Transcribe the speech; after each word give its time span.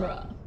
genre. 0.00 0.37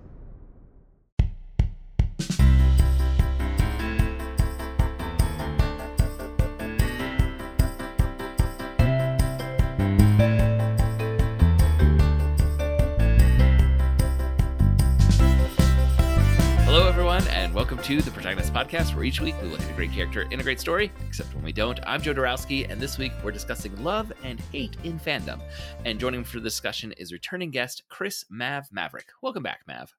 To 17.98 18.02
the 18.06 18.12
Protagonist 18.12 18.54
Podcast, 18.54 18.96
where 18.96 19.04
each 19.04 19.20
week 19.20 19.36
we 19.42 19.50
look 19.50 19.60
at 19.60 19.70
a 19.70 19.74
great 19.74 19.92
character 19.92 20.22
in 20.32 20.40
a 20.40 20.44
great 20.44 20.62
story, 20.62 20.92
except 21.06 21.34
when 21.36 21.44
we 21.44 21.52
don't. 21.52 21.78
I'm 21.86 22.02
Joe 22.02 22.14
Dorowski, 22.14 22.70
and 22.70 22.80
this 22.80 22.98
week 22.98 23.12
we're 23.22 23.32
discussing 23.32 23.76
love 23.84 24.14
and 24.24 24.40
hate 24.52 24.78
in 24.86 24.98
fandom. 24.98 25.42
And 25.84 26.00
joining 26.00 26.22
me 26.22 26.24
for 26.24 26.38
the 26.38 26.44
discussion 26.44 26.94
is 26.94 27.12
returning 27.12 27.52
guest 27.52 27.84
Chris 27.90 28.24
Mav 28.30 28.72
Maverick. 28.72 29.08
Welcome 29.22 29.44
back, 29.44 29.62
Mav. 29.68 29.94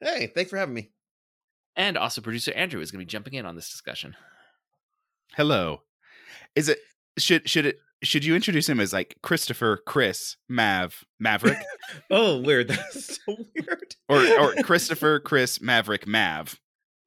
Hey, 0.00 0.28
thanks 0.34 0.50
for 0.50 0.56
having 0.56 0.74
me. 0.74 0.92
And 1.76 1.98
also 1.98 2.22
producer 2.22 2.52
Andrew 2.54 2.80
is 2.80 2.90
going 2.90 3.00
to 3.00 3.06
be 3.06 3.10
jumping 3.10 3.34
in 3.34 3.44
on 3.44 3.54
this 3.54 3.70
discussion. 3.70 4.16
Hello. 5.36 5.82
Is 6.56 6.70
it 6.70 6.78
should 7.18 7.46
should 7.48 7.66
it 7.66 7.76
should 8.02 8.24
you 8.24 8.34
introduce 8.34 8.66
him 8.66 8.80
as 8.80 8.94
like 8.94 9.16
Christopher, 9.22 9.78
Chris, 9.86 10.36
Mav, 10.48 11.04
Maverick, 11.18 11.58
Oh, 12.10 12.40
weird. 12.40 12.68
That's 12.68 13.16
so 13.26 13.36
weird. 13.54 13.94
or 14.08 14.24
or 14.40 14.54
Christopher, 14.62 15.20
Chris, 15.20 15.60
Maverick, 15.60 16.06
Mav, 16.06 16.58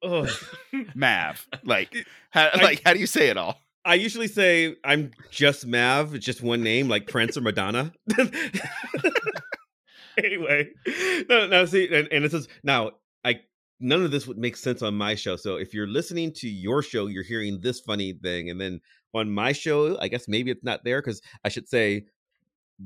Mav? 0.94 1.46
Like 1.64 1.94
how 2.30 2.50
I- 2.52 2.62
like 2.62 2.82
how 2.84 2.92
do 2.92 3.00
you 3.00 3.06
say 3.06 3.28
it 3.28 3.36
all? 3.36 3.58
I 3.84 3.94
usually 3.96 4.28
say 4.28 4.76
I'm 4.82 5.10
just 5.30 5.66
Mav, 5.66 6.14
it's 6.14 6.24
just 6.24 6.42
one 6.42 6.62
name, 6.62 6.88
like 6.88 7.06
Prince 7.06 7.36
or 7.36 7.42
Madonna. 7.42 7.92
anyway, 10.22 10.70
no, 11.28 11.46
no. 11.46 11.64
See, 11.66 11.88
and, 11.92 12.08
and 12.10 12.24
it 12.24 12.30
says 12.30 12.48
now, 12.62 12.92
I 13.24 13.40
none 13.80 14.02
of 14.02 14.10
this 14.10 14.26
would 14.26 14.38
make 14.38 14.56
sense 14.56 14.82
on 14.82 14.96
my 14.96 15.14
show. 15.14 15.36
So 15.36 15.56
if 15.56 15.74
you're 15.74 15.86
listening 15.86 16.32
to 16.36 16.48
your 16.48 16.82
show, 16.82 17.06
you're 17.08 17.24
hearing 17.24 17.60
this 17.60 17.80
funny 17.80 18.12
thing, 18.14 18.48
and 18.50 18.60
then 18.60 18.80
on 19.12 19.30
my 19.30 19.52
show, 19.52 19.98
I 20.00 20.08
guess 20.08 20.28
maybe 20.28 20.50
it's 20.50 20.64
not 20.64 20.84
there 20.84 21.00
because 21.02 21.20
I 21.44 21.48
should 21.48 21.68
say 21.68 22.06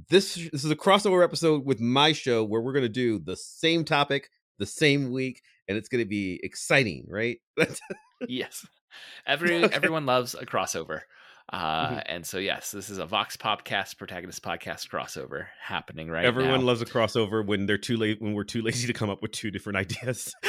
this. 0.08 0.34
This 0.34 0.64
is 0.64 0.70
a 0.70 0.76
crossover 0.76 1.22
episode 1.22 1.64
with 1.64 1.80
my 1.80 2.12
show 2.12 2.44
where 2.44 2.60
we're 2.60 2.72
going 2.72 2.82
to 2.82 2.88
do 2.88 3.18
the 3.18 3.36
same 3.36 3.84
topic 3.84 4.30
the 4.58 4.66
same 4.66 5.12
week, 5.12 5.42
and 5.68 5.76
it's 5.78 5.88
going 5.88 6.02
to 6.02 6.08
be 6.08 6.40
exciting, 6.42 7.06
right? 7.08 7.38
yes. 8.28 8.66
Every 9.26 9.64
Okay. 9.64 9.74
everyone 9.76 10.06
loves 10.06 10.34
a 10.34 10.46
crossover. 10.46 11.00
Uh, 11.50 11.88
Mhm. 11.90 12.02
And 12.06 12.26
so, 12.26 12.36
yes, 12.38 12.72
this 12.72 12.90
is 12.90 12.98
a 12.98 13.06
Vox 13.06 13.36
Podcast 13.38 13.96
Protagonist 13.96 14.42
Podcast 14.42 14.88
crossover 14.90 15.46
happening 15.62 16.10
right 16.10 16.22
now. 16.22 16.28
Everyone 16.28 16.60
now. 16.60 16.66
loves 16.66 16.82
a 16.82 16.84
crossover 16.86 17.44
when 17.44 17.64
they're 17.64 17.78
too 17.78 17.96
late 17.96 18.20
when 18.20 18.34
we're 18.34 18.44
too 18.44 18.60
lazy 18.60 18.86
to 18.86 18.92
come 18.92 19.08
up 19.08 19.22
with 19.22 19.30
two 19.32 19.50
different 19.50 19.76
ideas. 19.78 20.34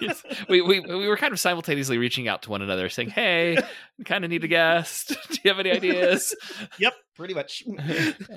Yes. 0.00 0.22
we, 0.48 0.60
we 0.60 0.78
we 0.80 1.08
were 1.08 1.16
kind 1.16 1.32
of 1.32 1.40
simultaneously 1.40 1.98
reaching 1.98 2.28
out 2.28 2.42
to 2.42 2.50
one 2.50 2.62
another, 2.62 2.88
saying, 2.88 3.10
"Hey, 3.10 3.58
kind 4.04 4.24
of 4.24 4.30
need 4.30 4.44
a 4.44 4.48
guest. 4.48 5.08
Do 5.08 5.38
you 5.42 5.50
have 5.50 5.58
any 5.58 5.70
ideas?" 5.72 6.34
yep, 6.78 6.94
pretty 7.16 7.34
much. 7.34 7.64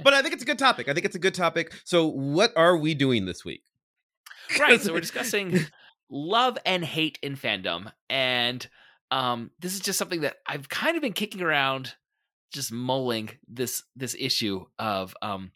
but 0.03 0.13
I 0.13 0.21
think 0.23 0.33
it's 0.33 0.41
a 0.41 0.47
good 0.47 0.57
topic. 0.57 0.87
I 0.89 0.93
think 0.93 1.05
it's 1.05 1.15
a 1.15 1.19
good 1.19 1.35
topic. 1.35 1.73
So, 1.83 2.07
what 2.07 2.51
are 2.55 2.75
we 2.75 2.95
doing 2.95 3.25
this 3.25 3.45
week? 3.45 3.63
right. 4.59 4.81
So 4.81 4.93
we're 4.93 5.01
discussing 5.01 5.59
love 6.09 6.57
and 6.65 6.83
hate 6.83 7.19
in 7.21 7.35
fandom, 7.35 7.91
and 8.09 8.67
um, 9.11 9.51
this 9.59 9.73
is 9.73 9.79
just 9.79 9.99
something 9.99 10.21
that 10.21 10.37
I've 10.45 10.69
kind 10.69 10.95
of 10.95 11.01
been 11.01 11.13
kicking 11.13 11.41
around, 11.41 11.93
just 12.51 12.71
mulling 12.71 13.29
this 13.47 13.83
this 13.95 14.15
issue 14.19 14.65
of 14.79 15.15
um, 15.21 15.51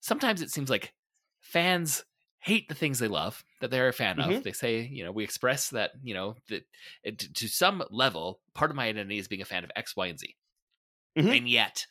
sometimes 0.00 0.42
it 0.42 0.50
seems 0.50 0.70
like 0.70 0.94
fans 1.40 2.04
hate 2.38 2.68
the 2.68 2.74
things 2.74 2.98
they 2.98 3.08
love 3.08 3.44
that 3.60 3.70
they're 3.70 3.88
a 3.88 3.92
fan 3.92 4.18
of. 4.18 4.30
Mhm. 4.30 4.42
They 4.42 4.52
say, 4.52 4.80
you 4.80 5.04
know, 5.04 5.12
we 5.12 5.22
express 5.22 5.70
that, 5.70 5.92
you 6.02 6.12
know, 6.14 6.34
that 6.48 6.64
it, 7.04 7.18
to- 7.36 7.48
some 7.48 7.84
level, 7.90 8.40
part 8.54 8.70
of 8.70 8.76
my 8.76 8.88
identity 8.88 9.18
is 9.18 9.28
being 9.28 9.42
a 9.42 9.44
fan 9.44 9.62
of 9.62 9.70
X, 9.76 9.94
Y, 9.96 10.06
and 10.08 10.18
Z. 10.18 10.34
Mhm. 11.16 11.36
And 11.38 11.48
yet, 11.48 11.86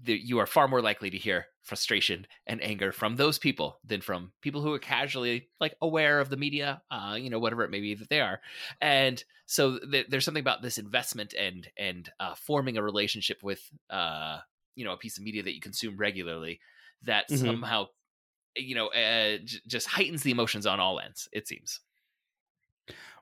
the, 0.00 0.14
you 0.14 0.38
are 0.38 0.46
far 0.46 0.68
more 0.68 0.80
likely 0.82 1.10
to 1.10 1.18
hear 1.18 1.46
frustration 1.62 2.26
and 2.46 2.62
anger 2.62 2.90
from 2.92 3.16
those 3.16 3.38
people 3.38 3.78
than 3.84 4.00
from 4.00 4.32
people 4.40 4.60
who 4.62 4.72
are 4.72 4.78
casually 4.78 5.50
like 5.60 5.76
aware 5.80 6.18
of 6.18 6.28
the 6.28 6.36
media, 6.36 6.82
uh, 6.90 7.16
you 7.18 7.30
know, 7.30 7.38
whatever 7.38 7.62
it 7.62 7.70
may 7.70 7.80
be 7.80 7.94
that 7.94 8.08
they 8.08 8.20
are. 8.20 8.40
And 8.80 9.22
so 9.46 9.78
th- 9.78 10.06
there's 10.08 10.24
something 10.24 10.40
about 10.40 10.62
this 10.62 10.78
investment 10.78 11.34
and 11.34 11.70
and 11.76 12.10
uh, 12.18 12.34
forming 12.34 12.76
a 12.76 12.82
relationship 12.82 13.42
with, 13.42 13.70
uh, 13.90 14.40
you 14.74 14.84
know, 14.84 14.92
a 14.92 14.98
piece 14.98 15.18
of 15.18 15.24
media 15.24 15.42
that 15.42 15.54
you 15.54 15.60
consume 15.60 15.96
regularly 15.96 16.60
that 17.02 17.30
Mhm. 17.30 17.38
somehow, 17.38 17.86
you 18.56 18.74
know, 18.74 18.88
uh, 18.88 19.38
j- 19.44 19.60
just 19.66 19.88
heightens 19.88 20.22
the 20.22 20.30
emotions 20.32 20.66
on 20.66 20.80
all 20.80 21.00
ends. 21.00 21.28
It 21.32 21.48
seems. 21.48 21.80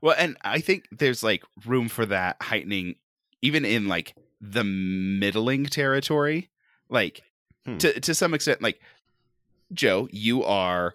Well, 0.01 0.15
and 0.19 0.37
I 0.43 0.61
think 0.61 0.89
there's 0.91 1.23
like 1.23 1.45
room 1.67 1.89
for 1.89 2.07
that 2.07 2.37
heightening 2.41 2.97
even 3.43 3.65
in 3.65 3.89
like 3.89 4.15
the 4.41 4.65
middling 4.65 5.67
territory. 5.67 6.51
Like 6.91 7.23
Hmm. 7.65 7.77
to 7.79 8.01
to 8.01 8.15
some 8.15 8.35
extent 8.35 8.61
like 8.63 8.81
Joe, 9.73 10.09
you 10.11 10.43
are 10.45 10.95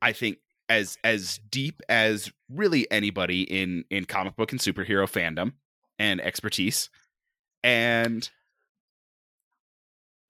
I 0.00 0.12
think 0.12 0.38
as 0.68 0.96
as 1.04 1.38
deep 1.50 1.80
as 1.88 2.30
really 2.50 2.90
anybody 2.90 3.42
in 3.42 3.84
in 3.90 4.04
comic 4.04 4.36
book 4.36 4.52
and 4.52 4.60
superhero 4.60 5.04
fandom 5.10 5.52
and 5.98 6.20
expertise. 6.20 6.88
And 7.64 8.28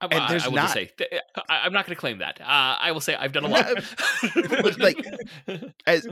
I, 0.01 0.07
And 0.07 0.15
I- 0.15 0.29
there's 0.31 0.45
I 0.45 0.49
will 0.49 0.57
not- 0.57 0.63
just 0.63 0.75
say, 0.75 0.91
th- 0.99 1.11
I, 1.49 1.61
I'm 1.65 1.73
not 1.73 1.87
going 1.87 1.95
to 1.95 2.01
claim 2.01 2.19
that. 2.19 2.41
Uh, 2.41 2.45
I 2.81 2.91
will 2.93 3.01
say 3.01 3.15
I've 3.15 3.33
done 3.33 3.45
a 3.45 3.49
lot. 3.49 3.67
But, 4.35 4.79
like, 4.81 4.99
as 5.87 6.07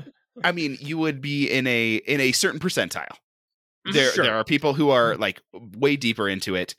I 0.45 0.53
mean, 0.53 0.79
you 0.81 0.97
would 0.99 1.21
be 1.21 1.51
in 1.51 1.67
a 1.67 1.97
in 1.97 2.21
a 2.21 2.33
certain 2.33 2.61
percentile. 2.61 3.07
There 3.93 4.13
Sure. 4.13 4.25
there 4.25 4.35
are 4.35 4.45
people 4.45 4.75
who 4.75 4.91
are 4.91 5.17
like 5.17 5.41
way 5.53 5.97
deeper 5.97 6.29
into 6.29 6.55
it, 6.55 6.75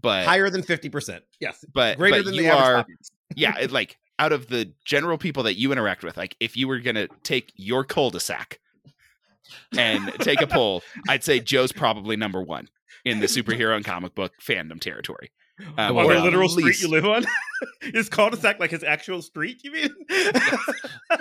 but 0.00 0.24
Higher 0.24 0.50
than 0.50 0.62
50%. 0.62 1.20
Yes. 1.40 1.64
but 1.72 1.98
Greater 1.98 2.18
but 2.18 2.24
than 2.26 2.34
you 2.34 2.50
are 2.50 2.86
yeah, 3.36 3.56
it, 3.58 3.72
like 3.72 3.98
out 4.18 4.32
of 4.32 4.48
the 4.48 4.72
general 4.84 5.18
people 5.18 5.42
that 5.44 5.54
you 5.54 5.72
interact 5.72 6.04
with, 6.04 6.16
like 6.16 6.36
if 6.40 6.56
you 6.56 6.68
were 6.68 6.78
gonna 6.78 7.08
take 7.22 7.52
your 7.56 7.84
cul-de-sac 7.84 8.60
and 9.76 10.12
take 10.20 10.40
a 10.40 10.46
poll, 10.46 10.82
I'd 11.08 11.24
say 11.24 11.40
Joe's 11.40 11.72
probably 11.72 12.16
number 12.16 12.42
one 12.42 12.68
in 13.04 13.20
the 13.20 13.26
superhero 13.26 13.76
and 13.76 13.84
comic 13.84 14.14
book 14.14 14.32
fandom 14.40 14.80
territory. 14.80 15.30
Um, 15.58 15.74
on 15.78 16.04
or 16.04 16.12
the 16.14 16.18
at 16.18 16.24
literal 16.24 16.48
street 16.48 16.64
least- 16.66 16.82
you 16.82 16.88
live 16.88 17.04
on? 17.06 17.24
Is 17.82 18.08
cul-de-sac 18.08 18.58
like 18.60 18.70
his 18.70 18.82
actual 18.84 19.22
street, 19.22 19.62
you 19.64 19.72
mean? 19.72 19.88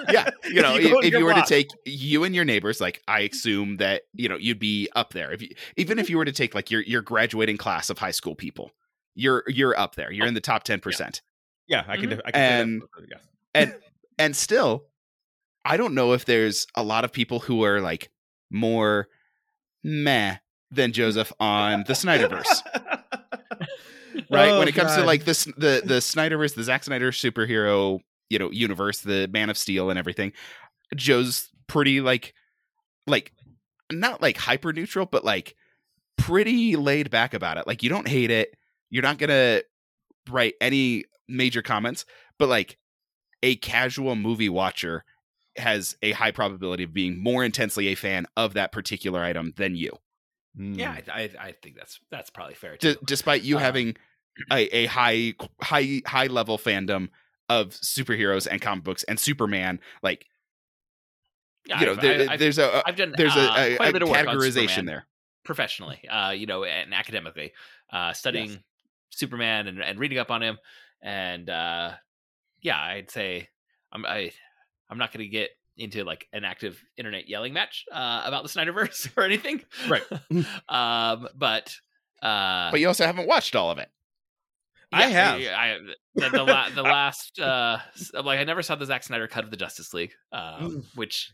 yeah 0.10 0.30
you 0.50 0.62
know 0.62 0.76
If 0.76 0.84
you 0.84 1.00
if, 1.00 1.06
if 1.06 1.14
you 1.14 1.24
were 1.26 1.34
to 1.34 1.44
take 1.46 1.70
you 1.86 2.24
and 2.24 2.34
your 2.34 2.44
neighbors 2.46 2.82
like 2.82 3.02
i 3.08 3.22
assume 3.22 3.78
that 3.78 4.04
you 4.14 4.28
know 4.28 4.36
you'd 4.38 4.60
be 4.60 4.90
up 4.96 5.14
there 5.14 5.32
if 5.32 5.42
you 5.42 5.50
even 5.78 6.00
if 6.00 6.10
you 6.10 6.18
were 6.18 6.26
to 6.26 6.32
take 6.32 6.56
like 6.56 6.72
your 6.72 6.82
your 6.82 7.02
graduating 7.02 7.58
class 7.58 7.90
of 7.90 7.98
high 8.00 8.12
school 8.12 8.34
people 8.36 8.72
you're 9.16 9.44
you're 9.48 9.78
up 9.78 9.96
there 9.96 10.12
you're 10.12 10.26
in 10.28 10.34
the 10.34 10.42
top 10.42 10.64
10% 10.66 11.22
Yeah, 11.68 11.84
I 11.88 11.98
can, 11.98 12.10
Mhm. 12.10 12.22
I 12.26 12.32
can 12.32 12.34
say 12.34 12.62
And- 12.62 12.82
that. 12.82 12.88
Yes. 13.12 13.22
and 13.54 13.76
and 14.18 14.36
still 14.36 14.86
i 15.64 15.78
don't 15.78 15.94
know 15.94 16.14
if 16.14 16.26
there's 16.26 16.66
a 16.76 16.84
lot 16.84 17.06
of 17.06 17.12
people 17.14 17.40
who 17.40 17.64
are 17.64 17.80
like 17.82 18.10
more 18.52 19.08
meh 19.84 20.38
than 20.72 20.92
joseph 20.92 21.32
on 21.40 21.84
the 21.88 21.94
snyderverse 21.94 22.62
right? 24.30 24.50
Oh, 24.50 24.60
when 24.60 24.68
it 24.68 24.76
comes 24.76 24.96
to 24.96 25.04
like 25.04 25.26
this 25.26 25.46
the 25.46 25.82
the 25.84 25.96
snyderverse 25.96 26.56
the 26.56 26.64
Zack 26.64 26.84
snyder 26.84 27.12
superhero 27.12 28.00
you 28.30 28.40
know 28.40 28.52
universe 28.52 29.02
the 29.02 29.28
man 29.32 29.50
of 29.50 29.58
steel 29.58 29.90
and 29.90 30.00
everything 30.00 30.34
joe's 30.96 31.50
pretty 31.68 32.02
like 32.02 32.34
like 33.08 33.32
not 33.92 34.22
like 34.22 34.38
hyper 34.38 34.74
neutral 34.74 35.06
but 35.06 35.24
like 35.26 35.56
pretty 36.18 36.76
laid 36.76 37.10
back 37.10 37.34
about 37.34 37.58
it. 37.58 37.68
Like 37.68 37.84
you 37.84 37.90
don't 37.90 38.08
hate 38.08 38.32
it. 38.32 38.56
You're 38.90 39.04
not 39.04 39.18
gonna 39.18 39.62
write 40.30 40.54
any 40.62 41.06
major 41.28 41.62
comments 41.62 42.06
but 42.38 42.50
like 42.50 42.78
a 43.42 43.56
casual 43.58 44.16
movie 44.16 44.50
watcher 44.50 45.04
has 45.58 45.96
a 46.02 46.12
high 46.12 46.32
probability 46.32 46.84
of 46.84 46.94
being 46.94 47.22
more 47.22 47.44
intensely 47.44 47.88
a 47.88 47.96
fan 47.96 48.26
of 48.38 48.54
that 48.54 48.72
particular 48.72 49.22
item 49.22 49.54
than 49.58 49.76
you 49.76 49.92
yeah, 50.56 50.96
Mm. 50.98 51.10
I, 51.10 51.22
I, 51.22 51.30
I 51.48 51.52
think 51.62 51.76
that's 51.78 52.00
that's 52.12 52.30
probably 52.30 52.56
fair 52.56 52.78
too. 52.78 52.94
D- 52.94 53.00
despite 53.06 53.42
you 53.44 53.58
Uh, 53.58 53.60
having 53.60 53.96
a, 54.52 54.76
a 54.76 54.86
high 54.86 55.34
high 55.62 56.02
high 56.06 56.28
level 56.28 56.58
fandom 56.58 57.10
of 57.50 57.70
superheroes 57.70 58.48
and 58.50 58.62
comic 58.62 58.84
books 58.84 59.04
and 59.04 59.20
Superman, 59.20 59.80
like 60.02 60.26
Yeah, 61.66 61.80
you 61.80 61.86
know, 61.88 61.92
I've- 61.94 62.02
there, 62.02 62.30
I've- 62.30 62.38
there's 62.38 62.58
a, 62.60 62.84
I've 62.86 62.96
done 62.96 63.14
there's 63.18 63.36
a, 63.36 63.40
uh, 63.52 63.56
a, 63.58 63.76
quite 63.78 63.96
a, 63.96 63.98
a 64.06 64.10
of 64.10 64.16
categorization 64.16 64.86
there. 64.86 65.06
professionally, 65.44 66.08
uh, 66.10 66.32
you 66.32 66.46
know, 66.46 66.64
and 66.64 66.94
academically, 66.94 67.54
uh, 67.92 68.14
studying 68.14 68.64
Superman 69.10 69.68
and, 69.68 69.82
and 69.84 70.00
reading 70.00 70.18
up 70.18 70.32
on 70.32 70.42
him, 70.42 70.58
and 71.02 71.50
uh, 71.50 71.92
yeah, 72.62 72.80
I'd 72.80 73.12
say 73.12 73.50
I'm 73.92 74.06
I 74.06 74.32
I'm 74.90 74.98
not 74.98 75.12
going 75.12 75.24
to 75.26 75.30
get 75.30 75.50
into 75.78 76.04
like 76.04 76.28
an 76.34 76.44
active 76.44 76.82
internet 76.98 77.28
yelling 77.28 77.54
match 77.54 77.86
uh, 77.92 78.22
about 78.26 78.44
the 78.44 78.50
Snyderverse 78.50 79.10
or 79.18 79.24
anything, 79.24 79.62
Right. 79.90 80.04
um, 80.70 81.28
but 81.36 81.76
uh, 82.22 82.72
But 82.72 82.80
you 82.80 82.88
also 82.88 83.06
haven't 83.06 83.28
watched 83.28 83.56
all 83.56 83.72
of 83.72 83.78
it. 83.80 83.90
I 84.92 85.08
have. 85.08 85.40
I, 85.42 85.78
the, 86.14 86.30
the, 86.30 86.44
la- 86.44 86.70
the 86.70 86.84
last, 86.84 87.40
uh, 87.40 87.80
like, 88.14 88.40
I 88.40 88.44
never 88.44 88.62
saw 88.62 88.76
the 88.76 88.86
Zack 88.86 89.04
Snyder 89.04 89.28
cut 89.28 89.44
of 89.44 89.50
the 89.50 89.58
Justice 89.58 89.92
League, 89.92 90.12
um, 90.32 90.84
which, 90.94 91.32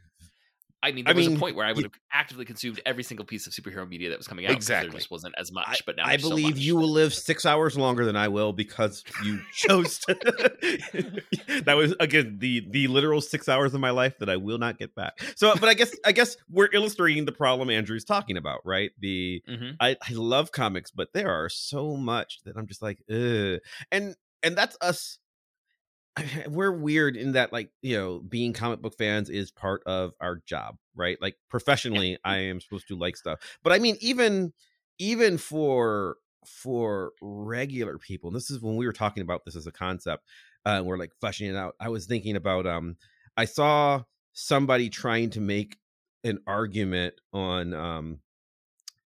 I 0.82 0.94
mean, 0.94 1.06
I 1.06 1.12
there 1.12 1.18
was 1.18 1.28
mean, 1.28 1.36
a 1.36 1.40
point 1.40 1.56
where 1.58 1.66
I 1.66 1.74
would 1.74 1.84
have 1.84 1.92
actively 2.12 2.46
consumed 2.46 2.80
every 2.86 3.04
single 3.04 3.26
piece 3.26 3.48
of 3.48 3.54
superhero 3.54 3.88
media 3.88 4.10
that 4.12 4.18
was 4.18 4.28
coming 4.28 4.46
out. 4.46 4.54
Exactly. 4.54 4.90
There 4.92 5.00
just 5.00 5.12
wasn't 5.12 5.36
as 5.38 5.52
much, 5.52 5.66
I, 5.68 5.76
but 5.86 5.98
now 5.98 6.06
I 6.06 6.16
so 6.16 6.30
believe 6.30 6.56
much. 6.56 6.64
you 6.64 6.78
will 6.78 6.90
live 6.90 7.14
six 7.14 7.46
hours 7.46 7.78
longer 7.78 8.06
than 8.06 8.16
I 8.16 8.30
will 8.30 8.54
because 8.54 9.04
you 9.24 9.42
chose 9.54 10.00
to. 10.00 10.14
that 11.66 11.74
was 11.76 11.96
again 12.00 12.38
the 12.40 12.66
the 12.70 12.88
literal 12.88 13.20
six 13.20 13.50
hours 13.50 13.74
of 13.74 13.82
my 13.82 13.90
life 13.90 14.18
that 14.20 14.30
I 14.30 14.38
will 14.38 14.58
not 14.58 14.78
get 14.80 14.96
back. 14.96 15.20
So, 15.36 15.54
but 15.56 15.68
I 15.68 15.74
guess 15.74 15.94
I 16.06 16.14
guess 16.14 16.38
we're 16.50 16.70
illustrating 16.72 17.26
the 17.26 17.34
problem 17.34 17.70
Andrew's 17.70 18.06
talking 18.06 18.38
about, 18.38 18.62
right? 18.64 18.92
The 19.00 19.44
Mhm. 19.50 19.76
I, 19.82 19.98
I 20.02 20.14
love 20.14 20.52
comics, 20.52 20.92
but 20.92 21.10
there 21.14 21.30
are 21.30 21.50
so 21.50 21.98
much 21.98 22.40
that 22.46 22.56
I'm 22.56 22.68
just 22.68 22.82
like, 22.82 23.00
Ugh. 23.12 23.60
and 23.92 24.16
and 24.44 24.58
that's 24.58 24.78
us. 24.82 25.20
We're 26.48 26.72
weird 26.72 27.16
in 27.16 27.34
that, 27.34 27.54
like 27.54 27.72
you 27.82 27.98
know, 27.98 28.20
being 28.20 28.54
comic 28.54 28.82
book 28.82 28.96
fans 28.98 29.30
is 29.30 29.52
part 29.52 29.84
of 29.86 30.14
our 30.20 30.42
job, 30.46 30.78
right? 30.96 31.18
Like 31.22 31.38
professionally, 31.50 32.18
I 32.24 32.38
am 32.38 32.62
supposed 32.62 32.88
to 32.90 32.98
like 32.98 33.18
stuff, 33.18 33.40
but 33.64 33.74
I 33.74 33.80
mean, 33.80 33.98
even 34.00 34.54
even 34.98 35.38
for 35.38 36.18
for 36.46 37.12
regular 37.22 37.98
people, 37.98 38.30
and 38.30 38.36
this 38.36 38.50
is 38.50 38.62
when 38.62 38.76
we 38.76 38.86
were 38.86 38.94
talking 38.94 39.22
about 39.22 39.46
this 39.46 39.56
as 39.56 39.68
a 39.68 39.72
concept, 39.72 40.26
uh, 40.66 40.70
and 40.78 40.86
we're 40.86 40.98
like 40.98 41.12
fleshing 41.20 41.50
it 41.50 41.56
out. 41.56 41.76
I 41.80 41.90
was 41.90 42.06
thinking 42.06 42.36
about, 42.36 42.66
um, 42.66 42.98
I 43.38 43.46
saw 43.46 44.04
somebody 44.34 44.90
trying 44.90 45.30
to 45.32 45.42
make 45.42 45.78
an 46.24 46.40
argument 46.48 47.16
on 47.34 47.74
um 47.74 48.20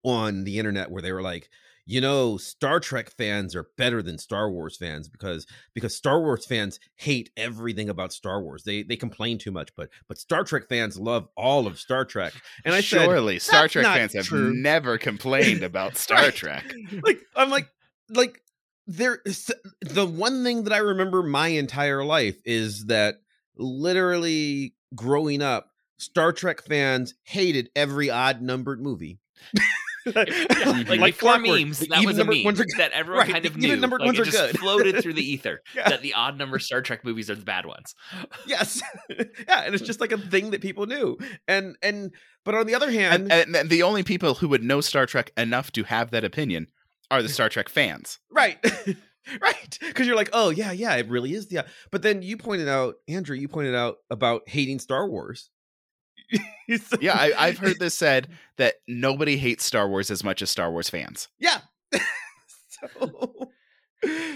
on 0.04 0.44
the 0.44 0.60
internet 0.60 0.92
where 0.92 1.02
they 1.02 1.12
were 1.12 1.22
like 1.22 1.50
you 1.86 2.00
know 2.00 2.38
star 2.38 2.80
trek 2.80 3.12
fans 3.12 3.56
are 3.56 3.68
better 3.78 4.02
than 4.02 4.18
star 4.18 4.50
wars 4.50 4.78
fans 4.78 5.10
because 5.10 5.46
because 5.74 5.96
star 5.96 6.22
wars 6.22 6.46
fans 6.46 6.80
hate 6.96 7.30
everything 7.36 7.90
about 7.90 8.14
star 8.14 8.42
wars. 8.42 8.64
They 8.64 8.84
they 8.84 8.96
complain 8.96 9.38
too 9.38 9.52
much 9.52 9.70
but 9.76 9.90
but 10.08 10.18
star 10.18 10.44
trek 10.44 10.68
fans 10.70 10.98
love 10.98 11.28
all 11.36 11.68
of 11.68 11.80
star 11.80 12.06
trek. 12.06 12.34
And 12.66 12.74
i 12.74 12.82
said 12.82 13.06
surely 13.06 13.40
Star 13.40 13.68
Trek 13.68 13.86
fans 13.86 14.14
have 14.14 14.32
never 14.32 14.98
complained 14.98 15.64
about 15.64 15.98
Star 15.98 16.32
Trek. 16.32 16.64
like 17.04 17.20
i'm 17.36 17.50
like 17.50 17.68
like 18.10 18.42
there 18.88 19.20
is 19.26 19.52
the 19.82 20.06
one 20.06 20.44
thing 20.44 20.64
that 20.64 20.74
i 20.74 20.78
remember 20.78 21.24
my 21.24 21.48
entire 21.50 22.04
life 22.04 22.38
is 22.46 22.86
that 22.86 23.16
literally 23.56 24.74
growing 24.96 25.42
up 25.42 25.70
star 25.98 26.32
trek 26.34 26.62
fans 26.62 27.14
hated 27.24 27.70
every 27.76 28.10
odd 28.10 28.42
numbered 28.42 28.82
movie 28.82 29.20
like, 30.16 30.28
before 30.28 31.12
clockwork, 31.12 31.60
memes, 31.60 31.80
that 31.80 32.06
was 32.06 32.16
a 32.18 32.24
numbered 32.24 32.44
meme 32.44 32.48
are 32.62 32.66
that 32.78 32.92
everyone 32.94 33.26
right, 33.26 33.32
kind 33.34 33.46
of 33.46 33.58
even 33.58 33.62
knew. 33.70 33.76
numbered 33.78 34.02
like, 34.02 34.08
ones 34.08 34.20
it 34.20 34.22
are 34.22 34.26
just 34.26 34.38
good. 34.38 34.60
floated 34.60 35.02
through 35.02 35.14
the 35.14 35.24
ether 35.32 35.62
Yeah. 35.76 35.90
that 35.90 36.02
the 36.02 36.14
odd 36.14 36.38
number 36.38 36.60
Star 36.60 36.82
Trek 36.82 37.04
movies 37.06 37.30
are 37.30 37.36
the 37.36 37.44
bad 37.46 37.66
ones. 37.66 37.96
yes 38.48 38.82
yeah 39.10 39.64
and 39.66 39.74
it's 39.76 39.84
just 39.84 40.00
like 40.02 40.12
a 40.12 40.18
thing 40.18 40.52
that 40.52 40.62
people 40.62 40.86
knew 40.86 41.18
and 41.48 41.76
and 41.82 42.12
but 42.46 42.56
on 42.56 42.68
the 42.68 42.76
other 42.76 42.92
hand 42.92 43.32
And, 43.32 43.56
and 43.56 43.70
the 43.70 43.84
only 43.84 44.04
people 44.04 44.36
who 44.36 44.48
would 44.50 44.64
know 44.64 44.82
Star 44.82 45.06
Trek 45.06 45.32
enough 45.38 45.72
to 45.74 45.84
have 45.84 46.12
that 46.12 46.24
opinion 46.24 46.68
are 47.12 47.22
the 47.22 47.30
Star 47.30 47.50
Trek 47.50 47.70
fans. 47.70 48.20
right 48.32 48.58
right 49.42 49.78
because 49.80 50.06
you're 50.06 50.18
like 50.18 50.30
oh 50.34 50.50
yeah 50.50 50.72
yeah 50.74 50.96
it 50.96 51.08
really 51.08 51.34
is 51.34 51.48
yeah 51.50 51.62
but 51.92 52.02
then 52.02 52.22
you 52.22 52.36
pointed 52.36 52.68
out 52.68 52.96
andrew 53.08 53.36
you 53.38 53.48
pointed 53.48 53.74
out 53.74 53.96
about 54.10 54.42
hating 54.48 54.80
star 54.80 55.08
wars 55.10 55.44
So- 55.44 55.53
Yeah, 57.02 57.14
I, 57.14 57.34
I've 57.38 57.58
heard 57.58 57.78
this 57.80 57.94
said 57.98 58.30
that 58.58 58.76
nobody 58.88 59.38
hates 59.38 59.64
Star 59.66 59.88
Wars 59.88 60.10
as 60.10 60.24
much 60.24 60.42
as 60.42 60.50
Star 60.50 60.72
Wars 60.72 60.90
fans, 60.90 61.28
yeah. 61.40 61.60
So 62.68 63.50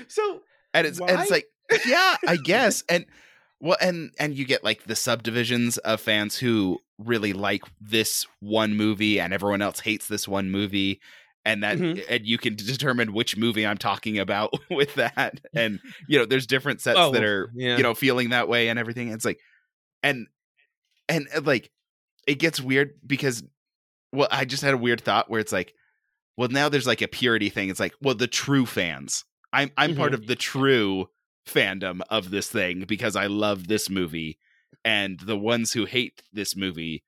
so 0.08 0.42
and 0.74 0.88
it's 0.88 1.00
and 1.00 1.10
it's 1.22 1.32
like, 1.32 1.48
yeah, 1.86 2.16
I 2.28 2.38
guess, 2.38 2.84
and 2.88 3.06
well, 3.60 3.78
and 3.82 4.12
and 4.20 4.34
you 4.36 4.46
get 4.46 4.64
like 4.64 4.84
the 4.86 4.96
subdivisions 4.96 5.78
of 5.80 6.00
fans 6.00 6.38
who 6.38 6.80
really 6.98 7.34
like 7.34 7.64
this 7.82 8.26
one 8.40 8.76
movie, 8.78 9.20
and 9.20 9.34
everyone 9.34 9.62
else 9.62 9.80
hates 9.82 10.08
this 10.08 10.28
one 10.28 10.50
movie, 10.50 11.02
and 11.46 11.64
that 11.64 11.78
Mhm. 11.78 12.04
and 12.10 12.26
you 12.26 12.38
can 12.38 12.56
determine 12.56 13.12
which 13.14 13.36
movie 13.36 13.66
I'm 13.66 13.78
talking 13.78 14.18
about 14.20 14.54
with 14.70 14.94
that, 14.96 15.42
and 15.54 15.80
you 16.08 16.18
know, 16.20 16.26
there's 16.26 16.48
different 16.48 16.80
sets 16.82 16.98
Oh, 17.00 17.12
that 17.12 17.24
are 17.24 17.50
yeah. 17.56 17.76
you 17.78 17.84
know 17.84 17.94
feeling 17.96 18.30
that 18.30 18.48
way 18.48 18.70
and 18.70 18.80
everything 18.80 19.10
it's 19.10 19.26
like 19.26 19.40
and 20.04 20.28
and 21.10 21.28
uh, 21.36 21.42
like 21.44 21.70
it 22.28 22.36
gets 22.36 22.62
weird 22.62 22.92
because 23.06 23.44
well 24.14 24.28
i 24.32 24.46
just 24.46 24.64
had 24.64 24.74
a 24.74 24.78
weird 24.78 25.02
thought 25.02 25.30
where 25.30 25.40
it's 25.40 25.52
like 25.52 25.74
well 26.38 26.50
now 26.50 26.70
there's 26.70 26.88
like 26.88 27.02
a 27.02 27.08
purity 27.08 27.50
thing. 27.50 27.70
It's 27.70 27.80
like 27.80 27.94
well 28.02 28.16
the 28.16 28.28
true 28.28 28.66
fans. 28.66 29.26
I'm 29.52 29.72
i'm 29.78 29.96
part 29.96 30.12
mm-hmm. 30.12 30.22
of 30.22 30.28
the 30.28 30.36
true 30.36 31.10
fandom 31.48 32.02
of 32.10 32.30
this 32.30 32.50
thing 32.50 32.84
because 32.86 33.16
i 33.16 33.28
love 33.28 33.70
this 33.70 33.90
movie 33.90 34.38
and 34.84 35.18
the 35.22 35.38
ones 35.38 35.72
who 35.72 35.86
hate 35.86 36.22
this 36.34 36.58
movie 36.58 37.06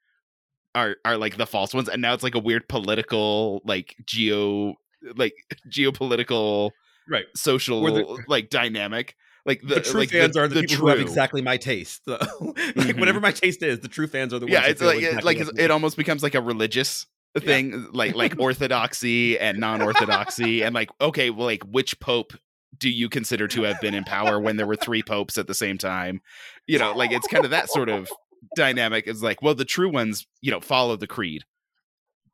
are 0.74 0.96
are 1.04 1.18
like 1.18 1.36
the 1.36 1.46
false 1.46 1.74
ones 1.74 1.90
and 1.90 2.02
now 2.02 2.14
it's 2.14 2.24
like 2.24 2.36
a 2.36 2.40
weird 2.40 2.68
political 2.70 3.62
like 3.66 3.96
geo 4.06 4.74
like 5.18 5.34
geopolitical 5.70 6.72
right. 7.10 7.26
Social 7.36 7.84
the- 7.84 8.24
like 8.30 8.50
dynamic 8.50 9.16
like 9.46 9.62
the, 9.62 9.76
the, 9.76 9.82
true 9.82 10.00
like 10.02 10.10
fans 10.10 10.36
are 10.38 10.48
the, 10.48 10.62
people 10.62 10.78
who 10.78 10.88
have 10.88 11.00
exactly 11.00 11.42
my 11.42 11.58
taste 11.58 12.02
so, 12.06 12.12
like 12.42 12.56
Mhm. 12.76 13.00
whatever 13.00 13.20
my 13.20 13.32
taste 13.32 13.64
is 13.64 13.80
the 13.80 13.88
true 13.88 14.08
fans 14.08 14.34
are 14.34 14.40
the 14.40 14.46
ones 14.46 14.54
yeah 14.54 14.66
it's 14.68 14.82
like 14.82 14.98
exactly 14.98 15.24
like 15.24 15.38
it's, 15.40 15.60
it 15.60 15.72
almost 15.72 15.98
becomes 15.98 16.24
like 16.24 16.36
a 16.36 16.42
religious 16.42 17.06
thing 17.38 17.88
like 17.94 18.16
like 18.16 18.36
orthodoxy 18.40 19.38
and 19.40 19.60
non-orthodoxy 19.60 20.64
and 20.64 20.74
like 20.76 20.90
okay 21.00 21.30
well 21.30 21.46
like 21.46 21.64
which 21.64 22.00
pope 22.00 22.34
do 22.78 22.90
you 22.90 23.10
consider 23.10 23.48
to 23.48 23.64
have 23.64 23.82
been 23.82 23.94
in 23.94 24.04
power 24.04 24.40
when 24.40 24.58
there 24.58 24.68
were 24.68 24.76
three 24.76 25.02
popes 25.02 25.38
at 25.38 25.48
the 25.48 25.54
same 25.54 25.78
time? 25.78 26.22
You 26.68 26.80
know 26.80 26.94
like 26.96 27.12
it's 27.12 27.28
kind 27.28 27.44
of 27.46 27.52
that 27.52 27.70
sort 27.70 27.90
of 27.90 28.10
dynamic 28.56 29.08
is 29.08 29.22
like 29.22 29.42
well 29.42 29.56
the 29.56 29.66
true 29.66 29.90
ones 29.92 30.28
you 30.42 30.52
know 30.52 30.60
follow 30.60 30.96
the 30.96 31.08
creed. 31.08 31.44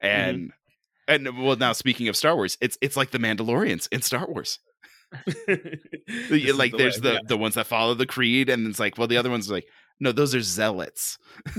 And 0.02 0.52
and 1.08 1.44
well 1.44 1.56
now 1.56 1.74
speaking 1.74 2.08
of 2.08 2.16
star 2.16 2.36
wars 2.36 2.58
it's 2.62 2.78
it's 2.82 2.98
like 2.98 3.12
the 3.12 3.18
mandalorians 3.18 3.88
in 3.92 4.02
star 4.02 4.28
wars 4.28 4.60
like 5.48 6.72
the 6.72 6.74
there's 6.78 6.96
way, 6.96 7.10
the 7.10 7.14
yeah. 7.14 7.20
the 7.28 7.38
ones 7.38 7.56
that 7.56 7.68
follow 7.68 7.94
the 7.94 8.06
creed 8.06 8.50
and 8.50 8.68
it's 8.68 8.80
like 8.80 8.98
well 8.98 9.08
the 9.08 9.18
other 9.18 9.30
ones 9.30 9.50
are 9.50 9.54
like 9.54 9.68
no 10.00 10.12
those 10.12 10.36
are 10.36 10.42
zealots 10.42 11.18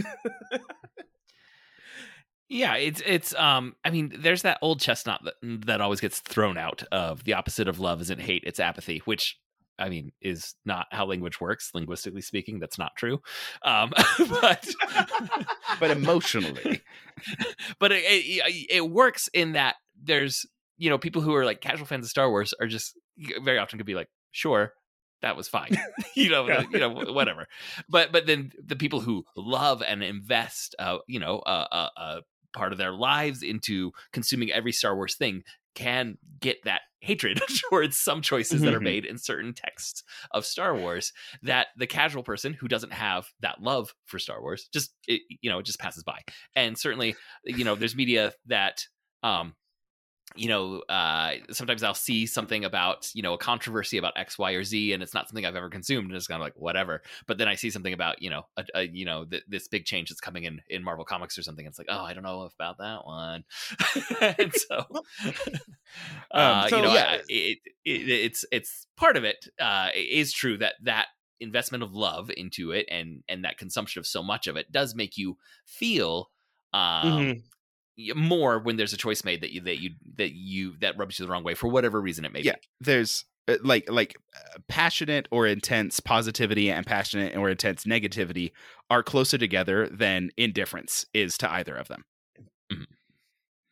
Yeah, 2.48 2.76
it's 2.76 3.02
it's 3.04 3.34
um 3.34 3.74
I 3.84 3.90
mean 3.90 4.12
there's 4.18 4.42
that 4.42 4.58
old 4.62 4.80
chestnut 4.80 5.20
that 5.24 5.34
that 5.66 5.80
always 5.80 6.00
gets 6.00 6.20
thrown 6.20 6.56
out 6.56 6.84
of 6.92 7.24
the 7.24 7.32
opposite 7.32 7.66
of 7.66 7.80
love 7.80 8.00
isn't 8.02 8.20
hate, 8.20 8.44
it's 8.46 8.60
apathy, 8.60 9.02
which 9.04 9.36
I 9.78 9.88
mean 9.88 10.12
is 10.22 10.54
not 10.64 10.86
how 10.92 11.06
language 11.06 11.40
works 11.40 11.72
linguistically 11.74 12.22
speaking, 12.22 12.60
that's 12.60 12.78
not 12.78 12.92
true. 12.96 13.20
Um 13.62 13.92
but 14.28 14.68
but 15.80 15.90
emotionally 15.90 16.82
but 17.80 17.90
it, 17.90 18.04
it 18.04 18.66
it 18.70 18.90
works 18.90 19.28
in 19.34 19.52
that 19.52 19.74
there's 20.00 20.46
you 20.78 20.88
know 20.88 20.98
people 20.98 21.22
who 21.22 21.34
are 21.34 21.44
like 21.44 21.60
casual 21.60 21.86
fans 21.86 22.04
of 22.04 22.10
Star 22.10 22.30
Wars 22.30 22.54
are 22.60 22.68
just 22.68 22.96
very 23.42 23.58
often 23.58 23.78
could 23.78 23.86
be 23.86 23.94
like 23.94 24.08
sure 24.30 24.74
that 25.22 25.36
was 25.36 25.48
fine 25.48 25.70
you 26.14 26.28
know 26.30 26.48
Yeah. 26.48 26.62
you 26.70 26.78
know 26.78 26.90
whatever 26.90 27.46
but 27.88 28.12
but 28.12 28.26
then 28.26 28.52
the 28.62 28.76
people 28.76 29.00
who 29.00 29.24
love 29.36 29.82
and 29.82 30.02
invest 30.02 30.74
uh 30.78 30.98
you 31.06 31.18
know 31.18 31.42
a 31.46 31.48
uh, 31.72 31.88
uh, 31.96 32.20
part 32.54 32.72
of 32.72 32.78
their 32.78 32.92
lives 32.92 33.42
into 33.42 33.92
consuming 34.12 34.50
every 34.50 34.72
Star 34.72 34.96
Wars 34.96 35.14
thing 35.14 35.42
can 35.74 36.16
get 36.40 36.56
that 36.64 36.80
hatred 37.00 37.38
towards 37.68 37.98
some 37.98 38.22
choices 38.22 38.62
that 38.62 38.72
are 38.72 38.80
Mhm. 38.80 38.84
made 38.84 39.04
in 39.04 39.18
certain 39.18 39.52
texts 39.52 40.02
of 40.30 40.46
Star 40.46 40.74
Wars 40.78 41.12
that 41.42 41.68
the 41.76 41.86
casual 41.86 42.22
person 42.22 42.54
who 42.54 42.66
doesn't 42.66 42.94
have 42.94 43.28
that 43.40 43.60
love 43.60 43.94
for 44.06 44.18
Star 44.18 44.40
Wars 44.40 44.68
just 44.72 44.94
it, 45.06 45.20
you 45.40 45.50
know 45.50 45.58
it 45.58 45.66
just 45.66 45.78
passes 45.78 46.02
by 46.02 46.20
and 46.54 46.78
certainly 46.78 47.14
you 47.44 47.64
know 47.64 47.74
there's 47.74 47.94
media 47.94 48.32
that 48.46 48.86
um 49.22 49.54
you 50.34 50.48
know 50.48 50.80
uh 50.88 51.34
sometimes 51.52 51.82
i'll 51.84 51.94
see 51.94 52.26
something 52.26 52.64
about 52.64 53.08
you 53.14 53.22
know 53.22 53.32
a 53.34 53.38
controversy 53.38 53.96
about 53.96 54.12
x 54.16 54.36
y 54.38 54.52
or 54.52 54.64
z 54.64 54.92
and 54.92 55.02
it's 55.02 55.14
not 55.14 55.28
something 55.28 55.46
i've 55.46 55.54
ever 55.54 55.70
consumed 55.70 56.08
and 56.08 56.16
it's 56.16 56.26
kind 56.26 56.40
of 56.42 56.44
like 56.44 56.54
whatever 56.56 57.00
but 57.28 57.38
then 57.38 57.46
i 57.46 57.54
see 57.54 57.70
something 57.70 57.92
about 57.92 58.20
you 58.20 58.28
know 58.28 58.42
a, 58.56 58.64
a 58.74 58.82
you 58.88 59.04
know 59.04 59.24
th- 59.24 59.44
this 59.48 59.68
big 59.68 59.84
change 59.84 60.08
that's 60.08 60.20
coming 60.20 60.42
in 60.44 60.60
in 60.68 60.82
marvel 60.82 61.04
comics 61.04 61.38
or 61.38 61.42
something 61.42 61.64
it's 61.64 61.78
like 61.78 61.86
oh 61.90 62.02
i 62.02 62.12
don't 62.12 62.24
know 62.24 62.40
about 62.42 62.78
that 62.78 63.06
one 63.06 63.44
and 64.38 64.52
so 64.52 64.84
uh 66.32 66.66
so, 66.68 66.76
you 66.76 66.82
know 66.82 66.92
yeah. 66.94 67.04
I- 67.18 67.22
it, 67.28 67.58
it 67.84 68.08
it's 68.08 68.44
it's 68.50 68.86
part 68.96 69.16
of 69.16 69.24
it 69.24 69.46
uh 69.60 69.88
it 69.94 70.08
is 70.10 70.32
true 70.32 70.58
that 70.58 70.74
that 70.82 71.06
investment 71.40 71.84
of 71.84 71.92
love 71.94 72.30
into 72.36 72.72
it 72.72 72.86
and 72.90 73.22
and 73.28 73.44
that 73.44 73.58
consumption 73.58 74.00
of 74.00 74.06
so 74.06 74.22
much 74.22 74.46
of 74.46 74.56
it 74.56 74.72
does 74.72 74.94
make 74.94 75.16
you 75.16 75.36
feel 75.66 76.30
um 76.72 77.12
Mhm. 77.12 77.42
More 78.14 78.58
when 78.58 78.76
there's 78.76 78.92
a 78.92 78.96
choice 78.96 79.24
made 79.24 79.40
that 79.40 79.52
you 79.52 79.60
that 79.62 79.80
you 79.80 79.90
that 80.16 80.32
you 80.32 80.74
that 80.80 80.96
rubs 80.98 81.18
you 81.18 81.26
the 81.26 81.32
wrong 81.32 81.44
way 81.44 81.54
for 81.54 81.68
whatever 81.68 82.00
reason 82.00 82.24
it 82.24 82.32
may 82.32 82.40
be. 82.42 82.46
yeah 82.46 82.54
there's 82.80 83.24
uh, 83.48 83.56
like 83.62 83.90
like 83.90 84.16
uh, 84.34 84.58
passionate 84.68 85.26
or 85.30 85.46
intense 85.46 85.98
positivity 86.00 86.70
and 86.70 86.84
passionate 86.86 87.34
or 87.36 87.48
intense 87.48 87.84
negativity 87.84 88.52
are 88.90 89.02
closer 89.02 89.38
together 89.38 89.88
than 89.88 90.30
indifference 90.36 91.06
is 91.14 91.38
to 91.38 91.50
either 91.50 91.74
of 91.74 91.88
them 91.88 92.04
Mhm. 92.72 92.84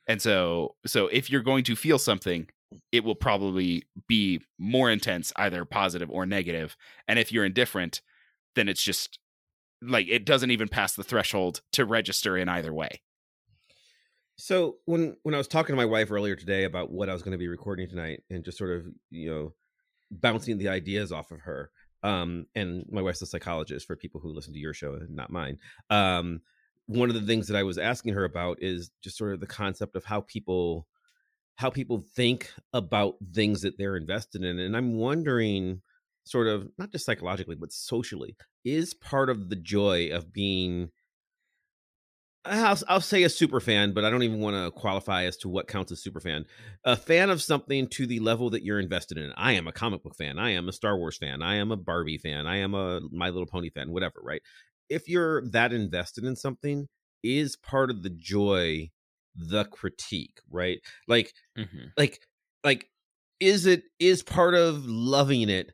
and 0.09 0.23
so 0.23 0.75
so 0.87 1.09
if 1.09 1.28
you're 1.31 1.43
going 1.43 1.64
to 1.64 1.76
feel 1.76 1.99
something 1.99 2.49
it 2.90 3.04
will 3.04 3.14
probably 3.14 3.85
be 4.09 4.40
more 4.59 4.90
intense, 4.90 5.33
either 5.37 5.64
positive 5.64 6.11
or 6.11 6.26
negative. 6.26 6.76
And 7.07 7.21
if 7.21 7.31
you're 7.31 7.45
indifferent, 7.45 8.02
then 8.57 8.69
it's 8.69 8.83
just 8.83 9.21
like 9.81 10.09
it 10.09 10.25
doesn't 10.25 10.50
even 10.50 10.66
pass 10.66 10.95
the 10.97 11.04
threshold 11.04 11.61
to 11.75 11.85
register 11.85 12.37
in 12.37 12.49
either 12.49 12.75
way. 12.75 13.00
So 14.36 14.76
when 14.84 15.16
when 15.22 15.34
I 15.34 15.38
was 15.38 15.48
talking 15.48 15.74
to 15.74 15.76
my 15.76 15.84
wife 15.84 16.10
earlier 16.10 16.36
today 16.36 16.64
about 16.64 16.90
what 16.90 17.08
I 17.08 17.12
was 17.12 17.22
going 17.22 17.32
to 17.32 17.38
be 17.38 17.48
recording 17.48 17.88
tonight, 17.88 18.22
and 18.30 18.44
just 18.44 18.58
sort 18.58 18.70
of 18.70 18.86
you 19.10 19.30
know 19.30 19.52
bouncing 20.10 20.58
the 20.58 20.68
ideas 20.68 21.12
off 21.12 21.30
of 21.30 21.40
her, 21.40 21.70
um, 22.02 22.46
and 22.54 22.84
my 22.90 23.00
wife's 23.00 23.22
a 23.22 23.26
psychologist 23.26 23.86
for 23.86 23.96
people 23.96 24.20
who 24.20 24.34
listen 24.34 24.52
to 24.52 24.58
your 24.58 24.74
show, 24.74 24.94
and 24.94 25.14
not 25.14 25.30
mine. 25.30 25.58
Um, 25.88 26.40
one 26.86 27.08
of 27.08 27.14
the 27.14 27.26
things 27.26 27.46
that 27.48 27.56
I 27.56 27.62
was 27.62 27.78
asking 27.78 28.14
her 28.14 28.24
about 28.24 28.58
is 28.60 28.90
just 29.02 29.16
sort 29.16 29.34
of 29.34 29.40
the 29.40 29.46
concept 29.46 29.96
of 29.96 30.04
how 30.04 30.22
people 30.22 30.86
how 31.56 31.70
people 31.70 32.04
think 32.16 32.52
about 32.72 33.14
things 33.32 33.62
that 33.62 33.78
they're 33.78 33.96
invested 33.96 34.42
in, 34.42 34.58
and 34.58 34.76
I'm 34.76 34.94
wondering 34.94 35.82
sort 36.24 36.48
of 36.48 36.68
not 36.78 36.90
just 36.90 37.04
psychologically 37.04 37.54
but 37.54 37.70
socially 37.70 38.34
is 38.64 38.94
part 38.94 39.28
of 39.28 39.50
the 39.50 39.56
joy 39.56 40.08
of 40.10 40.32
being 40.32 40.90
I'll, 42.44 42.78
I'll 42.88 43.00
say 43.00 43.22
a 43.22 43.28
super 43.28 43.60
fan, 43.60 43.92
but 43.92 44.04
I 44.04 44.10
don't 44.10 44.22
even 44.22 44.40
want 44.40 44.56
to 44.56 44.70
qualify 44.70 45.24
as 45.24 45.36
to 45.38 45.48
what 45.48 45.68
counts 45.68 45.92
as 45.92 46.02
super 46.02 46.20
fan. 46.20 46.44
A 46.84 46.96
fan 46.96 47.30
of 47.30 47.40
something 47.40 47.88
to 47.88 48.06
the 48.06 48.20
level 48.20 48.50
that 48.50 48.62
you're 48.62 48.80
invested 48.80 49.18
in. 49.18 49.32
I 49.36 49.52
am 49.52 49.66
a 49.66 49.72
comic 49.72 50.02
book 50.02 50.16
fan. 50.16 50.38
I 50.38 50.50
am 50.50 50.68
a 50.68 50.72
Star 50.72 50.96
Wars 50.96 51.16
fan. 51.16 51.42
I 51.42 51.56
am 51.56 51.72
a 51.72 51.76
Barbie 51.76 52.18
fan. 52.18 52.46
I 52.46 52.58
am 52.58 52.74
a 52.74 53.00
My 53.10 53.30
Little 53.30 53.46
Pony 53.46 53.70
fan. 53.70 53.90
Whatever, 53.90 54.20
right? 54.22 54.42
If 54.90 55.08
you're 55.08 55.48
that 55.50 55.72
invested 55.72 56.24
in 56.24 56.36
something, 56.36 56.88
is 57.22 57.56
part 57.56 57.90
of 57.90 58.02
the 58.02 58.10
joy 58.10 58.90
the 59.34 59.64
critique, 59.64 60.40
right? 60.50 60.78
Like, 61.08 61.32
mm-hmm. 61.58 61.86
like, 61.96 62.20
like, 62.62 62.88
is 63.40 63.66
it 63.66 63.82
is 63.98 64.22
part 64.22 64.54
of 64.54 64.84
loving 64.84 65.48
it 65.48 65.72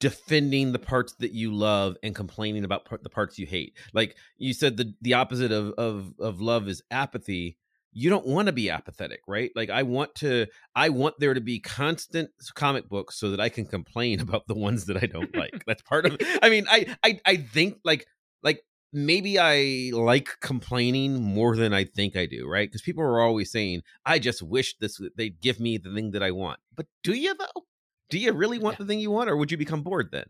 defending 0.00 0.72
the 0.72 0.78
parts 0.78 1.14
that 1.18 1.32
you 1.32 1.52
love 1.52 1.96
and 2.02 2.14
complaining 2.14 2.64
about 2.64 2.84
part, 2.84 3.02
the 3.02 3.10
parts 3.10 3.38
you 3.38 3.46
hate. 3.46 3.76
Like 3.92 4.16
you 4.36 4.52
said, 4.52 4.76
the 4.76 4.94
the 5.00 5.14
opposite 5.14 5.52
of 5.52 5.72
of 5.78 6.14
of 6.18 6.40
love 6.40 6.68
is 6.68 6.82
apathy. 6.90 7.56
You 7.92 8.10
don't 8.10 8.26
want 8.26 8.46
to 8.46 8.52
be 8.52 8.70
apathetic, 8.70 9.20
right? 9.26 9.50
Like 9.56 9.70
I 9.70 9.82
want 9.82 10.14
to, 10.16 10.46
I 10.76 10.90
want 10.90 11.18
there 11.18 11.34
to 11.34 11.40
be 11.40 11.58
constant 11.58 12.30
comic 12.54 12.88
books 12.88 13.18
so 13.18 13.30
that 13.30 13.40
I 13.40 13.48
can 13.48 13.66
complain 13.66 14.20
about 14.26 14.46
the 14.46 14.54
ones 14.54 14.86
that 14.86 15.02
I 15.02 15.06
don't 15.06 15.34
like. 15.34 15.62
That's 15.66 15.82
part 15.82 16.06
of. 16.06 16.16
I 16.42 16.50
mean, 16.50 16.66
I 16.70 16.96
I 17.02 17.20
I 17.24 17.36
think 17.36 17.78
like 17.84 18.06
like 18.42 18.62
maybe 18.92 19.38
I 19.38 19.90
like 19.92 20.28
complaining 20.40 21.22
more 21.22 21.56
than 21.56 21.72
I 21.72 21.84
think 21.84 22.16
I 22.16 22.26
do, 22.26 22.48
right? 22.48 22.68
Because 22.68 22.82
people 22.82 23.02
are 23.02 23.20
always 23.20 23.50
saying, 23.50 23.82
"I 24.04 24.18
just 24.18 24.42
wish 24.42 24.76
this 24.78 25.00
they'd 25.16 25.40
give 25.40 25.60
me 25.60 25.78
the 25.78 25.92
thing 25.92 26.12
that 26.12 26.22
I 26.22 26.30
want." 26.30 26.60
But 26.74 26.86
do 27.02 27.12
you 27.12 27.34
though? 27.34 27.64
Do 28.10 28.18
you 28.18 28.32
really 28.32 28.58
want 28.58 28.74
yeah. 28.74 28.84
the 28.84 28.88
thing 28.88 29.00
you 29.00 29.10
want 29.10 29.30
or 29.30 29.36
would 29.36 29.50
you 29.50 29.56
become 29.56 29.82
bored 29.82 30.08
then 30.12 30.26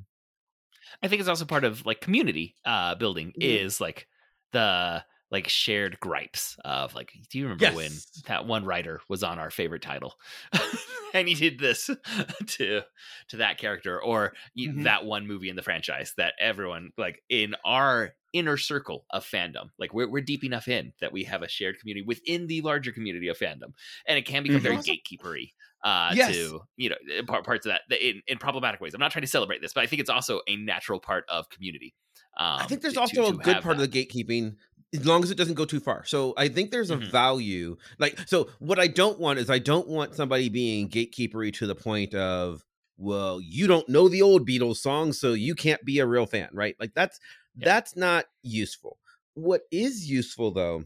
i 1.02 1.08
think 1.08 1.20
it's 1.20 1.28
also 1.28 1.44
part 1.44 1.64
of 1.64 1.84
like 1.86 2.00
community 2.00 2.54
uh 2.64 2.94
building 2.94 3.28
mm-hmm. 3.28 3.42
is 3.42 3.80
like 3.80 4.06
the 4.52 5.02
like 5.30 5.48
shared 5.48 6.00
gripes 6.00 6.56
of 6.64 6.94
like 6.94 7.12
do 7.30 7.38
you 7.38 7.44
remember 7.44 7.64
yes. 7.64 7.74
when 7.74 7.92
that 8.26 8.46
one 8.46 8.64
writer 8.64 9.00
was 9.08 9.22
on 9.22 9.38
our 9.38 9.50
favorite 9.50 9.82
title 9.82 10.14
and 11.14 11.28
he 11.28 11.34
did 11.34 11.58
this 11.58 11.90
to 12.46 12.80
to 13.28 13.36
that 13.36 13.58
character 13.58 14.00
or 14.00 14.32
mm-hmm. 14.58 14.84
that 14.84 15.04
one 15.04 15.26
movie 15.26 15.50
in 15.50 15.56
the 15.56 15.62
franchise 15.62 16.14
that 16.16 16.34
everyone 16.38 16.90
like 16.96 17.22
in 17.28 17.54
our 17.64 18.14
inner 18.32 18.56
circle 18.56 19.04
of 19.10 19.24
fandom 19.24 19.70
like 19.78 19.92
we're, 19.92 20.08
we're 20.08 20.22
deep 20.22 20.44
enough 20.44 20.68
in 20.68 20.92
that 21.00 21.12
we 21.12 21.24
have 21.24 21.42
a 21.42 21.48
shared 21.48 21.78
community 21.78 22.04
within 22.06 22.46
the 22.46 22.60
larger 22.62 22.92
community 22.92 23.28
of 23.28 23.38
fandom 23.38 23.72
and 24.06 24.18
it 24.18 24.24
can 24.24 24.42
become 24.42 24.60
mm-hmm. 24.60 24.64
very 24.64 24.76
gatekeepery 24.76 25.52
uh, 25.84 26.12
yes. 26.14 26.32
to 26.32 26.60
you 26.76 26.90
know 26.90 26.96
eh, 27.16 27.22
parts 27.22 27.66
of 27.66 27.72
that 27.72 28.00
in, 28.00 28.22
in 28.26 28.38
problematic 28.38 28.80
ways. 28.80 28.94
I'm 28.94 29.00
not 29.00 29.12
trying 29.12 29.22
to 29.22 29.28
celebrate 29.28 29.60
this, 29.60 29.72
but 29.72 29.82
I 29.82 29.86
think 29.86 30.00
it's 30.00 30.10
also 30.10 30.40
a 30.48 30.56
natural 30.56 31.00
part 31.00 31.24
of 31.28 31.48
community. 31.50 31.94
Um, 32.36 32.60
I 32.60 32.64
think 32.64 32.82
there's 32.82 32.94
to, 32.94 33.00
also 33.00 33.30
to, 33.30 33.38
a 33.38 33.42
good 33.42 33.62
part 33.62 33.78
that. 33.78 33.84
of 33.84 33.90
the 33.90 34.06
gatekeeping 34.06 34.56
as 34.94 35.06
long 35.06 35.22
as 35.22 35.30
it 35.30 35.36
doesn't 35.36 35.54
go 35.54 35.64
too 35.64 35.80
far. 35.80 36.04
So 36.04 36.34
I 36.36 36.48
think 36.48 36.70
there's 36.70 36.90
a 36.90 36.96
mm-hmm. 36.96 37.10
value. 37.10 37.76
Like 37.98 38.18
so 38.26 38.48
what 38.58 38.78
I 38.78 38.86
don't 38.86 39.18
want 39.18 39.38
is 39.38 39.50
I 39.50 39.58
don't 39.58 39.88
want 39.88 40.14
somebody 40.14 40.48
being 40.48 40.88
gatekeepery 40.88 41.52
to 41.54 41.66
the 41.66 41.74
point 41.74 42.14
of 42.14 42.64
well, 42.96 43.40
you 43.40 43.68
don't 43.68 43.88
know 43.88 44.08
the 44.08 44.22
old 44.22 44.46
Beatles 44.46 44.78
songs 44.78 45.20
so 45.20 45.32
you 45.32 45.54
can't 45.54 45.84
be 45.84 46.00
a 46.00 46.06
real 46.06 46.26
fan, 46.26 46.48
right? 46.52 46.74
Like 46.80 46.92
that's 46.94 47.20
yeah. 47.56 47.66
that's 47.66 47.96
not 47.96 48.24
useful. 48.42 48.98
What 49.34 49.62
is 49.70 50.10
useful 50.10 50.52
though 50.52 50.84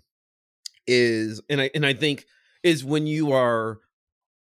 is 0.87 1.41
and 1.49 1.61
I 1.61 1.71
and 1.75 1.87
I 1.87 1.95
think 1.95 2.27
is 2.63 2.85
when 2.85 3.07
you 3.07 3.33
are 3.33 3.79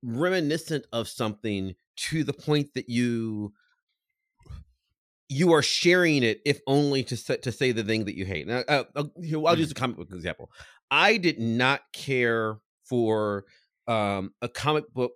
reminiscent 0.02 0.86
of 0.92 1.08
something 1.08 1.74
to 1.96 2.24
the 2.24 2.32
point 2.32 2.74
that 2.74 2.88
you 2.88 3.52
you 5.28 5.52
are 5.52 5.62
sharing 5.62 6.22
it 6.22 6.42
if 6.44 6.60
only 6.66 7.02
to 7.04 7.16
say, 7.16 7.36
to 7.38 7.50
say 7.50 7.72
the 7.72 7.82
thing 7.82 8.04
that 8.04 8.16
you 8.16 8.26
hate. 8.26 8.46
Now, 8.46 8.62
uh, 8.68 8.84
I'll, 8.94 9.10
I'll 9.46 9.58
use 9.58 9.68
mm. 9.68 9.72
a 9.72 9.74
comic 9.74 9.96
book 9.96 10.08
example. 10.12 10.50
I 10.90 11.16
did 11.16 11.38
not 11.38 11.80
care 11.94 12.58
for 12.84 13.46
um, 13.88 14.34
a 14.42 14.48
comic 14.48 14.92
book 14.92 15.12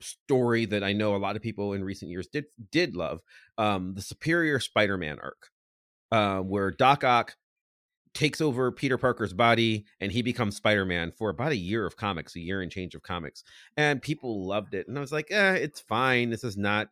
story 0.00 0.66
that 0.66 0.84
I 0.84 0.92
know 0.92 1.16
a 1.16 1.18
lot 1.18 1.34
of 1.34 1.40
people 1.40 1.72
in 1.72 1.82
recent 1.82 2.10
years 2.10 2.26
did 2.26 2.44
did 2.70 2.94
love, 2.94 3.20
um, 3.56 3.94
the 3.94 4.02
Superior 4.02 4.60
Spider-Man 4.60 5.18
arc, 5.22 5.48
uh, 6.12 6.40
where 6.40 6.70
Doc 6.70 7.02
Ock 7.02 7.36
takes 8.14 8.40
over 8.40 8.70
Peter 8.70 8.96
Parker's 8.96 9.32
body 9.32 9.84
and 10.00 10.12
he 10.12 10.22
becomes 10.22 10.56
Spider 10.56 10.84
Man 10.84 11.12
for 11.12 11.30
about 11.30 11.52
a 11.52 11.56
year 11.56 11.84
of 11.84 11.96
comics, 11.96 12.36
a 12.36 12.40
year 12.40 12.62
and 12.62 12.70
change 12.70 12.94
of 12.94 13.02
comics. 13.02 13.42
And 13.76 14.00
people 14.00 14.46
loved 14.46 14.74
it. 14.74 14.88
And 14.88 14.96
I 14.96 15.00
was 15.00 15.12
like, 15.12 15.30
eh, 15.30 15.54
it's 15.54 15.80
fine. 15.80 16.30
This 16.30 16.44
is 16.44 16.56
not 16.56 16.88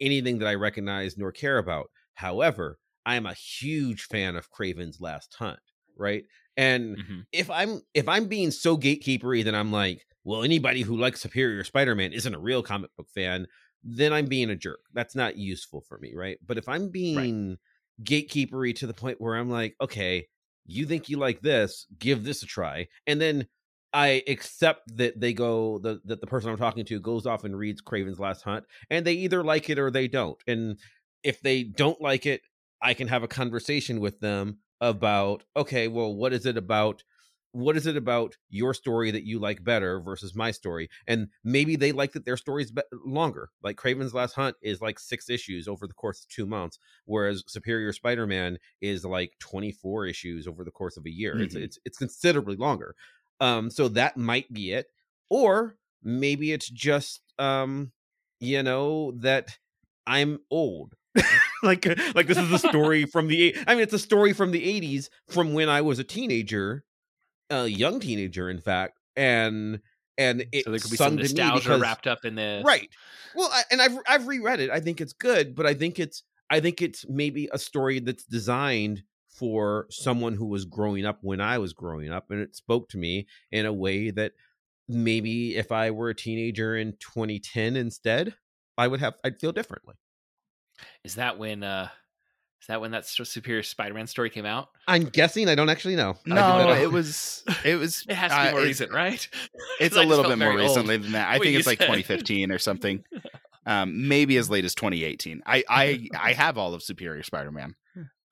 anything 0.00 0.38
that 0.38 0.48
I 0.48 0.54
recognize 0.54 1.18
nor 1.18 1.32
care 1.32 1.58
about. 1.58 1.90
However, 2.14 2.78
I 3.04 3.16
am 3.16 3.26
a 3.26 3.34
huge 3.34 4.04
fan 4.04 4.36
of 4.36 4.50
Kraven's 4.50 5.00
Last 5.00 5.34
Hunt, 5.38 5.58
right? 5.96 6.24
And 6.56 6.96
mm-hmm. 6.96 7.20
if 7.32 7.50
I'm 7.50 7.82
if 7.94 8.08
I'm 8.08 8.26
being 8.26 8.50
so 8.50 8.76
gatekeepery 8.76 9.44
that 9.44 9.54
I'm 9.54 9.72
like, 9.72 10.06
well, 10.24 10.42
anybody 10.42 10.82
who 10.82 10.96
likes 10.96 11.20
Superior 11.20 11.64
Spider-Man 11.64 12.12
isn't 12.12 12.34
a 12.34 12.38
real 12.38 12.62
comic 12.62 12.90
book 12.96 13.08
fan, 13.14 13.46
then 13.82 14.12
I'm 14.12 14.26
being 14.26 14.50
a 14.50 14.56
jerk. 14.56 14.80
That's 14.92 15.14
not 15.14 15.36
useful 15.36 15.80
for 15.88 15.98
me, 15.98 16.12
right? 16.14 16.38
But 16.46 16.58
if 16.58 16.68
I'm 16.68 16.90
being 16.90 17.50
right. 17.50 17.58
gatekeepery 18.04 18.74
to 18.76 18.86
the 18.86 18.94
point 18.94 19.20
where 19.20 19.36
I'm 19.36 19.48
like, 19.48 19.74
okay, 19.80 20.26
you 20.70 20.86
think 20.86 21.08
you 21.08 21.18
like 21.18 21.40
this, 21.40 21.86
give 21.98 22.24
this 22.24 22.42
a 22.42 22.46
try. 22.46 22.88
And 23.06 23.20
then 23.20 23.46
I 23.92 24.22
accept 24.28 24.96
that 24.96 25.20
they 25.20 25.32
go 25.32 25.78
the, 25.78 26.00
that 26.04 26.20
the 26.20 26.26
person 26.26 26.50
I'm 26.50 26.56
talking 26.56 26.84
to 26.84 27.00
goes 27.00 27.26
off 27.26 27.44
and 27.44 27.56
reads 27.56 27.82
Kraven's 27.82 28.20
Last 28.20 28.42
Hunt, 28.42 28.64
and 28.88 29.04
they 29.04 29.14
either 29.14 29.42
like 29.42 29.68
it 29.68 29.78
or 29.78 29.90
they 29.90 30.06
don't. 30.08 30.38
And 30.46 30.78
if 31.22 31.40
they 31.40 31.64
don't 31.64 32.00
like 32.00 32.26
it, 32.26 32.42
I 32.80 32.94
can 32.94 33.08
have 33.08 33.22
a 33.22 33.28
conversation 33.28 34.00
with 34.00 34.20
them 34.20 34.58
about 34.80 35.44
okay, 35.56 35.88
well, 35.88 36.14
what 36.14 36.32
is 36.32 36.46
it 36.46 36.56
about 36.56 37.02
what 37.52 37.76
is 37.76 37.86
it 37.86 37.96
about 37.96 38.36
your 38.48 38.74
story 38.74 39.10
that 39.10 39.24
you 39.24 39.38
like 39.38 39.64
better 39.64 40.00
versus 40.00 40.34
my 40.34 40.50
story? 40.50 40.88
And 41.06 41.28
maybe 41.42 41.76
they 41.76 41.92
like 41.92 42.12
that 42.12 42.24
their 42.24 42.36
story's 42.36 42.70
be- 42.70 42.82
longer 43.04 43.50
like 43.62 43.76
kraven's 43.76 44.14
last 44.14 44.34
hunt 44.34 44.56
is 44.62 44.80
like 44.80 44.98
six 44.98 45.28
issues 45.28 45.68
over 45.68 45.86
the 45.86 45.94
course 45.94 46.20
of 46.20 46.28
two 46.28 46.46
months 46.46 46.78
whereas 47.04 47.42
superior 47.46 47.92
spider-man 47.92 48.58
is 48.80 49.04
like 49.04 49.32
24 49.40 50.06
issues 50.06 50.46
over 50.46 50.64
the 50.64 50.70
course 50.70 50.96
of 50.96 51.06
a 51.06 51.10
year. 51.10 51.34
Mm-hmm. 51.34 51.44
it's, 51.44 51.54
it's 51.54 51.78
it's 51.84 51.98
considerably 51.98 52.56
longer. 52.56 52.94
Um 53.40 53.70
so 53.70 53.88
that 53.88 54.16
might 54.16 54.52
be 54.52 54.72
it. 54.72 54.86
Or 55.28 55.76
maybe 56.02 56.52
it's 56.52 56.68
just 56.68 57.20
um 57.38 57.92
you 58.38 58.62
know 58.62 59.12
that 59.18 59.58
i'm 60.06 60.40
old. 60.50 60.94
Like 61.62 61.84
like 62.14 62.26
this 62.26 62.38
is 62.38 62.50
a 62.52 62.58
story 62.58 63.04
from 63.04 63.26
the 63.26 63.54
i 63.66 63.74
mean 63.74 63.82
it's 63.82 63.92
a 63.92 63.98
story 63.98 64.32
from 64.32 64.50
the 64.50 64.80
80s 64.80 65.10
from 65.28 65.52
when 65.52 65.68
i 65.68 65.82
was 65.82 65.98
a 65.98 66.04
teenager 66.04 66.84
a 67.50 67.66
young 67.66 68.00
teenager, 68.00 68.48
in 68.48 68.60
fact, 68.60 68.98
and 69.16 69.80
and 70.18 70.46
it 70.52 70.64
so 70.64 70.70
there 70.70 70.80
could 70.80 70.90
be 70.90 70.96
some 70.96 71.16
nostalgia 71.16 71.60
because, 71.60 71.80
wrapped 71.80 72.06
up 72.06 72.24
in 72.24 72.34
the 72.34 72.62
right. 72.64 72.88
Well, 73.34 73.50
I, 73.52 73.62
and 73.70 73.82
I've 73.82 73.98
I've 74.08 74.26
reread 74.26 74.60
it. 74.60 74.70
I 74.70 74.80
think 74.80 75.00
it's 75.00 75.12
good, 75.12 75.54
but 75.54 75.66
I 75.66 75.74
think 75.74 75.98
it's 75.98 76.22
I 76.50 76.60
think 76.60 76.82
it's 76.82 77.06
maybe 77.08 77.48
a 77.52 77.58
story 77.58 78.00
that's 78.00 78.24
designed 78.24 79.02
for 79.28 79.86
someone 79.90 80.34
who 80.34 80.46
was 80.46 80.64
growing 80.64 81.06
up 81.06 81.18
when 81.22 81.40
I 81.40 81.58
was 81.58 81.72
growing 81.72 82.10
up, 82.12 82.30
and 82.30 82.40
it 82.40 82.56
spoke 82.56 82.88
to 82.90 82.98
me 82.98 83.26
in 83.50 83.66
a 83.66 83.72
way 83.72 84.10
that 84.10 84.32
maybe 84.88 85.56
if 85.56 85.72
I 85.72 85.90
were 85.90 86.10
a 86.10 86.14
teenager 86.14 86.76
in 86.76 86.96
2010 86.98 87.76
instead, 87.76 88.34
I 88.76 88.88
would 88.88 89.00
have 89.00 89.14
I'd 89.24 89.40
feel 89.40 89.52
differently. 89.52 89.94
Is 91.04 91.14
that 91.16 91.38
when 91.38 91.62
uh 91.62 91.88
is 92.60 92.66
that 92.66 92.80
when 92.80 92.90
that 92.90 93.06
Superior 93.06 93.62
Spider-Man 93.62 94.06
story 94.06 94.28
came 94.28 94.44
out? 94.44 94.68
I'm 94.86 95.04
guessing. 95.04 95.48
I 95.48 95.54
don't 95.54 95.70
actually 95.70 95.96
know. 95.96 96.16
No, 96.26 96.70
it 96.72 96.92
was. 96.92 97.42
It 97.64 97.76
was. 97.76 98.04
it 98.08 98.14
has 98.14 98.30
to 98.32 98.36
be 98.36 98.48
uh, 98.48 98.50
more 98.52 98.60
recent, 98.60 98.92
right? 98.92 99.26
It's 99.80 99.96
a 99.96 100.02
little 100.02 100.28
bit 100.28 100.38
more 100.38 100.54
recently 100.54 100.98
than 100.98 101.12
that. 101.12 101.30
I 101.30 101.38
think 101.38 101.56
it's 101.56 101.66
like 101.66 101.78
2015 101.78 102.52
or 102.52 102.58
something. 102.58 103.04
Um, 103.66 104.08
maybe 104.08 104.38
as 104.38 104.48
late 104.48 104.64
as 104.64 104.74
2018. 104.74 105.42
I 105.44 105.62
I 105.68 106.08
I 106.18 106.32
have 106.32 106.56
all 106.56 106.72
of 106.72 106.82
Superior 106.82 107.22
Spider-Man 107.22 107.76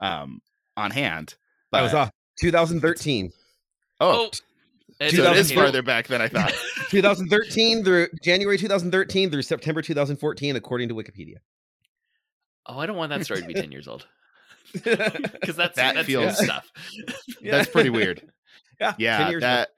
um 0.00 0.40
on 0.74 0.90
hand. 0.90 1.34
But 1.70 1.78
that 1.78 1.82
was 1.84 1.94
off 1.94 2.10
2013. 2.40 3.30
Oh, 4.00 4.24
It's 4.24 4.38
So 5.14 5.30
it 5.30 5.36
is 5.36 5.50
2000 5.50 5.56
farther 5.56 5.82
back 5.82 6.06
than 6.06 6.22
I 6.22 6.28
thought. 6.28 6.54
2013 6.88 7.84
through 7.84 8.08
January 8.22 8.56
2013 8.56 9.30
through 9.30 9.42
September 9.42 9.82
2014, 9.82 10.56
according 10.56 10.88
to 10.88 10.94
Wikipedia. 10.94 11.36
Oh, 12.66 12.78
I 12.78 12.86
don't 12.86 12.96
want 12.96 13.10
that 13.10 13.22
story 13.22 13.42
to 13.42 13.46
be 13.46 13.54
ten 13.54 13.70
years 13.70 13.86
old 13.86 14.06
because 14.72 15.56
that's 15.56 15.76
That 15.76 15.94
that's 15.94 16.06
feels- 16.06 16.38
stuff. 16.38 16.70
That's 17.42 17.68
pretty 17.70 17.90
weird. 17.90 18.22
Yeah, 18.80 18.94
Yeah, 18.96 19.38
that 19.40 19.70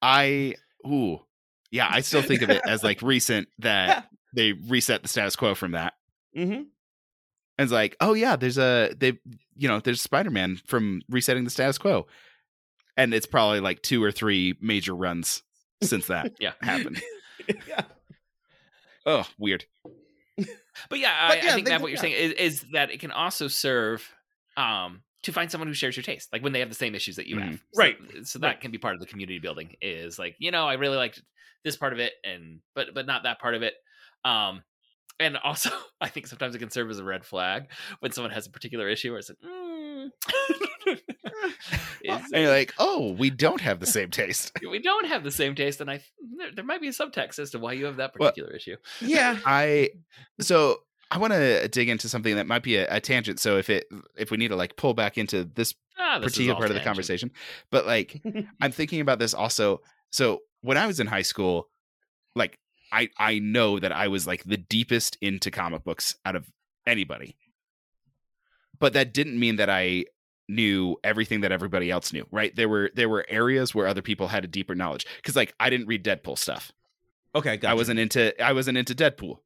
I 0.00 0.54
ooh. 0.86 1.20
Yeah, 1.70 1.88
I 1.90 2.00
still 2.00 2.22
think 2.22 2.40
of 2.42 2.48
it 2.48 2.62
as 2.66 2.82
like 2.82 3.02
recent 3.02 3.48
that 3.58 3.88
Yeah. 3.88 4.02
they 4.34 4.52
reset 4.52 5.02
the 5.02 5.08
status 5.08 5.36
quo 5.36 5.54
from 5.54 5.72
that. 5.72 5.92
Mm-hmm. 6.36 6.52
And 6.52 6.66
it's 7.58 7.70
like, 7.72 7.96
oh 8.00 8.14
yeah, 8.14 8.36
there's 8.36 8.56
a 8.58 8.94
they 8.96 9.18
you 9.56 9.68
know, 9.68 9.78
there's 9.80 10.00
Spider-Man 10.00 10.58
from 10.66 11.02
resetting 11.10 11.44
the 11.44 11.50
status 11.50 11.76
quo. 11.76 12.06
And 12.96 13.12
it's 13.12 13.26
probably 13.26 13.60
like 13.60 13.82
two 13.82 14.02
or 14.02 14.10
three 14.10 14.56
major 14.60 14.94
runs 14.94 15.42
since 15.82 16.06
that 16.06 16.32
Yeah. 16.40 16.52
happened. 16.62 17.02
yeah. 17.68 17.82
Oh, 19.04 19.26
weird. 19.38 19.66
But 20.88 20.98
yeah, 20.98 21.28
But 21.28 21.38
I, 21.38 21.40
yeah, 21.42 21.50
I 21.50 21.54
think 21.54 21.68
that 21.68 21.80
what 21.80 21.88
you're 21.88 21.96
yeah. 21.96 22.00
saying 22.00 22.14
is, 22.14 22.32
is 22.32 22.64
that 22.72 22.90
it 22.90 23.00
can 23.00 23.10
also 23.10 23.48
serve 23.48 24.08
um, 24.56 25.02
to 25.22 25.32
find 25.32 25.50
someone 25.50 25.68
who 25.68 25.74
shares 25.74 25.96
your 25.96 26.02
taste, 26.02 26.30
like 26.32 26.42
when 26.42 26.52
they 26.52 26.60
have 26.60 26.68
the 26.68 26.74
same 26.74 26.94
issues 26.94 27.16
that 27.16 27.26
you 27.26 27.38
have. 27.38 27.54
Mhm. 27.54 27.60
So- 27.72 27.78
Right. 27.82 27.96
So 28.24 28.38
that 28.40 28.60
can 28.60 28.70
be 28.70 28.78
part 28.78 28.94
of 28.94 29.00
the 29.00 29.06
community 29.06 29.38
building. 29.38 29.76
Is 29.80 30.18
like 30.18 30.36
you 30.38 30.50
know 30.50 30.66
I 30.68 30.74
really 30.74 30.96
liked 30.96 31.22
this 31.64 31.76
part 31.76 31.92
of 31.92 31.98
it, 31.98 32.12
and 32.24 32.60
but 32.74 32.88
but 32.94 33.06
not 33.06 33.22
that 33.24 33.38
part 33.40 33.54
of 33.54 33.62
it. 33.62 33.74
Um, 34.24 34.62
and 35.20 35.36
also 35.36 35.70
I 36.00 36.08
think 36.08 36.26
sometimes 36.26 36.54
it 36.54 36.58
can 36.58 36.70
serve 36.70 36.90
as 36.90 36.98
a 36.98 37.04
red 37.04 37.24
flag 37.24 37.64
when 38.00 38.12
someone 38.12 38.32
has 38.32 38.46
a 38.46 38.50
particular 38.50 38.88
issue 38.88 39.10
where 39.10 39.18
it's 39.18 39.28
like. 39.30 39.38
Mm. 39.44 40.10
And 42.04 42.24
you're 42.32 42.50
like, 42.50 42.74
oh, 42.78 43.12
we 43.12 43.30
don't 43.30 43.60
have 43.60 43.78
the 43.78 43.86
same 43.86 44.10
taste. 44.10 44.52
we 44.70 44.80
don't 44.80 45.06
have 45.06 45.22
the 45.22 45.30
same 45.30 45.54
taste, 45.54 45.80
and 45.80 45.90
I 45.90 46.00
there, 46.36 46.50
there 46.56 46.64
might 46.64 46.80
be 46.80 46.88
a 46.88 46.92
subtext 46.92 47.38
as 47.38 47.50
to 47.52 47.58
why 47.58 47.74
you 47.74 47.84
have 47.84 47.96
that 47.96 48.12
Well, 48.18 48.30
particular 48.30 48.54
issue. 48.56 48.76
Yeah. 49.00 49.38
I 49.46 49.90
so 50.40 50.82
I 51.10 51.18
want 51.18 51.32
to 51.32 51.68
dig 51.68 51.88
into 51.88 52.08
something 52.08 52.36
that 52.36 52.46
might 52.46 52.62
be 52.62 52.76
a, 52.76 52.86
a 52.96 53.00
tangent. 53.00 53.38
So 53.38 53.56
if 53.58 53.70
it 53.70 53.86
if 54.16 54.30
we 54.30 54.36
need 54.36 54.48
to 54.48 54.56
like 54.56 54.76
pull 54.76 54.94
back 54.94 55.16
into 55.18 55.44
this 55.44 55.74
Ah, 55.98 56.18
this 56.18 56.32
particular 56.32 56.56
part 56.56 56.70
of 56.70 56.74
the 56.74 56.82
conversation, 56.82 57.30
but 57.70 57.86
like 57.86 58.20
I'm 58.60 58.72
thinking 58.72 59.00
about 59.00 59.18
this 59.18 59.34
also. 59.34 59.82
So 60.10 60.40
when 60.62 60.76
I 60.76 60.86
was 60.86 61.00
in 61.00 61.06
high 61.06 61.22
school, 61.22 61.68
like 62.34 62.58
I 62.90 63.10
I 63.18 63.38
know 63.38 63.78
that 63.78 63.92
I 63.92 64.08
was 64.08 64.26
like 64.26 64.42
the 64.44 64.56
deepest 64.56 65.18
into 65.20 65.50
comic 65.50 65.84
books 65.84 66.16
out 66.24 66.34
of 66.34 66.50
anybody. 66.86 67.36
But 68.80 68.94
that 68.94 69.14
didn't 69.14 69.38
mean 69.38 69.56
that 69.56 69.70
I 69.70 70.06
knew 70.52 70.96
everything 71.02 71.40
that 71.40 71.52
everybody 71.52 71.90
else 71.90 72.12
knew, 72.12 72.26
right? 72.30 72.54
There 72.54 72.68
were 72.68 72.90
there 72.94 73.08
were 73.08 73.24
areas 73.28 73.74
where 73.74 73.86
other 73.86 74.02
people 74.02 74.28
had 74.28 74.44
a 74.44 74.48
deeper 74.48 74.74
knowledge 74.74 75.06
cuz 75.22 75.34
like 75.36 75.54
I 75.58 75.70
didn't 75.70 75.86
read 75.86 76.04
Deadpool 76.04 76.38
stuff. 76.38 76.70
Okay. 77.34 77.56
Gotcha. 77.56 77.70
I 77.72 77.74
wasn't 77.74 77.98
into 77.98 78.42
I 78.42 78.52
wasn't 78.52 78.78
into 78.78 78.94
Deadpool. 78.94 79.36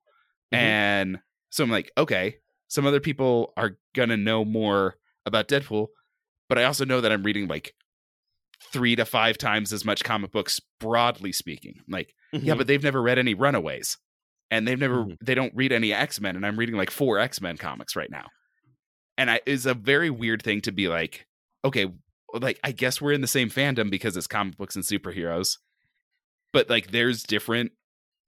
Mhm. 0.52 0.58
And 0.58 1.18
so 1.50 1.64
I'm 1.64 1.70
like, 1.70 1.90
okay, 1.96 2.36
some 2.68 2.86
other 2.86 3.00
people 3.00 3.52
are 3.56 3.78
gonna 3.94 4.16
know 4.16 4.44
more 4.44 4.96
about 5.24 5.48
Deadpool, 5.48 5.88
but 6.48 6.58
I 6.58 6.64
also 6.64 6.84
know 6.84 7.00
that 7.00 7.12
I'm 7.12 7.22
reading 7.22 7.46
like 7.48 7.74
three 8.72 8.96
to 8.96 9.04
five 9.04 9.38
times 9.38 9.72
as 9.72 9.84
much 9.84 10.02
comic 10.02 10.32
books, 10.32 10.60
broadly 10.80 11.30
speaking. 11.32 11.80
Like, 11.88 12.14
yeah, 12.32 12.54
Mhm. 12.54 12.58
but 12.58 12.66
they've 12.66 12.82
never 12.82 13.00
read 13.02 13.18
any 13.18 13.34
Runaways. 13.34 13.98
And 14.50 14.66
they've 14.66 14.78
never 14.78 15.04
Mhm. 15.04 15.16
they 15.20 15.34
don't 15.34 15.54
read 15.54 15.72
any 15.72 15.92
X-Men, 15.92 16.36
and 16.36 16.46
I'm 16.46 16.56
reading 16.58 16.76
like 16.76 16.90
four 16.90 17.18
X-Men 17.18 17.56
comics 17.56 17.94
right 17.96 18.10
now. 18.10 18.28
And 19.18 19.30
I 19.30 19.40
it's 19.46 19.66
a 19.66 19.74
very 19.74 20.10
weird 20.10 20.42
thing 20.42 20.60
to 20.62 20.72
be 20.72 20.88
like, 20.88 21.26
okay, 21.64 21.86
like 22.32 22.60
I 22.62 22.72
guess 22.72 23.00
we're 23.00 23.12
in 23.12 23.20
the 23.20 23.26
same 23.26 23.50
fandom 23.50 23.90
because 23.90 24.16
it's 24.16 24.26
comic 24.26 24.56
books 24.56 24.76
and 24.76 24.84
superheroes. 24.84 25.58
But 26.52 26.68
like 26.70 26.90
there's 26.90 27.22
different 27.22 27.72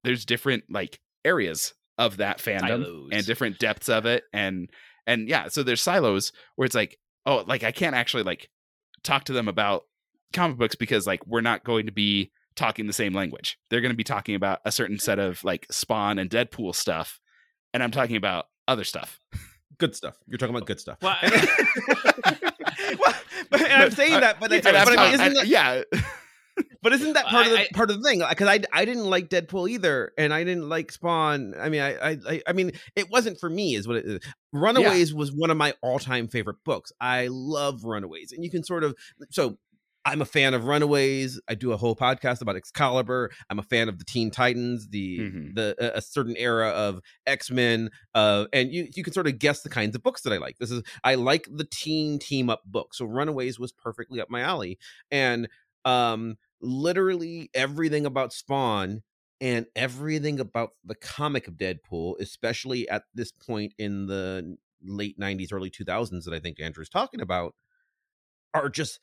there's 0.05 0.25
different 0.25 0.65
like 0.71 1.01
areas 1.25 1.75
of 1.99 2.19
that 2.19 2.39
fandom 2.39 2.85
Silos. 2.85 3.09
and 3.13 3.27
different 3.27 3.59
depths 3.59 3.89
of 3.89 4.07
it 4.07 4.25
and 4.33 4.71
and 5.07 5.29
yeah 5.29 5.49
so 5.49 5.63
there's 5.63 5.83
silos 5.83 6.33
where 6.55 6.65
it's 6.65 6.75
like 6.75 6.99
oh 7.27 7.45
like 7.47 7.65
i 7.65 7.73
can't 7.73 7.97
actually 7.97 8.23
like 8.23 8.49
talk 9.03 9.25
to 9.25 9.33
them 9.33 9.49
about 9.49 9.83
comic 10.33 10.57
books 10.57 10.77
because 10.77 11.07
like 11.07 11.27
we're 11.27 11.41
not 11.41 11.65
going 11.65 11.87
to 11.87 11.93
be 11.93 12.31
talking 12.55 12.87
the 12.87 12.93
same 12.93 13.13
language 13.13 13.59
they're 13.69 13.81
going 13.81 13.93
to 13.93 13.97
be 13.97 14.05
talking 14.05 14.35
about 14.35 14.61
a 14.65 14.73
certain 14.73 14.99
set 14.99 15.19
of 15.19 15.43
like 15.45 15.67
spawn 15.71 16.19
and 16.19 16.31
deadpool 16.31 16.75
stuff 16.75 17.21
and 17.75 17.83
i'm 17.83 17.91
talking 17.91 18.17
about 18.17 18.47
other 18.69 18.85
stuff 18.85 19.19
good 19.77 19.95
stuff. 19.95 20.17
You're 20.27 20.39
talking 20.39 20.55
about 20.55 20.67
good 20.67 20.81
stuff. 20.81 20.99
Well, 21.03 21.17
Well, 22.99 23.15
but, 23.51 23.61
and 23.63 23.83
I'm 23.83 23.91
saying 23.91 24.21
that, 24.21 24.41
but, 24.41 24.53
And 24.53 24.67
I'm 24.67 24.89
I 24.89 24.97
mean, 24.97 25.15
isn't 25.15 25.35
that, 25.35 25.47
yeah 25.47 25.83
but 26.83 26.93
isn't 26.93 27.13
that 27.15 27.27
part 27.27 27.47
of 27.47 27.53
the 27.53 27.59
I- 27.59 27.63
I- 27.63 27.69
part 27.75 27.91
of 27.91 28.01
the 28.03 28.09
thing? 28.09 28.23
Because 28.29 28.49
I 28.49 28.61
I 28.73 28.85
didn't 28.85 29.05
like 29.05 29.29
Deadpool 29.29 29.69
either, 29.71 30.13
and 30.17 30.33
I 30.33 30.45
didn't 30.45 30.69
like 30.69 30.91
Spawn. 30.93 31.55
I 31.59 31.69
mean, 31.69 31.81
I 31.83 31.95
I 31.97 32.19
I- 32.29 32.43
I 32.49 32.53
mean, 32.53 32.73
it 32.97 33.11
wasn't 33.11 33.39
for 33.39 33.51
me, 33.51 33.75
is 33.75 33.87
what 33.87 33.99
it 33.99 34.07
uh, 34.07 34.11
is. 34.15 34.21
Runaways 34.53 35.13
was 35.15 35.33
one 35.33 35.51
of 35.51 35.57
my 35.57 35.75
all 35.83 35.99
time 35.99 36.29
favorite 36.29 36.59
books. 36.65 36.93
I 37.01 37.29
love 37.31 37.85
Runaways, 37.85 38.33
and 38.33 38.45
you 38.45 38.51
can 38.51 38.65
sort 38.65 38.85
of 38.85 38.95
so. 39.31 39.59
I'm 40.05 40.23
a 40.23 40.25
fan 40.27 40.55
of 40.55 40.65
Runaways. 40.65 41.41
I 41.49 41.55
do 41.55 41.73
a 41.73 41.77
whole 41.77 41.95
podcast 41.95 42.41
about 42.41 42.57
Excalibur. 42.57 43.31
I'm 43.51 43.59
a 43.59 43.63
fan 43.63 43.89
of 43.89 43.99
the 43.99 44.05
Teen 44.05 44.31
Titans, 44.31 44.89
the 44.89 45.19
Mhm. 45.19 45.55
the 45.55 45.75
a- 45.79 45.99
a 45.99 46.01
certain 46.01 46.37
era 46.37 46.69
of 46.71 47.01
X 47.27 47.51
Men, 47.51 47.91
uh, 48.15 48.47
and 48.53 48.73
you 48.73 48.89
you 48.95 49.03
can 49.05 49.13
sort 49.13 49.27
of 49.27 49.39
guess 49.39 49.63
the 49.63 49.69
kinds 49.69 49.95
of 49.95 50.03
books 50.03 50.23
that 50.23 50.33
I 50.33 50.39
like. 50.39 50.59
This 50.59 50.71
is 50.71 50.83
I 51.05 51.17
like 51.17 51.47
the 51.51 51.65
teen 51.71 52.19
team 52.19 52.49
up 52.49 52.63
book. 52.65 52.95
So 52.95 53.05
Runaways 53.05 53.59
was 53.59 53.73
perfectly 53.73 54.21
up 54.21 54.31
my 54.31 54.41
alley, 54.41 54.79
and 55.11 55.49
um, 55.85 56.39
literally 56.61 57.51
everything 57.55 58.07
about 58.07 58.33
Spawn 58.33 59.03
and 59.41 59.67
everything 59.77 60.41
about 60.41 60.71
the 60.85 60.95
comic 60.97 61.47
of 61.49 61.55
Deadpool, 61.55 62.19
especially 62.21 62.89
at 62.89 63.05
this 63.15 63.31
point 63.33 63.73
in 63.79 64.07
the 64.07 64.57
late 64.83 65.19
'90s, 65.19 65.53
early 65.53 65.71
2000s 65.71 66.25
that 66.25 66.35
I 66.35 66.41
think 66.41 66.61
Andrew's 66.61 66.89
talking 66.89 67.21
about, 67.21 67.55
are 68.55 68.69
just 68.69 69.01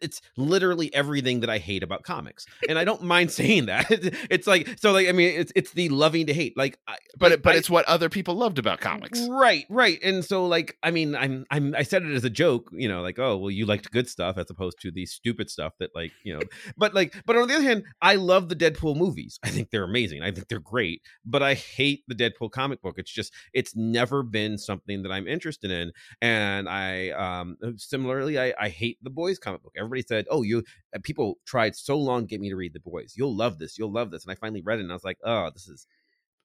it's 0.00 0.20
literally 0.36 0.92
everything 0.94 1.40
that 1.40 1.50
I 1.50 1.58
hate 1.58 1.82
about 1.82 2.02
comics, 2.02 2.46
and 2.68 2.78
I 2.78 2.84
don't 2.84 3.02
mind 3.02 3.30
saying 3.30 3.66
that. 3.66 3.86
It's 4.30 4.46
like 4.46 4.78
so, 4.78 4.92
like 4.92 5.08
I 5.08 5.12
mean, 5.12 5.38
it's 5.38 5.52
it's 5.54 5.72
the 5.72 5.88
loving 5.88 6.26
to 6.26 6.34
hate. 6.34 6.56
Like, 6.56 6.78
I, 6.86 6.96
but 7.18 7.42
but 7.42 7.54
I- 7.54 7.58
it's 7.58 7.70
what 7.70 7.84
other 7.86 8.08
people 8.08 8.34
loved 8.34 8.58
about 8.58 8.80
comics 8.80 9.26
Right, 9.28 9.64
right. 9.68 9.98
And 10.02 10.24
so 10.24 10.46
like 10.46 10.76
I 10.82 10.90
mean 10.90 11.14
I'm 11.14 11.44
I'm 11.50 11.74
I 11.74 11.82
said 11.82 12.02
it 12.02 12.14
as 12.14 12.24
a 12.24 12.30
joke, 12.30 12.70
you 12.72 12.88
know, 12.88 13.02
like 13.02 13.18
oh, 13.18 13.36
well 13.36 13.50
you 13.50 13.66
liked 13.66 13.90
good 13.90 14.08
stuff 14.08 14.36
as 14.38 14.46
opposed 14.50 14.80
to 14.80 14.90
the 14.90 15.06
stupid 15.06 15.50
stuff 15.50 15.74
that 15.78 15.90
like, 15.94 16.12
you 16.24 16.34
know. 16.34 16.40
but 16.76 16.94
like 16.94 17.14
but 17.24 17.36
on 17.36 17.48
the 17.48 17.54
other 17.54 17.64
hand, 17.64 17.84
I 18.02 18.16
love 18.16 18.48
the 18.48 18.56
Deadpool 18.56 18.96
movies. 18.96 19.38
I 19.42 19.48
think 19.48 19.70
they're 19.70 19.84
amazing. 19.84 20.22
I 20.22 20.30
think 20.30 20.48
they're 20.48 20.58
great, 20.58 21.02
but 21.24 21.42
I 21.42 21.54
hate 21.54 22.04
the 22.08 22.14
Deadpool 22.14 22.50
comic 22.50 22.82
book. 22.82 22.94
It's 22.98 23.10
just 23.10 23.32
it's 23.52 23.74
never 23.76 24.22
been 24.22 24.58
something 24.58 25.02
that 25.02 25.12
I'm 25.12 25.26
interested 25.28 25.70
in. 25.70 25.92
And 26.20 26.68
I 26.68 27.10
um 27.10 27.56
similarly 27.76 28.38
I 28.38 28.54
I 28.58 28.68
hate 28.68 28.98
the 29.02 29.10
boys 29.10 29.38
comic 29.38 29.62
book. 29.62 29.74
Everybody 29.86 30.06
said, 30.06 30.26
"Oh, 30.30 30.42
you 30.42 30.62
people 31.02 31.38
tried 31.46 31.76
so 31.76 31.98
long 31.98 32.22
to 32.22 32.26
get 32.26 32.40
me 32.40 32.50
to 32.50 32.56
read 32.56 32.74
the 32.74 32.80
boys. 32.80 33.14
You'll 33.16 33.36
love 33.36 33.58
this. 33.58 33.78
You'll 33.78 33.92
love 33.92 34.10
this." 34.10 34.24
And 34.24 34.32
I 34.32 34.34
finally 34.34 34.62
read 34.62 34.78
it 34.78 34.82
and 34.82 34.92
I 34.92 34.94
was 34.94 35.04
like, 35.04 35.18
"Oh, 35.24 35.50
this 35.52 35.68
is 35.68 35.86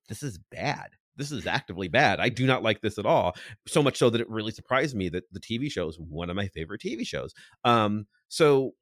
this 0.07 0.23
is 0.23 0.39
bad. 0.51 0.89
This 1.17 1.31
is 1.31 1.45
actively 1.45 1.87
bad. 1.87 2.19
I 2.19 2.29
do 2.29 2.45
not 2.45 2.63
like 2.63 2.81
this 2.81 2.97
at 2.97 3.05
all. 3.05 3.35
So 3.67 3.83
much 3.83 3.97
so 3.97 4.09
that 4.09 4.21
it 4.21 4.29
really 4.29 4.51
surprised 4.51 4.95
me 4.95 5.09
that 5.09 5.23
the 5.31 5.39
TV 5.39 5.71
show 5.71 5.87
is 5.87 5.99
one 5.99 6.29
of 6.29 6.35
my 6.35 6.47
favorite 6.47 6.81
TV 6.81 7.05
shows. 7.05 7.33
Um, 7.63 8.07
so 8.27 8.73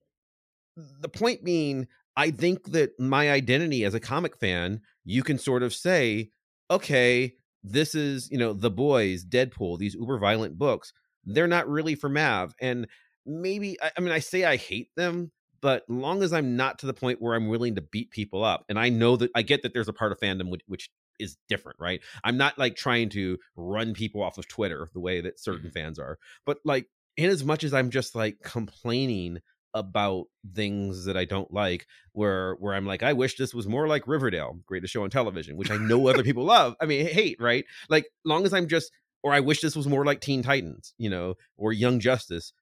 the 0.76 1.10
point 1.10 1.44
being, 1.44 1.88
I 2.16 2.32
think 2.32 2.72
that 2.72 3.00
my 3.00 3.32
identity 3.32 3.84
as 3.84 3.94
a 3.94 4.00
comic 4.00 4.38
fan, 4.40 4.82
you 5.04 5.24
can 5.24 5.38
sort 5.38 5.64
of 5.64 5.74
say, 5.74 6.30
okay, 6.70 7.34
this 7.64 7.96
is, 7.96 8.30
you 8.32 8.38
know, 8.38 8.54
The 8.54 8.72
Boys, 8.72 9.26
Deadpool, 9.26 9.78
these 9.80 9.96
uber 9.96 10.20
violent 10.20 10.58
books. 10.58 10.94
They're 11.26 11.48
not 11.48 11.68
really 11.68 11.96
for 11.96 12.10
Mav. 12.10 12.54
And 12.62 12.88
maybe, 13.26 13.82
I, 13.82 13.92
I 13.98 14.02
mean, 14.02 14.12
I 14.12 14.20
say 14.20 14.46
I 14.46 14.56
hate 14.58 14.90
them, 14.96 15.32
but 15.62 15.84
long 15.90 16.24
as 16.24 16.34
I'm 16.34 16.56
not 16.56 16.80
to 16.80 16.86
the 16.86 16.94
point 16.94 17.22
where 17.22 17.36
I'm 17.36 17.48
willing 17.48 17.76
to 17.76 17.82
beat 17.82 18.12
people 18.12 18.44
up, 18.44 18.66
and 18.70 18.80
I 18.80 18.90
know 18.90 19.16
that 19.18 19.32
I 19.36 19.42
get 19.42 19.64
that 19.64 19.74
there's 19.74 19.90
a 19.90 19.94
part 19.94 20.12
of 20.12 20.20
fandom 20.20 20.50
which, 20.50 20.62
which 20.68 20.90
is 21.20 21.38
different, 21.50 21.78
right? 21.80 22.02
I'm 22.24 22.38
not 22.38 22.58
like 22.58 22.76
trying 22.76 23.10
to 23.10 23.38
run 23.56 23.94
people 23.94 24.24
off 24.24 24.38
of 24.38 24.48
Twitter 24.48 24.90
the 24.94 25.02
way 25.02 25.22
that 25.22 25.40
certain 25.40 25.70
mm-hmm. 25.70 25.80
fans 25.80 26.00
are, 26.00 26.18
but 26.46 26.60
like 26.64 26.88
in 27.18 27.30
as 27.30 27.44
much 27.44 27.64
as 27.64 27.74
I'm 27.74 27.90
just 27.90 28.16
like 28.16 28.38
complaining 28.42 29.40
about 29.74 30.26
things 30.56 31.06
that 31.06 31.18
I 31.18 31.26
don't 31.26 31.54
like, 31.54 31.86
where 32.14 32.56
where 32.56 32.74
I'm 32.74 32.86
like, 32.86 33.04
I 33.04 33.14
wish 33.14 33.36
this 33.36 33.54
was 33.54 33.68
more 33.68 33.88
like 33.88 34.08
Riverdale, 34.08 34.60
greatest 34.66 34.94
show 34.94 35.04
on 35.04 35.10
television, 35.10 35.58
which 35.58 35.70
I 35.70 35.78
know 35.78 36.08
other 36.08 36.24
people 36.24 36.46
love. 36.46 36.76
I 36.82 36.86
mean, 36.86 37.06
hate, 37.06 37.38
right? 37.40 37.66
Like, 37.90 38.08
long 38.26 38.46
as 38.46 38.54
I'm 38.54 38.68
just, 38.68 38.92
or 39.22 39.34
I 39.34 39.42
wish 39.42 39.62
this 39.62 39.76
was 39.76 39.88
more 39.88 40.06
like 40.06 40.22
Teen 40.22 40.42
Titans, 40.42 40.94
you 40.98 41.10
know, 41.10 41.36
or 41.58 41.74
Young 41.74 42.00
Justice. 42.00 42.54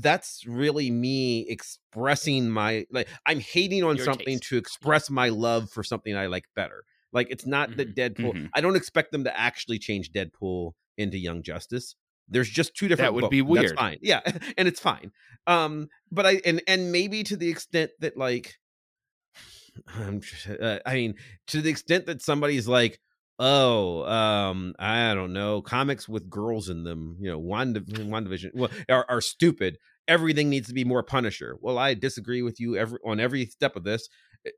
That's 0.00 0.44
really 0.46 0.90
me 0.90 1.46
expressing 1.48 2.48
my 2.50 2.86
like 2.90 3.08
I'm 3.26 3.40
hating 3.40 3.82
on 3.84 3.96
Your 3.96 4.04
something 4.04 4.38
taste. 4.38 4.44
to 4.50 4.56
express 4.56 5.10
my 5.10 5.28
love 5.28 5.70
for 5.70 5.82
something 5.82 6.16
I 6.16 6.26
like 6.26 6.44
better. 6.54 6.84
Like 7.12 7.28
it's 7.30 7.46
not 7.46 7.76
that 7.78 7.96
Deadpool. 7.96 8.34
Mhm. 8.34 8.50
I 8.54 8.60
don't 8.60 8.76
expect 8.76 9.12
them 9.12 9.24
to 9.24 9.38
actually 9.38 9.78
change 9.78 10.12
Deadpool 10.12 10.72
into 10.96 11.16
Young 11.18 11.42
Justice, 11.42 11.94
There's 12.28 12.50
just 12.50 12.74
two 12.74 12.88
different. 12.88 13.06
That 13.08 13.14
would 13.14 13.20
books. 13.22 13.30
be 13.30 13.42
weird. 13.42 13.70
That's 13.70 13.80
fine. 13.80 13.98
Yeah, 14.02 14.20
and 14.58 14.68
it's 14.68 14.80
fine. 14.80 15.10
Um, 15.46 15.88
but 16.12 16.26
I 16.26 16.40
and 16.44 16.60
and 16.68 16.92
maybe 16.92 17.22
to 17.24 17.36
the 17.36 17.48
extent 17.48 17.90
that 18.00 18.16
like, 18.16 18.56
I'm, 19.96 20.20
uh, 20.60 20.78
I 20.84 20.94
mean, 20.94 21.14
to 21.48 21.62
the 21.62 21.70
extent 21.70 22.06
that 22.06 22.20
somebody's 22.22 22.68
like, 22.68 23.00
oh, 23.38 24.04
um, 24.04 24.74
I 24.78 25.14
don't 25.14 25.32
know, 25.32 25.62
comics 25.62 26.08
with 26.08 26.28
girls 26.28 26.68
in 26.68 26.84
them, 26.84 27.16
you 27.20 27.30
know, 27.30 27.38
one 27.38 27.74
one 28.06 28.24
division, 28.24 28.52
well, 28.54 28.70
are, 28.88 29.06
are 29.08 29.20
stupid. 29.20 29.78
Everything 30.06 30.48
needs 30.48 30.68
to 30.68 30.74
be 30.74 30.84
more 30.84 31.02
Punisher. 31.02 31.56
Well, 31.60 31.78
I 31.78 31.94
disagree 31.94 32.42
with 32.42 32.58
you 32.60 32.76
every 32.76 32.98
on 33.04 33.20
every 33.20 33.46
step 33.46 33.76
of 33.76 33.84
this. 33.84 34.08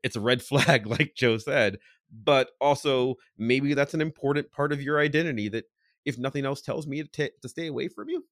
It's 0.03 0.15
a 0.15 0.21
red 0.21 0.41
flag, 0.43 0.87
like 0.87 1.13
Joe 1.15 1.37
said, 1.37 1.77
but 2.11 2.51
also 2.59 3.15
maybe 3.37 3.73
that's 3.73 3.93
an 3.93 4.01
important 4.01 4.51
part 4.51 4.71
of 4.71 4.81
your 4.81 4.99
identity 4.99 5.49
that, 5.49 5.65
if 6.05 6.17
nothing 6.17 6.45
else, 6.45 6.61
tells 6.61 6.87
me 6.87 7.03
to 7.03 7.07
ta- 7.09 7.33
to 7.41 7.49
stay 7.49 7.67
away 7.67 7.87
from 7.87 8.09
you. 8.09 8.25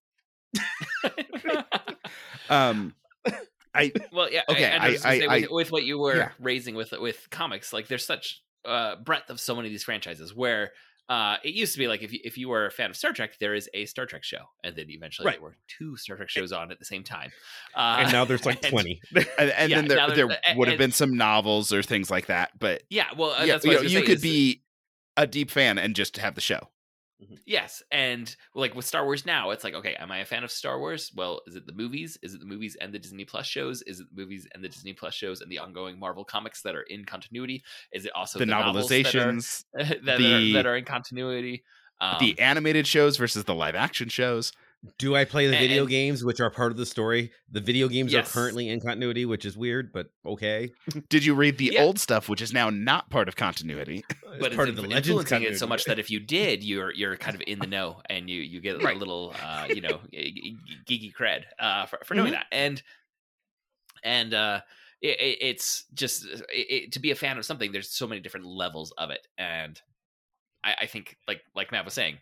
Um, 2.49 2.95
I 3.73 3.91
well, 4.12 4.31
yeah. 4.31 4.41
Okay, 4.49 4.65
I, 4.65 4.89
was 4.89 5.05
I- 5.05 5.19
say, 5.19 5.27
I- 5.27 5.39
with, 5.41 5.51
with 5.51 5.71
what 5.71 5.83
you 5.83 5.99
were 5.99 6.17
yeah. 6.17 6.29
raising 6.39 6.75
with 6.75 6.91
with 6.91 7.29
comics, 7.29 7.71
like 7.71 7.88
there's 7.88 8.05
such 8.05 8.41
uh, 8.65 8.95
breadth 8.98 9.30
of 9.30 9.39
so 9.39 9.56
many 9.56 9.67
of 9.67 9.72
these 9.72 9.84
franchises 9.84 10.34
where. 10.36 10.72
Uh, 11.08 11.38
it 11.43 11.56
used 11.56 11.74
to 11.74 11.80
be 11.80 11.88
like 11.88 12.04
if 12.04 12.13
you, 12.13 12.19
if 12.24 12.38
you 12.38 12.48
were 12.48 12.67
a 12.67 12.72
fan 12.72 12.91
of 12.91 12.95
Star 12.95 13.12
Trek, 13.12 13.32
there 13.39 13.56
is 13.56 13.67
a 13.74 13.88
Star 13.88 14.06
Trek 14.06 14.24
show, 14.24 14.43
and 14.63 14.76
then 14.76 14.91
eventually 14.91 15.26
Right. 15.26 15.38
there 15.38 15.41
were 15.41 15.58
two 15.67 15.98
Star 15.98 16.15
Trek 16.15 16.30
shows 16.30 16.52
on 16.52 16.72
at 16.72 16.78
the 16.78 16.86
same 16.86 17.04
time. 17.04 17.32
Uh, 17.74 17.98
and 18.02 18.12
now 18.12 18.26
there's 18.26 18.45
like 18.45 18.63
and- 18.63 18.72
20 18.72 19.02
and, 19.15 19.28
and 19.39 19.69
Yeah, 19.72 19.78
then 19.78 19.88
there 19.88 19.98
there 20.06 20.15
there's- 20.28 20.56
would 20.56 20.67
have 20.67 20.78
been 20.78 20.91
some 20.91 21.17
novels 21.17 21.74
or 21.74 21.82
things 21.82 22.12
like 22.12 22.28
that, 22.28 22.52
but 22.60 22.84
Yeah, 22.91 23.08
well, 23.17 23.32
uh, 23.32 23.39
yeah, 23.43 23.54
that's 23.54 23.65
you, 23.65 23.74
know, 23.74 23.82
you 23.82 24.02
could 24.02 24.17
is- 24.17 24.22
be 24.22 24.62
a 25.17 25.26
deep 25.26 25.50
fan 25.50 25.80
and 25.80 25.95
just 25.95 26.17
have 26.17 26.36
the 26.36 26.41
show. 26.41 26.69
Yes, 27.45 27.84
and 27.91 28.34
like 28.55 28.75
with 28.75 28.86
Star 28.86 29.03
Wars 29.03 29.25
now, 29.25 29.49
it's 29.49 29.63
like, 29.63 29.73
okay, 29.73 29.95
am 29.95 30.12
I 30.12 30.19
a 30.19 30.25
fan 30.25 30.43
of 30.43 30.51
Star 30.51 30.79
Wars? 30.79 31.12
Well, 31.15 31.41
is 31.47 31.55
it 31.55 31.65
the 31.65 31.73
movies? 31.73 32.17
Is 32.21 32.34
it 32.34 32.39
the 32.39 32.45
movies 32.45 32.77
and 32.79 32.93
the 32.93 32.99
Disney 32.99 33.25
Plus 33.25 33.45
shows? 33.45 33.82
Is 33.82 33.99
it 33.99 34.08
the 34.13 34.21
movies 34.21 34.47
and 34.53 34.63
the 34.63 34.69
Disney 34.69 34.93
Plus 34.93 35.13
shows 35.13 35.41
and 35.41 35.51
the 35.51 35.60
ongoing 35.60 35.99
Marvel 35.99 36.23
comics 36.23 36.62
that 36.62 36.75
are 36.75 36.84
in 36.84 37.03
continuity? 37.05 37.63
Is 37.91 38.05
it 38.05 38.12
also 38.15 38.39
the, 38.39 38.45
the, 38.45 38.51
novels 38.51 38.88
that 38.88 39.13
are- 39.15 39.32
novelizations, 39.32 39.65
that, 39.73 40.17
the- 40.17 40.51
are, 40.51 40.53
that 40.53 40.65
are 40.65 40.77
in 40.77 40.86
continuity? 40.86 41.63
Um, 42.01 42.15
the 42.19 42.39
animated 42.39 42.88
shows 42.88 43.17
versus 43.17 43.43
the 43.43 43.53
live 43.53 43.75
action 43.75 44.08
shows. 44.08 44.53
Do 44.98 45.13
I 45.13 45.26
play 45.26 45.46
the 45.48 45.58
And- 45.58 45.62
video 45.62 45.82
and- 45.82 45.89
games, 45.89 46.24
which 46.24 46.39
are 46.39 46.50
part 46.50 46.72
of 46.72 46.78
the 46.78 46.86
story? 46.86 47.34
The 47.52 47.60
video 47.60 47.89
games 47.89 48.13
Yes. 48.13 48.30
are 48.30 48.32
currently 48.34 48.70
in 48.70 48.80
continuity, 48.80 49.26
which 49.26 49.44
is 49.44 49.58
weird, 49.58 49.92
but 49.92 50.08
okay. 50.26 50.72
Did 51.10 51.26
you 51.26 51.36
read 51.36 51.58
the 51.58 51.72
Yeah. 51.74 51.82
old 51.84 52.00
stuff, 52.00 52.30
which 52.30 52.42
is 52.42 52.54
now 52.54 52.70
not 52.70 53.10
part 53.10 53.28
of 53.28 53.36
continuity? 53.36 54.06
but 54.39 54.54
part 54.56 54.70
it's 54.70 54.70
of 54.70 54.76
the 54.78 54.84
inf- 54.84 54.92
Legends 54.92 55.08
influencing 55.10 55.44
it 55.44 55.58
so 55.60 55.68
much 55.68 55.84
that 55.84 56.00
if 56.00 56.10
you 56.10 56.20
did, 56.38 56.63
you're 56.63 56.94
you're 56.94 57.18
kind 57.18 57.36
of 57.36 57.42
in 57.46 57.60
the 57.60 57.68
know 57.68 58.02
and 58.10 58.30
you 58.30 58.39
you 58.42 58.62
get 58.62 58.82
a 58.82 58.94
little 58.94 59.36
uh, 59.42 59.68
you 59.68 59.82
know 59.82 60.00
g- 60.13 60.58
g- 60.88 61.12
geeky 61.12 61.13
cred 61.13 61.44
uh, 61.60 61.86
for 61.86 62.00
for 62.06 62.13
knowing 62.15 62.32
Mhm. 62.32 62.36
that 62.36 62.46
and 62.54 62.82
and 64.02 64.34
uh, 64.34 64.62
it, 65.02 65.20
it- 65.20 65.38
it's 65.42 65.84
just 65.94 66.26
it, 66.26 66.46
it, 66.54 66.92
to 66.94 67.00
be 67.00 67.12
a 67.12 67.15
fan 67.15 67.38
of 67.38 67.44
something. 67.46 67.74
There's 67.74 67.89
so 67.89 68.08
many 68.08 68.22
different 68.22 68.46
levels 68.46 68.94
of 68.98 69.10
it, 69.10 69.28
and 69.38 69.78
I, 70.63 70.76
I 70.82 70.86
think 70.86 71.18
like 71.28 71.42
like 71.54 71.74
Mav 71.74 71.84
was 71.84 71.94
saying, 71.94 72.20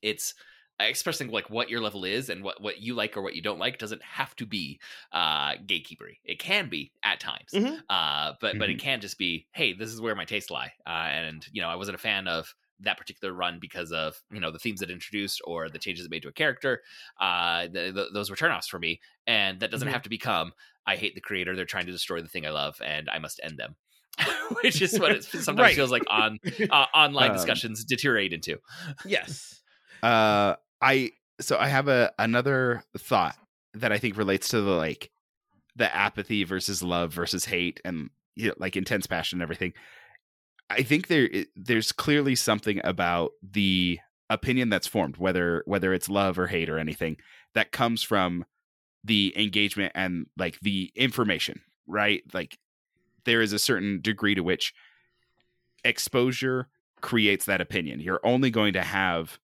it's 0.00 0.34
expressing 0.84 1.28
like 1.28 1.50
what 1.50 1.70
your 1.70 1.80
level 1.80 2.04
is 2.04 2.28
and 2.28 2.42
what 2.42 2.60
what 2.62 2.80
you 2.80 2.94
like 2.94 3.16
or 3.16 3.22
what 3.22 3.34
you 3.34 3.42
don't 3.42 3.58
like 3.58 3.78
doesn't 3.78 4.02
have 4.02 4.34
to 4.36 4.46
be 4.46 4.80
uh 5.12 5.52
gatekeepery 5.66 6.18
it 6.24 6.38
can 6.38 6.68
be 6.68 6.92
at 7.04 7.20
times 7.20 7.52
Mhm. 7.54 7.82
uh 7.88 8.32
but 8.40 8.58
but 8.58 8.68
it 8.70 8.78
can 8.78 9.00
just 9.00 9.18
be 9.18 9.46
hey 9.52 9.72
this 9.72 9.90
is 9.92 10.00
where 10.00 10.14
my 10.14 10.24
tastes 10.24 10.50
lie 10.50 10.72
uh 10.86 10.90
and 11.10 11.46
you 11.52 11.60
know 11.62 11.68
i 11.68 11.76
wasn't 11.76 11.94
a 11.94 11.98
fan 11.98 12.26
of 12.28 12.54
that 12.80 12.98
particular 12.98 13.32
run 13.32 13.58
because 13.60 13.92
of 13.92 14.20
you 14.32 14.40
know 14.40 14.50
the 14.50 14.58
themes 14.58 14.82
it 14.82 14.90
introduced 14.90 15.40
or 15.44 15.68
the 15.68 15.78
changes 15.78 16.04
it 16.04 16.10
made 16.10 16.22
to 16.22 16.28
a 16.28 16.32
character 16.32 16.82
uh 17.20 17.66
th- 17.68 17.94
th- 17.94 18.08
those 18.12 18.30
were 18.30 18.36
turnoffs 18.36 18.66
for 18.68 18.78
me 18.78 19.00
and 19.26 19.60
that 19.60 19.70
doesn't 19.70 19.88
Mhm. 19.88 19.92
have 19.92 20.02
to 20.02 20.08
become 20.10 20.52
i 20.86 20.96
hate 20.96 21.14
the 21.14 21.20
creator 21.20 21.54
they're 21.54 21.64
trying 21.64 21.86
to 21.86 21.92
destroy 21.92 22.20
the 22.20 22.28
thing 22.28 22.46
i 22.46 22.50
love 22.50 22.80
and 22.84 23.08
i 23.10 23.18
must 23.18 23.40
end 23.42 23.58
them 23.58 23.76
which 24.62 24.82
is 24.82 24.98
what 24.98 25.12
it 25.12 25.24
sometimes 25.40 25.58
Right. 25.58 25.74
feels 25.74 25.90
like 25.90 26.04
on 26.08 26.38
uh, 26.70 26.86
online 26.94 27.30
Um, 27.30 27.32
discussions 27.32 27.84
deteriorate 27.84 28.32
into 28.32 28.58
Yes. 29.04 29.62
Uh, 30.02 30.56
I 30.82 31.12
so 31.40 31.56
I 31.58 31.68
have 31.68 31.88
a 31.88 32.12
another 32.18 32.82
thought 32.98 33.36
that 33.74 33.92
I 33.92 33.98
think 33.98 34.16
relates 34.16 34.48
to 34.48 34.60
the 34.60 34.72
like 34.72 35.10
the 35.76 35.94
apathy 35.94 36.44
versus 36.44 36.82
love 36.82 37.12
versus 37.12 37.46
hate 37.46 37.80
and 37.84 38.10
you 38.34 38.48
know, 38.48 38.54
like 38.58 38.76
intense 38.76 39.06
passion 39.06 39.36
and 39.36 39.42
everything. 39.42 39.72
I 40.68 40.82
think 40.82 41.06
there 41.06 41.28
there's 41.56 41.92
clearly 41.92 42.34
something 42.34 42.80
about 42.84 43.32
the 43.42 44.00
opinion 44.28 44.70
that's 44.70 44.86
formed, 44.86 45.16
whether 45.18 45.62
whether 45.66 45.92
it's 45.94 46.08
love 46.08 46.38
or 46.38 46.46
hate 46.48 46.68
or 46.68 46.78
anything, 46.78 47.16
that 47.54 47.72
comes 47.72 48.02
from 48.02 48.44
the 49.04 49.32
engagement 49.36 49.92
and 49.94 50.26
like 50.36 50.58
the 50.60 50.92
information, 50.94 51.60
right? 51.86 52.22
Like 52.32 52.58
there 53.24 53.42
is 53.42 53.52
a 53.52 53.58
certain 53.58 54.00
degree 54.00 54.34
to 54.34 54.42
which 54.42 54.74
exposure 55.84 56.68
creates 57.00 57.44
that 57.46 57.60
opinion. 57.60 58.00
You're 58.00 58.20
only 58.24 58.50
going 58.50 58.72
to 58.74 58.82
have 58.82 59.38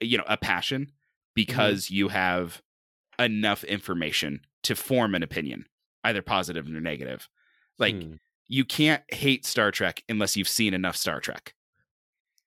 you 0.00 0.18
know 0.18 0.24
a 0.26 0.36
passion 0.36 0.92
because 1.34 1.90
you 1.90 2.08
have 2.08 2.62
enough 3.18 3.64
information 3.64 4.40
to 4.62 4.74
form 4.74 5.14
an 5.14 5.22
opinion, 5.22 5.66
either 6.04 6.22
positive 6.22 6.66
or 6.66 6.80
negative. 6.80 7.28
Like 7.78 7.94
Hmm. 7.94 8.14
you 8.48 8.64
can't 8.64 9.02
hate 9.12 9.46
Star 9.46 9.70
Trek 9.70 10.02
unless 10.08 10.36
you've 10.36 10.48
seen 10.48 10.74
enough 10.74 10.96
Star 10.96 11.20
Trek. 11.20 11.54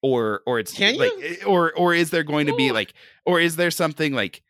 Or 0.02 0.41
or 0.46 0.60
it's 0.60 0.74
Can 0.74 0.98
like 0.98 1.12
you? 1.13 1.38
eh, 1.41 1.46
or 1.46 1.72
or 1.78 1.93
is 1.93 2.10
there 2.10 2.24
going 2.24 2.48
to 2.48 2.56
be 2.56 2.72
like 2.72 2.93
or 3.26 3.39
is 3.39 3.56
there 3.56 3.72
something 3.72 4.13
like 4.13 4.43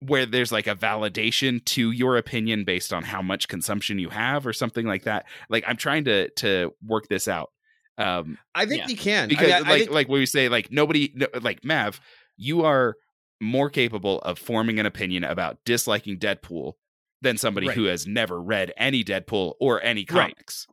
where 0.00 0.26
there's 0.26 0.52
like 0.52 0.66
a 0.66 0.76
validation 0.76 1.64
to 1.64 1.90
your 1.90 2.16
opinion 2.16 2.64
based 2.64 2.92
on 2.92 3.02
how 3.02 3.22
much 3.22 3.48
consumption 3.48 3.98
you 3.98 4.10
have 4.10 4.46
or 4.46 4.52
something 4.52 4.86
like 4.86 5.04
that? 5.04 5.26
Like 5.48 5.64
I'm 5.66 5.76
trying 5.76 6.04
to 6.04 6.28
to 6.30 6.72
work 6.86 7.08
this 7.08 7.26
out. 7.26 7.50
Um 7.98 8.38
I 8.54 8.66
think 8.66 8.82
Yeah. 8.82 8.88
you 8.88 8.96
can. 8.96 9.24
I 9.24 9.26
because 9.28 9.46
mean, 9.46 9.52
I- 9.52 9.56
I 9.56 9.60
like 9.60 9.78
think- 9.80 9.90
like 9.92 10.08
we 10.08 10.26
say 10.26 10.48
like 10.48 10.70
nobody 10.72 11.12
no, 11.14 11.26
like 11.42 11.64
Mav, 11.64 12.00
you 12.36 12.62
are 12.64 12.96
more 13.40 13.68
capable 13.70 14.20
of 14.22 14.38
forming 14.38 14.78
an 14.80 14.86
opinion 14.86 15.24
about 15.24 15.58
disliking 15.64 16.18
Deadpool 16.18 16.74
than 17.22 17.36
somebody 17.36 17.68
Right. 17.68 17.76
who 17.76 17.84
has 17.84 18.06
never 18.06 18.40
read 18.40 18.72
any 18.76 19.02
Deadpool 19.04 19.54
or 19.60 19.82
any 19.82 20.04
comics. 20.04 20.66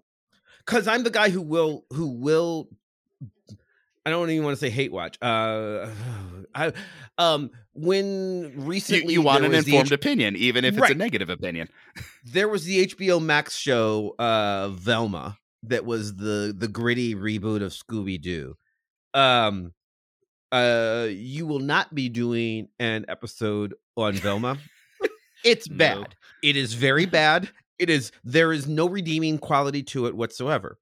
because 0.65 0.87
I'm 0.87 1.03
the 1.03 1.09
guy 1.09 1.29
who 1.29 1.41
will 1.41 1.85
who 1.91 2.07
will 2.09 2.69
I 4.03 4.09
don't 4.09 4.29
even 4.31 4.43
want 4.43 4.57
to 4.57 4.59
say 4.59 4.69
hate 4.71 4.91
watch. 4.91 5.17
Uh 5.21 5.89
I 6.55 6.73
um 7.17 7.51
when 7.73 8.53
recently 8.65 9.13
you 9.13 9.21
want 9.21 9.45
an 9.45 9.53
informed 9.53 9.87
H- 9.87 9.91
opinion, 9.91 10.35
even 10.35 10.65
if 10.65 10.77
it's 10.77 10.89
a 10.89 10.95
negative 10.95 11.29
opinion. 11.29 11.69
there 12.25 12.47
was 12.49 12.65
the 12.65 12.87
HBO 12.87 13.21
Max 13.21 13.55
show 13.55 14.15
uh 14.19 14.69
Velma 14.69 15.37
that 15.63 15.85
was 15.85 16.15
the 16.15 16.53
the 16.57 16.67
gritty 16.67 17.15
reboot 17.15 17.61
of 17.61 17.71
Scooby 17.71 18.19
Doo. 18.21 18.55
Um 19.13 19.73
uh 20.51 21.07
you 21.09 21.45
will 21.45 21.59
not 21.59 21.93
be 21.93 22.09
doing 22.09 22.67
an 22.79 23.05
episode 23.07 23.73
on 23.95 24.13
Velma. 24.13 24.57
it's 25.43 25.69
No. 25.69 25.77
bad. 25.77 26.15
It 26.43 26.55
is 26.57 26.73
very 26.73 27.05
bad. 27.05 27.49
It 27.79 27.89
is 27.89 28.11
there 28.23 28.51
is 28.51 28.67
no 28.67 28.87
redeeming 28.87 29.37
quality 29.39 29.83
to 29.83 30.07
it 30.07 30.15
whatsoever. 30.15 30.77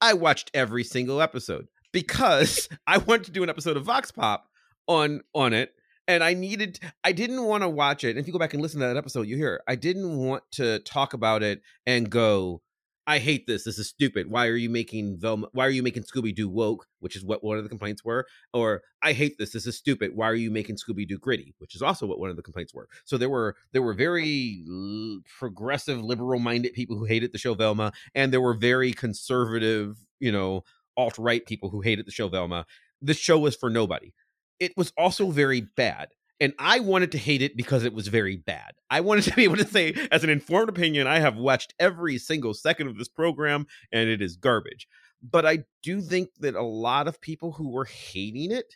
I 0.00 0.14
watched 0.14 0.50
every 0.54 0.84
single 0.84 1.22
episode 1.22 1.68
because 1.92 2.68
I 2.86 2.98
wanted 2.98 3.24
to 3.24 3.30
do 3.32 3.42
an 3.42 3.48
episode 3.50 3.76
of 3.76 3.84
Vox 3.84 4.10
Pop 4.10 4.46
on 4.86 5.22
on 5.34 5.52
it 5.54 5.72
and 6.06 6.22
I 6.22 6.34
needed 6.34 6.78
I 7.04 7.12
didn't 7.12 7.44
want 7.44 7.62
to 7.62 7.68
watch 7.68 8.04
it. 8.04 8.10
And 8.10 8.18
if 8.18 8.26
you 8.26 8.32
go 8.32 8.38
back 8.38 8.52
and 8.52 8.62
listen 8.62 8.80
to 8.80 8.86
that 8.86 8.96
episode, 8.96 9.26
you 9.28 9.36
hear 9.36 9.62
I 9.68 9.76
didn't 9.76 10.16
want 10.18 10.42
to 10.52 10.80
talk 10.80 11.14
about 11.14 11.42
it 11.42 11.62
and 11.86 12.10
go, 12.10 12.60
I 13.06 13.18
hate 13.18 13.46
this. 13.46 13.64
This 13.64 13.78
is 13.78 13.88
stupid. 13.88 14.30
Why 14.30 14.46
are 14.46 14.56
you 14.56 14.70
making 14.70 15.18
Velma? 15.18 15.48
Why 15.52 15.66
are 15.66 15.70
you 15.70 15.82
making 15.82 16.04
Scooby 16.04 16.34
Doo 16.34 16.48
woke? 16.48 16.86
Which 17.00 17.16
is 17.16 17.24
what 17.24 17.44
one 17.44 17.58
of 17.58 17.62
the 17.62 17.68
complaints 17.68 18.02
were. 18.04 18.26
Or 18.54 18.82
I 19.02 19.12
hate 19.12 19.36
this. 19.38 19.52
This 19.52 19.66
is 19.66 19.76
stupid. 19.76 20.12
Why 20.14 20.28
are 20.28 20.34
you 20.34 20.50
making 20.50 20.76
Scooby 20.76 21.06
Doo 21.06 21.18
gritty? 21.18 21.54
Which 21.58 21.74
is 21.74 21.82
also 21.82 22.06
what 22.06 22.18
one 22.18 22.30
of 22.30 22.36
the 22.36 22.42
complaints 22.42 22.72
were. 22.72 22.88
So 23.04 23.18
there 23.18 23.28
were 23.28 23.56
there 23.72 23.82
were 23.82 23.92
very 23.92 24.64
l- 24.68 25.20
progressive, 25.38 26.02
liberal 26.02 26.40
minded 26.40 26.72
people 26.72 26.96
who 26.96 27.04
hated 27.04 27.32
the 27.32 27.38
show 27.38 27.54
Velma, 27.54 27.92
and 28.14 28.32
there 28.32 28.40
were 28.40 28.54
very 28.54 28.92
conservative, 28.92 29.96
you 30.18 30.32
know, 30.32 30.64
alt 30.96 31.18
right 31.18 31.44
people 31.44 31.68
who 31.68 31.82
hated 31.82 32.06
the 32.06 32.12
show 32.12 32.28
Velma. 32.28 32.64
This 33.02 33.18
show 33.18 33.38
was 33.38 33.54
for 33.54 33.68
nobody. 33.68 34.14
It 34.60 34.72
was 34.76 34.92
also 34.96 35.30
very 35.30 35.60
bad. 35.60 36.08
And 36.40 36.52
I 36.58 36.80
wanted 36.80 37.12
to 37.12 37.18
hate 37.18 37.42
it 37.42 37.56
because 37.56 37.84
it 37.84 37.94
was 37.94 38.08
very 38.08 38.36
bad. 38.36 38.72
I 38.90 39.00
wanted 39.00 39.24
to 39.24 39.34
be 39.34 39.44
able 39.44 39.56
to 39.56 39.66
say, 39.66 39.94
as 40.10 40.24
an 40.24 40.30
informed 40.30 40.68
opinion, 40.68 41.06
I 41.06 41.20
have 41.20 41.36
watched 41.36 41.74
every 41.78 42.18
single 42.18 42.54
second 42.54 42.88
of 42.88 42.98
this 42.98 43.08
program 43.08 43.66
and 43.92 44.08
it 44.08 44.20
is 44.20 44.36
garbage. 44.36 44.88
But 45.22 45.46
I 45.46 45.64
do 45.82 46.00
think 46.00 46.30
that 46.40 46.54
a 46.54 46.62
lot 46.62 47.08
of 47.08 47.20
people 47.20 47.52
who 47.52 47.70
were 47.70 47.86
hating 47.86 48.50
it 48.50 48.74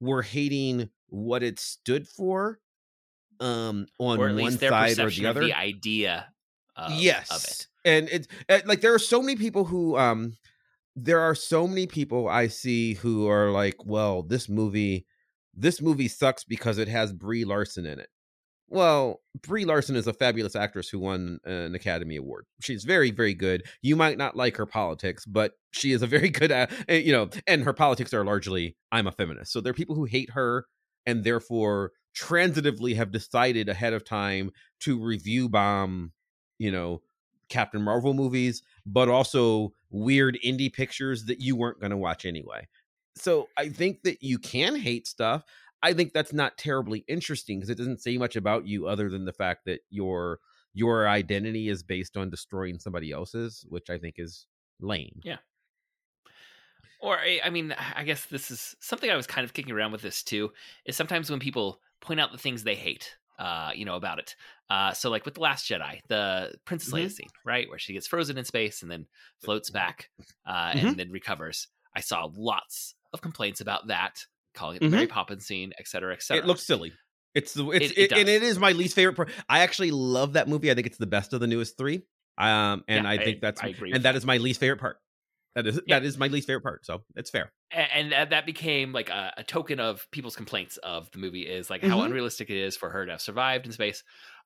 were 0.00 0.22
hating 0.22 0.90
what 1.08 1.42
it 1.42 1.58
stood 1.58 2.08
for 2.08 2.58
um 3.40 3.86
on 3.98 4.18
or 4.18 4.28
at 4.28 4.34
one 4.34 4.44
least 4.44 4.60
their 4.60 4.70
side 4.70 4.92
or 4.92 5.04
perception 5.04 5.24
the 5.24 5.30
of 5.30 5.36
other 5.36 5.46
the 5.46 5.52
idea 5.52 6.26
of, 6.76 6.92
yes 6.92 7.30
of 7.30 7.44
it 7.44 7.66
and 7.84 8.08
it's 8.10 8.28
uh, 8.48 8.60
like 8.66 8.80
there 8.80 8.94
are 8.94 8.98
so 8.98 9.20
many 9.20 9.36
people 9.36 9.64
who 9.64 9.96
um 9.96 10.36
there 10.94 11.20
are 11.20 11.34
so 11.34 11.66
many 11.66 11.86
people 11.86 12.28
i 12.28 12.48
see 12.48 12.94
who 12.94 13.28
are 13.28 13.50
like 13.50 13.76
well 13.84 14.22
this 14.22 14.48
movie 14.48 15.06
this 15.56 15.80
movie 15.80 16.08
sucks 16.08 16.44
because 16.44 16.78
it 16.78 16.88
has 16.88 17.12
Brie 17.12 17.44
Larson 17.44 17.86
in 17.86 17.98
it. 17.98 18.08
Well, 18.68 19.20
Brie 19.42 19.64
Larson 19.64 19.94
is 19.94 20.08
a 20.08 20.12
fabulous 20.12 20.56
actress 20.56 20.88
who 20.88 20.98
won 20.98 21.38
an 21.44 21.74
Academy 21.74 22.16
Award. 22.16 22.46
She's 22.60 22.84
very, 22.84 23.12
very 23.12 23.32
good. 23.32 23.62
You 23.80 23.94
might 23.94 24.18
not 24.18 24.36
like 24.36 24.56
her 24.56 24.66
politics, 24.66 25.24
but 25.24 25.52
she 25.70 25.92
is 25.92 26.02
a 26.02 26.06
very 26.06 26.28
good, 26.30 26.50
uh, 26.50 26.66
you 26.88 27.12
know, 27.12 27.28
and 27.46 27.62
her 27.62 27.72
politics 27.72 28.12
are 28.12 28.24
largely 28.24 28.76
I'm 28.90 29.06
a 29.06 29.12
feminist. 29.12 29.52
So 29.52 29.60
there 29.60 29.70
are 29.70 29.74
people 29.74 29.94
who 29.94 30.04
hate 30.04 30.30
her 30.30 30.66
and 31.06 31.22
therefore 31.22 31.92
transitively 32.18 32.96
have 32.96 33.12
decided 33.12 33.68
ahead 33.68 33.92
of 33.92 34.04
time 34.04 34.50
to 34.80 34.98
review 34.98 35.48
bomb, 35.48 36.12
you 36.58 36.72
know, 36.72 37.02
Captain 37.48 37.82
Marvel 37.82 38.14
movies, 38.14 38.62
but 38.84 39.08
also 39.08 39.72
weird 39.90 40.38
indie 40.44 40.72
pictures 40.72 41.26
that 41.26 41.40
you 41.40 41.54
weren't 41.54 41.78
going 41.78 41.90
to 41.90 41.96
watch 41.96 42.24
anyway. 42.24 42.66
So 43.16 43.48
I 43.56 43.68
think 43.68 44.02
that 44.02 44.22
you 44.22 44.38
can 44.38 44.76
hate 44.76 45.06
stuff. 45.06 45.44
I 45.82 45.92
think 45.92 46.12
that's 46.12 46.32
not 46.32 46.58
terribly 46.58 47.04
interesting 47.08 47.58
because 47.58 47.70
it 47.70 47.78
doesn't 47.78 48.00
say 48.02 48.18
much 48.18 48.36
about 48.36 48.66
you 48.66 48.86
other 48.86 49.08
than 49.08 49.24
the 49.24 49.32
fact 49.32 49.64
that 49.66 49.80
your 49.90 50.40
your 50.74 51.08
identity 51.08 51.68
is 51.68 51.82
based 51.82 52.18
on 52.18 52.28
destroying 52.28 52.78
somebody 52.78 53.10
else's, 53.10 53.64
which 53.68 53.88
I 53.88 53.96
think 53.98 54.16
is 54.18 54.46
lame. 54.80 55.20
Yeah. 55.24 55.38
Or 57.00 57.18
I 57.44 57.50
mean, 57.50 57.74
I 57.94 58.04
guess 58.04 58.26
this 58.26 58.50
is 58.50 58.74
something 58.80 59.10
I 59.10 59.16
was 59.16 59.26
kind 59.26 59.44
of 59.44 59.54
kicking 59.54 59.72
around 59.72 59.92
with 59.92 60.02
this 60.02 60.22
too. 60.22 60.52
Is 60.84 60.96
sometimes 60.96 61.30
when 61.30 61.40
people 61.40 61.80
point 62.00 62.20
out 62.20 62.32
the 62.32 62.38
things 62.38 62.62
they 62.62 62.74
hate, 62.74 63.16
uh, 63.38 63.70
you 63.74 63.84
know, 63.84 63.96
about 63.96 64.18
it. 64.18 64.34
Uh, 64.68 64.92
so 64.92 65.08
like 65.08 65.24
with 65.24 65.34
the 65.34 65.40
Last 65.40 65.68
Jedi, 65.70 66.00
the 66.08 66.52
Princess 66.64 66.92
Leia 66.92 67.04
mm-hmm. 67.04 67.08
scene, 67.10 67.28
right, 67.44 67.68
where 67.68 67.78
she 67.78 67.92
gets 67.92 68.06
frozen 68.06 68.36
in 68.36 68.44
space 68.44 68.82
and 68.82 68.90
then 68.90 69.06
floats 69.44 69.70
back 69.70 70.10
uh, 70.46 70.72
mm-hmm. 70.72 70.86
and 70.88 70.96
then 70.96 71.10
recovers. 71.10 71.68
I 71.94 72.00
saw 72.00 72.28
lots 72.36 72.95
of 73.12 73.20
complaints 73.20 73.60
about 73.60 73.88
that 73.88 74.24
calling 74.54 74.76
it 74.76 74.80
the 74.80 74.86
mm-hmm. 74.86 74.94
Mary 74.94 75.06
Poppins 75.06 75.46
scene, 75.46 75.72
et 75.78 75.86
cetera, 75.86 76.12
et 76.12 76.22
cetera. 76.22 76.42
It 76.42 76.46
looks 76.46 76.62
silly. 76.62 76.92
It's 77.34 77.52
the 77.52 77.68
it's 77.70 77.92
it, 77.92 77.98
it, 77.98 78.12
it 78.12 78.18
and 78.18 78.28
it 78.28 78.42
is 78.42 78.58
my 78.58 78.72
least 78.72 78.94
favorite 78.94 79.14
part. 79.14 79.30
I 79.48 79.60
actually 79.60 79.90
love 79.90 80.32
that 80.32 80.48
movie. 80.48 80.70
I 80.70 80.74
think 80.74 80.86
it's 80.86 80.98
the 80.98 81.06
best 81.06 81.34
of 81.34 81.40
the 81.40 81.46
newest 81.46 81.76
three. 81.76 82.02
Um, 82.38 82.82
and 82.88 83.04
yeah, 83.04 83.10
I 83.10 83.18
think 83.18 83.36
I, 83.36 83.40
that's 83.42 83.62
I 83.62 83.74
and 83.92 84.02
that 84.04 84.16
is 84.16 84.24
my 84.24 84.38
least 84.38 84.58
favorite 84.58 84.80
part. 84.80 84.98
That 85.54 85.66
is 85.66 85.80
yeah. 85.86 85.98
that 85.98 86.06
is 86.06 86.18
my 86.18 86.28
least 86.28 86.46
favorite 86.46 86.62
part. 86.62 86.86
So 86.86 87.02
it's 87.14 87.30
fair. 87.30 87.52
And, 87.70 88.12
and 88.12 88.30
that 88.30 88.46
became 88.46 88.92
like 88.92 89.10
a, 89.10 89.34
a, 89.38 89.42
token 89.42 89.80
of 89.80 90.06
people's 90.12 90.36
complaints 90.36 90.76
of 90.78 91.10
the 91.10 91.18
movie 91.18 91.42
is 91.42 91.68
like 91.68 91.82
mm-hmm. 91.82 91.90
how 91.90 92.02
unrealistic 92.02 92.48
it 92.48 92.56
is 92.56 92.76
for 92.76 92.90
her 92.90 93.04
to 93.04 93.12
have 93.12 93.20
survived 93.20 93.66
in 93.66 93.72
space. 93.72 94.02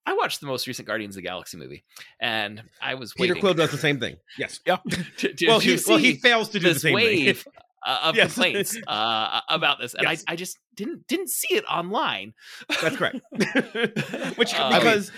I 0.07 0.15
watched 0.15 0.41
the 0.41 0.47
most 0.47 0.67
recent 0.67 0.89
Guardians 0.89 1.17
of 1.17 1.23
the 1.23 1.29
Galaxy 1.29 1.59
movie, 1.59 1.85
and 2.21 2.63
I 2.81 2.95
was 2.95 3.13
Peter 3.13 3.35
waiting. 3.35 3.41
Quill 3.41 3.55
does 3.55 3.71
the 3.71 3.77
same 3.77 4.01
thing. 4.01 4.17
Yes. 4.39 4.61
Yeah. 4.65 4.79
to, 5.19 5.35
to, 5.35 5.47
well, 5.47 5.61
he, 5.61 5.79
well, 5.87 5.99
he 5.99 6.15
fails 6.15 6.49
to 6.51 6.59
do 6.59 6.73
the 6.73 6.81
same 6.81 6.95
wave 6.95 7.43
thing. 7.43 7.53
Uh, 7.87 8.01
of 8.05 8.17
yes. 8.17 8.35
complaints 8.35 8.79
uh, 8.87 9.41
about 9.49 9.79
this, 9.79 9.95
and 9.95 10.07
yes. 10.09 10.25
I, 10.27 10.33
I 10.33 10.37
just 10.37 10.59
didn't 10.75 11.07
didn't 11.07 11.31
see 11.31 11.55
it 11.55 11.65
online. 11.65 12.33
That's 12.81 12.97
correct. 12.97 13.21
Which 14.37 14.55
uh, 14.55 14.79
because 14.79 15.13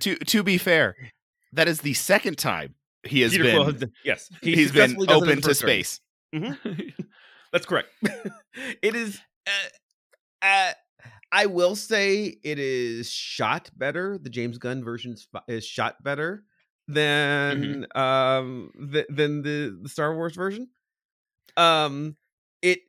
to 0.00 0.16
to 0.16 0.42
be 0.42 0.58
fair, 0.58 0.96
that 1.52 1.68
is 1.68 1.80
the 1.80 1.94
second 1.94 2.38
time 2.38 2.74
he 3.04 3.20
has 3.22 3.32
Peter 3.32 3.44
been. 3.44 3.76
Quill, 3.76 3.90
yes, 4.04 4.30
he 4.42 4.62
has 4.62 4.72
been 4.72 4.96
open 5.08 5.40
to 5.42 5.54
space. 5.54 6.00
Mm-hmm. 6.34 7.02
That's 7.52 7.66
correct. 7.66 7.88
it 8.82 8.94
is. 8.94 9.20
Uh, 9.46 10.46
uh, 10.46 10.72
I 11.34 11.46
will 11.46 11.76
say 11.76 12.36
it 12.42 12.58
is 12.58 13.10
shot 13.10 13.70
better. 13.76 14.18
The 14.18 14.28
James 14.28 14.58
Gunn 14.58 14.84
version 14.84 15.16
is 15.48 15.64
shot 15.64 16.02
better 16.04 16.44
than 16.88 17.86
mm-hmm. 17.94 17.98
um 17.98 18.70
th- 18.92 19.06
than 19.08 19.42
the 19.42 19.78
the 19.82 19.88
Star 19.88 20.14
Wars 20.14 20.34
version 20.34 20.68
um 21.56 22.16
it 22.62 22.80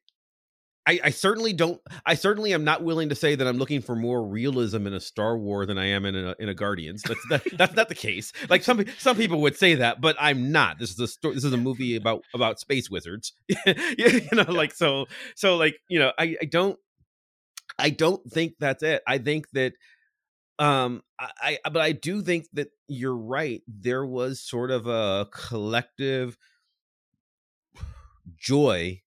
I, 0.86 1.00
I, 1.06 1.10
certainly 1.12 1.54
don't. 1.54 1.80
I 2.06 2.16
certainly 2.16 2.54
am 2.54 2.66
not 2.66 2.84
willing 2.84 3.10
to 3.10 3.16
say 3.16 3.36
that 3.36 3.48
I'm 3.48 3.58
looking 3.58 3.82
for 3.82 3.96
more 3.96 4.22
realism 4.26 4.86
in 4.86 4.94
a 4.94 5.00
Star 5.00 5.38
Wars 5.38 5.68
than 5.68 5.78
I 5.78 5.86
am 5.86 6.06
in 6.06 6.16
a 6.16 6.36
in 6.40 6.50
a 6.50 6.54
Guardians. 6.54 7.04
That's 7.04 7.26
that, 7.30 7.44
that's 7.58 7.76
not 7.76 7.88
the 7.88 7.96
case. 7.96 8.34
Like 8.50 8.64
some 8.64 8.84
some 8.98 9.16
people 9.16 9.40
would 9.42 9.56
say 9.56 9.76
that, 9.76 10.02
but 10.02 10.18
I'm 10.20 10.52
not. 10.52 10.80
This 10.80 10.92
is 10.92 11.00
a 11.00 11.08
story. 11.08 11.36
This 11.36 11.46
is 11.46 11.54
a 11.54 11.58
movie 11.58 11.96
about 11.96 12.24
about 12.34 12.60
space 12.60 12.90
wizards. 12.90 13.32
you 13.66 14.28
know, 14.34 14.44
like 14.50 14.74
so 14.74 15.06
so 15.36 15.56
like 15.56 15.78
you 15.88 16.00
know. 16.00 16.12
I 16.18 16.36
I 16.42 16.46
don't 16.46 16.78
I 17.80 17.90
don't 17.90 18.30
think 18.30 18.56
that's 18.60 18.84
it. 18.84 19.02
I 19.08 19.20
think 19.20 19.50
that 19.52 19.74
um 20.60 21.02
I, 21.18 21.60
I 21.64 21.70
but 21.70 21.82
I 21.82 21.94
do 21.94 22.22
think 22.22 22.48
that 22.54 22.70
you're 22.90 23.16
right. 23.16 23.62
There 23.68 24.06
was 24.06 24.42
sort 24.42 24.70
of 24.70 24.88
a 24.88 25.28
collective 25.32 26.38
joy 28.36 29.02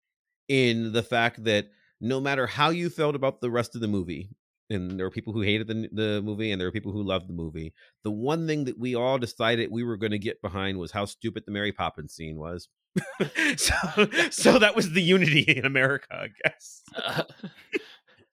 in 0.49 0.93
the 0.93 1.03
fact 1.03 1.45
that 1.45 1.67
no 2.01 2.21
matter 2.21 2.47
how 2.47 2.71
you 2.71 2.91
felt 2.91 3.15
about 3.15 3.41
the 3.41 3.51
rest 3.51 3.75
of 3.75 3.81
the 3.81 3.89
movie, 3.89 4.31
and 4.69 4.99
there 4.99 5.07
were 5.07 5.11
people 5.11 5.33
who 5.33 5.43
hated 5.43 5.69
the, 5.69 5.89
the 5.93 6.23
movie 6.23 6.51
and 6.51 6.61
there 6.61 6.67
were 6.67 6.73
people 6.73 6.93
who 6.93 7.03
loved 7.03 7.29
the 7.29 7.35
movie. 7.35 7.73
The 8.03 8.11
one 8.11 8.47
thing 8.47 8.65
that 8.65 8.79
we 8.79 8.95
all 8.95 9.19
decided 9.19 9.71
we 9.71 9.85
were 9.85 9.97
going 9.97 10.13
to 10.13 10.19
get 10.19 10.43
behind 10.43 10.79
was 10.79 10.91
how 10.91 11.05
stupid 11.05 11.45
the 11.47 11.53
Mary 11.53 11.73
Poppins 11.73 12.15
scene 12.15 12.37
was. 12.37 12.69
so, 13.57 13.75
so 14.31 14.59
that 14.59 14.75
was 14.75 14.91
the 14.91 15.03
unity 15.03 15.41
in 15.43 15.65
America, 15.65 16.07
I 16.11 16.29
guess. 16.43 16.83
Uh, 16.97 17.23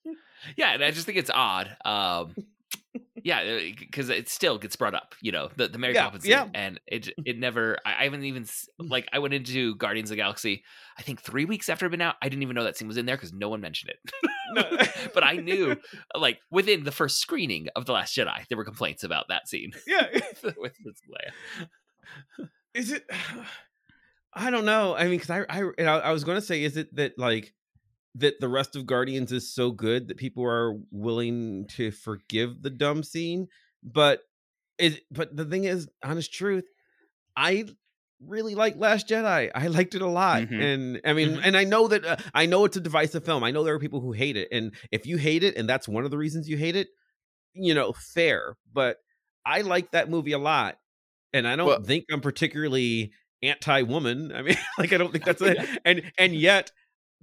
yeah, 0.58 0.74
and 0.74 0.84
I 0.84 0.92
just 0.92 1.06
think 1.06 1.18
it's 1.18 1.32
odd. 1.34 1.76
Um, 1.86 2.36
yeah, 3.24 3.60
because 3.80 4.10
uh, 4.10 4.14
it 4.14 4.30
still 4.30 4.58
gets 4.58 4.76
brought 4.76 4.94
up, 4.94 5.16
you 5.22 5.32
know, 5.32 5.50
the 5.56 5.68
the 5.68 5.78
Mary 5.78 5.94
yeah, 5.94 6.04
Poppins, 6.04 6.26
yeah. 6.26 6.48
and 6.54 6.80
it 6.88 7.10
it 7.26 7.38
never. 7.38 7.78
I, 7.86 8.04
haven't 8.04 8.24
even 8.24 8.44
mm. 8.44 8.68
like 8.80 9.08
I 9.14 9.20
went 9.20 9.34
into 9.34 9.76
Guardians 9.76 10.10
of 10.10 10.18
the 10.18 10.22
Galaxy. 10.22 10.64
I 10.98 11.02
think 11.02 11.22
three 11.22 11.46
weeks 11.46 11.70
after 11.70 11.86
it 11.86 11.88
had 11.88 11.92
been 11.92 12.02
out, 12.02 12.16
I 12.22 12.30
didn't 12.30 12.44
even 12.44 12.56
know 12.56 12.64
that 12.64 12.78
scene 12.78 12.88
was 12.88 12.98
in 12.98 13.06
there 13.06 13.16
because 13.16 13.34
no 13.34 13.50
one 13.50 13.62
mentioned 13.62 13.92
it. 13.92 15.12
but 15.14 15.24
I 15.24 15.38
knew, 15.38 15.78
like 16.16 16.40
within 16.52 16.84
the 16.84 16.92
first 16.92 17.20
screening 17.20 17.68
of 17.76 17.86
the 17.86 17.94
Last 17.94 18.16
Jedi, 18.16 18.48
there 18.48 18.58
were 18.58 18.66
complaints 18.66 19.04
about 19.04 19.28
that 19.30 19.48
scene. 19.48 19.72
Yeah, 19.88 20.08
with, 20.44 20.56
with 20.58 21.02
Leia. 21.10 22.48
Is 22.74 22.92
it? 22.92 23.06
I 24.36 24.50
don't 24.50 24.66
know. 24.66 24.96
I 24.96 25.04
mean, 25.04 25.20
because 25.20 25.30
I 25.30 25.46
I 25.50 25.84
I 25.84 26.12
was 26.12 26.24
going 26.24 26.40
to 26.40 26.46
say, 26.46 26.64
is 26.64 26.76
it 26.76 26.94
that 26.96 27.20
like 27.20 27.54
that 28.16 28.40
the 28.40 28.50
rest 28.50 28.76
of 28.76 28.86
Guardians 28.86 29.32
is 29.32 29.54
so 29.54 29.72
good 29.72 30.08
that 30.08 30.18
people 30.18 30.46
are 30.46 30.76
willing 30.92 31.66
to 31.70 31.92
forgive 31.92 32.62
the 32.62 32.70
dumb 32.70 33.04
scene. 33.04 33.48
But 33.84 34.22
it 34.78 35.02
but 35.12 35.36
the 35.36 35.46
thing 35.46 35.64
is, 35.66 35.88
honest 36.04 36.34
truth, 36.34 36.66
I 37.36 37.66
really 38.28 38.56
like 38.56 38.78
Last 38.78 39.08
Jedi. 39.08 39.52
I 39.54 39.68
liked 39.68 39.96
it 39.96 40.02
a 40.02 40.08
lot. 40.08 40.44
Mm-hmm. 40.44 40.62
And 40.62 41.02
I 41.06 41.14
mean, 41.14 41.30
mm-hmm. 41.30 41.42
and 41.44 41.58
I 41.58 41.64
know 41.64 41.88
that 41.88 42.06
uh, 42.06 42.18
I 42.34 42.46
know 42.46 42.66
it's 42.66 42.78
a 42.78 42.82
divisive 42.82 43.26
film. 43.26 43.44
I 43.44 43.52
know 43.52 43.64
there 43.64 43.74
are 43.74 43.80
people 43.80 44.02
who 44.02 44.12
hate 44.12 44.38
it. 44.38 44.50
And 44.52 44.74
if 44.92 45.06
you 45.06 45.18
hate 45.18 45.44
it 45.44 45.58
and 45.58 45.68
that's 45.68 45.88
one 45.88 46.06
of 46.06 46.12
the 46.12 46.18
reasons 46.18 46.50
you 46.50 46.58
hate 46.58 46.76
it, 46.76 46.88
you 47.54 47.74
know, 47.74 47.94
fair. 47.94 48.56
But 48.72 48.98
I 49.46 49.62
like 49.62 49.92
that 49.92 50.10
movie 50.10 50.32
a 50.34 50.40
lot. 50.40 50.78
And 51.34 51.48
I 51.48 51.56
don't 51.56 51.68
well, 51.68 51.82
think 51.82 52.06
I'm 52.12 52.22
particularly 52.22 53.12
anti-woman. 53.42 54.32
I 54.34 54.42
mean, 54.44 54.58
like 54.78 54.94
I 54.94 54.98
don't 54.98 55.12
think 55.12 55.26
that's 55.26 55.42
it. 55.42 55.58
And 55.86 56.12
and 56.18 56.36
yet 56.36 56.72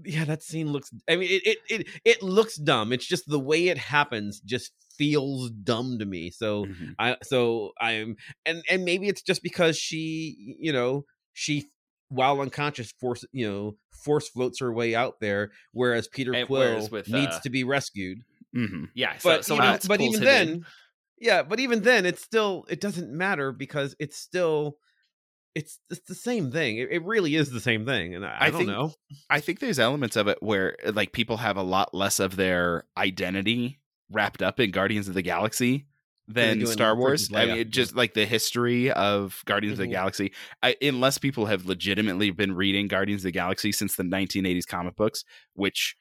yeah, 0.05 0.25
that 0.25 0.43
scene 0.43 0.73
looks. 0.73 0.91
I 1.09 1.17
mean, 1.17 1.29
it, 1.31 1.43
it 1.45 1.59
it 1.69 1.89
it 2.05 2.23
looks 2.23 2.57
dumb. 2.57 2.93
It's 2.93 3.07
just 3.07 3.29
the 3.29 3.39
way 3.39 3.69
it 3.69 3.79
happens 3.79 4.41
just 4.41 4.73
feels 4.97 5.51
dumb 5.51 5.99
to 5.99 6.05
me. 6.05 6.31
So 6.31 6.67
mm-hmm. 6.67 6.91
I 6.99 7.17
so 7.23 7.73
I'm 7.81 8.17
and 8.45 8.63
and 8.69 8.85
maybe 8.85 9.09
it's 9.09 9.23
just 9.23 9.43
because 9.43 9.79
she 9.79 10.57
you 10.59 10.73
know 10.73 11.05
she 11.33 11.71
while 12.09 12.41
unconscious 12.41 12.93
force 13.01 13.25
you 13.33 13.49
know 13.49 13.77
force 14.05 14.29
floats 14.29 14.61
her 14.61 14.73
way 14.73 14.95
out 14.95 15.21
there, 15.21 15.53
whereas 15.73 16.09
Peter 16.09 16.35
and 16.35 16.47
Quill 16.47 16.89
with, 16.91 17.09
needs 17.09 17.37
uh, 17.37 17.41
to 17.41 17.51
be 17.51 17.65
rescued. 17.65 18.19
Mm-hmm. 18.55 18.85
Yeah, 18.95 19.15
but 19.23 19.45
so, 19.45 19.57
know, 19.57 19.79
but 19.87 20.01
even 20.01 20.21
then, 20.23 20.49
in. 20.49 20.67
yeah, 21.19 21.43
but 21.43 21.61
even 21.61 21.83
then, 21.83 22.05
it's 22.05 22.23
still 22.23 22.67
it 22.69 22.81
doesn't 22.81 23.11
matter 23.11 23.53
because 23.53 23.95
it's 23.99 24.17
still 24.17 24.77
it's 25.55 25.79
it's 25.91 26.07
the 26.09 26.15
same 26.15 26.51
thing. 26.51 26.79
It, 26.79 26.91
it 26.91 27.05
really 27.05 27.35
is 27.35 27.51
the 27.51 27.61
same 27.61 27.85
thing, 27.85 28.15
and 28.15 28.25
I, 28.25 28.29
I, 28.29 28.47
I 28.47 28.51
don't 28.51 28.59
think, 28.59 28.71
know. 28.71 28.93
I 29.29 29.41
think 29.41 29.61
there's 29.61 29.79
elements 29.79 30.17
of 30.17 30.29
it 30.29 30.39
where 30.43 30.77
uh, 30.87 30.93
like 30.95 31.13
people 31.13 31.39
have 31.39 31.57
a 31.57 31.63
lot 31.63 31.95
less 31.95 32.21
of 32.21 32.37
their 32.37 32.85
identity 32.97 33.81
wrapped 34.11 34.43
up 34.43 34.61
in 34.61 34.71
Guardians 34.71 35.09
of 35.09 35.15
the 35.15 35.23
Galaxy 35.23 35.87
than 36.29 36.65
Star 36.67 36.97
Wars. 36.97 37.31
I 37.35 37.47
mean, 37.47 37.71
just 37.71 37.97
like 37.97 38.15
the 38.15 38.27
history 38.27 38.91
of 38.91 39.43
Guardians 39.47 39.75
mm-hmm. 39.75 39.83
of 39.83 39.89
the 39.89 39.95
mm-hmm. 39.95 40.01
Galaxy. 40.01 40.33
I, 40.63 40.77
unless 40.81 41.19
people 41.19 41.47
have 41.47 41.67
legitimately 41.67 42.31
been 42.31 42.55
reading 42.55 42.89
Guardians 42.89 43.23
of 43.23 43.25
the 43.25 43.33
Galaxy 43.33 43.73
since 43.73 43.97
the 43.97 44.05
1980s 44.05 44.67
comic 44.67 44.97
books, 44.97 45.25
which 45.55 45.97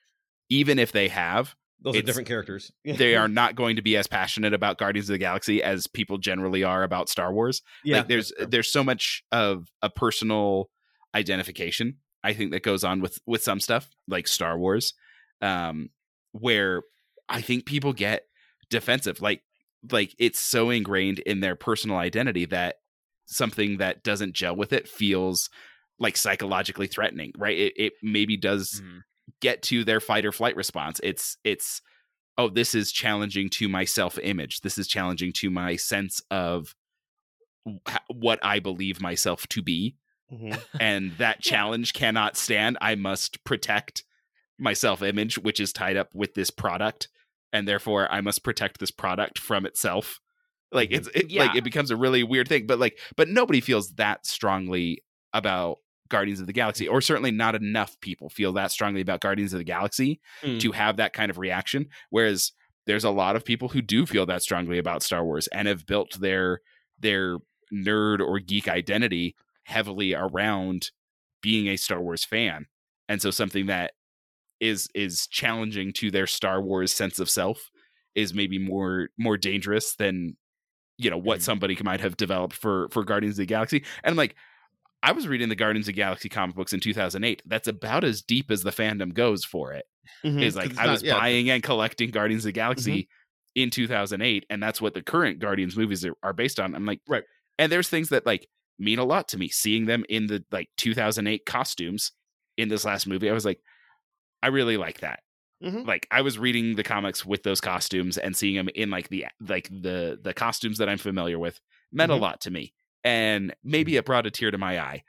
even 0.49 0.79
if 0.79 0.91
they 0.91 1.07
have, 1.07 1.55
those 1.81 1.95
are 1.95 2.01
different 2.01 2.27
characters. 2.27 2.71
they 2.85 3.15
are 3.15 3.27
not 3.27 3.55
going 3.55 3.77
to 3.77 3.81
be 3.81 3.95
as 3.95 4.07
passionate 4.07 4.53
about 4.53 4.77
Guardians 4.77 5.09
of 5.09 5.13
the 5.13 5.19
Galaxy 5.19 5.63
as 5.63 5.87
people 5.87 6.17
generally 6.17 6.63
are 6.63 6.83
about 6.83 7.09
Star 7.09 7.33
Wars. 7.33 7.61
Yeah, 7.83 7.97
like 7.97 8.07
there's 8.07 8.33
there's 8.39 8.71
so 8.71 8.83
much 8.83 9.23
of 9.31 9.67
a 9.81 9.89
personal 9.89 10.69
identification 11.15 11.97
I 12.23 12.33
think 12.33 12.51
that 12.51 12.63
goes 12.63 12.83
on 12.83 13.01
with 13.01 13.19
with 13.25 13.43
some 13.43 13.59
stuff 13.59 13.89
like 14.07 14.27
Star 14.27 14.57
Wars, 14.57 14.93
um, 15.41 15.89
where 16.31 16.83
I 17.27 17.41
think 17.41 17.65
people 17.65 17.93
get 17.93 18.23
defensive. 18.69 19.21
Like 19.21 19.41
like 19.91 20.13
it's 20.19 20.39
so 20.39 20.69
ingrained 20.69 21.19
in 21.19 21.39
their 21.39 21.55
personal 21.55 21.97
identity 21.97 22.45
that 22.45 22.75
something 23.25 23.77
that 23.77 24.03
doesn't 24.03 24.33
gel 24.33 24.55
with 24.55 24.73
it 24.73 24.87
feels 24.87 25.49
like 25.97 26.17
psychologically 26.17 26.87
threatening. 26.87 27.31
Right? 27.37 27.57
It 27.57 27.73
it 27.77 27.93
maybe 28.03 28.37
does. 28.37 28.81
Mm 28.83 29.01
get 29.41 29.61
to 29.63 29.83
their 29.83 29.99
fight 29.99 30.25
or 30.25 30.31
flight 30.31 30.55
response. 30.55 30.99
It's 31.03 31.37
it's 31.43 31.81
oh, 32.37 32.49
this 32.49 32.73
is 32.73 32.91
challenging 32.91 33.49
to 33.49 33.67
my 33.67 33.83
self 33.85 34.17
image. 34.19 34.61
This 34.61 34.77
is 34.77 34.87
challenging 34.87 35.33
to 35.33 35.49
my 35.49 35.75
sense 35.75 36.21
of 36.31 36.75
what 38.07 38.39
I 38.41 38.59
believe 38.59 39.01
myself 39.01 39.47
to 39.49 39.61
be. 39.61 39.95
Mm-hmm. 40.31 40.59
And 40.79 41.11
that 41.17 41.41
challenge 41.41 41.93
cannot 41.93 42.37
stand. 42.37 42.77
I 42.81 42.95
must 42.95 43.43
protect 43.43 44.03
my 44.57 44.73
self 44.73 45.01
image, 45.01 45.37
which 45.37 45.59
is 45.59 45.73
tied 45.73 45.97
up 45.97 46.13
with 46.13 46.33
this 46.33 46.49
product. 46.49 47.09
And 47.51 47.67
therefore, 47.67 48.11
I 48.11 48.21
must 48.21 48.43
protect 48.43 48.79
this 48.79 48.91
product 48.91 49.39
from 49.39 49.65
itself. 49.65 50.21
Like 50.71 50.91
it's 50.91 51.07
it, 51.15 51.31
yeah. 51.31 51.45
like 51.45 51.55
it 51.55 51.63
becomes 51.63 51.89
a 51.89 51.97
really 51.97 52.23
weird 52.23 52.47
thing. 52.47 52.67
But 52.67 52.79
like, 52.79 52.99
but 53.17 53.27
nobody 53.27 53.59
feels 53.59 53.95
that 53.95 54.25
strongly 54.25 55.03
about 55.33 55.79
Guardians 56.09 56.39
of 56.39 56.47
the 56.47 56.53
Galaxy, 56.53 56.87
or 56.87 57.01
certainly 57.01 57.31
not 57.31 57.55
enough 57.55 57.99
people 58.01 58.29
feel 58.29 58.53
that 58.53 58.71
strongly 58.71 59.01
about 59.01 59.21
Guardians 59.21 59.53
of 59.53 59.59
the 59.59 59.63
Galaxy 59.63 60.19
mm. 60.41 60.59
to 60.59 60.71
have 60.71 60.97
that 60.97 61.13
kind 61.13 61.29
of 61.29 61.37
reaction. 61.37 61.87
Whereas 62.09 62.51
there's 62.85 63.03
a 63.03 63.11
lot 63.11 63.35
of 63.35 63.45
people 63.45 63.69
who 63.69 63.81
do 63.81 64.05
feel 64.05 64.25
that 64.25 64.41
strongly 64.41 64.77
about 64.77 65.03
Star 65.03 65.23
Wars 65.23 65.47
and 65.47 65.67
have 65.67 65.85
built 65.85 66.19
their 66.19 66.61
their 66.99 67.37
nerd 67.73 68.19
or 68.19 68.39
geek 68.39 68.67
identity 68.67 69.35
heavily 69.63 70.13
around 70.13 70.89
being 71.41 71.67
a 71.67 71.77
Star 71.77 72.01
Wars 72.01 72.25
fan. 72.25 72.65
And 73.07 73.21
so 73.21 73.31
something 73.31 73.67
that 73.67 73.91
is 74.59 74.89
is 74.93 75.27
challenging 75.27 75.93
to 75.93 76.11
their 76.11 76.27
Star 76.27 76.61
Wars 76.61 76.91
sense 76.91 77.19
of 77.19 77.29
self 77.29 77.69
is 78.15 78.33
maybe 78.33 78.57
more 78.57 79.09
more 79.17 79.37
dangerous 79.37 79.95
than 79.95 80.35
you 80.97 81.09
know 81.09 81.17
what 81.17 81.39
mm. 81.39 81.43
somebody 81.43 81.77
might 81.83 82.01
have 82.01 82.17
developed 82.17 82.55
for 82.55 82.89
for 82.89 83.03
Guardians 83.03 83.35
of 83.35 83.43
the 83.43 83.45
Galaxy. 83.45 83.83
And 84.03 84.11
I'm 84.11 84.17
like 84.17 84.35
I 85.01 85.13
was 85.13 85.27
reading 85.27 85.49
the 85.49 85.55
Guardians 85.55 85.87
of 85.87 85.93
the 85.93 86.01
Galaxy 86.01 86.29
comic 86.29 86.55
books 86.55 86.73
in 86.73 86.79
2008. 86.79 87.41
That's 87.45 87.67
about 87.67 88.03
as 88.03 88.21
deep 88.21 88.51
as 88.51 88.63
the 88.63 88.71
fandom 88.71 89.13
goes 89.13 89.45
for 89.45 89.73
it. 89.73 89.85
Mm-hmm, 90.25 90.39
is 90.39 90.55
like 90.55 90.77
I 90.77 90.85
not, 90.85 90.91
was 90.91 91.03
yeah. 91.03 91.17
buying 91.17 91.49
and 91.49 91.63
collecting 91.63 92.09
Guardians 92.09 92.43
of 92.43 92.49
the 92.49 92.53
Galaxy 92.53 93.03
mm-hmm. 93.03 93.61
in 93.61 93.69
2008, 93.69 94.45
and 94.49 94.61
that's 94.61 94.81
what 94.81 94.93
the 94.93 95.01
current 95.01 95.39
Guardians 95.39 95.77
movies 95.77 96.03
are, 96.03 96.15
are 96.23 96.33
based 96.33 96.59
on. 96.59 96.75
I'm 96.75 96.85
like, 96.85 96.99
right. 97.07 97.23
And 97.57 97.71
there's 97.71 97.89
things 97.89 98.09
that 98.09 98.25
like 98.25 98.47
mean 98.77 98.99
a 98.99 99.05
lot 99.05 99.27
to 99.29 99.37
me. 99.37 99.49
Seeing 99.49 99.85
them 99.85 100.03
in 100.09 100.27
the 100.27 100.43
like 100.51 100.69
2008 100.77 101.45
costumes 101.45 102.11
in 102.57 102.69
this 102.69 102.85
last 102.85 103.07
movie, 103.07 103.29
I 103.29 103.33
was 103.33 103.45
like, 103.45 103.61
I 104.41 104.47
really 104.47 104.77
like 104.77 104.99
that. 105.01 105.21
Mm-hmm. 105.63 105.87
Like 105.87 106.07
I 106.09 106.21
was 106.21 106.39
reading 106.39 106.75
the 106.75 106.83
comics 106.83 107.25
with 107.25 107.43
those 107.43 107.61
costumes 107.61 108.17
and 108.17 108.35
seeing 108.35 108.55
them 108.55 108.69
in 108.75 108.89
like 108.89 109.09
the 109.09 109.27
like 109.45 109.69
the 109.69 110.17
the 110.21 110.33
costumes 110.33 110.77
that 110.77 110.89
I'm 110.89 110.97
familiar 110.97 111.37
with 111.37 111.59
meant 111.91 112.11
a 112.11 112.15
mm-hmm. 112.15 112.23
lot 112.23 112.41
to 112.41 112.51
me 112.51 112.73
and 113.03 113.55
maybe 113.63 113.95
it 113.95 114.05
brought 114.05 114.25
a 114.25 114.31
tear 114.31 114.51
to 114.51 114.57
my 114.57 114.79
eye. 114.79 115.03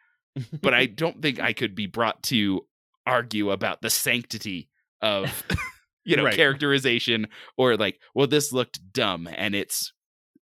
but 0.60 0.74
I 0.74 0.86
don't 0.86 1.20
think 1.20 1.40
I 1.40 1.52
could 1.52 1.74
be 1.74 1.86
brought 1.86 2.22
to 2.24 2.62
argue 3.06 3.50
about 3.50 3.82
the 3.82 3.90
sanctity 3.90 4.68
of 5.02 5.44
you 6.04 6.16
know 6.16 6.24
right. 6.24 6.34
characterization 6.34 7.26
or 7.56 7.76
like 7.76 7.98
well 8.14 8.26
this 8.26 8.52
looked 8.52 8.80
dumb 8.92 9.28
and 9.34 9.54
it's 9.54 9.92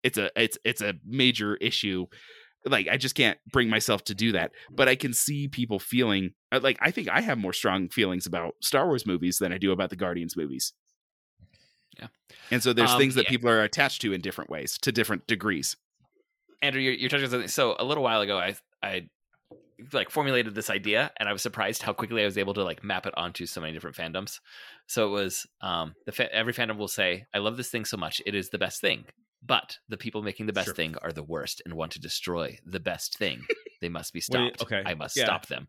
it's 0.03 0.19
a 0.19 0.31
it's 0.37 0.59
it's 0.65 0.81
a 0.81 0.95
major 1.05 1.57
issue 1.57 2.07
like 2.67 2.89
i 2.89 2.97
just 2.97 3.15
can't 3.15 3.39
bring 3.53 3.69
myself 3.69 4.05
to 4.05 4.15
do 4.15 4.33
that 4.33 4.53
but 4.71 4.89
i 4.89 4.95
can 4.95 5.13
see 5.13 5.49
people 5.49 5.79
feeling 5.79 6.31
uh, 6.53 6.61
like 6.63 6.79
i 6.81 6.91
think 6.91 7.09
i 7.09 7.21
have 7.21 7.39
more 7.39 7.53
strong 7.53 7.89
feelings 7.89 8.27
about 8.27 8.55
star 8.63 8.87
wars 8.87 9.07
movies 9.07 9.39
than 9.39 9.53
i 9.53 9.59
do 9.59 9.73
about 9.73 9.91
the 9.91 9.97
guardians 9.97 10.37
movies 10.37 10.73
yeah 11.99 12.09
and 12.51 12.63
so 12.63 12.73
there's 12.73 12.91
um, 12.91 12.99
things 12.99 13.15
that 13.15 13.25
yeah. 13.25 13.31
people 13.31 13.49
are 13.49 13.63
attached 13.63 14.03
to 14.03 14.13
in 14.13 14.21
different 14.21 14.51
ways 14.51 14.79
to 14.79 14.93
different 14.93 15.27
degrees 15.27 15.77
Andrew, 16.63 16.81
you're, 16.81 16.95
you're 16.95 17.11
touching 17.11 17.29
something. 17.29 17.49
So 17.49 17.77
a 17.79 17.85
little 17.85 18.03
while 18.03 18.21
ago, 18.21 18.39
I 18.39 18.57
I 18.83 19.09
like 19.93 20.11
formulated 20.11 20.55
this 20.55 20.71
idea, 20.71 21.13
and 21.19 21.29
I 21.29 21.33
was 21.33 21.43
surprised 21.43 21.83
how 21.83 21.93
quickly 21.93 22.23
I 22.23 22.25
was 22.25 22.39
able 22.39 22.55
to 22.55 22.65
like 22.65 22.83
map 22.83 23.07
it 23.07 23.17
onto 23.17 23.47
so 23.47 23.61
many 23.61 23.73
different 23.73 23.97
fandoms. 23.97 24.41
So 24.87 25.07
it 25.09 25.11
was 25.11 25.47
um, 25.61 25.95
the 26.07 26.13
fa- 26.13 26.35
every 26.35 26.53
fandom 26.53 26.77
will 26.77 26.89
say, 26.89 27.27
"I 27.35 27.39
love 27.39 27.57
this 27.57 27.71
thing 27.71 27.85
so 27.85 27.97
much, 27.97 28.23
it 28.27 28.35
is 28.35 28.51
the 28.51 28.59
best 28.59 28.81
thing." 28.81 29.05
But 29.45 29.79
the 29.89 29.97
people 29.97 30.23
making 30.23 30.47
the 30.47 30.53
best 30.53 30.67
sure. 30.67 30.75
thing 30.75 30.97
are 31.03 31.13
the 31.13 31.23
worst 31.23 31.63
and 31.65 31.75
want 31.75 31.93
to 31.93 32.01
destroy 32.01 32.59
the 32.65 32.81
best 32.81 33.19
thing. 33.19 33.43
they 33.81 33.89
must 33.89 34.13
be 34.13 34.21
stopped. 34.23 34.63
okay, 34.63 34.83
I 34.85 34.95
must 34.95 35.17
yeah. 35.17 35.27
stop 35.27 35.47
them. 35.47 35.69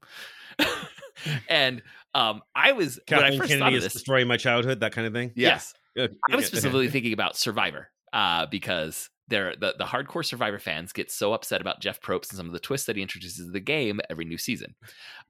and 1.49 1.83
um, 2.15 2.41
I 2.55 2.71
was 2.71 2.99
Kathleen 3.05 3.23
when 3.23 3.33
I 3.33 3.37
first 3.37 3.49
Kennedy 3.49 3.59
thought 3.59 3.75
of 3.75 3.83
this, 3.83 3.93
destroying 3.93 4.27
my 4.27 4.37
childhood, 4.37 4.79
that 4.79 4.93
kind 4.93 5.05
of 5.05 5.13
thing. 5.13 5.31
Yes, 5.35 5.73
yes. 5.95 6.09
I 6.31 6.35
was 6.35 6.45
specifically 6.47 6.89
thinking 6.89 7.13
about 7.13 7.35
Survivor 7.35 7.89
uh, 8.13 8.45
because 8.47 9.09
they're 9.27 9.55
the, 9.55 9.75
the 9.77 9.83
hardcore 9.83 10.25
survivor 10.25 10.59
fans 10.59 10.93
get 10.93 11.11
so 11.11 11.33
upset 11.33 11.61
about 11.61 11.81
jeff 11.81 11.99
probst 12.01 12.29
and 12.29 12.37
some 12.37 12.47
of 12.47 12.53
the 12.53 12.59
twists 12.59 12.87
that 12.87 12.95
he 12.95 13.01
introduces 13.01 13.45
to 13.45 13.51
the 13.51 13.59
game 13.59 13.99
every 14.09 14.25
new 14.25 14.37
season 14.37 14.75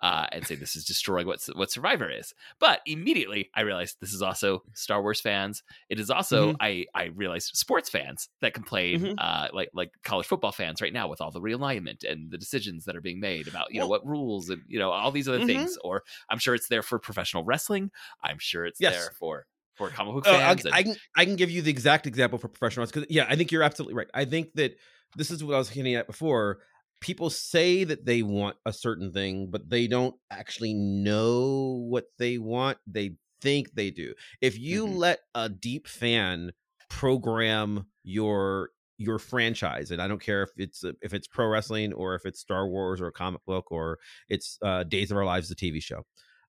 uh, 0.01 0.27
and 0.31 0.45
say 0.45 0.55
this 0.55 0.75
is 0.75 0.85
destroying 0.85 1.25
what, 1.25 1.43
what 1.55 1.71
survivor 1.71 2.09
is 2.09 2.33
but 2.59 2.81
immediately 2.85 3.49
i 3.55 3.61
realized 3.61 3.97
this 3.99 4.13
is 4.13 4.21
also 4.21 4.63
star 4.73 5.01
wars 5.01 5.21
fans 5.21 5.63
it 5.89 5.99
is 5.99 6.09
also 6.09 6.49
mm-hmm. 6.49 6.57
i 6.61 6.85
i 6.93 7.05
realized 7.15 7.55
sports 7.55 7.89
fans 7.89 8.29
that 8.41 8.53
complain 8.53 8.99
mm-hmm. 8.99 9.13
uh, 9.17 9.47
like 9.53 9.69
like 9.73 9.91
college 10.03 10.27
football 10.27 10.51
fans 10.51 10.81
right 10.81 10.93
now 10.93 11.07
with 11.07 11.21
all 11.21 11.31
the 11.31 11.41
realignment 11.41 12.03
and 12.09 12.31
the 12.31 12.37
decisions 12.37 12.85
that 12.85 12.95
are 12.95 13.01
being 13.01 13.19
made 13.19 13.47
about 13.47 13.71
you 13.71 13.79
well, 13.79 13.87
know 13.87 13.89
what 13.89 14.05
rules 14.05 14.49
and 14.49 14.61
you 14.67 14.79
know 14.79 14.91
all 14.91 15.11
these 15.11 15.27
other 15.27 15.39
mm-hmm. 15.39 15.47
things 15.47 15.77
or 15.83 16.03
i'm 16.29 16.39
sure 16.39 16.55
it's 16.55 16.67
there 16.67 16.83
for 16.83 16.99
professional 16.99 17.43
wrestling 17.43 17.91
i'm 18.23 18.37
sure 18.39 18.65
it's 18.65 18.79
yes. 18.79 18.93
there 18.93 19.11
for 19.17 19.45
for 19.77 19.89
comic 19.89 20.15
book 20.15 20.25
fans. 20.25 20.65
Uh, 20.65 20.69
I, 20.69 20.77
I, 20.77 20.83
can 20.83 20.95
I 21.15 21.25
can 21.25 21.35
give 21.35 21.51
you 21.51 21.61
the 21.61 21.71
exact 21.71 22.07
example 22.07 22.39
for 22.39 22.47
professional 22.47 22.85
because 22.85 23.05
yeah, 23.09 23.25
I 23.29 23.35
think 23.35 23.51
you're 23.51 23.63
absolutely 23.63 23.95
right. 23.95 24.07
I 24.13 24.25
think 24.25 24.53
that 24.55 24.77
this 25.15 25.31
is 25.31 25.43
what 25.43 25.55
I 25.55 25.57
was 25.57 25.69
hinting 25.69 25.95
at 25.95 26.07
before. 26.07 26.59
People 26.99 27.29
say 27.29 27.83
that 27.83 28.05
they 28.05 28.23
want 28.23 28.57
a 28.65 28.73
certain 28.73 29.11
thing, 29.11 29.49
but 29.51 29.69
they 29.69 29.87
don't 29.87 30.15
actually 30.31 30.73
know 30.73 31.85
what 31.87 32.05
they 32.17 32.39
want. 32.39 32.79
They 32.87 33.17
think 33.41 33.73
they 33.73 33.91
do. 33.91 34.13
If 34.41 34.57
you 34.57 34.85
mm-hmm. 34.85 34.97
let 34.97 35.19
a 35.35 35.47
deep 35.47 35.87
fan 35.87 36.51
program 36.89 37.85
your 38.03 38.71
your 38.97 39.19
franchise 39.19 39.91
and 39.91 40.01
i 40.01 40.07
don't 40.07 40.21
care 40.21 40.41
if 40.43 40.49
it's 40.57 40.83
if 41.01 41.13
it's 41.13 41.27
pro 41.27 41.47
wrestling 41.47 41.93
or 41.93 42.15
if 42.15 42.25
it's 42.25 42.39
star 42.39 42.67
wars 42.67 42.99
or 42.99 43.07
a 43.07 43.11
comic 43.11 43.41
book 43.45 43.71
or 43.71 43.99
it's 44.29 44.57
uh 44.63 44.83
days 44.83 45.11
of 45.11 45.17
our 45.17 45.25
lives 45.25 45.49
the 45.49 45.55
tv 45.55 45.81
show 45.81 46.03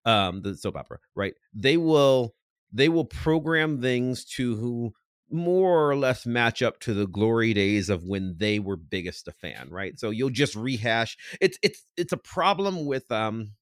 um 0.07 0.41
the 0.43 0.57
soap 0.57 0.77
opera 0.77 0.99
right 1.15 1.35
they 1.53 1.77
will 1.77 2.35
they 2.73 2.89
will 2.89 3.05
program 3.05 3.81
things 3.81 4.25
to 4.25 4.57
who 4.57 4.93
more 5.31 5.89
or 5.89 5.95
less 5.95 6.25
match 6.25 6.63
up 6.63 6.81
to 6.81 6.95
the 6.95 7.07
glory 7.07 7.53
days 7.53 7.91
of 7.91 8.05
when 8.05 8.37
they 8.39 8.59
were 8.59 8.77
biggest 8.77 9.29
a 9.29 9.33
fan 9.33 9.69
right? 9.71 9.99
So 9.99 10.11
you'll 10.11 10.31
just 10.31 10.55
rehash. 10.55 11.17
It's 11.41 11.59
it's 11.63 11.85
it's 11.97 12.13
a 12.13 12.19
problem 12.19 12.87
with 12.87 13.11
um 13.13 13.53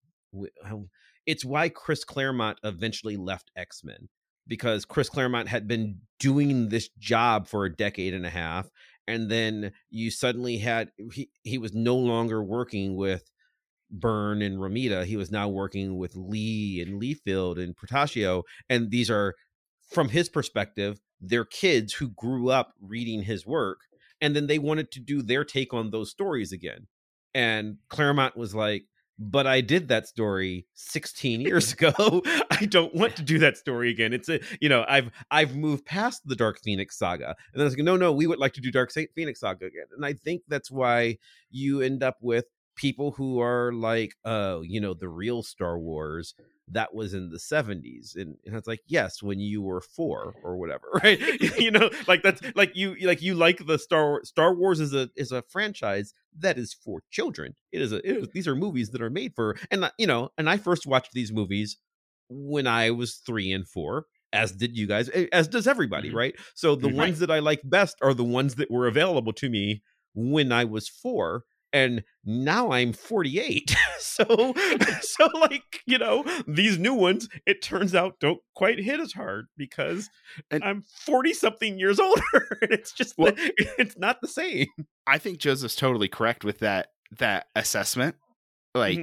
it's 1.26 1.44
why 1.44 1.68
chris 1.68 2.04
claremont 2.04 2.58
eventually 2.62 3.16
left 3.16 3.50
x-men 3.56 4.08
because 4.46 4.84
chris 4.84 5.08
claremont 5.08 5.48
had 5.48 5.66
been 5.66 6.00
doing 6.18 6.68
this 6.68 6.88
job 6.98 7.46
for 7.46 7.64
a 7.64 7.74
decade 7.74 8.14
and 8.14 8.26
a 8.26 8.30
half 8.30 8.68
and 9.06 9.30
then 9.30 9.72
you 9.90 10.10
suddenly 10.10 10.58
had 10.58 10.90
he, 11.12 11.30
he 11.42 11.58
was 11.58 11.74
no 11.74 11.96
longer 11.96 12.42
working 12.42 12.96
with 12.96 13.30
Byrne 13.90 14.42
and 14.42 14.58
Romita. 14.58 15.04
He 15.04 15.16
was 15.16 15.30
now 15.30 15.48
working 15.48 15.96
with 15.96 16.14
Lee 16.16 16.80
and 16.80 17.00
Liefeld 17.00 17.62
and 17.62 17.76
Portacio. 17.76 18.42
And 18.68 18.90
these 18.90 19.10
are, 19.10 19.34
from 19.90 20.08
his 20.08 20.28
perspective, 20.28 21.00
they're 21.20 21.44
kids 21.44 21.94
who 21.94 22.08
grew 22.10 22.50
up 22.50 22.72
reading 22.80 23.22
his 23.22 23.46
work. 23.46 23.78
And 24.20 24.34
then 24.34 24.46
they 24.46 24.58
wanted 24.58 24.90
to 24.92 25.00
do 25.00 25.22
their 25.22 25.44
take 25.44 25.74
on 25.74 25.90
those 25.90 26.10
stories 26.10 26.52
again. 26.52 26.86
And 27.34 27.76
Claremont 27.88 28.36
was 28.36 28.54
like, 28.54 28.84
but 29.18 29.46
I 29.46 29.60
did 29.60 29.88
that 29.88 30.06
story 30.06 30.66
16 30.74 31.40
years 31.42 31.72
ago. 31.72 32.22
I 32.50 32.66
don't 32.66 32.94
want 32.94 33.16
to 33.16 33.22
do 33.22 33.38
that 33.38 33.56
story 33.56 33.90
again. 33.90 34.12
It's 34.12 34.28
a, 34.28 34.40
you 34.60 34.68
know, 34.68 34.84
I've 34.88 35.10
I've 35.30 35.56
moved 35.56 35.84
past 35.84 36.22
the 36.26 36.36
Dark 36.36 36.60
Phoenix 36.62 36.98
saga. 36.98 37.28
And 37.28 37.36
then 37.54 37.62
I 37.62 37.64
was 37.64 37.76
like, 37.76 37.84
no, 37.84 37.96
no, 37.96 38.12
we 38.12 38.26
would 38.26 38.38
like 38.38 38.54
to 38.54 38.60
do 38.60 38.70
Dark 38.70 38.92
Phoenix 38.92 39.40
saga 39.40 39.66
again. 39.66 39.86
And 39.94 40.04
I 40.04 40.12
think 40.12 40.42
that's 40.48 40.70
why 40.70 41.18
you 41.50 41.80
end 41.80 42.02
up 42.02 42.16
with 42.20 42.46
people 42.76 43.12
who 43.12 43.40
are 43.40 43.72
like, 43.72 44.14
uh, 44.24 44.60
you 44.62 44.80
know, 44.80 44.94
the 44.94 45.08
real 45.08 45.42
Star 45.42 45.78
Wars 45.78 46.34
that 46.68 46.94
was 46.94 47.14
in 47.14 47.30
the 47.30 47.38
70s 47.38 48.16
and, 48.16 48.36
and, 48.44 48.56
it's 48.56 48.66
like 48.66 48.80
yes 48.86 49.22
when 49.22 49.38
you 49.38 49.62
were 49.62 49.80
four 49.80 50.34
or 50.42 50.56
whatever 50.56 50.84
right 51.02 51.20
you 51.58 51.70
know 51.70 51.90
like 52.06 52.22
that's 52.22 52.40
like 52.54 52.74
you 52.74 52.96
like 53.02 53.22
you 53.22 53.34
like 53.34 53.66
the 53.66 53.78
star 53.78 54.20
star 54.24 54.54
wars 54.54 54.80
is 54.80 54.92
a 54.92 55.08
is 55.16 55.32
a 55.32 55.42
franchise 55.42 56.12
that 56.36 56.58
is 56.58 56.74
for 56.74 57.02
children 57.10 57.54
it 57.72 57.80
is 57.80 57.92
a 57.92 57.96
it 57.98 58.16
is, 58.16 58.28
these 58.34 58.48
are 58.48 58.56
movies 58.56 58.90
that 58.90 59.02
are 59.02 59.10
made 59.10 59.32
for 59.34 59.56
and 59.70 59.90
you 59.98 60.06
know 60.06 60.30
and 60.36 60.50
i 60.50 60.56
first 60.56 60.86
watched 60.86 61.12
these 61.12 61.32
movies 61.32 61.76
when 62.28 62.66
i 62.66 62.90
was 62.90 63.14
three 63.14 63.52
and 63.52 63.68
four 63.68 64.06
as 64.32 64.52
did 64.52 64.76
you 64.76 64.86
guys 64.86 65.08
as 65.08 65.46
does 65.46 65.68
everybody 65.68 66.08
mm-hmm. 66.08 66.18
right 66.18 66.34
so 66.54 66.74
the 66.74 66.88
right. 66.88 66.96
ones 66.96 67.20
that 67.20 67.30
i 67.30 67.38
like 67.38 67.60
best 67.64 67.96
are 68.02 68.14
the 68.14 68.24
ones 68.24 68.56
that 68.56 68.70
were 68.70 68.88
available 68.88 69.32
to 69.32 69.48
me 69.48 69.82
when 70.14 70.50
i 70.50 70.64
was 70.64 70.88
four 70.88 71.44
and 71.72 72.04
now 72.24 72.72
I'm 72.72 72.92
48. 72.92 73.74
so 73.98 74.24
so 75.00 75.26
like, 75.34 75.82
you 75.86 75.98
know, 75.98 76.24
these 76.46 76.78
new 76.78 76.94
ones 76.94 77.28
it 77.46 77.62
turns 77.62 77.94
out 77.94 78.18
don't 78.20 78.40
quite 78.54 78.78
hit 78.78 79.00
as 79.00 79.12
hard 79.12 79.46
because 79.56 80.08
and 80.50 80.64
I'm 80.64 80.82
40 80.82 81.32
something 81.34 81.78
years 81.78 82.00
older 82.00 82.58
and 82.62 82.72
it's 82.72 82.92
just 82.92 83.14
well, 83.18 83.32
the, 83.32 83.68
it's 83.78 83.98
not 83.98 84.20
the 84.20 84.28
same. 84.28 84.66
I 85.06 85.18
think 85.18 85.38
Joseph's 85.38 85.76
totally 85.76 86.08
correct 86.08 86.44
with 86.44 86.60
that 86.60 86.88
that 87.18 87.46
assessment. 87.54 88.16
Like 88.74 88.98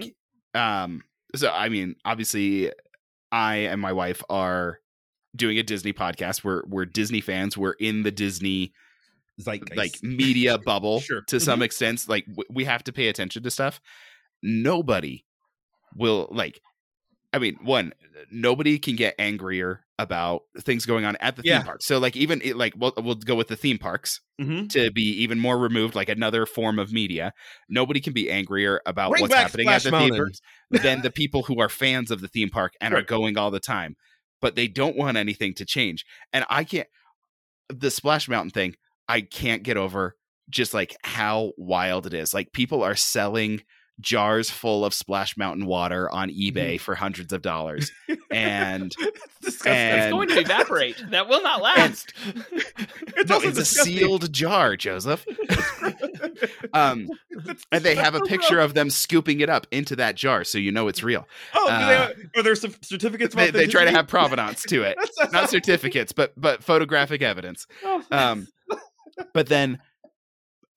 mm-hmm. 0.55 0.59
um 0.59 1.03
so 1.35 1.51
I 1.51 1.69
mean, 1.69 1.95
obviously 2.05 2.71
I 3.31 3.55
and 3.55 3.81
my 3.81 3.93
wife 3.93 4.21
are 4.29 4.79
doing 5.35 5.57
a 5.57 5.63
Disney 5.63 5.93
podcast. 5.93 6.43
We're 6.43 6.63
we're 6.67 6.85
Disney 6.85 7.21
fans. 7.21 7.57
We're 7.57 7.73
in 7.73 8.03
the 8.03 8.11
Disney 8.11 8.73
Zeitgeist. 9.41 9.75
like 9.77 9.95
media 10.03 10.57
bubble 10.57 10.99
Sure. 11.07 11.21
to 11.27 11.39
some 11.39 11.61
extent. 11.61 12.05
Like 12.07 12.25
w- 12.25 12.47
we 12.49 12.65
have 12.65 12.83
to 12.85 12.93
pay 12.93 13.07
attention 13.07 13.43
to 13.43 13.51
stuff. 13.51 13.79
Nobody 14.41 15.25
will 15.95 16.27
like. 16.31 16.59
I 17.35 17.39
mean, 17.39 17.57
one, 17.63 17.93
nobody 18.31 18.77
can 18.77 18.95
get 18.95 19.15
angrier 19.17 19.83
about 19.97 20.41
things 20.59 20.85
going 20.85 21.03
on 21.03 21.15
at 21.15 21.35
the 21.35 21.41
Yeah. 21.43 21.59
theme 21.59 21.65
park. 21.65 21.81
So, 21.81 21.97
like, 21.97 22.15
even 22.15 22.41
it, 22.43 22.55
like 22.57 22.73
we'll 22.77 22.93
we'll 22.97 23.15
go 23.15 23.33
with 23.33 23.47
the 23.47 23.55
theme 23.55 23.79
parks 23.79 24.21
Mhm. 24.39 24.69
to 24.69 24.91
be 24.91 25.01
even 25.23 25.39
more 25.39 25.57
removed, 25.57 25.95
like 25.95 26.09
another 26.09 26.45
form 26.45 26.77
of 26.77 26.93
media. 26.93 27.33
Nobody 27.67 27.99
can 28.01 28.13
be 28.13 28.29
angrier 28.29 28.81
about 28.85 29.11
Bring 29.11 29.21
what's 29.23 29.33
happening 29.33 29.67
at 29.67 29.81
the 29.81 29.89
Mountain. 29.89 30.09
theme 30.11 30.17
parks 30.19 30.39
than 30.69 31.01
the 31.01 31.09
people 31.21 31.43
who 31.43 31.59
are 31.59 31.69
fans 31.69 32.11
of 32.11 32.21
the 32.21 32.27
theme 32.27 32.49
park 32.49 32.73
and 32.79 32.93
are 32.93 33.01
going 33.01 33.35
all 33.35 33.49
the 33.49 33.59
time. 33.59 33.95
But 34.39 34.55
they 34.55 34.67
don't 34.67 34.95
want 34.97 35.17
anything 35.17 35.55
to 35.55 35.65
change. 35.65 36.05
And 36.31 36.45
I 36.51 36.63
can't 36.63 36.87
the 37.69 37.89
Splash 37.89 38.27
Mountain 38.27 38.51
thing, 38.51 38.75
I 39.07 39.21
can't 39.21 39.63
get 39.63 39.77
over 39.77 40.15
just 40.49 40.73
like 40.73 40.95
how 41.03 41.51
wild 41.57 42.05
it 42.05 42.13
is. 42.13 42.33
Like 42.33 42.51
people 42.53 42.83
are 42.83 42.95
selling 42.95 43.61
jars 44.01 44.49
full 44.49 44.83
of 44.83 44.93
Splash 44.93 45.37
Mountain 45.37 45.65
water 45.67 46.09
on 46.09 46.29
eBay 46.29 46.79
for 46.79 46.95
hundreds 46.95 47.31
of 47.31 47.41
dollars. 47.41 47.91
And 48.31 48.91
It's 49.45 49.65
and- 49.65 50.01
It's 50.01 50.11
going 50.11 50.29
to 50.29 50.39
evaporate. 50.39 50.95
That 51.11 51.27
will 51.27 51.41
not 51.43 51.61
last. 51.61 52.13
it's 52.51 53.29
no, 53.29 53.35
also 53.35 53.49
it's 53.49 53.59
a 53.59 53.65
sealed 53.65 54.31
jar, 54.33 54.75
Joseph. 54.77 55.25
Um, 56.73 57.07
and 57.71 57.83
they 57.83 57.95
have 57.95 58.15
a 58.15 58.21
picture 58.21 58.59
of 58.59 58.73
them 58.73 58.89
scooping 58.89 59.41
it 59.41 59.49
up 59.49 59.67
into 59.71 59.95
that 59.97 60.15
jar, 60.15 60.43
so 60.43 60.57
you 60.57 60.71
know 60.71 60.87
it's 60.87 61.03
real. 61.03 61.27
Oh, 61.53 61.69
uh, 61.69 62.09
they, 62.33 62.39
are 62.39 62.43
there 62.43 62.55
some 62.55 62.73
certificates? 62.81 63.35
They, 63.35 63.51
they 63.51 63.67
try 63.67 63.85
to 63.85 63.91
have 63.91 64.07
provenance 64.07 64.63
to 64.63 64.83
it, 64.83 64.97
not 65.31 65.49
certificates, 65.49 66.11
but 66.13 66.33
but 66.37 66.63
photographic 66.63 67.21
evidence. 67.21 67.67
Oh, 67.83 68.03
Um, 68.11 68.47
but 69.33 69.47
then, 69.47 69.79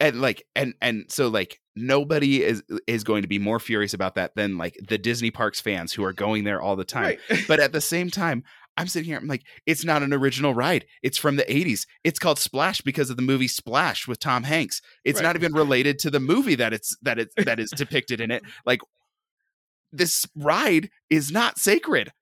and 0.00 0.20
like, 0.20 0.44
and 0.54 0.74
and 0.80 1.06
so 1.08 1.28
like 1.28 1.60
nobody 1.74 2.42
is 2.42 2.62
uh, 2.72 2.78
is 2.86 3.04
going 3.04 3.22
to 3.22 3.28
be 3.28 3.38
more 3.38 3.58
furious 3.60 3.94
about 3.94 4.14
that 4.16 4.34
than 4.36 4.58
like 4.58 4.76
the 4.88 4.98
Disney 4.98 5.30
parks 5.30 5.60
fans 5.60 5.92
who 5.92 6.04
are 6.04 6.12
going 6.12 6.44
there 6.44 6.60
all 6.60 6.76
the 6.76 6.84
time. 6.84 7.16
right. 7.30 7.44
But 7.48 7.60
at 7.60 7.72
the 7.72 7.80
same 7.80 8.10
time, 8.10 8.42
I'm 8.76 8.88
sitting 8.88 9.06
here. 9.08 9.16
I'm 9.18 9.26
like, 9.26 9.44
it's 9.64 9.84
not 9.84 10.02
an 10.02 10.12
original 10.12 10.52
ride. 10.52 10.84
It's 11.02 11.16
from 11.16 11.36
the 11.36 11.44
80s. 11.44 11.86
It's 12.04 12.18
called 12.18 12.38
Splash 12.38 12.82
because 12.82 13.08
of 13.08 13.16
the 13.16 13.22
movie 13.22 13.48
Splash 13.48 14.06
with 14.06 14.18
Tom 14.20 14.42
Hanks. 14.42 14.82
It's 15.04 15.18
Right. 15.20 15.26
not 15.28 15.36
even 15.36 15.54
related 15.54 15.98
to 16.00 16.10
the 16.10 16.20
movie 16.20 16.56
that 16.56 16.74
it's 16.74 16.94
that 17.02 17.18
it's 17.18 17.34
that 17.38 17.58
is 17.58 17.70
depicted 17.76 18.20
in 18.20 18.30
it. 18.30 18.42
Like 18.66 18.80
this 19.92 20.26
ride 20.36 20.90
is 21.08 21.30
not 21.30 21.58
sacred. 21.58 22.12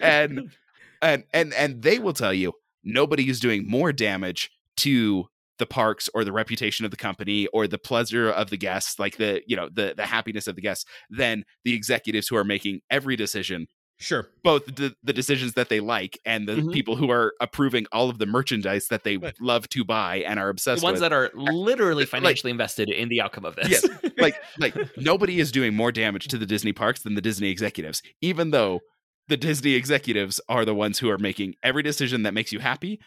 And 0.00 0.50
and 1.02 1.24
and 1.32 1.54
and 1.54 1.82
they 1.82 1.98
will 1.98 2.12
tell 2.12 2.34
you 2.34 2.52
nobody 2.84 3.28
is 3.28 3.40
doing 3.40 3.66
more 3.68 3.92
damage 3.92 4.50
to 4.78 5.26
the 5.58 5.66
parks 5.66 6.08
or 6.14 6.24
the 6.24 6.32
reputation 6.32 6.84
of 6.84 6.90
the 6.90 6.96
company 6.96 7.46
or 7.48 7.66
the 7.66 7.78
pleasure 7.78 8.30
of 8.30 8.50
the 8.50 8.56
guests 8.56 8.98
like 8.98 9.16
the 9.16 9.42
you 9.46 9.56
know 9.56 9.68
the 9.72 9.94
the 9.96 10.06
happiness 10.06 10.46
of 10.46 10.54
the 10.56 10.62
guests 10.62 10.84
than 11.10 11.44
the 11.64 11.74
executives 11.74 12.28
who 12.28 12.36
are 12.36 12.44
making 12.44 12.80
every 12.90 13.16
decision 13.16 13.66
sure. 14.00 14.28
both 14.44 14.64
the, 14.66 14.94
the 15.02 15.12
decisions 15.12 15.54
that 15.54 15.68
they 15.68 15.80
like 15.80 16.18
and 16.24 16.46
the 16.48 16.52
Mhm. 16.54 16.72
people 16.72 16.94
who 16.96 17.10
are 17.10 17.32
approving 17.40 17.86
all 17.90 18.08
of 18.08 18.18
the 18.18 18.26
merchandise 18.26 18.86
that 18.88 19.02
they 19.02 19.16
Right. 19.16 19.34
love 19.40 19.68
to 19.70 19.84
buy 19.84 20.18
and 20.18 20.38
are 20.38 20.48
obsessed 20.48 20.82
the 20.82 20.84
ones 20.84 20.94
with. 20.96 21.00
that 21.02 21.12
are 21.12 21.30
literally 21.34 22.02
like- 22.04 22.08
financially 22.10 22.52
invested 22.52 22.88
in 22.88 23.08
the 23.08 23.20
outcome 23.20 23.44
of 23.44 23.56
this. 23.56 23.68
Yes. 23.82 24.12
like 24.18 24.36
like 24.58 24.74
nobody 24.96 25.40
is 25.40 25.50
doing 25.50 25.74
more 25.74 25.90
damage 25.90 26.28
to 26.28 26.38
the 26.38 26.46
Disney 26.46 26.72
parks 26.72 27.02
than 27.02 27.14
the 27.16 27.20
Disney 27.20 27.50
executives, 27.50 28.00
even 28.20 28.52
though 28.52 28.80
the 29.26 29.36
Disney 29.36 29.72
executives 29.74 30.40
are 30.48 30.64
the 30.64 30.74
ones 30.74 31.00
who 31.00 31.10
are 31.10 31.18
making 31.18 31.54
every 31.62 31.82
decision 31.82 32.22
that 32.22 32.32
makes 32.32 32.52
you 32.52 32.60
happy. 32.60 32.98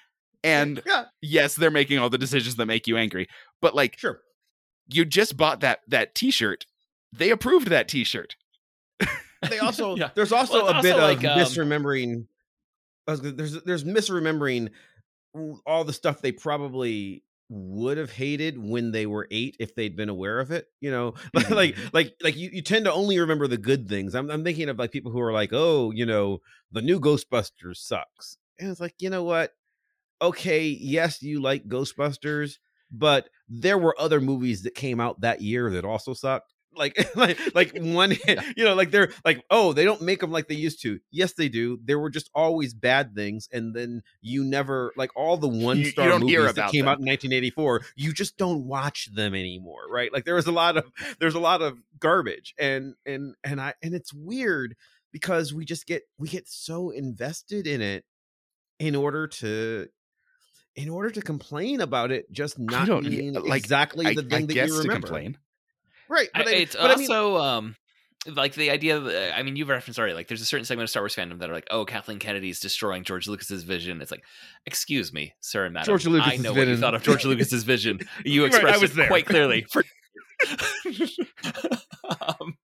And 0.43 0.81
Yeah, 0.87 1.05
yes, 1.21 1.55
they're 1.55 1.71
making 1.71 1.99
all 1.99 2.09
the 2.09 2.17
decisions 2.17 2.55
that 2.55 2.65
make 2.65 2.87
you 2.87 2.97
angry. 2.97 3.27
But 3.61 3.75
like 3.75 3.97
sure. 3.97 4.21
you 4.87 5.05
just 5.05 5.37
bought 5.37 5.61
that 5.61 5.81
that 5.87 6.15
t-shirt. 6.15 6.65
They 7.13 7.29
approved 7.29 7.67
that 7.67 7.87
t-shirt. 7.87 8.35
They 9.49 9.59
also 9.61 9.95
Yeah. 9.95 10.09
there's 10.15 10.31
also 10.31 10.63
Well, 10.63 10.69
it's 10.69 10.79
a 10.79 10.81
bit 10.81 10.99
also 10.99 11.13
of 11.13 11.25
um, 11.25 11.39
misremembering. 11.39 12.25
I 13.07 13.11
was 13.11 13.19
gonna- 13.21 13.33
there's 13.35 13.61
there's 13.63 13.83
misremembering 13.83 14.69
all 15.65 15.83
the 15.83 15.93
stuff 15.93 16.21
they 16.21 16.31
probably 16.31 17.23
would 17.53 17.97
have 17.97 18.11
hated 18.11 18.57
when 18.57 18.91
they 18.93 19.05
were 19.05 19.27
eight 19.29 19.57
if 19.59 19.75
they'd 19.75 19.95
been 19.97 20.07
aware 20.09 20.39
of 20.39 20.51
it. 20.51 20.67
You 20.79 20.89
know, 20.91 21.13
like 21.49 21.75
like 21.93 22.13
like 22.21 22.35
you, 22.37 22.49
you 22.53 22.61
tend 22.61 22.85
to 22.85 22.93
only 22.93 23.19
remember 23.19 23.47
the 23.47 23.57
good 23.57 23.87
things. 23.89 24.15
I'm 24.15 24.29
I'm 24.31 24.43
thinking 24.43 24.69
of 24.69 24.79
like 24.79 24.91
people 24.91 25.11
who 25.11 25.19
are 25.21 25.33
like, 25.33 25.49
oh, 25.51 25.91
you 25.91 26.05
know, 26.05 26.39
the 26.71 26.81
new 26.81 26.99
Ghostbusters 26.99 27.77
sucks, 27.77 28.37
and 28.59 28.69
it's 28.71 28.79
like, 28.79 28.95
you 28.99 29.09
know 29.09 29.23
what? 29.23 29.51
Okay, 30.21 30.67
yes, 30.67 31.21
you 31.21 31.41
like 31.41 31.67
Ghostbusters, 31.67 32.57
but 32.91 33.29
there 33.49 33.77
were 33.77 33.95
other 33.99 34.21
movies 34.21 34.63
that 34.63 34.75
came 34.75 34.99
out 34.99 35.21
that 35.21 35.41
year 35.41 35.71
that 35.71 35.85
also 35.85 36.13
sucked. 36.13 36.53
Like, 36.73 36.95
like, 37.15 37.37
like 37.55 37.71
one, 37.75 38.11
you 38.55 38.63
know, 38.63 38.75
like 38.75 38.91
they're 38.91 39.11
like, 39.25 39.43
oh, 39.49 39.73
they 39.73 39.83
don't 39.83 40.01
make 40.01 40.19
them 40.19 40.31
like 40.31 40.47
they 40.47 40.55
used 40.55 40.81
to. 40.83 40.99
Yes, 41.11 41.33
they 41.33 41.49
do. 41.49 41.79
There 41.83 41.99
were 41.99 42.09
just 42.09 42.29
always 42.33 42.73
bad 42.73 43.15
things, 43.15 43.49
and 43.51 43.75
then 43.75 44.03
you 44.21 44.43
never 44.43 44.93
like 44.95 45.11
all 45.15 45.37
the 45.37 45.47
one 45.47 45.83
star 45.85 46.19
movies 46.19 46.53
that 46.53 46.71
came 46.71 46.85
them. 46.85 46.89
out 46.89 46.99
in 46.99 47.05
1984. 47.05 47.81
You 47.95 48.13
just 48.13 48.37
don't 48.37 48.65
watch 48.65 49.09
them 49.13 49.33
anymore, 49.33 49.83
right? 49.89 50.13
Like 50.13 50.25
there 50.25 50.35
was 50.35 50.47
a 50.47 50.51
lot 50.51 50.77
of 50.77 50.85
there's 51.19 51.35
a 51.35 51.39
lot 51.39 51.61
of 51.61 51.77
garbage, 51.99 52.53
and 52.59 52.93
and 53.05 53.35
and 53.43 53.59
I 53.59 53.73
and 53.81 53.93
it's 53.93 54.13
weird 54.13 54.75
because 55.11 55.53
we 55.53 55.65
just 55.65 55.85
get 55.85 56.03
we 56.17 56.27
get 56.27 56.47
so 56.47 56.89
invested 56.91 57.67
in 57.67 57.81
it 57.81 58.05
in 58.79 58.95
order 58.95 59.27
to 59.27 59.87
in 60.75 60.89
order 60.89 61.09
to 61.11 61.21
complain 61.21 61.81
about 61.81 62.11
it 62.11 62.31
just 62.31 62.57
not 62.59 63.03
being 63.03 63.33
like, 63.33 63.59
exactly 63.61 64.05
I, 64.05 64.13
the 64.13 64.25
I 64.25 64.37
thing 64.37 64.47
that 64.47 64.53
guess 64.53 64.69
you 64.69 64.75
to 64.75 64.87
remember. 64.87 65.07
complain. 65.07 65.37
Right. 66.09 66.29
But, 66.33 66.47
I, 66.47 66.51
it's 66.51 66.75
but 66.75 66.91
I 66.91 66.95
mean, 66.95 67.11
also 67.11 67.37
um 67.37 67.75
like 68.27 68.53
the 68.53 68.69
idea 68.69 68.97
of, 68.97 69.07
uh, 69.07 69.31
I 69.35 69.41
mean, 69.41 69.55
you've 69.55 69.69
referenced 69.69 69.97
already, 69.97 70.13
like 70.13 70.27
there's 70.27 70.41
a 70.41 70.45
certain 70.45 70.63
segment 70.65 70.83
of 70.83 70.89
Star 70.91 71.01
Wars 71.01 71.15
fandom 71.15 71.39
that 71.39 71.49
are 71.49 71.53
like, 71.53 71.67
oh, 71.71 71.85
Kathleen 71.85 72.19
Kennedy's 72.19 72.59
destroying 72.59 73.03
George 73.03 73.27
Lucas's 73.27 73.63
vision. 73.63 73.99
It's 73.99 74.11
like, 74.11 74.23
excuse 74.67 75.11
me, 75.11 75.33
sir 75.39 75.65
and 75.65 75.73
madam. 75.73 75.87
George 75.87 76.05
I 76.05 76.09
Lucas's 76.11 76.43
know 76.43 76.53
what 76.53 76.67
you 76.67 76.77
thought 76.77 76.93
of 76.93 77.01
George 77.01 77.25
Lucas's 77.25 77.63
vision. 77.63 77.99
You 78.25 78.43
Right, 78.43 78.53
I 78.53 78.57
expressed 78.57 78.81
was 78.81 78.91
it 78.91 78.95
there. 78.95 79.07
quite 79.07 79.25
clearly. 79.25 79.65
um, 82.19 82.57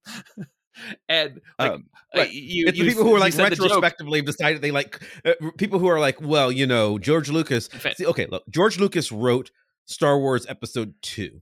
and 1.10 1.42
like, 1.58 1.72
Um, 1.72 1.86
uh, 2.16 2.20
right. 2.20 2.32
you, 2.32 2.68
it's 2.68 2.78
you, 2.78 2.86
the 2.86 2.90
people 2.90 3.04
who 3.04 3.16
are 3.16 3.20
like 3.20 3.36
retrospectively 3.38 4.22
decided 4.22 4.62
they 4.62 4.72
like 4.72 5.02
uh, 5.26 5.34
people 5.58 5.80
who 5.80 5.88
are 5.88 6.00
like, 6.00 6.22
well, 6.22 6.52
you 6.52 6.66
know, 6.66 6.98
George 6.98 7.30
Lucas. 7.30 7.70
See, 7.96 8.06
okay, 8.06 8.28
look, 8.28 8.44
George 8.50 8.80
Lucas 8.80 9.12
wrote 9.12 9.52
Star 9.86 10.18
Wars 10.18 10.46
Episode 10.48 10.94
Two. 11.02 11.42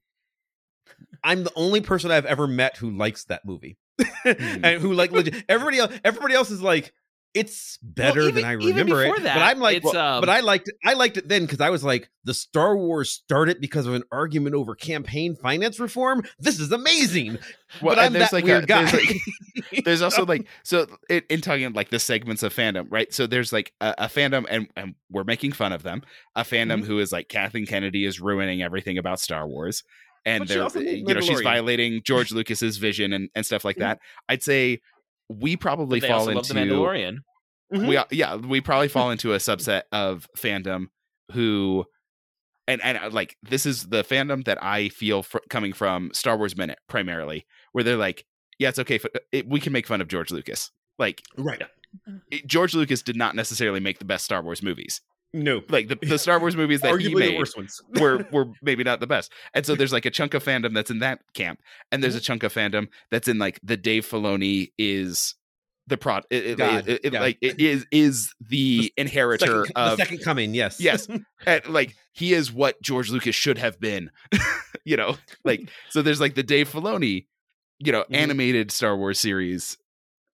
I'm 1.24 1.43
the 1.43 1.51
only 1.55 1.82
person 1.82 2.09
I've 2.11 2.26
ever 2.26 2.47
met 2.47 2.78
who 2.78 2.89
likes 2.89 3.26
that 3.26 3.45
movie, 3.45 3.78
and 4.26 4.82
who 4.82 4.93
like 4.93 5.11
legit. 5.11 5.45
Everybody 5.47 5.80
else, 5.80 5.93
everybody 6.03 6.34
else 6.34 6.49
is 6.49 6.61
like, 6.61 6.93
it's 7.36 7.77
better 7.83 8.21
even- 8.21 8.36
than 8.36 8.45
I 8.45 8.53
remember 8.53 9.03
it. 9.03 9.23
that, 9.23 9.36
but 9.36 9.43
I'm 9.43 9.59
like, 9.59 9.77
it's, 9.83 9.93
um, 9.93 10.21
but 10.21 10.29
I 10.29 10.39
liked 10.39 10.67
it. 10.69 10.75
I 10.83 10.93
liked 10.93 11.17
it 11.17 11.27
then 11.27 11.43
because 11.43 11.59
I 11.61 11.69
was 11.69 11.83
like, 11.83 12.09
the 12.23 12.33
Star 12.33 12.75
Wars 12.75 13.11
started 13.11 13.61
because 13.61 13.86
of 13.86 13.93
an 13.93 14.03
argument 14.11 14.55
over 14.55 14.73
campaign 14.73 15.36
finance 15.36 15.79
reform. 15.79 16.23
This 16.39 16.59
is 16.59 16.71
amazing. 16.71 17.38
Well, 17.81 17.95
but 17.95 17.99
I'm 17.99 18.13
there's 18.13 18.29
that 18.29 18.33
like 18.33 18.45
weird 18.45 18.63
a, 18.63 18.67
guy. 18.67 18.86
There's, 18.86 18.93
like- 19.11 19.83
there's 19.86 20.01
also 20.01 20.25
like 20.25 20.47
so 20.63 20.88
in, 21.09 21.21
in 21.29 21.41
talking 21.41 21.71
like 21.73 21.89
the 21.89 21.99
segments 21.99 22.41
of 22.41 22.55
fandom, 22.55 22.88
right? 22.89 23.13
So 23.13 23.27
there's 23.27 23.51
like 23.53 23.73
a, 23.81 23.93
a 23.97 24.05
fandom, 24.07 24.45
and 24.49 24.67
and 24.77 24.95
we're 25.11 25.23
making 25.25 25.51
fun 25.51 25.73
of 25.73 25.83
them. 25.83 26.01
A 26.36 26.41
fandom 26.43 26.81
Mhm. 26.83 26.86
who 26.88 26.99
is 26.99 27.11
like 27.11 27.27
Kathleen 27.27 27.65
Kennedy 27.65 28.05
is 28.05 28.19
ruining 28.21 28.61
everything 28.63 28.97
about 28.97 29.19
Star 29.19 29.45
Wars, 29.47 29.83
and 30.25 30.47
But 30.47 30.71
they're 30.73 30.83
you 30.83 31.03
know 31.13 31.19
she's 31.21 31.41
violating 31.41 32.01
George 32.03 32.31
Lucas's 32.31 32.77
vision 32.77 33.11
and 33.13 33.29
and 33.36 33.45
stuff 33.45 33.65
like 33.65 33.75
Mhm. 33.75 33.81
that. 33.81 33.99
I'd 34.29 34.41
say 34.41 34.79
we 35.30 35.57
probably 35.57 35.99
they 35.99 36.07
fall 36.07 36.19
also 36.19 36.32
into 36.32 36.38
love 36.39 36.47
the 36.47 36.53
Mandalorian. 36.55 37.17
Mhm. 37.73 37.88
we 38.11 38.17
yeah 38.17 38.36
we 38.36 38.61
probably 38.61 38.88
fall 38.88 39.09
into 39.11 39.34
a 39.34 39.38
subset 39.38 39.84
of 39.91 40.28
fandom 40.38 40.88
who 41.32 41.86
and 42.67 42.82
and 42.84 42.97
uh, 42.97 43.09
like 43.11 43.38
this 43.43 43.65
is 43.65 43.88
the 43.89 44.03
fandom 44.03 44.43
that 44.45 44.61
i 44.63 44.89
feel 44.89 45.23
fr- 45.23 45.39
coming 45.49 45.73
from 45.73 46.11
star 46.13 46.38
wars 46.38 46.55
minute 46.55 46.78
primarily 46.88 47.45
where 47.71 47.84
they're 47.84 47.97
like 47.97 48.26
yeah 48.59 48.69
it's 48.69 48.78
okay 48.80 48.95
f- 48.95 49.05
it, 49.32 49.47
we 49.47 49.59
can 49.59 49.73
make 49.73 49.88
fun 49.88 49.99
of 50.01 50.07
george 50.07 50.30
lucas 50.32 50.71
like 50.99 51.23
right. 51.38 51.63
it- 52.30 52.45
george 52.45 52.76
lucas 52.76 53.01
did 53.01 53.15
not 53.15 53.36
necessarily 53.36 53.80
make 53.80 53.97
the 53.97 54.05
best 54.05 54.26
star 54.26 54.43
wars 54.43 54.61
movies 54.61 55.01
No, 55.36 55.61
like 55.69 55.89
the, 55.89 55.95
the 56.01 56.17
star 56.25 56.39
wars 56.39 56.55
movies 56.55 56.79
that 56.81 56.97
he 56.99 57.07
arguably 57.09 57.11
the 57.11 57.15
made 57.31 57.38
worst 57.38 57.57
ones. 57.57 57.81
were 57.99 58.25
were 58.31 58.45
maybe 58.61 58.83
not 58.83 58.99
the 59.01 59.07
best. 59.07 59.31
And 59.53 59.65
so 59.65 59.75
there's 59.75 59.91
like 59.93 60.05
a 60.05 60.11
chunk 60.11 60.33
of 60.33 60.43
fandom 60.43 60.73
that's 60.73 60.89
in 60.89 60.99
that 60.99 61.19
camp, 61.33 61.59
and 61.91 62.01
there's 62.01 62.15
a 62.15 62.21
chunk 62.21 62.43
of 62.43 62.53
fandom 62.53 62.88
that's 63.11 63.27
in 63.27 63.38
like 63.38 63.59
the 63.61 63.75
Dave 63.77 64.05
Filoni 64.07 64.71
is 64.77 65.36
the 65.88 65.97
prod. 65.97 66.25
It, 66.29 66.57
God, 66.57 66.88
it- 66.88 67.01
it- 67.03 67.13
yeah. 67.13 67.19
like 67.19 67.38
it 67.41 67.59
is 67.59 67.86
is 67.91 68.33
the 68.39 68.93
inheritor 68.97 69.65
second, 69.65 69.71
of 69.75 69.97
the 69.97 70.03
second 70.05 70.23
coming. 70.23 70.53
Yes, 70.55 70.79
Yes. 70.79 71.07
and, 71.45 71.67
like 71.67 71.95
he 72.13 72.33
is 72.33 72.51
what 72.51 72.81
George 72.81 73.09
Lucas 73.11 73.36
should 73.36 73.57
have 73.57 73.79
been. 73.79 74.09
you 74.86 74.95
know, 74.95 75.17
like 75.43 75.69
so 75.89 76.01
there's 76.01 76.21
like 76.21 76.36
the 76.36 76.43
Dave 76.43 76.71
Filoni, 76.71 77.25
you 77.79 77.91
know, 77.91 78.03
Mhm. 78.03 78.15
animated 78.15 78.71
Star 78.71 78.95
Wars 78.95 79.19
series 79.19 79.77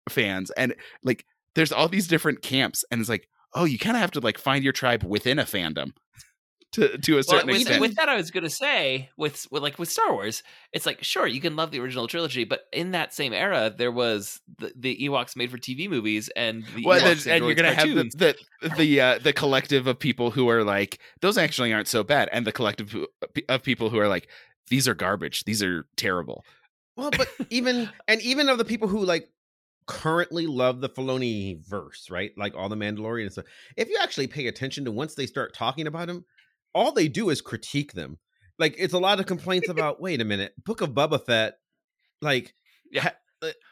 fans, 0.09 0.51
and 0.51 0.75
like 1.03 1.25
there's 1.55 1.71
all 1.71 1.87
these 1.87 2.07
different 2.07 2.41
camps, 2.41 2.83
and 2.91 2.99
it's 3.01 3.09
like, 3.09 3.27
oh, 3.53 3.65
you 3.65 3.77
kind 3.79 3.95
of 3.97 4.01
have 4.01 4.11
to 4.11 4.19
like 4.19 4.37
find 4.37 4.63
your 4.63 4.73
tribe 4.73 5.03
within 5.03 5.39
a 5.39 5.43
fandom 5.43 5.91
to 6.73 6.97
to 6.99 7.13
a 7.13 7.15
Well, 7.15 7.23
certain 7.23 7.47
with, 7.47 7.61
extent. 7.61 7.81
with 7.81 7.95
that, 7.95 8.09
I 8.09 8.15
was 8.15 8.29
gonna 8.31 8.49
say 8.49 9.09
with, 9.17 9.47
with 9.51 9.63
like 9.63 9.79
with 9.79 9.89
Star 9.89 10.13
Wars, 10.13 10.43
it's 10.71 10.85
like 10.85 11.03
sure 11.03 11.25
you 11.25 11.41
can 11.41 11.55
love 11.55 11.71
the 11.71 11.79
original 11.79 12.07
trilogy, 12.07 12.43
but 12.43 12.61
in 12.71 12.91
that 12.91 13.13
same 13.13 13.33
era, 13.33 13.73
there 13.75 13.91
was 13.91 14.39
the, 14.59 14.71
the 14.75 14.97
Ewoks 14.97 15.35
made 15.35 15.49
for 15.49 15.57
TV 15.57 15.89
movies 15.89 16.29
and 16.35 16.63
the 16.75 16.85
well, 16.85 16.99
Ewoks 17.01 17.23
then, 17.23 17.37
and 17.37 17.45
you're 17.45 17.55
gonna 17.55 17.73
cartoons. 17.73 18.13
have 18.13 18.19
the 18.19 18.35
the 18.61 18.75
the, 18.77 19.01
uh, 19.01 19.19
the 19.19 19.33
collective 19.33 19.87
of 19.87 19.97
people 19.97 20.29
who 20.31 20.47
are 20.49 20.63
like 20.63 20.99
those 21.21 21.37
actually 21.37 21.73
aren't 21.73 21.87
so 21.87 22.03
bad, 22.03 22.29
and 22.31 22.45
the 22.45 22.51
collective 22.51 22.95
of 23.47 23.63
people 23.63 23.89
who 23.89 23.97
are 23.97 24.07
like 24.07 24.29
these 24.69 24.87
are 24.87 24.93
garbage, 24.93 25.45
these 25.45 25.63
are 25.63 25.85
terrible. 25.97 26.45
Well, 26.95 27.09
but 27.11 27.29
even 27.49 27.89
and 28.07 28.21
even 28.21 28.49
of 28.49 28.57
the 28.59 28.65
people 28.65 28.87
who 28.87 29.03
like 29.05 29.27
currently 29.89 30.45
love 30.45 30.81
the 30.81 30.89
Filoni 30.89 31.65
verse, 31.67 32.09
right? 32.11 32.31
Like 32.37 32.55
all 32.55 32.69
the 32.69 32.75
Mandalorian 32.75 33.23
and 33.23 33.31
stuff. 33.31 33.45
If 33.75 33.89
you 33.89 33.97
actually 33.99 34.27
pay 34.27 34.45
attention 34.45 34.85
to 34.85 34.91
once 34.91 35.15
they 35.15 35.25
start 35.25 35.55
talking 35.55 35.87
about 35.87 36.07
him, 36.09 36.25
all 36.75 36.91
they 36.91 37.07
do 37.07 37.31
is 37.31 37.41
critique 37.41 37.93
them. 37.93 38.19
Like 38.59 38.75
it's 38.77 38.93
a 38.93 38.99
lot 38.99 39.19
of 39.19 39.25
complaints 39.25 39.67
about. 39.75 39.99
Wait 39.99 40.21
a 40.21 40.25
minute, 40.25 40.53
Book 40.63 40.81
of 40.81 40.91
Boba 40.91 41.25
Fett, 41.25 41.55
like 42.21 42.53
Yeah. 42.91 43.01
ha- 43.01 43.15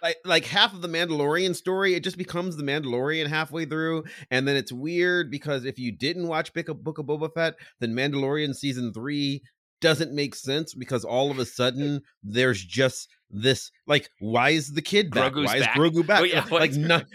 like 0.02 0.18
like 0.26 0.46
half 0.46 0.74
of 0.74 0.82
the 0.82 0.88
Mandalorian 0.88 1.56
story, 1.56 1.94
it 1.94 2.04
just 2.04 2.18
becomes 2.18 2.56
the 2.56 2.64
Mandalorian 2.64 3.28
halfway 3.28 3.66
through, 3.66 4.06
and 4.32 4.48
then 4.48 4.56
it's 4.56 4.72
weird 4.72 5.30
because 5.30 5.66
if 5.66 5.78
you 5.78 5.92
didn't 5.92 6.28
watch 6.28 6.54
Book 6.54 6.70
of, 6.70 6.84
Book 6.84 6.98
of 6.98 7.06
Boba 7.06 7.32
Fett, 7.32 7.56
then 7.80 7.94
Mandalorian 7.94 8.56
season 8.56 8.92
three 8.92 9.44
doesn't 9.82 10.14
make 10.14 10.34
sense 10.34 10.74
because 10.74 11.04
all 11.04 11.30
of 11.30 11.38
a 11.38 11.46
sudden 11.46 12.02
there's 12.24 12.64
just 12.64 13.10
this 13.30 13.72
like 13.88 14.10
why 14.20 14.52
is 14.52 14.74
the 14.74 14.82
kid 14.82 15.12
back? 15.12 15.34
Grogu's 15.34 15.46
why 15.48 15.60
back. 15.60 15.78
is 15.78 15.82
Grogu 15.82 16.06
back? 16.08 16.22
Oh, 16.22 16.24
yeah, 16.24 16.46
like 16.50 16.72
none, 16.74 17.06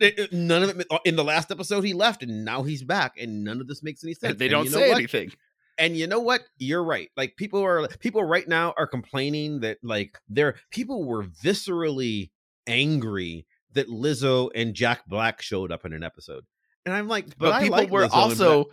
eh, 0.00 0.10
eh, 0.16 0.26
none 0.32 0.62
of 0.62 0.78
it 0.80 0.86
in 1.04 1.16
the 1.16 1.24
last 1.24 1.50
episode 1.50 1.82
he 1.84 1.92
left 1.92 2.22
and 2.22 2.44
now 2.44 2.62
he's 2.62 2.82
back 2.84 3.14
and 3.20 3.42
none 3.44 3.60
of 3.60 3.66
this 3.66 3.82
makes 3.82 4.04
any 4.04 4.14
sense. 4.14 4.38
they 4.38 4.46
And 4.46 4.52
don't 4.52 4.64
you 4.66 4.70
know 4.70 4.76
say 4.78 4.92
anything. 4.92 5.32
and 5.78 5.96
you 5.96 6.06
know 6.06 6.20
what 6.20 6.42
you're 6.58 6.84
right 6.84 7.10
like 7.16 7.36
people 7.36 7.60
are 7.64 7.88
people 7.98 8.22
right 8.22 8.46
now 8.46 8.74
are 8.78 8.86
complaining 8.86 9.60
that 9.60 9.78
like 9.82 10.18
they're 10.28 10.54
people 10.70 11.04
were 11.04 11.24
viscerally 11.24 12.30
angry 12.68 13.44
that 13.72 13.88
lizzo 13.88 14.50
and 14.54 14.74
jack 14.74 15.04
black 15.06 15.42
showed 15.42 15.70
up 15.72 15.84
in 15.84 15.92
an 15.92 16.02
episode 16.02 16.44
and 16.84 16.94
i'm 16.94 17.08
like 17.08 17.26
but, 17.38 17.50
But, 17.50 17.62
people 17.62 17.78
like 17.78 17.90
were 17.90 18.06
Lizzo 18.06 18.12
also 18.12 18.64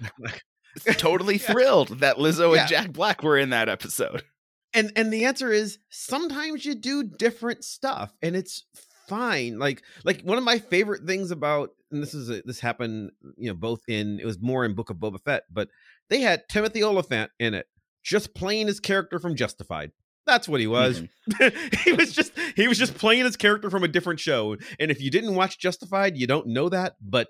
totally 0.98 1.38
thrilled 1.38 2.00
that 2.00 2.18
Lizzo 2.18 2.54
Yeah. 2.56 2.62
and 2.62 2.70
Jack 2.70 2.92
Black 2.94 3.22
were 3.22 3.38
in 3.38 3.52
that 3.52 3.70
episode. 3.70 4.24
And 4.74 4.92
and 4.96 5.12
the 5.14 5.26
answer 5.26 5.52
is 5.52 5.78
sometimes 5.90 6.66
you 6.66 6.76
do 6.76 7.04
different 7.04 7.64
stuff 7.64 8.12
and 8.22 8.36
it's 8.36 8.64
fine 9.08 9.60
like 9.60 9.84
like 10.06 10.22
one 10.22 10.38
of 10.38 10.44
my 10.46 10.58
favorite 10.58 11.04
things 11.06 11.30
about 11.30 11.72
and 11.92 12.02
this 12.02 12.14
is 12.14 12.30
a, 12.30 12.42
this 12.46 12.62
happened 12.62 13.12
you 13.36 13.50
know 13.50 13.54
both 13.54 13.82
in 13.90 14.18
it 14.20 14.26
was 14.26 14.40
more 14.42 14.64
in 14.64 14.74
book 14.74 14.90
of 14.90 14.96
boba 14.96 15.20
fett 15.22 15.44
but 15.52 15.68
they 16.10 16.22
had 16.22 16.42
timothy 16.48 16.82
olyphant 16.82 17.30
in 17.38 17.54
it 17.54 17.66
just 18.02 18.34
playing 18.34 18.66
his 18.66 18.80
character 18.80 19.20
from 19.20 19.36
justified 19.36 19.92
that's 20.26 20.48
what 20.48 20.62
he 20.62 20.68
was 20.68 21.02
Mhm. 21.34 21.78
he 21.84 21.92
was 21.92 22.14
just 22.14 22.32
he 22.56 22.66
was 22.70 22.78
just 22.78 22.96
playing 22.96 23.26
his 23.26 23.36
character 23.36 23.70
from 23.70 23.84
a 23.84 23.90
different 23.90 24.22
show 24.22 24.56
and 24.80 24.90
if 24.90 25.02
you 25.02 25.12
didn't 25.12 25.36
watch 25.36 25.60
justified 25.60 26.16
you 26.18 26.26
don't 26.26 26.48
know 26.48 26.70
that 26.70 26.96
but 27.02 27.28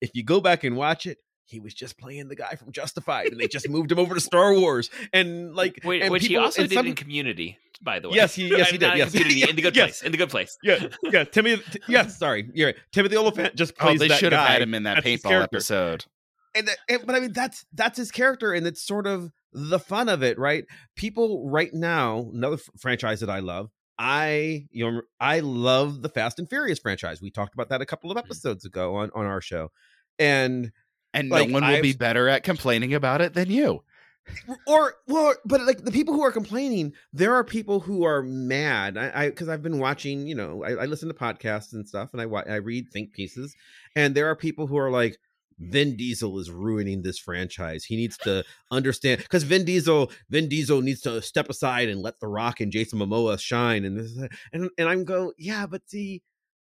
if 0.00 0.10
you 0.14 0.24
go 0.24 0.40
back 0.40 0.64
and 0.64 0.76
watch 0.76 1.06
it 1.06 1.18
he 1.52 1.60
was 1.60 1.72
just 1.74 1.96
playing 1.98 2.26
the 2.28 2.34
guy 2.34 2.56
from 2.56 2.72
justified 2.72 3.28
and 3.28 3.40
they 3.40 3.46
just 3.46 3.68
moved 3.68 3.92
him 3.92 3.98
over 4.00 4.14
to 4.14 4.20
star 4.20 4.52
wars 4.58 4.90
and 5.12 5.54
like 5.54 5.78
Wait, 5.84 6.02
and 6.02 6.10
which 6.10 6.26
he 6.26 6.36
also 6.36 6.62
and 6.62 6.68
did 6.70 6.74
some- 6.76 6.86
in 6.88 6.94
Community, 6.96 7.58
by 7.80 8.00
the 8.00 8.08
way. 8.08 8.16
Yes, 8.16 8.34
he- 8.34 8.48
yes, 8.48 8.70
he 8.70 8.78
did, 8.78 8.86
not 8.86 8.92
in 8.94 8.98
yes. 8.98 9.10
Community, 9.12 9.48
in 9.48 9.54
the 9.56 9.62
good 9.62 9.76
Yes. 9.76 10.00
place. 10.00 10.02
In 10.02 10.10
the 10.12 10.18
good 10.18 10.30
place. 10.30 10.58
yeah, 10.64 10.88
yeah. 11.04 11.22
Timothy, 11.24 11.62
t- 11.72 11.80
yes, 11.86 12.18
sorry, 12.18 12.50
you're 12.52 12.68
right. 12.68 12.76
Timothy 12.90 13.16
Olyphant 13.16 13.54
just 13.54 13.74
Oh, 13.80 13.96
they 13.96 14.08
that 14.08 14.18
should 14.18 14.32
have 14.32 14.48
had 14.48 14.62
him 14.62 14.74
in 14.74 14.82
that 14.82 15.04
paintball 15.04 15.42
episode. 15.44 16.06
And, 16.54 16.68
and- 16.88 17.06
but 17.06 17.14
I 17.14 17.20
mean, 17.20 17.32
that's 17.32 17.64
that's 17.72 17.96
his 17.96 18.10
character, 18.10 18.52
and 18.52 18.66
it's 18.66 18.82
sort 18.82 19.06
of 19.06 19.30
the 19.52 19.78
fun 19.78 20.08
of 20.08 20.22
it, 20.22 20.38
right? 20.38 20.64
People 20.96 21.48
right 21.50 21.72
now, 21.72 22.30
another 22.34 22.54
f- 22.56 22.68
franchise 22.78 23.20
that 23.20 23.30
I 23.30 23.38
love. 23.40 23.70
I 23.98 24.66
you 24.70 24.90
know 24.90 25.02
I 25.20 25.40
love 25.40 26.02
the 26.02 26.08
Fast 26.08 26.38
and 26.38 26.48
Furious 26.48 26.78
franchise. 26.78 27.20
We 27.22 27.30
talked 27.30 27.54
about 27.54 27.68
that 27.68 27.80
a 27.82 27.86
couple 27.86 28.10
of 28.10 28.16
Mm-hmm. 28.16 28.26
episodes 28.26 28.64
ago 28.64 28.96
on 28.96 29.10
on 29.14 29.26
our 29.26 29.40
show, 29.40 29.70
and 30.18 30.72
And 31.14 31.28
Like, 31.28 31.48
no 31.48 31.54
one 31.54 31.62
will 31.64 31.82
be 31.82 31.90
I've- 31.90 31.98
better 31.98 32.28
at 32.28 32.42
complaining 32.42 32.94
about 32.94 33.20
it 33.20 33.34
than 33.34 33.50
you. 33.50 33.82
or 34.68 34.94
well 35.08 35.34
but 35.44 35.60
like 35.62 35.78
the 35.84 35.90
people 35.90 36.14
who 36.14 36.22
are 36.22 36.30
complaining 36.30 36.92
there 37.12 37.34
are 37.34 37.42
people 37.42 37.80
who 37.80 38.04
are 38.04 38.22
mad 38.22 38.96
i 38.96 39.28
because 39.28 39.48
i've 39.48 39.64
been 39.64 39.80
watching 39.80 40.28
you 40.28 40.34
know 40.36 40.62
I, 40.62 40.82
I 40.82 40.84
listen 40.84 41.08
to 41.08 41.14
podcasts 41.14 41.72
and 41.72 41.88
stuff 41.88 42.10
and 42.12 42.22
i 42.22 42.24
i 42.24 42.54
read 42.54 42.86
think 42.92 43.12
pieces 43.14 43.52
and 43.96 44.14
there 44.14 44.28
are 44.28 44.36
people 44.36 44.68
who 44.68 44.78
are 44.78 44.92
like 44.92 45.18
Vin 45.58 45.96
Diesel 45.96 46.38
is 46.40 46.50
ruining 46.50 47.02
this 47.02 47.18
franchise. 47.20 47.84
He 47.84 47.94
needs 47.94 48.16
to 48.18 48.42
understand 48.72 49.18
because 49.20 49.42
Vin 49.44 49.64
Diesel, 49.64 50.10
Vin 50.28 50.48
Diesel 50.48 50.80
needs 50.80 51.02
to 51.02 51.20
step 51.22 51.48
aside 51.50 51.88
and 51.88 52.00
let 52.00 52.18
The 52.18 52.26
Rock 52.26 52.60
and 52.60 52.72
Jason 52.72 52.98
Momoa 52.98 53.38
shine. 53.38 53.84
And 53.84 53.96
this, 53.98 54.16
and 54.52 54.70
and 54.76 54.88
I'm 54.88 55.04
go, 55.04 55.32
yeah, 55.38 55.66
but 55.66 55.82
see, 55.88 56.22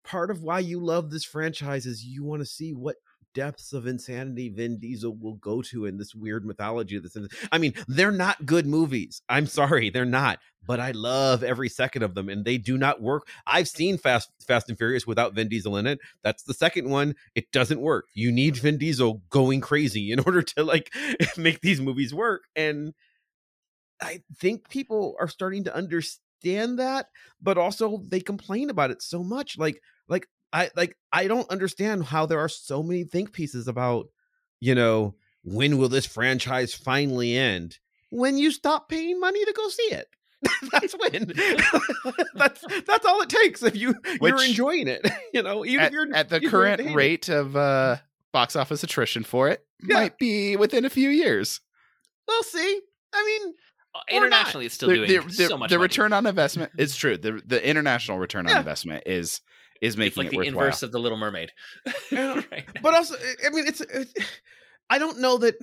part 0.06 0.30
of 0.32 0.44
why 0.44 0.60
you 0.60 0.80
love 0.80 1.10
this 1.10 1.26
franchise 1.26 1.86
is 1.86 2.06
you 2.06 2.24
want 2.24 2.42
to 2.42 2.46
see 2.46 2.74
what 2.74 2.96
depths 3.36 3.74
of 3.74 3.86
insanity 3.86 4.50
Vin 4.50 4.80
Diesel 4.80 5.16
will 5.16 5.36
go 5.36 5.62
to 5.62 5.86
in 5.86 5.98
this 5.98 6.16
weird 6.16 6.46
mythology. 6.46 6.96
of 6.96 7.04
This, 7.04 7.16
I 7.52 7.60
mean, 7.60 7.74
they're 7.88 8.10
not 8.10 8.46
good 8.46 8.66
movies. 8.66 9.22
I'm 9.30 9.46
sorry, 9.46 9.92
they're 9.92 10.06
not. 10.06 10.40
But 10.66 10.80
I 10.80 10.92
love 10.92 11.44
every 11.44 11.70
second 11.70 12.02
of 12.02 12.16
them, 12.16 12.28
and 12.28 12.44
they 12.44 12.58
do 12.58 12.76
not 12.76 13.00
work. 13.00 13.28
I've 13.46 13.68
seen 13.68 14.00
Fast 14.00 14.32
Fast 14.48 14.68
and 14.68 14.78
Furious 14.78 15.06
without 15.06 15.36
Vin 15.36 15.48
Diesel 15.48 15.78
in 15.78 15.86
it. 15.86 16.00
That's 16.24 16.42
the 16.42 16.56
second 16.56 16.90
one. 16.90 17.14
It 17.36 17.52
doesn't 17.52 17.82
work. 17.82 18.06
You 18.16 18.32
need 18.32 18.58
Vin 18.58 18.80
Diesel 18.80 19.22
going 19.30 19.62
crazy 19.62 20.12
in 20.12 20.20
order 20.26 20.42
to 20.42 20.64
like 20.64 20.92
make 21.38 21.62
these 21.62 21.80
movies 21.80 22.16
work. 22.16 22.46
And 22.56 22.96
I 24.02 24.24
think 24.40 24.70
people 24.70 25.16
are 25.20 25.28
starting 25.28 25.66
to 25.66 25.76
understand 25.76 26.80
that, 26.80 27.10
but 27.42 27.60
also 27.60 28.02
they 28.08 28.20
complain 28.20 28.72
about 28.72 28.90
it 28.90 29.04
so 29.04 29.24
much. 29.24 29.60
Like, 29.60 29.82
like 30.08 30.28
I 30.56 30.70
like 30.76 30.96
I 31.12 31.28
don't 31.28 31.50
understand 31.52 32.06
how 32.06 32.26
there 32.26 32.40
are 32.40 32.48
so 32.50 32.82
many 32.82 33.04
think 33.04 33.34
pieces 33.34 33.68
about, 33.68 34.08
you 34.62 34.74
know, 34.74 35.16
when 35.44 35.78
will 35.78 35.90
this 35.90 36.06
franchise 36.06 36.74
finally 36.74 37.36
end? 37.38 37.78
When 38.10 38.38
you 38.38 38.52
stop 38.52 38.88
paying 38.90 39.20
money 39.20 39.44
to 39.44 39.54
go 39.54 39.68
see 39.70 39.92
it. 39.92 40.08
that's 40.72 40.94
when. 40.94 41.34
that's 42.36 42.64
that's 42.88 43.06
all 43.06 43.22
it 43.22 43.30
takes 43.30 43.64
if 43.64 43.76
you 43.76 43.96
you're 44.22 44.44
enjoying 44.44 44.88
it. 44.88 45.06
You 45.34 45.44
know, 45.44 45.66
even 45.66 45.82
At, 45.82 45.88
if 45.88 45.94
you're 45.94 46.14
at 46.16 46.30
the 46.30 46.42
you're 46.42 46.52
current 46.52 46.80
hating 46.80 46.94
it. 46.94 46.96
rate 46.96 47.30
of 47.30 47.56
uh, 47.56 47.98
box 48.32 48.56
office 48.56 48.84
attrition 48.84 49.24
for 49.24 49.50
it, 49.50 49.66
Yeah. 49.86 49.96
might 50.00 50.18
be 50.18 50.56
within 50.56 50.86
a 50.86 50.90
few 50.90 51.10
years. 51.10 51.60
We'll 52.28 52.44
see. 52.44 52.80
I 53.14 53.24
mean, 53.26 53.54
Uh, 53.94 54.00
Or 54.00 54.20
not. 54.20 54.26
Internationally, 54.28 54.66
it's 54.68 54.76
still 54.76 54.90
The, 54.90 54.96
doing 54.96 55.08
the- 55.10 55.28
the- 55.28 55.34
so 55.48 55.58
much. 55.58 55.70
the 55.70 55.78
money. 55.78 55.84
return 55.84 56.14
on 56.14 56.26
investment 56.28 56.72
is 56.78 56.96
true. 56.96 57.18
The 57.18 57.42
the 57.46 57.66
international 57.68 58.20
return 58.20 58.48
on 58.48 58.56
investment 58.58 59.04
is 59.06 59.42
is 59.82 59.94
It's 59.94 59.98
making 59.98 60.18
like 60.24 60.28
it 60.28 60.32
the 60.32 60.38
worthwhile. 60.38 60.64
inverse 60.66 60.84
of 60.84 60.92
the 60.92 61.00
Little 61.00 61.18
Mermaid. 61.18 61.52
Right. 62.12 62.66
but 62.82 62.94
also 62.94 63.16
i 63.46 63.50
mean 63.50 63.66
it's, 63.68 63.82
it's 63.82 64.14
i 64.90 64.98
don't 64.98 65.20
know 65.20 65.38
that 65.40 65.56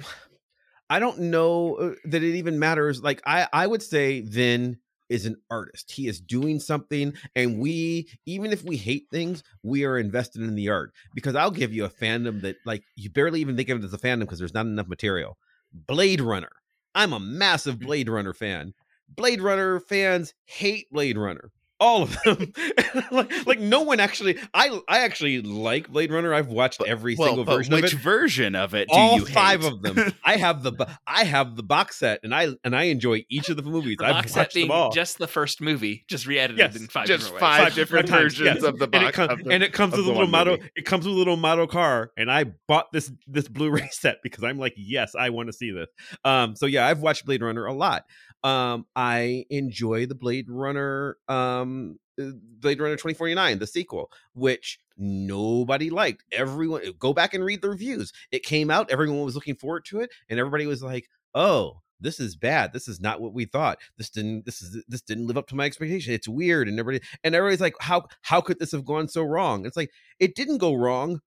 i 0.91 0.99
don't 0.99 1.19
know 1.19 1.77
uh, 1.77 1.95
that 2.05 2.23
it 2.23 2.35
even 2.37 2.59
matters. 2.59 3.03
Like 3.03 3.23
i 3.27 3.47
i 3.53 3.67
would 3.67 3.83
say 3.83 4.21
then 4.21 4.79
is 5.09 5.27
an 5.27 5.37
artist. 5.51 5.91
He 5.93 6.09
is 6.09 6.21
doing 6.21 6.59
something 6.59 7.13
and 7.37 7.59
we 7.59 8.09
even 8.25 8.51
if 8.51 8.65
we 8.65 8.79
hate 8.79 9.09
things 9.11 9.43
we 9.63 9.85
are 9.85 9.99
invested 9.99 10.41
in 10.43 10.55
the 10.55 10.71
art. 10.71 10.93
Because 11.15 11.35
i'll 11.35 11.51
give 11.51 11.73
you 11.73 11.85
a 11.85 11.91
fandom 11.91 12.41
that 12.43 12.57
like 12.65 12.83
you 12.97 13.11
barely 13.11 13.41
even 13.41 13.57
think 13.57 13.69
of 13.69 13.79
it 13.83 13.85
as 13.85 13.93
a 13.93 13.99
fandom 13.99 14.21
because 14.21 14.39
there's 14.39 14.55
not 14.55 14.67
enough 14.67 14.89
material. 14.89 15.37
Blade 15.73 16.21
runner. 16.21 16.51
I'm 16.95 17.13
a 17.15 17.21
massive 17.21 17.79
blade 17.79 18.09
runner 18.09 18.33
fan. 18.35 18.75
Blade 19.09 19.41
runner 19.43 19.81
fans 19.81 20.33
hate 20.47 20.91
blade 20.91 21.17
runner 21.19 21.51
all 21.83 22.03
of 22.05 22.17
them 22.25 22.53
like, 23.11 23.47
like 23.47 23.59
no 23.61 23.83
one 23.83 23.99
actually 24.01 24.39
i 24.55 24.81
i 24.89 25.01
actually 25.01 25.43
like 25.43 25.89
blade 25.91 26.13
runner 26.13 26.33
i've 26.33 26.49
watched 26.49 26.81
every 26.87 27.17
well, 27.17 27.29
single 27.29 27.45
version 27.45 27.75
which 27.75 27.85
of 27.85 27.93
it 27.93 27.95
Which 27.97 28.03
version 28.03 28.55
of 28.55 28.75
it 28.75 28.89
do 28.89 28.95
all 28.95 29.17
you 29.19 29.27
five 29.27 29.63
hate? 29.63 29.73
of 29.73 29.83
them 29.83 30.13
i 30.25 30.37
have 30.37 30.63
the 30.63 30.73
i 31.07 31.25
have 31.25 31.57
the 31.57 31.63
box 31.63 31.97
set 31.99 32.21
and 32.23 32.35
i 32.35 32.49
and 32.65 32.77
i 32.77 32.85
enjoy 32.85 33.25
each 33.29 33.49
of 33.49 33.57
the 33.57 33.63
movies 33.63 33.97
The 33.99 34.07
i've 34.07 34.13
box 34.15 34.33
set 34.33 34.41
watched 34.41 34.55
being 34.55 34.69
them 34.69 34.77
all 34.77 34.93
just 34.93 35.19
the 35.19 35.27
first 35.27 35.61
movie, 35.61 36.05
just 36.09 36.27
re-edited 36.27 36.59
Yes, 36.59 36.77
in 36.77 36.87
five 36.87 37.07
just 37.07 37.25
different 37.25 37.41
five 37.41 37.65
ways. 37.65 37.75
different 37.75 38.07
times, 38.09 38.35
versions 38.37 38.57
yes. 38.57 38.63
of 38.63 38.79
the 38.79 38.85
and 38.85 38.93
box 38.93 39.09
it, 39.09 39.13
com- 39.15 39.43
the- 39.43 39.51
and 39.53 39.63
it 39.63 39.73
comes 39.73 39.93
with 39.97 40.01
a 40.01 40.09
little 40.09 40.23
one 40.23 40.31
model 40.31 40.57
movie. 40.59 40.71
it 40.77 40.83
comes 40.87 41.05
with 41.05 41.15
a 41.15 41.19
little 41.19 41.37
model 41.37 41.67
car 41.67 42.13
and 42.17 42.31
i 42.31 42.45
bought 42.69 42.93
this 42.93 43.11
this 43.27 43.49
blu-ray 43.49 43.89
set 43.93 44.19
because 44.23 44.45
i'm 44.45 44.59
like 44.59 44.75
yes 44.77 45.15
i 45.19 45.31
want 45.31 45.49
to 45.49 45.53
see 45.53 45.71
this 45.73 45.89
um 46.25 46.55
so 46.55 46.67
yeah 46.67 46.87
i've 46.87 47.01
watched 47.01 47.27
blade 47.27 47.43
runner 47.43 47.67
a 47.67 47.73
lot 47.73 48.05
um 48.45 48.87
i 48.97 49.45
enjoy 49.51 50.07
the 50.07 50.15
blade 50.15 50.49
runner 50.51 51.17
um 51.29 51.99
uh, 52.21 52.31
blade 52.61 52.81
runner 52.81 52.95
2049 52.95 53.59
the 53.59 53.67
sequel 53.67 54.11
which 54.35 54.79
nobody 54.97 55.91
liked 55.91 56.25
everyone 56.33 56.83
go 56.99 57.13
back 57.13 57.35
and 57.35 57.45
read 57.45 57.63
the 57.63 57.71
reviews 57.71 58.13
it 58.31 58.43
came 58.43 58.71
out 58.71 58.91
everyone 58.91 59.23
was 59.23 59.35
looking 59.35 59.55
forward 59.55 59.85
to 59.85 60.01
it 60.01 60.11
and 60.29 60.39
everybody 60.39 60.67
was 60.67 60.83
like 60.83 61.09
oh 61.35 61.83
this 62.03 62.21
is 62.21 62.37
bad. 62.37 62.73
This 62.73 62.89
is 62.89 63.01
not 63.01 63.21
what 63.21 63.33
we 63.33 63.45
thought. 63.45 63.79
This 63.97 64.11
didn't 64.11 64.45
this 64.45 64.61
is 64.61 64.85
this 64.89 65.01
didn't 65.01 65.29
live 65.29 65.39
up 65.39 65.47
to 65.49 65.55
my 65.55 65.65
expectation. 65.65 66.13
It's 66.13 66.29
weird 66.29 66.69
and 66.69 66.79
everybody 66.79 67.05
and 67.25 67.35
everybody's 67.35 67.61
like 67.61 67.75
how 67.81 68.09
how 68.23 68.41
could 68.41 68.59
this 68.59 68.73
have 68.73 68.85
gone 68.85 69.09
so 69.09 69.23
wrong? 69.23 69.65
It's 69.65 69.77
like 69.77 69.91
it 70.19 70.35
didn't 70.35 70.59
go 70.59 70.75
wrong. 70.75 71.21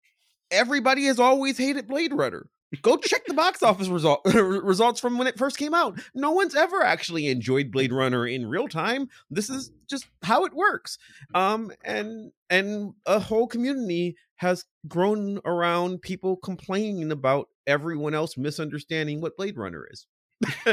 Everybody 0.52 1.06
has 1.06 1.20
always 1.20 1.58
hated 1.58 1.88
Blade 1.88 2.14
Runner. 2.14 2.48
Go 2.82 2.98
check 2.98 3.26
the 3.26 3.34
box 3.34 3.64
office 3.64 3.88
result 3.88 4.22
results 4.26 5.00
from 5.00 5.18
when 5.18 5.28
it 5.28 5.38
first 5.38 5.58
came 5.58 5.74
out. 5.74 6.00
No 6.14 6.32
one's 6.32 6.56
ever 6.56 6.84
actually 6.84 7.28
enjoyed 7.28 7.72
Blade 7.72 7.94
Runner 7.94 8.28
in 8.28 8.48
real 8.48 8.68
time. 8.68 9.08
This 9.30 9.50
is 9.50 9.72
just 9.90 10.08
how 10.24 10.46
it 10.46 10.54
works. 10.54 10.98
Um 11.34 11.72
and 11.84 12.32
and 12.50 12.94
a 13.06 13.20
whole 13.20 13.48
community 13.48 14.16
has 14.38 14.66
grown 14.88 15.40
around 15.46 16.02
people 16.02 16.36
complaining 16.38 17.12
about 17.12 17.50
everyone 17.66 18.14
else 18.14 18.38
misunderstanding 18.38 19.22
what 19.22 19.38
Blade 19.38 19.58
Runner 19.58 19.88
is. 19.90 20.06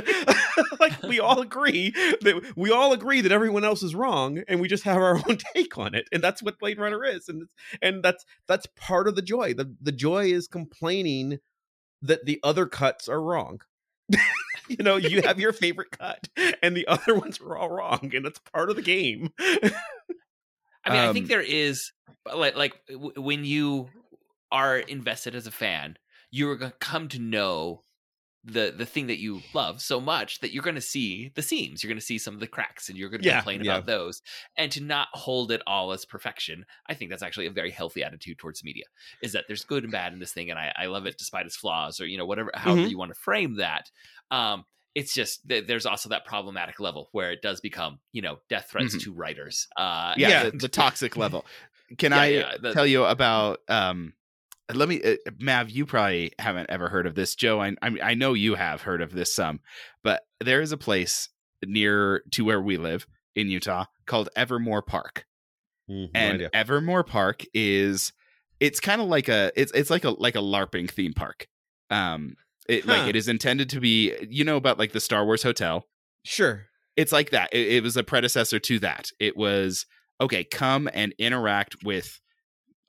like 0.80 1.02
we 1.04 1.20
all 1.20 1.40
agree 1.42 1.90
that 2.20 2.52
we 2.56 2.70
all 2.70 2.92
agree 2.92 3.20
that 3.20 3.30
everyone 3.30 3.64
else 3.64 3.82
is 3.82 3.94
wrong 3.94 4.42
and 4.48 4.60
we 4.60 4.66
just 4.66 4.82
have 4.82 4.96
our 4.96 5.16
own 5.28 5.38
take 5.54 5.78
on 5.78 5.94
it 5.94 6.08
and 6.10 6.22
that's 6.22 6.42
what 6.42 6.58
blade 6.58 6.80
runner 6.80 7.04
is 7.04 7.28
and 7.28 7.48
and 7.80 8.02
that's 8.02 8.24
that's 8.48 8.66
part 8.76 9.06
of 9.06 9.14
the 9.14 9.22
joy 9.22 9.54
the 9.54 9.72
the 9.80 9.92
joy 9.92 10.24
is 10.24 10.48
complaining 10.48 11.38
that 12.02 12.26
the 12.26 12.40
other 12.42 12.66
cuts 12.66 13.08
are 13.08 13.20
wrong. 13.22 13.60
You 14.68 14.76
know 14.84 14.96
you 14.96 15.22
have 15.22 15.40
your 15.40 15.52
favorite 15.52 15.90
cut 15.90 16.28
and 16.62 16.76
the 16.76 16.86
other 16.86 17.14
ones 17.18 17.40
are 17.40 17.56
all 17.56 17.68
wrong 17.68 18.12
and 18.14 18.24
it's 18.24 18.38
part 18.38 18.70
of 18.70 18.76
the 18.76 18.82
game. 18.82 19.30
I 20.84 20.90
mean, 20.90 21.02
I 21.02 21.08
Um, 21.08 21.12
think 21.12 21.28
there 21.28 21.40
is 21.42 21.92
like 22.32 22.56
like 22.56 22.74
w- 22.86 23.12
when 23.20 23.44
you 23.44 23.88
are 24.50 24.78
invested 24.78 25.34
as 25.34 25.46
a 25.46 25.50
fan, 25.52 25.96
you're 26.30 26.56
going 26.56 26.72
to 26.72 26.76
come 26.78 27.08
to 27.08 27.18
know 27.18 27.84
the 28.44 28.74
the 28.76 28.86
thing 28.86 29.06
that 29.06 29.18
you 29.20 29.40
love 29.54 29.80
so 29.80 30.00
much 30.00 30.40
that 30.40 30.52
you're 30.52 30.64
going 30.64 30.74
to 30.74 30.80
see 30.80 31.30
the 31.34 31.42
seams, 31.42 31.82
you're 31.82 31.88
going 31.88 31.98
to 32.00 32.04
see 32.04 32.18
some 32.18 32.34
of 32.34 32.40
the 32.40 32.46
cracks, 32.48 32.88
and 32.88 32.98
you're 32.98 33.08
going 33.08 33.20
to 33.22 33.26
Yeah, 33.28 33.36
complain 33.36 33.62
yeah. 33.64 33.72
about 33.72 33.86
those. 33.86 34.20
And 34.56 34.70
to 34.72 34.80
not 34.82 35.08
hold 35.12 35.52
it 35.52 35.62
all 35.66 35.92
as 35.92 36.04
perfection, 36.04 36.66
I 36.88 36.94
think 36.94 37.10
that's 37.10 37.22
actually 37.22 37.46
a 37.46 37.50
very 37.52 37.70
healthy 37.70 38.02
attitude 38.02 38.38
towards 38.38 38.64
media. 38.64 38.84
Is 39.22 39.32
that 39.32 39.44
there's 39.46 39.64
good 39.64 39.84
and 39.84 39.92
bad 39.92 40.12
in 40.12 40.18
this 40.18 40.32
thing, 40.32 40.50
and 40.50 40.58
I, 40.58 40.72
I 40.76 40.86
love 40.86 41.06
it 41.06 41.18
despite 41.18 41.46
its 41.46 41.56
flaws, 41.56 42.00
or 42.00 42.06
you 42.06 42.18
know 42.18 42.26
whatever, 42.26 42.50
however 42.54 42.80
Mhm. 42.82 42.90
you 42.90 42.98
want 42.98 43.14
to 43.14 43.20
frame 43.20 43.56
that. 43.56 43.90
Um, 44.30 44.64
it's 44.94 45.14
just 45.14 45.46
that 45.48 45.68
there's 45.68 45.86
also 45.86 46.08
that 46.10 46.26
problematic 46.26 46.78
level 46.80 47.08
where 47.12 47.30
it 47.32 47.40
does 47.42 47.60
become 47.60 48.00
you 48.12 48.22
know 48.22 48.40
death 48.48 48.68
threats 48.70 48.96
Mhm. 48.96 49.02
to 49.04 49.12
writers. 49.12 49.68
Uh, 49.76 50.14
yeah, 50.16 50.28
Yeah. 50.28 50.50
The, 50.50 50.58
the 50.58 50.68
toxic 50.82 51.16
level 51.16 51.46
can 51.98 52.12
i 52.12 52.56
the- 52.60 52.72
tell 52.72 52.86
you 52.86 53.04
about 53.04 53.60
um 53.68 54.14
let 54.74 54.88
me 54.88 55.02
uh, 55.02 55.16
mav 55.38 55.70
you 55.70 55.84
probably 55.86 56.32
haven't 56.38 56.70
ever 56.70 56.88
heard 56.88 57.06
of 57.06 57.14
this 57.14 57.34
joe 57.34 57.60
I, 57.60 57.74
I 57.82 57.98
i 58.02 58.14
know 58.14 58.32
you 58.34 58.54
have 58.54 58.82
heard 58.82 59.02
of 59.02 59.12
this 59.12 59.34
some 59.34 59.60
but 60.02 60.22
there 60.40 60.60
is 60.60 60.72
a 60.72 60.76
place 60.76 61.28
near 61.64 62.22
to 62.32 62.44
where 62.44 62.60
we 62.60 62.76
live 62.76 63.06
in 63.34 63.48
utah 63.48 63.84
called 64.06 64.28
evermore 64.36 64.82
park 64.82 65.24
Mm, 65.90 66.10
and 66.14 66.34
idea. 66.36 66.50
evermore 66.54 67.02
park 67.02 67.42
is 67.52 68.12
it's 68.60 68.78
kind 68.78 69.00
of 69.00 69.08
like 69.08 69.28
a 69.28 69.50
it's 69.56 69.72
it's 69.72 69.90
like 69.90 70.04
a 70.04 70.10
like 70.10 70.36
a 70.36 70.40
larping 70.40 70.88
theme 70.88 71.12
park 71.12 71.48
um 71.90 72.36
it 72.68 72.84
Huh. 72.84 72.92
like 72.92 73.08
it 73.08 73.16
is 73.16 73.26
intended 73.26 73.68
to 73.70 73.80
be 73.80 74.14
you 74.30 74.44
know 74.44 74.56
about 74.56 74.78
like 74.78 74.92
the 74.92 75.00
star 75.00 75.24
wars 75.24 75.42
hotel 75.42 75.84
sure 76.24 76.66
it's 76.96 77.10
like 77.10 77.30
that. 77.30 77.48
It, 77.52 77.68
it 77.68 77.82
was 77.82 77.96
a 77.96 78.04
predecessor 78.04 78.58
to 78.60 78.78
that. 78.80 79.08
It 79.18 79.34
was 79.34 79.86
okay. 80.20 80.44
Come 80.44 80.90
and 80.92 81.14
interact 81.18 81.82
with 81.82 82.20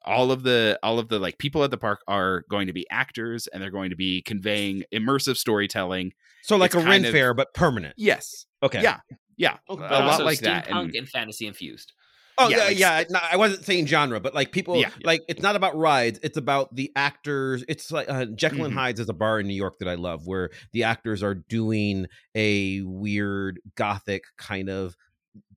all 0.05 0.31
of 0.31 0.43
the 0.43 0.77
all 0.83 0.99
of 0.99 1.09
the 1.09 1.19
like 1.19 1.37
people 1.37 1.63
at 1.63 1.71
the 1.71 1.77
park 1.77 2.01
are 2.07 2.43
going 2.49 2.67
to 2.67 2.73
be 2.73 2.85
actors 2.89 3.47
and 3.47 3.61
they're 3.61 3.71
going 3.71 3.89
to 3.89 3.95
be 3.95 4.21
conveying 4.21 4.83
immersive 4.93 5.37
storytelling. 5.37 6.11
so 6.43 6.57
like 6.57 6.73
it's 6.73 6.83
a 6.83 6.87
Ren 6.87 7.05
of- 7.05 7.11
fair 7.11 7.33
but 7.33 7.53
permanent 7.53 7.93
Yes. 7.97 8.45
okay 8.61 8.81
Yeah. 8.81 8.99
Yeah. 9.37 9.57
Okay. 9.69 9.83
A 9.83 9.89
but 9.89 9.91
lot 9.91 10.03
also 10.11 10.25
like 10.25 10.39
that. 10.39 10.67
steampunk 10.67 10.83
And, 10.85 10.95
and 10.95 11.09
fantasy 11.09 11.47
infused. 11.47 11.93
Oh 12.37 12.49
Yeah, 12.49 12.57
yeah, 12.57 12.63
like- 12.65 12.77
yeah. 12.77 13.03
no, 13.11 13.19
I 13.31 13.37
wasn't 13.37 13.63
saying 13.65 13.85
genre, 13.87 14.19
but 14.19 14.33
like 14.33 14.51
people, 14.51 14.77
Yeah. 14.77 14.89
like 15.03 15.21
it's 15.27 15.41
not 15.41 15.55
about 15.55 15.75
rides. 15.77 16.19
It's 16.23 16.37
about 16.37 16.73
the 16.75 16.91
actors. 16.95 17.63
It's 17.67 17.91
like 17.91 18.09
uh, 18.09 18.25
Jekyll 18.25 18.65
and 18.65 18.73
Mhm. 18.73 18.77
Hyde's 18.77 18.99
is 18.99 19.09
a 19.09 19.13
bar 19.13 19.39
in 19.39 19.47
New 19.47 19.53
York 19.55 19.77
that 19.79 19.87
I 19.87 19.95
love, 19.95 20.25
where 20.25 20.49
the 20.71 20.83
actors 20.83 21.21
are 21.21 21.35
doing 21.35 22.07
a 22.35 22.81
weird 22.81 23.59
gothic 23.75 24.23
kind 24.37 24.67
of 24.69 24.95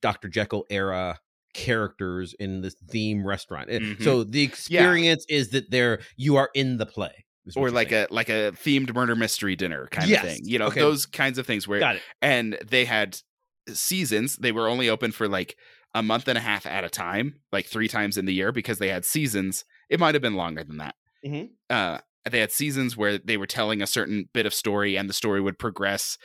Dr. 0.01 0.29
Jekyll 0.29 0.67
era 0.71 1.19
characters 1.57 2.35
in 2.39 2.61
this 2.61 2.75
theme 2.91 3.27
restaurant. 3.27 3.69
Eh, 3.71 3.79
Mhm. 3.79 4.03
So 4.03 4.23
the 4.25 4.43
experience 4.43 5.25
is 5.29 5.51
that 5.51 5.71
they're 5.71 6.01
you 6.17 6.37
are 6.37 6.51
in 6.55 6.77
the 6.77 6.87
play, 6.87 7.25
or 7.57 7.71
like 7.71 7.91
saying. 7.91 8.07
a 8.11 8.15
like 8.15 8.29
a 8.29 8.53
themed 8.65 8.95
murder 8.95 9.17
mystery 9.17 9.57
dinner 9.57 9.89
kind 9.91 10.09
Yes. 10.09 10.23
of 10.25 10.31
thing. 10.31 10.41
You 10.45 10.59
know, 10.59 10.67
Okay. 10.67 10.81
those 10.81 11.07
kinds 11.07 11.39
of 11.39 11.47
things 11.47 11.67
where 11.67 11.81
got 11.81 11.97
it. 11.97 12.03
and 12.21 12.59
they 12.69 12.85
had 12.85 13.19
seasons. 13.73 14.37
They 14.37 14.53
were 14.53 14.69
only 14.69 14.89
open 14.89 15.13
for 15.13 15.29
like 15.29 15.57
a 15.95 16.03
month 16.03 16.29
and 16.29 16.37
a 16.37 16.41
half 16.41 16.67
at 16.67 16.85
a 16.85 16.91
time, 16.91 17.37
like 17.53 17.67
three 17.67 17.89
times 17.89 18.19
in 18.19 18.27
the 18.27 18.35
year 18.35 18.53
because 18.53 18.79
they 18.79 18.89
had 18.89 19.05
seasons. 19.05 19.65
It 19.89 19.99
might 20.01 20.15
have 20.15 20.23
been 20.23 20.35
longer 20.35 20.63
than 20.63 20.77
that. 20.79 20.95
Mhm. 21.25 21.51
Uh, 21.71 21.99
they 22.31 22.41
had 22.41 22.53
seasons 22.53 22.97
where 22.97 23.19
they 23.19 23.37
were 23.37 23.47
telling 23.47 23.83
a 23.83 23.87
certain 23.87 24.29
bit 24.33 24.47
of 24.47 24.55
story 24.55 24.97
and 24.97 25.09
the 25.09 25.15
story 25.15 25.41
would 25.41 25.59
progress 25.59 26.19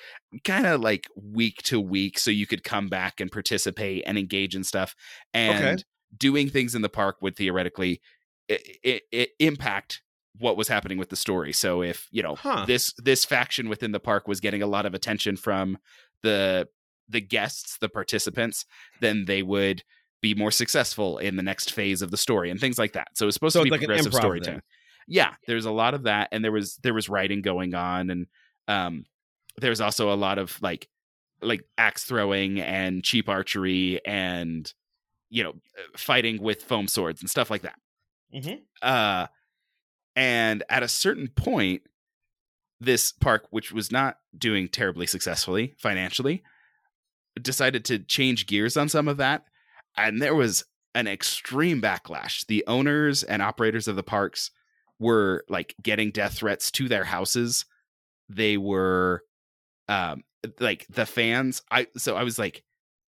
kind 0.43 0.65
of 0.65 0.81
like 0.81 1.07
week 1.15 1.61
to 1.63 1.79
week 1.79 2.17
so 2.17 2.31
you 2.31 2.47
could 2.47 2.63
come 2.63 2.89
back 2.89 3.19
and 3.19 3.31
participate 3.31 4.03
and 4.05 4.17
engage 4.17 4.55
in 4.55 4.63
stuff 4.63 4.95
and 5.33 5.83
doing 6.17 6.49
things 6.49 6.75
in 6.75 6.81
the 6.81 6.89
park 6.89 7.17
would 7.21 7.35
theoretically 7.35 8.01
it, 8.47 8.77
it, 8.83 9.03
it 9.11 9.29
impact 9.39 10.01
what 10.37 10.57
was 10.57 10.67
happening 10.67 10.97
with 10.97 11.09
the 11.09 11.15
story. 11.15 11.53
So 11.53 11.81
if 11.83 12.07
you 12.11 12.23
know 12.23 12.37
Huh. 12.37 12.65
this 12.65 12.93
this 12.97 13.25
faction 13.25 13.69
within 13.69 13.91
the 13.91 13.99
park 13.99 14.27
was 14.27 14.39
getting 14.39 14.61
a 14.61 14.67
lot 14.67 14.85
of 14.85 14.93
attention 14.93 15.35
from 15.37 15.77
the 16.23 16.67
the 17.09 17.21
guests 17.21 17.77
the 17.79 17.89
participants 17.89 18.65
then 19.01 19.25
they 19.25 19.43
would 19.43 19.83
be 20.21 20.33
more 20.33 20.51
successful 20.51 21.17
in 21.17 21.35
the 21.35 21.43
next 21.43 21.73
phase 21.73 22.01
of 22.01 22.11
the 22.11 22.17
story 22.17 22.49
and 22.49 22.59
things 22.59 22.77
like 22.77 22.93
that. 22.93 23.07
So 23.15 23.27
it's 23.27 23.33
supposed 23.35 23.55
So 23.55 23.59
to 23.59 23.63
be 23.63 23.71
like 23.71 23.81
an 23.81 23.89
progressive 23.89 24.13
storytelling 24.13 24.61
yeah 25.07 25.33
there's 25.47 25.65
a 25.65 25.71
lot 25.71 25.93
of 25.93 26.03
that 26.03 26.29
and 26.31 26.43
there 26.43 26.51
was 26.51 26.77
there 26.83 26.93
was 26.93 27.09
writing 27.09 27.41
going 27.41 27.73
on 27.73 28.09
and 28.09 28.27
um 28.67 29.05
there's 29.57 29.81
also 29.81 30.11
a 30.11 30.15
lot 30.15 30.37
of 30.37 30.57
like 30.61 30.87
like 31.41 31.63
axe 31.77 32.03
throwing 32.03 32.59
and 32.59 33.03
cheap 33.03 33.27
archery 33.27 33.99
and 34.05 34.73
you 35.29 35.43
know 35.43 35.53
fighting 35.95 36.41
with 36.41 36.63
foam 36.63 36.87
swords 36.87 37.21
and 37.21 37.29
stuff 37.29 37.49
like 37.49 37.63
that. 37.63 37.75
Mm-hmm. 38.33 38.55
uh 38.81 39.27
and 40.15 40.63
at 40.69 40.83
a 40.83 40.87
certain 40.87 41.27
point 41.27 41.81
this 42.79 43.11
park 43.11 43.47
which 43.49 43.71
was 43.71 43.91
not 43.91 44.17
doing 44.37 44.69
terribly 44.69 45.05
successfully 45.05 45.75
financially 45.77 46.41
decided 47.41 47.83
to 47.85 47.99
change 47.99 48.47
gears 48.47 48.77
on 48.77 48.87
some 48.87 49.07
of 49.07 49.17
that 49.17 49.43
and 49.97 50.21
there 50.21 50.35
was 50.35 50.63
an 50.93 51.07
extreme 51.07 51.81
backlash. 51.81 52.45
The 52.45 52.63
owners 52.67 53.23
and 53.23 53.41
operators 53.41 53.87
of 53.87 53.95
the 53.95 54.03
parks 54.03 54.51
were 55.01 55.43
like 55.49 55.75
getting 55.81 56.11
death 56.11 56.35
threats 56.35 56.69
to 56.69 56.87
their 56.87 57.03
houses 57.03 57.65
they 58.29 58.55
were 58.55 59.23
um 59.89 60.23
like 60.59 60.85
the 60.89 61.05
fans 61.05 61.63
i 61.71 61.87
so 61.97 62.15
i 62.15 62.23
was 62.23 62.37
like 62.37 62.63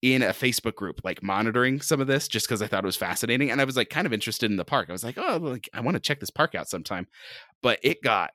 in 0.03 0.23
a 0.23 0.29
facebook 0.29 0.75
group 0.75 1.01
like 1.03 1.23
monitoring 1.23 1.81
some 1.81 2.01
of 2.01 2.07
this 2.07 2.29
just 2.29 2.47
because 2.47 2.63
i 2.63 2.67
thought 2.67 2.85
it 2.85 2.87
was 2.87 2.97
fascinating 2.97 3.51
and 3.51 3.61
i 3.61 3.65
was 3.65 3.77
like 3.77 3.91
kind 3.91 4.07
of 4.07 4.13
interested 4.13 4.51
in 4.51 4.57
the 4.57 4.65
park. 4.65 4.89
I 4.89 4.93
was 4.93 5.03
like 5.03 5.19
oh 5.19 5.39
like 5.39 5.69
i 5.73 5.81
want 5.81 5.97
to 5.97 6.01
check 6.01 6.21
this 6.21 6.31
park 6.31 6.55
out 6.55 6.69
sometime. 6.69 7.09
But 7.63 7.81
it 7.83 8.03
got 8.03 8.31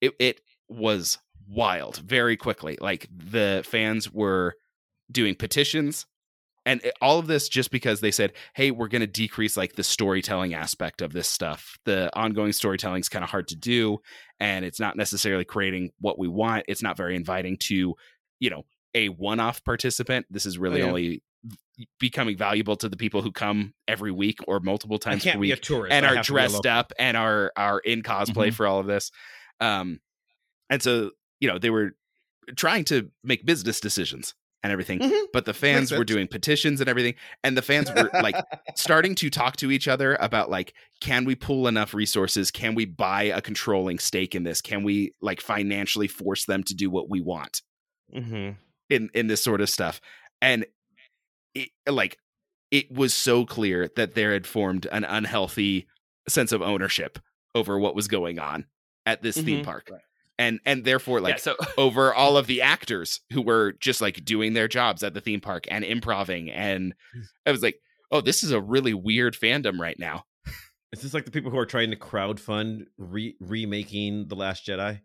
it 0.00 0.12
it 0.20 0.40
was 0.68 1.18
wild 1.48 1.96
very 1.96 2.36
quickly 2.36 2.78
like 2.80 3.08
the 3.10 3.62
fans 3.66 4.12
were 4.12 4.54
doing 5.10 5.34
petitions 5.34 6.06
and 6.66 6.80
all 7.00 7.18
of 7.18 7.26
this 7.26 7.48
just 7.48 7.70
because 7.70 8.00
they 8.00 8.10
said 8.10 8.32
hey 8.54 8.70
we're 8.70 8.88
going 8.88 9.00
to 9.00 9.06
decrease 9.06 9.56
like 9.56 9.74
the 9.74 9.84
storytelling 9.84 10.54
aspect 10.54 11.02
of 11.02 11.12
this 11.12 11.28
stuff. 11.28 11.78
The 11.84 12.10
ongoing 12.16 12.52
storytelling 12.52 13.00
is 13.00 13.08
kind 13.08 13.24
of 13.24 13.30
hard 13.30 13.48
to 13.48 13.56
do 13.56 13.98
and 14.40 14.64
it's 14.64 14.80
not 14.80 14.96
necessarily 14.96 15.44
creating 15.44 15.90
what 16.00 16.18
we 16.18 16.28
want. 16.28 16.64
It's 16.68 16.82
not 16.82 16.96
very 16.96 17.16
inviting 17.16 17.56
to 17.64 17.94
you 18.40 18.50
know 18.50 18.64
a 18.94 19.08
one-off 19.08 19.64
participant. 19.64 20.26
This 20.30 20.46
is 20.46 20.56
really 20.58 20.80
yeah. 20.80 20.86
only 20.86 21.22
becoming 21.98 22.36
valuable 22.36 22.76
to 22.76 22.88
the 22.88 22.96
people 22.96 23.20
who 23.20 23.32
come 23.32 23.74
every 23.88 24.12
week 24.12 24.38
or 24.46 24.60
multiple 24.60 24.98
times 24.98 25.24
per 25.24 25.32
a 25.34 25.38
week 25.38 25.60
tourist 25.60 25.92
and 25.92 26.06
I 26.06 26.12
are 26.12 26.16
have 26.16 26.26
to 26.26 26.32
be 26.32 26.38
a 26.38 26.48
dressed 26.48 26.66
up 26.66 26.92
and 26.98 27.16
are 27.16 27.52
are 27.56 27.80
in 27.80 28.02
cosplay 28.02 28.48
Mhm. 28.48 28.54
for 28.54 28.66
all 28.66 28.78
of 28.78 28.86
this. 28.86 29.10
Um 29.60 30.00
and 30.70 30.82
so 30.82 31.10
you 31.40 31.48
know 31.48 31.58
they 31.58 31.70
were 31.70 31.92
trying 32.56 32.84
to 32.84 33.10
make 33.22 33.44
business 33.44 33.80
decisions 33.80 34.34
and 34.64 34.72
everything 34.72 34.98
Mhm. 34.98 35.26
but 35.32 35.44
the 35.44 35.52
fans 35.54 35.92
were 35.92 36.04
doing 36.04 36.26
petitions 36.26 36.80
and 36.80 36.88
everything 36.88 37.14
and 37.44 37.56
the 37.56 37.62
fans 37.62 37.92
were 37.92 38.10
like 38.14 38.34
starting 38.74 39.14
to 39.16 39.30
talk 39.30 39.56
to 39.58 39.70
each 39.70 39.86
other 39.86 40.16
about 40.18 40.50
like 40.50 40.74
can 41.00 41.24
we 41.24 41.34
pull 41.36 41.68
enough 41.68 41.94
resources 41.94 42.50
can 42.50 42.74
we 42.74 42.84
buy 42.86 43.24
a 43.24 43.40
controlling 43.40 43.98
stake 43.98 44.34
in 44.34 44.42
this 44.42 44.60
can 44.60 44.82
we 44.82 45.12
like 45.20 45.40
financially 45.40 46.08
force 46.08 46.46
them 46.46 46.64
to 46.64 46.74
do 46.74 46.90
what 46.90 47.08
we 47.10 47.20
want 47.20 47.62
Mhm. 48.12 48.56
in 48.90 49.10
in 49.14 49.26
this 49.28 49.42
sort 49.42 49.60
of 49.60 49.68
stuff 49.70 50.00
and 50.42 50.64
it, 51.54 51.68
like 51.86 52.18
it 52.70 52.90
was 52.90 53.14
so 53.14 53.44
clear 53.44 53.88
that 53.96 54.14
there 54.14 54.32
had 54.32 54.46
formed 54.46 54.86
an 54.90 55.04
unhealthy 55.04 55.86
sense 56.28 56.50
of 56.52 56.62
ownership 56.62 57.18
over 57.54 57.78
what 57.78 57.94
was 57.94 58.08
going 58.08 58.38
on 58.38 58.64
at 59.06 59.22
this 59.22 59.36
theme 59.36 59.60
Mhm. 59.60 59.64
park 59.64 59.88
Right. 59.92 60.00
And 60.38 60.60
and 60.64 60.84
therefore 60.84 61.20
like 61.20 61.34
yeah, 61.34 61.38
so 61.38 61.56
over 61.78 62.12
all 62.12 62.36
of 62.36 62.46
the 62.46 62.62
actors 62.62 63.20
who 63.32 63.42
were 63.42 63.72
just 63.80 64.00
like 64.00 64.24
doing 64.24 64.52
their 64.52 64.68
jobs 64.68 65.02
at 65.02 65.14
the 65.14 65.20
theme 65.20 65.40
park 65.40 65.66
and 65.70 65.84
improving 65.84 66.50
and 66.50 66.94
hmm. 67.12 67.20
i 67.46 67.50
was 67.50 67.62
like 67.62 67.80
oh 68.14 68.20
this 68.20 68.42
is 68.42 68.52
a 68.52 68.60
really 68.60 68.94
weird 68.94 69.34
fandom 69.34 69.78
right 69.78 69.98
now. 69.98 70.24
Is 70.92 71.02
this 71.02 71.12
like 71.12 71.24
the 71.24 71.32
people 71.32 71.50
who 71.50 71.58
are 71.58 71.66
trying 71.66 71.90
to 71.90 71.96
crowdfund 71.96 72.86
re- 72.96 73.34
remaking 73.40 74.28
The 74.28 74.36
Last 74.36 74.64
Jedi? 74.64 75.00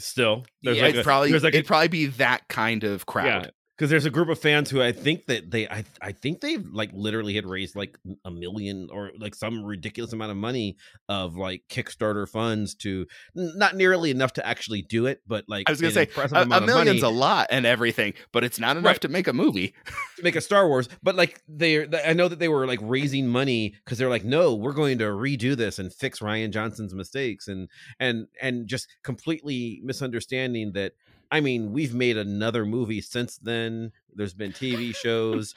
Still, 0.00 0.44
yeah, 0.62 0.72
like 0.72 0.90
it'd 0.90 1.00
a- 1.00 1.04
probably 1.04 1.30
there's 1.30 1.44
like 1.44 1.54
it'd 1.54 1.66
probably 1.66 1.88
be 1.88 2.06
that 2.06 2.48
kind 2.48 2.82
of 2.82 3.06
crowd 3.06 3.52
because 3.82 3.90
there's 3.90 4.06
a 4.06 4.10
group 4.10 4.28
of 4.28 4.38
fans 4.38 4.70
who 4.70 4.80
I 4.80 4.92
think 4.92 5.26
that 5.26 5.50
they 5.50 5.66
I 5.66 5.82
I 6.00 6.12
think 6.12 6.40
they've 6.40 6.64
like 6.72 6.90
literally 6.94 7.34
had 7.34 7.44
raised 7.44 7.74
like 7.74 7.98
a 8.24 8.30
million 8.30 8.86
or 8.92 9.10
like 9.18 9.34
some 9.34 9.64
ridiculous 9.64 10.12
amount 10.12 10.30
of 10.30 10.36
money 10.36 10.76
of 11.08 11.34
like 11.34 11.64
Kickstarter 11.68 12.28
funds 12.28 12.76
to 12.76 13.08
not 13.34 13.74
nearly 13.74 14.12
enough 14.12 14.34
to 14.34 14.46
actually 14.46 14.82
do 14.82 15.06
it, 15.06 15.20
but 15.26 15.46
like 15.48 15.68
i 15.68 15.72
was 15.72 15.80
gonna 15.80 15.92
say 15.92 16.08
a, 16.16 16.42
a 16.42 16.60
million's 16.60 17.02
a 17.02 17.08
lot 17.08 17.48
and 17.50 17.66
everything 17.66 18.14
but 18.30 18.44
it's 18.44 18.60
not 18.60 18.76
enough 18.76 18.92
Right. 18.92 19.00
to 19.00 19.08
make 19.08 19.26
a 19.26 19.32
movie 19.32 19.74
to 20.16 20.22
make 20.22 20.36
a 20.36 20.40
Star 20.40 20.68
Wars. 20.68 20.88
But 21.02 21.16
like 21.16 21.42
they, 21.48 21.84
I 22.04 22.12
know 22.12 22.28
that 22.28 22.38
they 22.38 22.48
were 22.48 22.68
like 22.68 22.78
raising 22.82 23.26
money 23.26 23.74
because 23.84 23.98
they're 23.98 24.08
like, 24.08 24.24
no, 24.24 24.54
we're 24.54 24.74
going 24.74 24.98
to 24.98 25.06
redo 25.06 25.56
this 25.56 25.80
and 25.80 25.92
fix 25.92 26.20
Rian 26.20 26.52
Johnson's 26.52 26.94
mistakes 26.94 27.48
and 27.48 27.68
and 27.98 28.28
and 28.40 28.68
just 28.68 28.86
completely 29.02 29.80
misunderstanding 29.82 30.70
that. 30.74 30.92
I 31.32 31.40
mean, 31.40 31.72
we've 31.72 31.94
made 31.94 32.16
another 32.16 32.64
movie 32.64 33.00
since 33.00 33.38
then. 33.38 33.90
There's 34.14 34.34
been 34.34 34.52
TV 34.52 34.94
shows. 35.02 35.54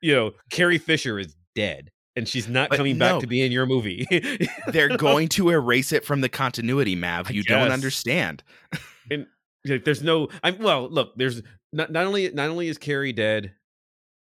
you 0.00 0.14
know, 0.14 0.32
Carrie 0.50 0.78
Fisher 0.78 1.18
is 1.18 1.36
dead, 1.54 1.90
and 2.16 2.26
she's 2.26 2.48
not 2.48 2.70
But 2.70 2.78
coming 2.78 2.98
no. 2.98 3.12
back 3.14 3.20
to 3.20 3.26
be 3.28 3.42
in 3.42 3.52
your 3.52 3.66
movie. 3.66 4.06
they're 4.68 4.96
going 4.96 5.28
to 5.36 5.50
erase 5.50 5.92
it 5.92 6.04
from 6.04 6.22
the 6.22 6.28
continuity 6.28 6.96
mav 6.96 7.30
you 7.30 7.42
don't 7.44 7.70
understand 7.70 8.42
Like, 9.10 9.28
there's 9.84 10.02
no. 10.02 10.28
I'm 10.42 10.58
well. 10.58 10.88
Look, 10.88 11.14
there's 11.16 11.42
not 11.72 11.92
not 11.92 12.06
only 12.06 12.30
not 12.30 12.48
only 12.50 12.68
is 12.68 12.78
Carrie 12.78 13.12
dead, 13.12 13.52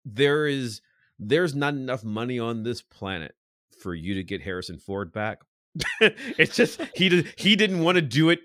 there 0.03 0.47
is 0.47 0.81
there's 1.19 1.53
not 1.55 1.73
enough 1.75 2.03
money 2.03 2.39
on 2.39 2.63
this 2.63 2.81
planet 2.81 3.35
for 3.79 3.93
you 3.95 4.15
to 4.15 4.23
get 4.23 4.41
Harrison 4.41 4.77
Ford 4.79 5.13
back. 5.13 5.41
it's 6.01 6.55
just 6.55 6.81
he 6.95 7.07
did 7.07 7.33
he 7.37 7.55
didn't 7.55 7.79
want 7.81 7.95
to 7.95 8.01
do 8.01 8.29
it 8.29 8.39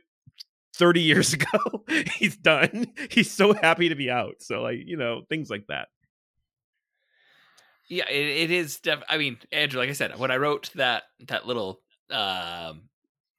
30 0.79 1.01
years 1.01 1.33
ago. 1.35 1.85
He's 2.19 2.37
done. 2.37 2.87
He's 3.11 3.31
so 3.31 3.53
happy 3.53 3.89
to 3.89 3.95
be 3.95 4.11
out. 4.11 4.37
So 4.41 4.63
like 4.63 4.79
you 4.85 4.97
know 4.97 5.23
things 5.29 5.51
like 5.51 5.67
that. 5.69 5.89
yeah, 7.89 8.09
it, 8.11 8.27
it 8.45 8.51
is. 8.51 8.81
Def- 8.81 9.03
I 9.09 9.19
mean, 9.19 9.39
Andrew, 9.53 9.81
like 9.81 9.91
I 9.91 9.95
said, 9.95 10.19
when 10.19 10.31
I 10.31 10.37
wrote 10.37 10.71
that 10.75 11.05
that 11.29 11.47
little 11.47 11.81
um, 12.11 12.83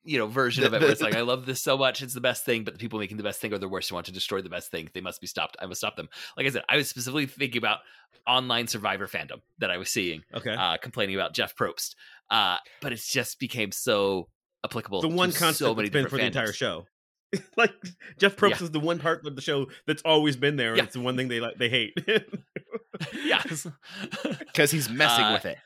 you 0.03 0.17
know 0.17 0.27
version 0.27 0.63
of 0.63 0.73
it, 0.73 0.81
where 0.81 0.89
it's 0.91 1.01
like, 1.01 1.15
I 1.17 1.21
love 1.21 1.45
this 1.45 1.61
so 1.61 1.77
much, 1.77 2.01
it's 2.01 2.13
the 2.13 2.21
best 2.21 2.45
thing, 2.45 2.63
but 2.63 2.73
the 2.73 2.79
people 2.79 2.97
making 2.99 3.17
the 3.17 3.23
best 3.23 3.41
thing 3.41 3.53
are 3.53 3.57
the 3.57 3.67
worst. 3.67 3.89
Who 3.89 3.95
want 3.95 4.05
to 4.07 4.13
destroy 4.13 4.41
the 4.41 4.49
best 4.49 4.71
thing? 4.71 4.89
They 4.93 5.01
must 5.01 5.19
be 5.21 5.27
stopped. 5.27 5.57
I 5.61 5.65
must 5.65 5.81
stop 5.81 5.95
them. 5.97 6.07
Like 6.37 6.45
I 6.45 6.49
said, 6.49 6.63
I 6.69 6.77
was 6.77 6.89
specifically 6.89 7.25
thinking 7.25 7.59
about 7.59 7.79
online 8.25 8.67
Survivor 8.67 9.07
fandom 9.07 9.41
that 9.59 9.69
I 9.71 9.77
was 9.77 9.89
seeing, 9.89 10.21
Okay. 10.33 10.53
uh, 10.53 10.77
complaining 10.77 11.15
about 11.15 11.33
Jeff 11.33 11.55
Probst. 11.55 11.95
Uh, 12.29 12.57
but 12.81 12.91
it's 12.93 13.09
just 13.11 13.39
became 13.39 13.71
so 13.71 14.27
applicable. 14.65 15.01
the 15.01 15.09
to 15.09 15.15
one 15.15 15.31
so 15.31 15.39
concept 15.39 15.77
many 15.77 15.89
been 15.89 16.07
for 16.07 16.17
the 16.17 16.25
entire 16.25 16.51
show. 16.53 16.85
like 17.57 17.73
Jeff 18.17 18.35
Probst 18.35 18.59
Yeah. 18.59 18.63
is 18.63 18.71
the 18.71 18.79
one 18.79 18.99
part 18.99 19.25
of 19.25 19.35
the 19.35 19.41
show 19.41 19.67
that's 19.85 20.01
always 20.03 20.35
been 20.37 20.55
there, 20.55 20.69
and 20.69 20.77
Yeah. 20.77 20.83
it's 20.85 20.93
the 20.93 21.01
one 21.01 21.17
thing 21.17 21.27
they 21.27 21.39
like 21.39 21.57
they 21.57 21.69
hate. 21.69 21.93
yeah. 23.25 23.43
because 24.39 24.71
he's 24.71 24.89
messing 24.89 25.25
Uh, 25.25 25.33
with 25.33 25.45
it 25.45 25.57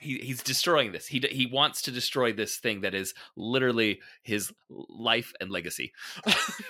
he 0.00 0.18
he's 0.18 0.42
destroying 0.42 0.90
this. 0.92 1.06
He 1.06 1.18
he 1.30 1.46
wants 1.46 1.82
to 1.82 1.90
destroy 1.90 2.32
this 2.32 2.56
thing 2.56 2.80
that 2.80 2.94
is 2.94 3.14
literally 3.36 4.00
his 4.22 4.52
life 4.70 5.32
and 5.40 5.50
legacy. 5.50 5.92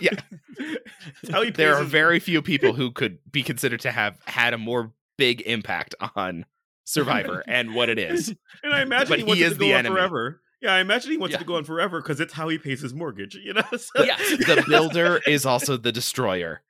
It's 0.00 1.30
how 1.30 1.42
he 1.42 1.50
there 1.50 1.74
are 1.76 1.80
his- 1.82 1.90
very 1.90 2.18
few 2.20 2.42
people 2.42 2.72
who 2.74 2.90
could 2.90 3.18
be 3.30 3.42
considered 3.42 3.80
to 3.80 3.92
have 3.92 4.18
had 4.26 4.54
a 4.54 4.58
more 4.58 4.92
big 5.16 5.40
impact 5.42 5.94
on 6.16 6.44
Survivor 6.84 7.44
and 7.46 7.74
what 7.74 7.88
it 7.88 7.98
is. 7.98 8.34
And 8.64 8.74
I 8.74 8.82
imagine 8.82 9.08
But 9.08 9.18
he 9.20 9.24
he 9.24 9.28
wants 9.28 9.40
it 9.42 9.44
is 9.46 9.52
to 9.54 9.58
the 9.60 9.68
go 9.68 9.72
on 9.74 9.78
enemy. 9.80 9.94
forever. 9.94 10.40
Yeah, 10.62 10.74
I 10.74 10.80
imagine 10.80 11.10
he 11.10 11.16
wants 11.18 11.32
Yeah. 11.32 11.38
it 11.38 11.40
to 11.40 11.44
go 11.44 11.56
on 11.56 11.64
forever 11.64 12.00
because 12.00 12.20
it's 12.20 12.32
how 12.32 12.48
he 12.48 12.56
pays 12.56 12.80
his 12.80 12.94
mortgage. 12.94 13.34
You 13.34 13.54
know. 13.54 13.62
So- 13.76 14.04
Yeah. 14.04 14.16
The 14.18 14.64
builder 14.68 15.20
is 15.26 15.44
also 15.44 15.76
the 15.76 15.92
destroyer. 15.92 16.62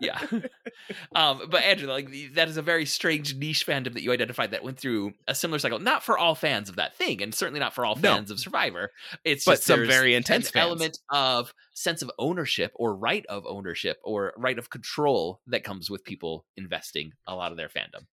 yeah. 0.00 0.18
Um, 1.14 1.42
but 1.50 1.62
Andrew, 1.62 1.88
like 1.88 2.10
that 2.34 2.48
is 2.48 2.56
a 2.56 2.62
very 2.62 2.84
strange 2.84 3.34
niche 3.36 3.64
fandom 3.66 3.94
that 3.94 4.02
you 4.02 4.12
identified 4.12 4.50
that 4.50 4.62
went 4.64 4.78
through 4.78 5.14
a 5.26 5.34
similar 5.34 5.58
cycle. 5.58 5.78
Not 5.78 6.02
for 6.02 6.18
all 6.18 6.34
fans 6.34 6.68
of 6.68 6.76
that 6.76 6.94
thing, 6.96 7.22
and 7.22 7.34
certainly 7.34 7.60
not 7.60 7.74
for 7.74 7.86
all 7.86 7.94
No. 7.94 8.14
fans 8.14 8.30
of 8.30 8.38
Survivor. 8.40 8.90
It's 9.24 9.44
But 9.44 9.52
just 9.52 9.64
some 9.64 9.86
very 9.86 10.14
intense 10.14 10.50
element 10.54 10.98
of 11.10 11.54
sense 11.74 12.02
of 12.02 12.10
ownership 12.18 12.72
or 12.74 12.94
right 12.94 13.24
of 13.26 13.46
ownership 13.46 13.98
or 14.02 14.34
right 14.36 14.58
of 14.58 14.68
control 14.68 15.40
that 15.46 15.64
comes 15.64 15.88
with 15.88 16.04
people 16.04 16.44
investing 16.56 17.12
a 17.26 17.34
lot 17.34 17.50
of 17.52 17.56
their 17.56 17.68
fandom. 17.68 18.06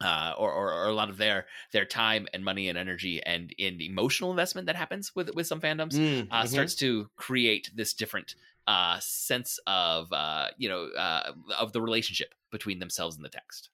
Uh, 0.00 0.32
or, 0.38 0.52
or, 0.52 0.72
or 0.72 0.84
a 0.86 0.92
lot 0.94 1.10
of 1.10 1.16
their 1.16 1.46
their 1.72 1.84
time 1.84 2.28
and 2.32 2.44
money 2.44 2.68
and 2.68 2.78
energy 2.78 3.20
and 3.26 3.52
in 3.58 3.80
emotional 3.80 4.30
investment 4.30 4.66
that 4.68 4.76
happens 4.76 5.12
with 5.16 5.28
with 5.34 5.44
some 5.44 5.60
fandoms 5.60 5.94
Mm, 5.94 6.28
uh, 6.30 6.44
mhm. 6.44 6.48
starts 6.48 6.76
to 6.76 7.10
create 7.16 7.68
this 7.74 7.94
different 7.94 8.36
uh, 8.68 8.98
sense 9.00 9.58
of 9.66 10.12
uh, 10.12 10.48
you 10.56 10.68
know 10.68 10.84
uh, 10.96 11.32
of 11.58 11.72
the 11.72 11.80
relationship 11.80 12.32
between 12.52 12.78
themselves 12.78 13.16
and 13.16 13.24
the 13.24 13.28
text. 13.28 13.70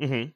Mhm. 0.00 0.32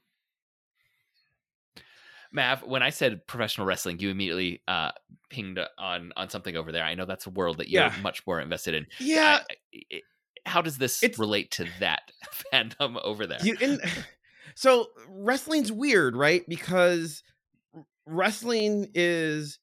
Mav, 2.31 2.63
when 2.63 2.83
I 2.83 2.91
said 2.91 3.27
professional 3.27 3.67
wrestling, 3.67 3.99
you 4.01 4.09
immediately 4.11 4.63
uh, 4.69 4.93
pinged 5.29 5.59
on 5.79 6.13
on 6.17 6.31
something 6.31 6.57
over 6.57 6.73
there. 6.73 6.85
I 6.85 6.95
know 6.95 7.05
that's 7.05 7.27
a 7.27 7.31
world 7.31 7.59
that 7.59 7.69
you're 7.69 7.83
Yeah. 7.85 7.95
much 8.03 8.27
more 8.27 8.41
invested 8.41 8.75
in. 8.75 8.87
Yeah. 8.99 9.41
I- 9.51 9.83
I- 9.93 10.03
how 10.45 10.61
does 10.61 10.77
this 10.79 11.03
It's- 11.03 11.19
relate 11.19 11.51
to 11.53 11.67
that 11.81 12.11
fandom 12.53 13.01
over 13.03 13.27
there? 13.27 13.39
You, 13.43 13.57
and, 13.61 13.81
so 14.55 14.89
wrestling's 15.09 15.73
weird, 15.73 16.17
right? 16.17 16.43
Because 16.49 17.23
wrestling 18.07 18.91
is 18.95 19.59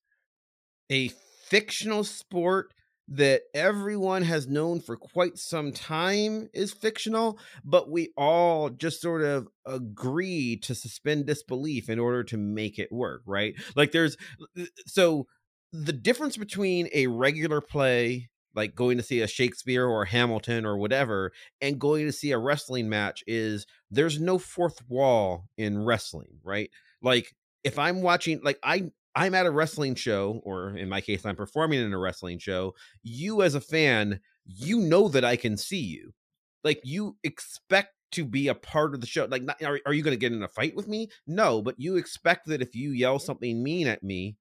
a 0.89 1.09
fictional 1.49 2.03
sport 2.03 2.73
that 3.11 3.41
everyone 3.55 4.21
has 4.21 4.47
known 4.47 4.79
for 4.79 4.95
quite 4.95 5.37
some 5.37 5.71
time 5.71 6.47
is 6.53 6.71
fictional, 6.71 7.39
but 7.65 7.89
we 7.89 8.13
all 8.15 8.69
just 8.69 9.01
sort 9.01 9.23
of 9.23 9.47
agree 9.65 10.57
to 10.57 10.75
suspend 10.75 11.25
disbelief 11.25 11.89
in 11.89 11.97
order 11.97 12.23
to 12.23 12.37
make 12.37 12.77
it 12.77 12.91
work, 12.91 13.23
right? 13.25 13.55
Like 13.75 13.91
there's 13.91 14.15
uh, 14.57 14.65
so 14.85 15.25
the 15.73 15.93
difference 15.93 16.37
between 16.37 16.87
a 16.93 17.07
regular 17.07 17.61
play 17.61 18.28
like 18.55 18.75
going 18.75 18.97
to 18.97 19.03
see 19.03 19.21
a 19.21 19.27
Shakespeare 19.27 19.85
or 19.85 20.05
Hamilton 20.05 20.65
or 20.65 20.77
whatever 20.77 21.31
and 21.61 21.79
going 21.79 22.05
to 22.05 22.11
see 22.11 22.31
a 22.31 22.37
wrestling 22.37 22.89
match 22.89 23.23
is 23.27 23.65
there's 23.91 24.19
no 24.19 24.37
fourth 24.37 24.81
wall 24.89 25.45
in 25.57 25.83
wrestling, 25.83 26.39
right? 26.43 26.69
Like 27.01 27.35
if 27.63 27.77
I'm 27.77 28.01
watching 28.01 28.41
like 28.43 28.59
I 28.63 28.91
I'm 29.15 29.35
at 29.35 29.45
a 29.45 29.51
wrestling 29.51 29.95
show 29.95 30.41
or 30.43 30.77
in 30.77 30.89
my 30.89 31.01
case 31.01 31.25
I'm 31.25 31.35
performing 31.35 31.79
in 31.79 31.93
a 31.93 31.97
wrestling 31.97 32.39
show, 32.39 32.73
you 33.03 33.41
as 33.41 33.55
a 33.55 33.61
fan, 33.61 34.19
you 34.45 34.79
know 34.79 35.07
that 35.09 35.25
I 35.25 35.35
can 35.35 35.57
see 35.57 35.81
you. 35.81 36.13
Like 36.63 36.81
you 36.83 37.17
expect 37.23 37.93
to 38.13 38.25
be 38.25 38.47
a 38.47 38.55
part 38.55 38.93
of 38.93 39.01
the 39.01 39.07
show. 39.07 39.25
Like 39.25 39.43
not, 39.43 39.61
are, 39.63 39.79
are 39.85 39.93
you 39.93 40.03
going 40.03 40.15
to 40.15 40.19
get 40.19 40.33
in 40.33 40.43
a 40.43 40.47
fight 40.47 40.75
with 40.75 40.87
me? 40.87 41.09
No, 41.27 41.61
but 41.61 41.75
you 41.77 41.95
expect 41.97 42.47
that 42.47 42.61
if 42.61 42.75
you 42.75 42.91
yell 42.91 43.19
something 43.19 43.61
mean 43.63 43.87
at 43.87 44.03
me, 44.03 44.35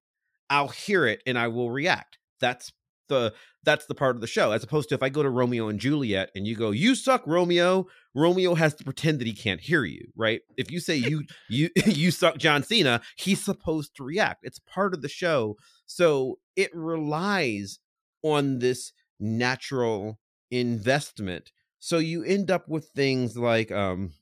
I'll 0.51 0.69
hear 0.69 1.07
it 1.07 1.23
and 1.27 1.39
I 1.39 1.49
will 1.49 1.71
react. 1.71 2.19
That's 2.41 2.73
the 3.09 3.35
that's 3.65 3.87
the 3.87 3.95
part 3.95 4.15
of 4.15 4.21
the 4.21 4.27
show 4.27 4.53
as 4.53 4.63
opposed 4.63 4.89
to 4.89 4.95
if 4.95 5.03
i 5.03 5.09
go 5.09 5.23
to 5.23 5.31
romeo 5.31 5.69
and 5.69 5.81
juliet 5.81 6.31
and 6.35 6.47
you 6.47 6.55
go 6.57 6.71
you 6.71 6.95
suck 6.95 7.27
romeo. 7.27 7.87
Romeo 8.15 8.55
has 8.55 8.75
to 8.75 8.85
pretend 8.85 9.21
that 9.21 9.27
he 9.27 9.33
can't 9.33 9.61
hear 9.61 9.85
you 9.85 10.09
right? 10.17 10.41
If 10.57 10.71
you 10.71 10.81
say 10.81 10.97
you 10.97 11.25
you 11.49 11.71
you 11.87 12.11
suck 12.11 12.39
john 12.39 12.63
cena 12.63 13.01
he's 13.17 13.45
supposed 13.45 13.97
to 13.97 14.05
react. 14.05 14.45
It's 14.45 14.59
part 14.59 14.95
of 14.95 15.03
the 15.03 15.09
show. 15.09 15.57
So 15.87 16.39
it 16.57 16.71
relies 16.75 17.79
on 18.23 18.59
this 18.59 18.93
natural 19.21 20.19
investment. 20.51 21.53
So 21.79 21.99
you 21.99 22.25
end 22.25 22.51
up 22.51 22.69
with 22.69 22.89
things 22.89 23.37
like 23.37 23.71
um 23.71 24.13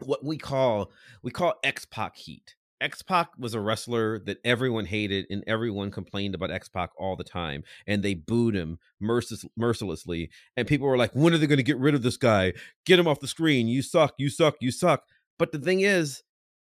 what 0.00 0.24
we 0.24 0.38
call 0.38 0.90
we 1.22 1.30
call 1.30 1.54
x-pac 1.62 2.16
heat 2.16 2.56
X-Pac 2.80 3.28
was 3.38 3.54
a 3.54 3.60
wrestler 3.60 4.18
that 4.20 4.38
everyone 4.44 4.86
hated 4.86 5.26
and 5.30 5.44
everyone 5.46 5.90
complained 5.90 6.34
about 6.34 6.50
X-Pac 6.50 6.90
all 6.96 7.16
the 7.16 7.24
time 7.24 7.62
and 7.86 8.02
they 8.02 8.14
booed 8.14 8.54
him 8.54 8.78
mercil- 9.02 9.48
mercilessly 9.56 10.30
and 10.56 10.66
people 10.66 10.86
were 10.86 10.96
like 10.96 11.12
when 11.12 11.34
are 11.34 11.38
they 11.38 11.46
going 11.46 11.56
to 11.58 11.62
get 11.62 11.78
rid 11.78 11.94
of 11.94 12.02
this 12.02 12.16
guy 12.16 12.52
get 12.86 12.98
him 12.98 13.06
off 13.08 13.20
the 13.20 13.28
screen 13.28 13.68
you 13.68 13.82
suck 13.82 14.14
you 14.18 14.28
suck 14.30 14.56
you 14.60 14.70
suck 14.70 15.04
but 15.38 15.52
the 15.52 15.58
thing 15.58 15.80
is 15.80 16.22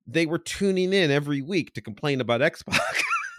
they 0.05 0.25
were 0.25 0.37
tuning 0.39 0.93
in 0.93 1.09
every 1.11 1.41
week 1.41 1.73
to 1.73 1.81
complain 1.81 2.21
about 2.21 2.41
X-Pac 2.41 2.81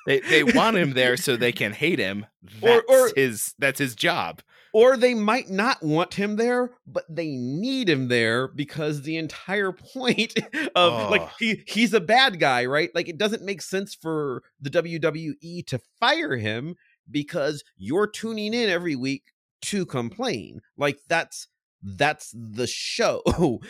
They 0.06 0.20
they 0.20 0.44
want 0.44 0.76
him 0.76 0.92
there 0.92 1.16
so 1.24 1.36
they 1.36 1.52
can 1.52 1.72
hate 1.72 1.98
him. 1.98 2.26
Or- 2.60 2.84
or- 2.88 3.10
his 3.16 3.54
that's 3.58 3.78
his 3.78 3.94
job. 3.94 4.42
Or 4.74 4.98
they 4.98 5.14
might 5.14 5.48
not 5.48 5.82
want 5.82 6.12
him 6.12 6.36
there 6.36 6.72
but 6.86 7.04
they 7.08 7.28
need 7.30 7.88
him 7.88 8.08
there 8.08 8.48
because 8.48 9.02
the 9.02 9.16
entire 9.16 9.72
point 9.94 10.34
of 10.74 11.10
like 11.10 11.22
Oh. 11.22 11.30
he 11.38 11.62
he's 11.66 11.94
a 11.94 12.00
bad 12.00 12.38
guy 12.38 12.66
right 12.66 12.90
like 12.94 13.08
it 13.08 13.16
doesn't 13.16 13.42
make 13.42 13.62
sense 13.62 13.94
for 13.94 14.42
the 14.60 14.70
WWE 14.70 15.66
to 15.66 15.80
fire 15.98 16.36
him 16.36 16.74
because 17.10 17.64
you're 17.76 18.06
tuning 18.06 18.54
in 18.54 18.68
every 18.68 18.96
week 18.96 19.32
to 19.62 19.86
complain. 19.86 20.60
Like 20.76 20.98
that's 21.08 21.48
that's 21.82 22.34
the 22.34 22.66
show. 22.66 23.22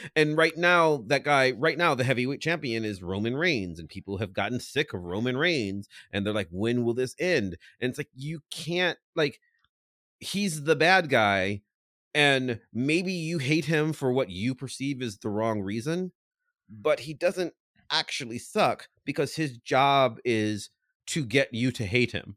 and 0.16 0.36
right 0.36 0.57
now, 0.57 1.05
that 1.09 1.24
guy, 1.24 1.50
right 1.52 1.76
now, 1.76 1.94
the 1.96 2.05
heavyweight 2.05 2.40
champion 2.40 2.84
is 2.84 3.02
Roman 3.02 3.36
Reigns, 3.36 3.80
and 3.80 3.88
people 3.88 4.18
have 4.18 4.32
gotten 4.32 4.61
sick 4.61 4.94
of 4.94 5.02
Roman 5.02 5.36
Reigns, 5.36 5.88
and 6.12 6.24
they're 6.24 6.32
like, 6.32 6.48
when 6.52 6.84
will 6.84 6.94
this 6.94 7.16
end? 7.18 7.57
And 7.80 7.90
it's 7.90 7.98
like, 7.98 8.11
you 8.14 8.40
can't, 8.52 8.98
like, 9.16 9.40
he's 10.21 10.65
the 10.65 10.77
bad 10.77 11.09
guy, 11.09 11.62
and 12.15 12.61
maybe 12.73 13.12
you 13.12 13.39
hate 13.39 13.65
him 13.65 13.93
for 13.93 14.12
what 14.12 14.31
you 14.31 14.55
perceive 14.55 15.03
is 15.03 15.19
the 15.19 15.29
wrong 15.29 15.61
reason, 15.61 16.12
but 16.69 17.01
he 17.01 17.15
doesn't 17.15 17.55
actually 17.91 18.39
suck 18.39 18.89
because 19.05 19.37
his 19.37 19.59
job 19.59 20.19
is 20.25 20.71
to 21.07 21.25
get 21.25 21.53
you 21.53 21.71
to 21.73 21.85
hate 21.85 22.12
him. 22.12 22.37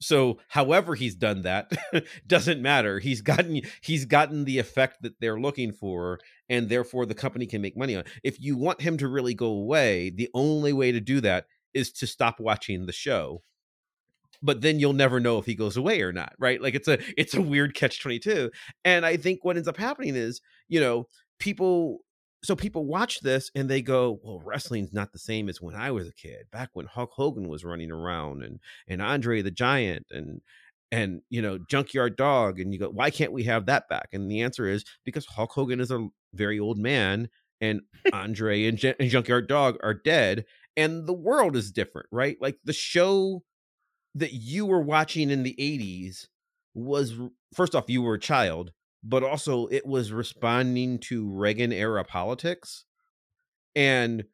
So 0.00 0.38
however 0.48 0.94
he's 0.94 1.14
done 1.14 1.42
that 1.42 1.72
doesn't 2.26 2.60
matter. 2.60 2.98
He's 2.98 3.22
gotten 3.22 3.62
he's 3.80 4.04
gotten 4.04 4.44
the 4.44 4.58
effect 4.58 5.02
that 5.02 5.18
they're 5.20 5.40
looking 5.40 5.72
for 5.72 6.20
and 6.48 6.68
therefore 6.68 7.06
the 7.06 7.14
company 7.14 7.46
can 7.46 7.62
make 7.62 7.76
money 7.76 7.96
on 7.96 8.04
if 8.22 8.40
you 8.40 8.56
want 8.56 8.82
him 8.82 8.98
to 8.98 9.08
really 9.08 9.34
go 9.34 9.46
away 9.46 10.10
the 10.10 10.28
only 10.34 10.72
way 10.72 10.92
to 10.92 11.00
do 11.00 11.20
that 11.22 11.46
is 11.72 11.90
to 11.90 12.06
stop 12.06 12.38
watching 12.38 12.84
the 12.84 12.92
show 12.92 13.42
but 14.44 14.60
then 14.60 14.78
you'll 14.78 14.92
never 14.92 15.18
know 15.18 15.38
if 15.38 15.46
he 15.46 15.54
goes 15.54 15.76
away 15.76 16.02
or 16.02 16.12
not 16.12 16.32
right 16.38 16.62
like 16.62 16.74
it's 16.74 16.88
a 16.88 16.98
it's 17.18 17.34
a 17.34 17.42
weird 17.42 17.74
catch 17.74 18.00
22 18.00 18.50
and 18.84 19.04
i 19.04 19.16
think 19.16 19.44
what 19.44 19.56
ends 19.56 19.68
up 19.68 19.76
happening 19.76 20.14
is 20.14 20.40
you 20.68 20.78
know 20.78 21.08
people 21.40 22.04
so 22.44 22.54
people 22.54 22.84
watch 22.84 23.20
this 23.20 23.50
and 23.54 23.70
they 23.70 23.80
go, 23.80 24.20
"Well, 24.22 24.42
wrestling's 24.44 24.92
not 24.92 25.12
the 25.12 25.18
same 25.18 25.48
as 25.48 25.62
when 25.62 25.74
I 25.74 25.90
was 25.90 26.06
a 26.06 26.12
kid, 26.12 26.44
back 26.52 26.68
when 26.74 26.84
Hulk 26.84 27.10
Hogan 27.14 27.48
was 27.48 27.64
running 27.64 27.90
around 27.90 28.42
and 28.42 28.60
and 28.86 29.00
Andre 29.00 29.40
the 29.40 29.50
Giant 29.50 30.06
and 30.10 30.42
and 30.92 31.22
you 31.30 31.40
know 31.40 31.58
Junkyard 31.70 32.16
Dog." 32.16 32.60
And 32.60 32.72
you 32.72 32.78
go, 32.78 32.90
"Why 32.90 33.10
can't 33.10 33.32
we 33.32 33.44
have 33.44 33.64
that 33.66 33.88
back?" 33.88 34.10
And 34.12 34.30
the 34.30 34.42
answer 34.42 34.68
is 34.68 34.84
because 35.04 35.24
Hulk 35.24 35.52
Hogan 35.52 35.80
is 35.80 35.90
a 35.90 36.08
very 36.34 36.60
old 36.60 36.78
man, 36.78 37.30
and 37.62 37.80
Andre 38.12 38.66
and, 38.66 38.82
and 38.84 39.08
Junkyard 39.08 39.48
Dog 39.48 39.78
are 39.82 39.94
dead, 39.94 40.44
and 40.76 41.06
the 41.06 41.14
world 41.14 41.56
is 41.56 41.72
different, 41.72 42.08
right? 42.12 42.36
Like 42.42 42.58
the 42.62 42.74
show 42.74 43.42
that 44.14 44.32
you 44.32 44.66
were 44.66 44.82
watching 44.82 45.30
in 45.30 45.42
the 45.42 45.56
'80s 45.58 46.26
was 46.74 47.14
first 47.54 47.74
off, 47.74 47.88
you 47.88 48.02
were 48.02 48.14
a 48.14 48.20
child 48.20 48.72
but 49.04 49.22
also 49.22 49.66
it 49.66 49.86
was 49.86 50.10
responding 50.10 50.98
to 50.98 51.30
Reagan 51.30 51.72
era 51.72 52.04
politics. 52.04 52.86
And 53.76 54.24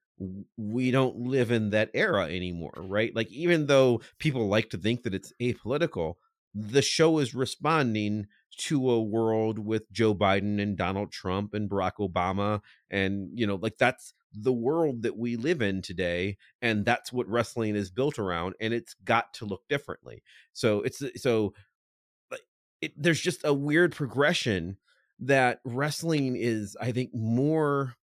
we 0.56 0.90
don't 0.90 1.16
live 1.16 1.50
in 1.50 1.70
that 1.70 1.90
era 1.92 2.24
anymore, 2.26 2.74
right? 2.76 3.14
Like, 3.14 3.32
even 3.32 3.66
though 3.66 4.00
people 4.18 4.48
like 4.48 4.70
to 4.70 4.78
think 4.78 5.02
that 5.02 5.14
it's 5.14 5.32
apolitical, 5.40 6.14
the 6.54 6.82
show 6.82 7.18
is 7.18 7.34
responding 7.34 8.26
to 8.58 8.90
a 8.90 9.02
world 9.02 9.58
with 9.58 9.90
Joe 9.90 10.14
Biden 10.14 10.60
and 10.60 10.76
Donald 10.76 11.10
Trump 11.10 11.54
and 11.54 11.70
Barack 11.70 11.94
Obama. 12.00 12.60
And, 12.90 13.30
you 13.34 13.46
know, 13.46 13.56
like 13.56 13.78
that's 13.78 14.12
the 14.32 14.52
world 14.52 15.02
that 15.02 15.16
we 15.16 15.36
live 15.36 15.62
in 15.62 15.82
today. 15.82 16.36
And 16.62 16.84
that's 16.84 17.12
what 17.12 17.28
wrestling 17.28 17.76
is 17.76 17.90
built 17.90 18.18
around. 18.18 18.54
And 18.60 18.72
it's 18.74 18.94
got 19.04 19.34
to 19.34 19.44
look 19.44 19.62
differently. 19.68 20.22
So 20.52 20.82
it's 20.82 21.02
uh, 21.02 21.10
so 21.16 21.54
uh, 22.32 22.36
it, 22.80 22.92
there's 22.96 23.20
just 23.20 23.44
a 23.44 23.54
weird 23.54 23.94
progression 23.94 24.78
that 25.20 25.60
wrestling 25.64 26.34
is 26.36 26.76
i 26.80 26.90
think 26.92 27.14
more 27.14 27.94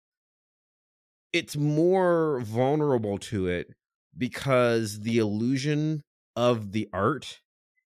it's 1.34 1.56
more 1.56 2.42
vulnerable 2.42 3.18
to 3.18 3.48
it 3.48 3.70
because 4.18 5.02
the 5.02 5.18
illusion 5.18 6.04
of 6.36 6.72
the 6.72 6.88
art 6.94 7.42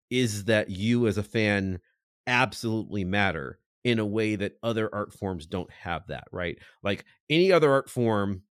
is 0.10 0.46
that 0.46 0.70
you 0.70 1.08
as 1.08 1.18
a 1.18 1.24
fan 1.24 1.80
absolutely 2.28 3.04
matter 3.04 3.60
in 3.84 4.00
a 4.00 4.06
way 4.06 4.36
that 4.36 4.58
other 4.62 4.94
art 4.94 5.14
forms 5.14 5.46
don't 5.46 5.72
have 5.72 6.08
that 6.08 6.26
right 6.32 6.58
like 6.84 7.04
any 7.30 7.52
other 7.52 7.72
art 7.72 7.90
form 7.90 8.44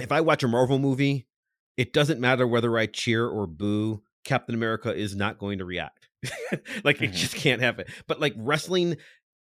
if 0.00 0.12
i 0.12 0.20
watch 0.20 0.42
a 0.42 0.48
marvel 0.48 0.78
movie 0.78 1.26
it 1.76 1.92
doesn't 1.92 2.20
matter 2.20 2.46
whether 2.46 2.76
i 2.76 2.86
cheer 2.86 3.26
or 3.26 3.46
boo 3.46 4.02
captain 4.24 4.54
america 4.54 4.94
is 4.94 5.14
not 5.14 5.38
going 5.38 5.58
to 5.58 5.64
react 5.64 6.08
like 6.84 6.96
mm-hmm. 6.96 7.04
it 7.04 7.12
just 7.12 7.36
can't 7.36 7.60
happen. 7.60 7.86
But 8.06 8.20
like 8.20 8.34
wrestling, 8.36 8.96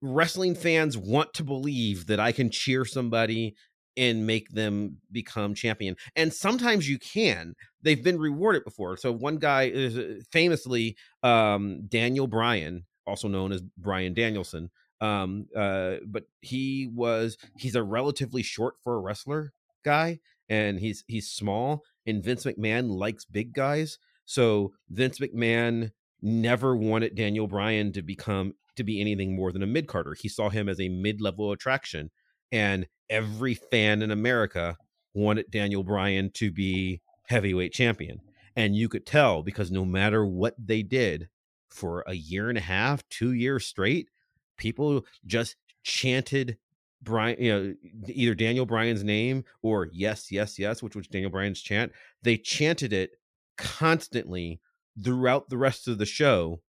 wrestling 0.02 0.56
fans 0.56 0.98
want 0.98 1.34
to 1.36 1.44
believe 1.44 2.08
that 2.08 2.20
I 2.20 2.32
can 2.32 2.50
cheer 2.50 2.86
somebody 2.86 3.56
and 3.98 4.28
make 4.28 4.50
them 4.50 4.98
become 5.12 5.54
champion. 5.54 5.96
And 6.16 6.34
sometimes 6.34 6.90
you 6.90 7.00
can. 7.00 7.54
They've 7.82 8.04
been 8.04 8.20
rewarded 8.20 8.66
before. 8.66 8.98
So 8.98 9.12
one 9.12 9.38
guy 9.38 9.64
is 9.64 9.98
uh, 9.98 10.20
famously 10.32 10.98
um, 11.24 11.88
Daniel 11.88 12.28
Bryan, 12.28 12.86
also 13.08 13.28
known 13.28 13.52
as 13.52 13.62
Bryan 13.78 14.14
Danielson. 14.14 14.70
Um, 15.06 15.48
uh, 15.56 15.96
but 16.06 16.24
he 16.42 16.90
was 16.94 17.38
he's 17.58 17.76
a 17.76 17.84
relatively 17.84 18.44
short 18.44 18.76
for 18.84 18.96
a 18.96 19.00
wrestler 19.00 19.54
guy, 19.84 20.20
and 20.50 20.80
he's 20.80 21.04
he's 21.08 21.30
small. 21.30 21.84
And 22.06 22.24
Vince 22.24 22.46
McMahon 22.46 22.90
likes 22.90 23.26
big 23.26 23.54
guys. 23.54 23.98
So 24.26 24.74
Vince 24.90 25.20
McMahon 25.20 25.92
never 26.22 26.76
wanted 26.76 27.16
Daniel 27.16 27.48
Bryan 27.48 27.92
to 27.94 28.02
become 28.02 28.54
to 28.76 28.84
be 28.84 29.00
anything 29.00 29.36
more 29.36 29.52
than 29.52 29.64
a 29.64 29.68
mid 29.68 29.88
carder. 29.88 30.16
He 30.20 30.30
saw 30.30 30.50
him 30.50 30.68
as 30.68 30.80
a 30.80 30.90
mid 30.90 31.22
level 31.22 31.52
attraction, 31.52 32.10
and 32.52 32.88
every 33.10 33.54
fan 33.54 34.02
in 34.02 34.12
America 34.12 34.78
wanted 35.14 35.52
Daniel 35.52 35.84
Bryan 35.84 36.32
to 36.34 36.52
be 36.52 37.02
heavyweight 37.28 37.74
champion. 37.74 38.20
And 38.56 38.76
you 38.76 38.90
could 38.90 39.06
tell 39.06 39.44
because 39.44 39.72
no 39.72 39.86
matter 39.86 40.26
what 40.26 40.56
they 40.58 40.82
did 40.82 41.30
for 41.70 42.04
a 42.08 42.14
year 42.14 42.50
and 42.50 42.58
a 42.58 42.62
half, 42.62 43.08
two 43.10 43.34
years 43.34 43.66
straight, 43.66 44.10
people 44.58 45.06
just 45.26 45.56
chanted 45.84 46.58
Bryan, 47.02 47.38
you 47.40 47.54
know, 47.54 47.74
either 48.08 48.34
Daniel 48.34 48.66
Bryan's 48.66 49.04
name 49.04 49.44
or 49.62 49.90
yes, 49.92 50.32
yes, 50.32 50.58
yes, 50.58 50.82
which 50.82 50.96
was 50.96 51.08
Daniel 51.08 51.32
Bryan's 51.32 51.62
chant. 51.62 51.92
They 52.24 52.38
chanted 52.38 52.92
it 52.92 53.12
constantly 53.58 54.60
throughout 55.02 55.50
the 55.50 55.58
rest 55.58 55.88
of 55.88 55.98
the 55.98 56.06
show 56.06 56.62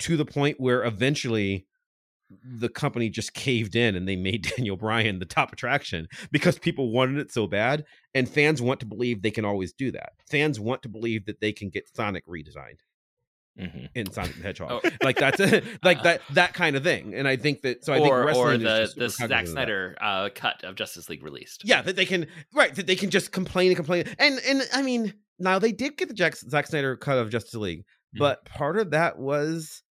to 0.00 0.16
the 0.16 0.24
point 0.24 0.60
where 0.60 0.84
eventually 0.84 1.66
the 2.44 2.68
company 2.68 3.08
just 3.08 3.34
caved 3.34 3.74
in 3.74 3.96
and 3.96 4.06
they 4.06 4.16
made 4.16 4.52
Daniel 4.56 4.76
Bryan 4.76 5.18
the 5.18 5.24
top 5.24 5.52
attraction 5.52 6.08
because 6.30 6.58
people 6.58 6.92
wanted 6.92 7.18
it 7.18 7.32
so 7.32 7.46
bad 7.46 7.84
and 8.14 8.28
fans 8.28 8.62
want 8.62 8.80
to 8.80 8.86
believe 8.86 9.22
they 9.22 9.30
can 9.30 9.44
always 9.44 9.72
do 9.72 9.90
that. 9.92 10.12
Fans 10.30 10.60
want 10.60 10.82
to 10.82 10.88
believe 10.88 11.26
that 11.26 11.40
they 11.40 11.52
can 11.52 11.70
get 11.70 11.88
Sonic 11.94 12.26
redesigned. 12.26 12.80
Mm-hmm. 13.60 13.86
in 13.94 14.10
Sonic 14.10 14.36
the 14.36 14.42
Hedgehog, 14.42 14.80
oh. 14.84 14.90
like 15.02 15.18
that's 15.18 15.38
a, 15.38 15.62
like 15.82 15.98
uh, 15.98 16.02
that 16.02 16.22
that 16.32 16.54
kind 16.54 16.76
of 16.76 16.82
thing, 16.82 17.14
and 17.14 17.28
I 17.28 17.36
think 17.36 17.62
that 17.62 17.84
so 17.84 17.92
I 17.92 17.98
or, 17.98 18.26
think 18.26 18.36
or 18.36 18.56
the 18.56 18.92
the 18.96 19.08
Zack 19.08 19.46
Snyder 19.46 19.96
uh, 20.00 20.30
cut 20.34 20.64
of 20.64 20.76
Justice 20.76 21.08
League 21.08 21.22
released. 21.22 21.62
Yeah, 21.64 21.82
that 21.82 21.94
they 21.96 22.06
can 22.06 22.26
right 22.54 22.74
that 22.74 22.86
they 22.86 22.96
can 22.96 23.10
just 23.10 23.32
complain 23.32 23.68
and 23.68 23.76
complain, 23.76 24.04
and 24.18 24.40
and 24.46 24.62
I 24.72 24.82
mean 24.82 25.12
now 25.38 25.58
they 25.58 25.72
did 25.72 25.96
get 25.96 26.08
the 26.08 26.14
Jack, 26.14 26.36
Zack 26.36 26.66
Snyder 26.68 26.96
cut 26.96 27.18
of 27.18 27.30
Justice 27.30 27.54
League, 27.54 27.80
mm. 28.14 28.18
but 28.18 28.44
part 28.44 28.78
of 28.78 28.90
that 28.90 29.18
was 29.18 29.82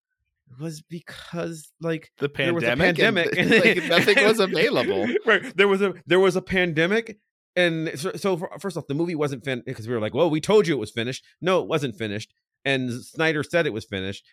was 0.59 0.82
because 0.82 1.72
like 1.82 2.11
the 2.17 2.30
pandemic, 2.30 2.97
pandemic, 2.97 3.38
and, 3.38 3.51
and 3.51 3.65
like, 3.80 3.89
nothing 3.89 4.24
was 4.26 4.39
available. 4.39 5.07
right, 5.26 5.55
there 5.55 5.67
was 5.67 5.82
a 5.82 5.93
there 6.05 6.20
was 6.20 6.36
a 6.36 6.41
pandemic, 6.41 7.20
and 7.55 7.91
so, 7.99 8.13
so 8.13 8.47
first 8.59 8.78
off, 8.78 8.88
the 8.88 8.93
movie 8.93 9.15
wasn't 9.15 9.43
finished 9.43 9.65
because 9.65 9.88
we 9.88 9.93
were 9.93 10.01
like, 10.01 10.13
well, 10.13 10.30
we 10.30 10.41
told 10.41 10.67
you 10.67 10.76
it 10.76 10.80
was 10.80 10.91
finished. 10.91 11.24
No, 11.41 11.61
it 11.61 11.67
wasn't 11.67 11.95
finished, 11.95 12.34
and 12.70 12.91
Snyder 13.03 13.43
said 13.43 13.65
it 13.65 13.74
was 13.74 13.86
finished. 13.86 14.26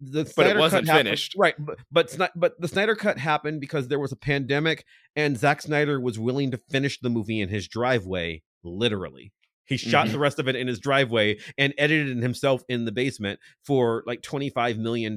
The 0.00 0.24
Snyder 0.24 0.32
but 0.36 0.46
it 0.46 0.58
wasn't 0.58 0.88
finished, 0.88 1.34
right? 1.36 1.54
But 1.58 1.78
but 1.90 2.30
but 2.34 2.60
the 2.60 2.68
Snyder 2.68 2.96
cut 2.96 3.18
happened 3.18 3.60
because 3.60 3.88
there 3.88 3.98
was 3.98 4.12
a 4.12 4.16
pandemic, 4.16 4.84
and 5.14 5.38
Zack 5.38 5.62
Snyder 5.62 6.00
was 6.00 6.18
willing 6.18 6.50
to 6.50 6.56
finish 6.56 6.98
the 7.00 7.10
movie 7.10 7.40
in 7.40 7.48
his 7.48 7.68
driveway, 7.68 8.42
literally. 8.64 9.32
He 9.70 9.76
shot 9.76 10.06
mm-hmm. 10.06 10.14
the 10.14 10.18
rest 10.18 10.40
of 10.40 10.48
it 10.48 10.56
in 10.56 10.66
his 10.66 10.80
driveway 10.80 11.38
and 11.56 11.72
edited 11.78 12.18
it 12.18 12.22
himself 12.22 12.64
in 12.68 12.86
the 12.86 12.90
basement 12.90 13.38
for 13.64 14.02
like 14.04 14.20
$25 14.20 14.78
million 14.78 15.14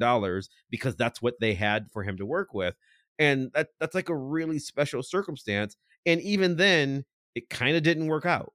because 0.69 0.95
that's 0.95 1.23
what 1.23 1.39
they 1.39 1.55
had 1.55 1.87
for 1.91 2.03
him 2.03 2.17
to 2.17 2.25
work 2.25 2.53
with. 2.53 2.75
And 3.17 3.49
that 3.55 3.69
that's 3.79 3.95
like 3.95 4.09
a 4.09 4.15
really 4.15 4.59
special 4.59 5.01
circumstance. 5.01 5.75
And 6.05 6.21
even 6.21 6.57
then, 6.57 7.05
it 7.33 7.49
kind 7.49 7.75
of 7.75 7.81
didn't 7.81 8.05
work 8.05 8.27
out. 8.27 8.53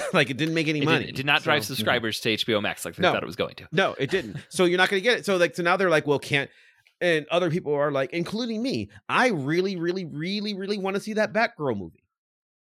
like 0.12 0.30
it 0.30 0.36
didn't 0.36 0.54
make 0.54 0.68
any 0.68 0.80
it 0.80 0.84
money. 0.84 1.06
Did, 1.06 1.08
it 1.10 1.16
did 1.16 1.26
not 1.26 1.42
drive 1.42 1.64
so, 1.64 1.74
subscribers 1.74 2.20
to 2.20 2.34
HBO 2.36 2.62
Max 2.62 2.84
like 2.84 2.96
they 2.96 3.02
no, 3.02 3.12
thought 3.12 3.22
it 3.22 3.26
was 3.26 3.36
going 3.36 3.54
to. 3.56 3.68
No, 3.72 3.94
it 3.98 4.10
didn't. 4.10 4.36
so 4.48 4.64
you're 4.64 4.78
not 4.78 4.88
going 4.88 5.00
to 5.00 5.04
get 5.04 5.18
it. 5.18 5.26
So 5.26 5.36
like 5.36 5.54
so 5.54 5.62
now 5.62 5.76
they're 5.76 5.90
like, 5.90 6.06
well, 6.06 6.18
can't 6.18 6.50
and 7.00 7.26
other 7.30 7.50
people 7.50 7.74
are 7.74 7.90
like, 7.90 8.12
including 8.12 8.62
me. 8.62 8.88
I 9.08 9.28
really, 9.28 9.76
really, 9.76 10.04
really, 10.04 10.54
really 10.54 10.78
want 10.78 10.94
to 10.94 11.00
see 11.00 11.14
that 11.14 11.32
Batgirl 11.32 11.76
movie, 11.76 12.04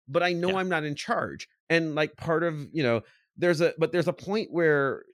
but 0.09 0.23
I 0.23 0.33
know 0.33 0.51
yeah. 0.51 0.57
I'm 0.59 0.69
not 0.69 0.85
in 0.85 0.95
charge 0.95 1.49
and 1.71 1.95
like 1.95 2.17
part 2.17 2.43
of 2.43 2.69
you 2.73 2.83
know 2.83 3.01
there's 3.39 3.63
a 3.63 3.73
but 3.79 3.93
there's 3.93 4.09
a 4.09 4.13
point 4.13 4.49
where 4.51 5.05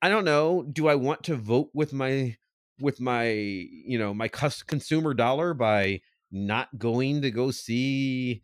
i 0.00 0.08
don't 0.08 0.24
know 0.24 0.62
do 0.62 0.86
i 0.86 0.94
want 0.94 1.24
to 1.24 1.34
vote 1.34 1.70
with 1.74 1.92
my 1.92 2.36
with 2.78 3.00
my 3.00 3.30
you 3.30 3.98
know 3.98 4.14
my 4.14 4.28
cus- 4.28 4.62
consumer 4.62 5.14
dollar 5.14 5.54
by 5.54 6.00
not 6.30 6.68
going 6.78 7.22
to 7.22 7.30
go 7.32 7.50
see 7.50 8.42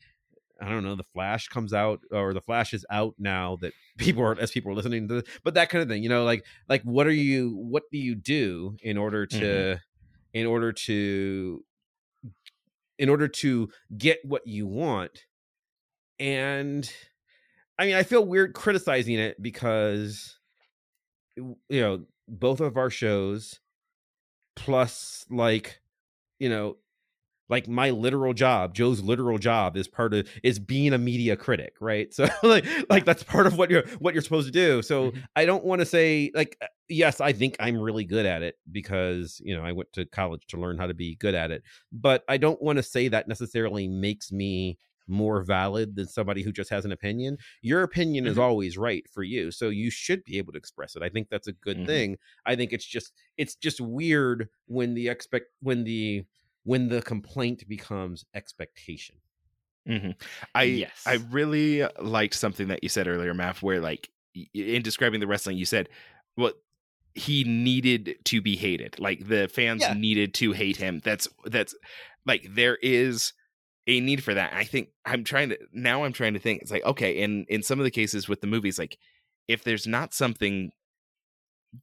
I 0.65 0.69
don't 0.71 0.83
know, 0.83 0.95
the 0.95 1.05
Flash 1.05 1.49
comes 1.49 1.75
out 1.75 2.01
or 2.11 2.33
the 2.33 2.41
Flash 2.41 2.73
is 2.73 2.87
out 2.91 3.15
now 3.19 3.57
that 3.61 3.75
people 3.99 4.23
are 4.23 4.39
as 4.41 4.51
people 4.51 4.73
are 4.73 4.75
listening 4.75 5.09
to, 5.09 5.21
this, 5.21 5.25
but 5.45 5.55
that 5.55 5.69
kind 5.69 5.83
of 5.83 5.89
thing, 5.89 6.03
you 6.03 6.09
know, 6.09 6.25
like 6.25 6.45
like 6.69 6.83
what 6.83 7.07
are 7.07 7.13
you 7.13 7.51
what 7.51 7.83
do 7.93 7.99
you 7.99 8.15
do 8.15 8.77
in 8.83 8.97
order 8.97 9.27
to 9.27 9.37
Mm-hmm. 9.37 9.79
in 10.33 10.47
order 10.47 10.73
to 10.73 11.65
in 12.99 13.09
order 13.09 13.29
to 13.29 13.69
get 13.97 14.19
what 14.25 14.47
you 14.47 14.67
want 14.67 15.27
and 16.19 16.91
I 17.79 17.87
mean, 17.87 17.97
I 17.97 18.05
feel 18.05 18.25
weird 18.25 18.55
criticizing 18.55 19.19
it 19.19 19.43
because 19.43 20.39
you 21.37 21.57
know, 21.69 22.05
both 22.29 22.61
of 22.61 22.77
our 22.77 22.91
shows 22.91 23.59
plus 24.57 25.27
like 25.29 25.81
you 26.39 26.49
know 26.49 26.77
like 27.49 27.69
my 27.69 27.91
literal 27.91 28.33
job 28.33 28.75
joe's 28.75 29.01
literal 29.03 29.39
job 29.39 29.77
is 29.77 29.87
part 29.89 30.15
of 30.15 30.29
is 30.43 30.59
being 30.59 30.93
a 30.93 30.99
media 30.99 31.37
critic 31.37 31.75
right 31.81 32.13
so 32.19 32.27
like 32.43 32.65
like 32.91 33.05
that's 33.05 33.23
part 33.23 33.47
of 33.47 33.59
what 33.59 33.71
you're 33.71 33.87
what 33.99 34.15
you're 34.15 34.23
supposed 34.23 34.47
to 34.47 34.53
do 34.53 34.83
so 34.83 35.11
Mhm. 35.11 35.23
i 35.37 35.45
don't 35.45 35.65
want 35.65 35.81
to 35.81 35.87
say 35.87 36.31
like 36.35 36.57
uh, 36.63 36.67
yes 36.89 37.21
i 37.21 37.33
think 37.33 37.57
i'm 37.61 37.77
really 37.77 38.05
good 38.05 38.27
at 38.27 38.43
it 38.43 38.57
because 38.73 39.41
you 39.45 39.57
know 39.57 39.63
i 39.65 39.73
went 39.73 39.93
to 39.93 40.05
college 40.07 40.47
to 40.49 40.57
learn 40.57 40.79
how 40.79 40.87
to 40.87 40.95
be 40.95 41.17
good 41.17 41.35
at 41.35 41.51
it 41.51 41.63
but 41.93 42.25
i 42.29 42.37
don't 42.37 42.63
want 42.63 42.77
to 42.79 42.83
say 42.83 43.09
that 43.09 43.29
necessarily 43.29 43.89
makes 43.89 44.33
me 44.33 44.79
more 45.07 45.43
valid 45.43 45.97
than 45.97 46.07
somebody 46.07 46.43
who 46.43 46.51
just 46.51 46.71
has 46.71 46.87
an 46.87 46.93
opinion 46.93 47.37
your 47.61 47.83
opinion 47.83 48.27
is 48.27 48.37
Mhm. 48.39 48.43
always 48.43 48.79
right 48.79 49.07
for 49.13 49.23
you 49.23 49.51
so 49.51 49.69
you 49.69 49.91
should 49.91 50.25
be 50.25 50.39
able 50.39 50.51
to 50.53 50.57
express 50.59 50.97
it 50.97 51.03
i 51.03 51.11
think 51.11 51.29
that's 51.29 51.47
a 51.47 51.53
good 51.53 51.77
Mhm. 51.79 51.87
thing 51.87 52.19
i 52.47 52.57
think 52.57 52.73
it's 52.73 52.87
just 52.87 53.13
it's 53.37 53.55
just 53.55 53.83
weird 53.83 54.49
when 54.67 54.95
the 54.95 55.09
expect 55.09 55.49
when 55.61 55.85
the 55.85 56.25
when 56.65 56.89
the 56.89 57.03
complaint 57.03 57.69
becomes 57.69 58.25
expectation 58.35 59.17
hmm 59.87 60.11
I 60.55 60.63
Yes. 60.65 61.03
I 61.07 61.15
really 61.31 61.87
liked 62.01 62.35
something 62.35 62.69
that 62.69 62.83
you 62.83 62.89
said 62.89 63.07
earlier, 63.07 63.35
Mav, 63.35 63.63
where 63.63 63.81
like 63.81 64.09
in 64.55 64.83
describing 64.83 65.21
the 65.21 65.27
wrestling, 65.27 65.57
you 65.59 65.67
said 65.67 65.89
what 66.37 66.57
he 67.15 67.45
needed 67.45 68.17
to 68.25 68.41
be 68.41 68.57
hated. 68.57 68.99
Like 68.99 69.29
the 69.29 69.49
fans 69.49 69.83
Yeah. 69.83 69.95
needed 69.95 70.35
to 70.35 70.53
hate 70.53 70.77
him. 70.77 71.01
That's 71.05 71.29
that's 71.45 71.75
like 72.27 72.47
there 72.51 72.77
is 72.83 73.33
a 73.87 74.01
need 74.01 74.25
for 74.25 74.35
that. 74.35 74.55
I 74.55 74.65
think 74.65 74.89
I'm 75.05 75.23
trying 75.23 75.51
to 75.51 75.59
now 75.73 76.05
I'm 76.05 76.13
trying 76.13 76.33
to 76.35 76.41
think. 76.41 76.63
It's 76.63 76.71
like, 76.71 76.85
okay, 76.85 77.13
in 77.19 77.45
in 77.49 77.63
some 77.63 77.79
of 77.79 77.85
the 77.85 77.91
cases 77.91 78.29
with 78.29 78.41
the 78.41 78.47
movies, 78.47 78.79
like 78.79 78.97
if 79.49 79.65
there's 79.65 79.87
not 79.87 80.15
something 80.15 80.73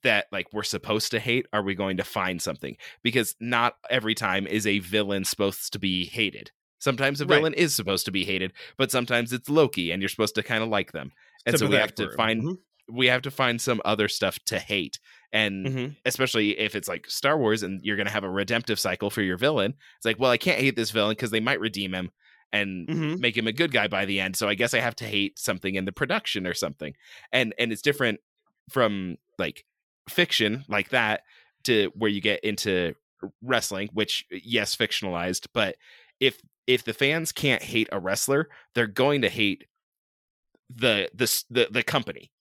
that 0.03 0.27
like 0.31 0.47
we're 0.53 0.63
supposed 0.63 1.11
to 1.11 1.19
hate 1.19 1.45
are 1.53 1.63
we 1.63 1.75
going 1.75 1.97
to 1.97 2.03
find 2.03 2.41
something 2.41 2.77
because 3.03 3.35
not 3.39 3.75
every 3.89 4.15
time 4.15 4.47
is 4.47 4.65
a 4.65 4.79
villain 4.79 5.25
supposed 5.25 5.73
to 5.73 5.79
be 5.79 6.05
hated 6.05 6.51
sometimes 6.79 7.19
a 7.21 7.25
Right. 7.25 7.35
villain 7.37 7.53
is 7.53 7.75
supposed 7.75 8.05
to 8.05 8.11
be 8.11 8.23
hated 8.23 8.53
but 8.77 8.89
sometimes 8.91 9.33
it's 9.33 9.49
loki 9.49 9.91
and 9.91 10.01
you're 10.01 10.09
supposed 10.09 10.35
to 10.35 10.43
kind 10.43 10.63
of 10.63 10.69
like 10.69 10.91
them 10.93 11.11
and 11.45 11.57
so 11.59 11.67
we 11.67 11.75
have 11.75 11.93
to 11.95 12.09
find 12.11 12.43
Mhm. 12.43 12.57
we 12.89 13.07
have 13.07 13.21
to 13.23 13.31
find 13.31 13.59
some 13.61 13.81
other 13.85 14.07
stuff 14.07 14.39
to 14.45 14.59
hate 14.59 14.99
and 15.33 15.65
Mhm. 15.67 15.95
especially 16.05 16.57
if 16.57 16.75
it's 16.75 16.87
like 16.87 17.09
star 17.09 17.37
wars 17.37 17.61
and 17.63 17.81
you're 17.83 17.97
going 17.97 18.07
to 18.07 18.13
have 18.13 18.23
a 18.23 18.29
redemptive 18.29 18.79
cycle 18.79 19.09
for 19.09 19.21
your 19.21 19.37
villain 19.37 19.73
it's 19.97 20.05
like 20.05 20.19
well 20.19 20.31
i 20.31 20.37
can't 20.37 20.59
hate 20.59 20.75
this 20.77 20.91
villain 20.91 21.11
because 21.11 21.31
they 21.31 21.39
might 21.41 21.59
redeem 21.59 21.93
him 21.93 22.11
and 22.53 22.87
Mhm. 22.87 23.19
make 23.19 23.35
him 23.35 23.47
a 23.47 23.51
good 23.53 23.71
guy 23.71 23.87
by 23.87 24.05
the 24.05 24.19
end 24.21 24.35
so 24.37 24.47
i 24.47 24.55
guess 24.55 24.73
i 24.73 24.79
have 24.79 24.95
to 24.95 25.05
hate 25.05 25.37
something 25.37 25.75
in 25.75 25.85
the 25.85 25.91
production 25.91 26.47
or 26.47 26.53
something 26.53 26.93
and 27.33 27.53
and 27.59 27.71
it's 27.73 27.81
different 27.81 28.19
from 28.69 29.17
like 29.37 29.65
fiction 30.10 30.64
like 30.68 30.89
that 30.89 31.22
to 31.64 31.91
where 31.95 32.10
you 32.10 32.22
get 32.22 32.43
into 32.43 32.93
wrestling 33.41 33.89
which 33.93 34.26
yes 34.32 34.76
fictionalized 34.76 35.47
but 35.54 35.76
if 36.20 36.41
if 36.68 36.84
the 36.84 36.93
fans 36.93 37.32
can't 37.32 37.62
hate 37.62 37.88
a 37.91 37.99
wrestler 37.99 38.49
they're 38.74 38.88
going 38.88 39.22
to 39.22 39.30
hate 39.30 39.66
the 40.74 41.10
the 41.14 41.43
the, 41.49 41.68
the 41.72 41.84
company 41.84 42.32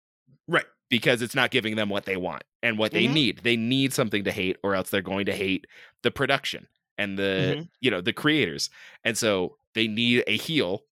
right 0.49 0.65
because 0.89 1.23
it's 1.23 1.35
not 1.35 1.51
giving 1.51 1.77
them 1.77 1.89
what 1.89 2.05
they 2.05 2.17
want 2.17 2.43
and 2.63 2.79
what 2.79 2.93
they 2.93 3.07
Mhm. 3.07 3.13
need 3.13 3.39
they 3.43 3.57
need 3.57 3.93
something 3.93 4.25
to 4.25 4.33
hate 4.33 4.57
or 4.63 4.75
else 4.75 4.91
they're 4.91 5.03
going 5.03 5.27
to 5.27 5.35
hate 5.37 5.67
the 6.03 6.11
production 6.11 6.67
and 6.97 7.19
the 7.19 7.57
Mhm. 7.59 7.69
you 7.81 7.91
know 7.91 8.01
the 8.01 8.13
creators 8.13 8.71
and 9.05 9.19
so 9.19 9.57
they 9.75 9.87
need 9.87 10.25
a 10.27 10.37
heel 10.37 10.85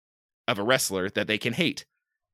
of 0.48 0.58
a 0.58 0.62
wrestler 0.62 1.08
that 1.10 1.26
they 1.26 1.38
can 1.38 1.52
hate 1.52 1.84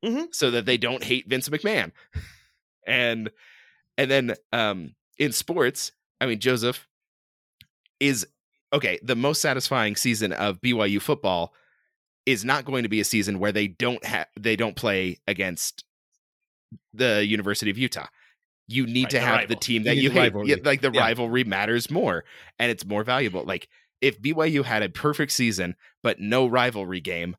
Mhm. 0.05 0.35
so 0.35 0.51
that 0.51 0.67
they 0.67 0.77
don't 0.77 1.05
hate 1.05 1.29
Vince 1.29 1.49
McMahon 1.49 1.93
and 2.87 3.31
and 3.99 4.11
then 4.11 4.35
um 4.53 4.95
in 5.19 5.33
sports 5.33 5.93
i 6.21 6.27
mean 6.27 6.39
joseph 6.39 6.89
is 8.01 8.27
okay 8.73 8.99
the 9.03 9.17
most 9.17 9.41
satisfying 9.41 9.97
season 9.97 10.33
of 10.33 10.61
byu 10.61 11.01
football 11.01 11.53
is 12.27 12.45
not 12.45 12.65
going 12.65 12.83
to 12.85 12.89
be 12.89 13.01
a 13.01 13.05
season 13.05 13.39
where 13.39 13.53
they 13.53 13.67
don't 13.67 14.05
have 14.05 14.27
they 14.39 14.57
don't 14.57 14.77
play 14.77 15.19
against 15.27 15.85
the 16.95 17.25
university 17.27 17.71
of 17.71 17.79
utah 17.79 18.07
you 18.69 18.87
need 18.87 19.05
Right, 19.05 19.11
to 19.11 19.19
the 19.19 19.25
have 19.25 19.49
the 19.49 19.57
team 19.57 19.83
that 19.85 19.97
need 19.97 20.05
you 20.05 20.11
hate. 20.11 20.33
Yeah, 20.45 20.57
like 20.65 20.81
the 20.81 20.91
Yeah. 20.91 21.01
rivalry 21.01 21.45
matters 21.45 21.91
more 21.91 22.25
and 22.59 22.71
it's 22.71 22.85
more 22.87 23.05
valuable 23.05 23.45
like 23.45 23.69
if 24.01 24.21
byu 24.21 24.65
had 24.65 24.83
a 24.83 24.89
perfect 24.89 25.33
season 25.33 25.75
but 26.03 26.21
no 26.21 26.47
rivalry 26.47 27.01
game 27.01 27.37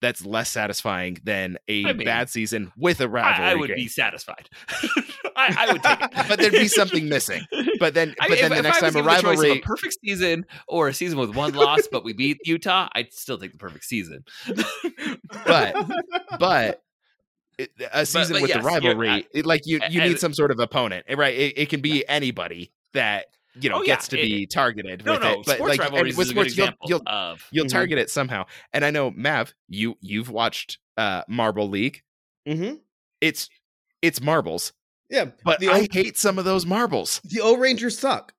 that's 0.00 0.24
less 0.24 0.48
satisfying 0.48 1.18
than 1.24 1.58
a 1.68 1.84
I 1.84 1.92
mean, 1.92 2.04
bad 2.04 2.30
season 2.30 2.72
with 2.76 3.00
a 3.00 3.08
rivalry 3.08 3.46
I, 3.46 3.50
I 3.52 3.54
would 3.54 3.68
game. 3.68 3.76
be 3.76 3.88
satisfied. 3.88 4.48
I, 5.36 5.54
I 5.58 5.72
would 5.72 5.82
take 5.82 6.00
it. 6.00 6.10
but 6.28 6.38
there'd 6.38 6.52
be 6.52 6.68
something 6.68 7.08
missing. 7.08 7.42
But 7.78 7.94
then, 7.94 8.14
I 8.20 8.28
but 8.28 8.38
then 8.38 8.52
if, 8.52 8.56
the 8.58 8.62
next 8.62 8.80
time 8.80 8.88
a 8.90 8.92
given 8.92 9.04
the 9.04 9.10
choice 9.10 9.18
of 9.18 9.24
rivalry, 9.24 9.50
a 9.58 9.60
perfect 9.60 9.96
season 10.04 10.46
or 10.66 10.88
a 10.88 10.94
season 10.94 11.18
with 11.18 11.34
one 11.34 11.54
loss, 11.54 11.88
but 11.90 12.04
we 12.04 12.12
beat 12.12 12.38
Utah, 12.44 12.88
I'd 12.94 13.12
still 13.12 13.38
take 13.38 13.52
the 13.52 13.58
perfect 13.58 13.84
season. 13.84 14.24
but 15.44 15.90
but 16.38 16.82
a 17.92 18.06
season 18.06 18.34
but 18.34 18.42
with 18.42 18.50
yes, 18.50 18.62
the 18.62 18.66
rivalry, 18.66 19.26
it, 19.32 19.46
like 19.46 19.62
you, 19.64 19.80
you 19.90 20.00
and- 20.00 20.10
need 20.12 20.20
some 20.20 20.34
sort 20.34 20.50
of 20.50 20.60
opponent, 20.60 21.06
right? 21.16 21.34
It, 21.34 21.58
it 21.58 21.68
can 21.68 21.80
be 21.80 22.06
anybody 22.08 22.72
that 22.94 23.26
you 23.60 23.70
know 23.70 23.76
Oh, 23.78 23.82
yeah, 23.82 23.86
gets 23.94 24.08
to 24.08 24.18
it- 24.18 24.22
be 24.22 24.46
targeted 24.46 25.04
No, 25.04 25.12
with 25.12 25.22
no, 25.22 25.32
it. 25.32 25.46
But 25.46 25.54
sports 25.56 25.70
like 25.78 25.80
rivalries 25.80 26.16
with 26.16 26.26
is 26.26 26.30
a 26.30 26.34
good 26.34 26.40
sports, 26.50 26.56
you'll, 26.56 26.66
example 26.66 26.86
you'll 26.88 27.02
of. 27.06 27.46
you'll 27.50 27.66
Mhm. 27.66 27.70
target 27.70 27.98
it 27.98 28.10
somehow. 28.10 28.44
And 28.72 28.84
I 28.84 28.90
know 28.90 29.10
Mav, 29.10 29.52
you 29.68 29.96
you've 30.00 30.30
watched 30.30 30.78
uh 30.96 31.22
Marble 31.28 31.68
League. 31.68 32.02
Mm-hmm. 32.48 32.76
It's 33.20 33.48
it's 34.02 34.20
marbles, 34.20 34.72
Yeah, 35.10 35.26
but 35.44 35.58
the 35.60 35.68
I 35.68 35.80
O, 35.80 35.86
hate 35.90 36.16
some 36.16 36.38
of 36.38 36.44
those 36.44 36.64
marbles. 36.66 37.20
the 37.24 37.40
O'rangers 37.42 37.98
suck. 37.98 38.32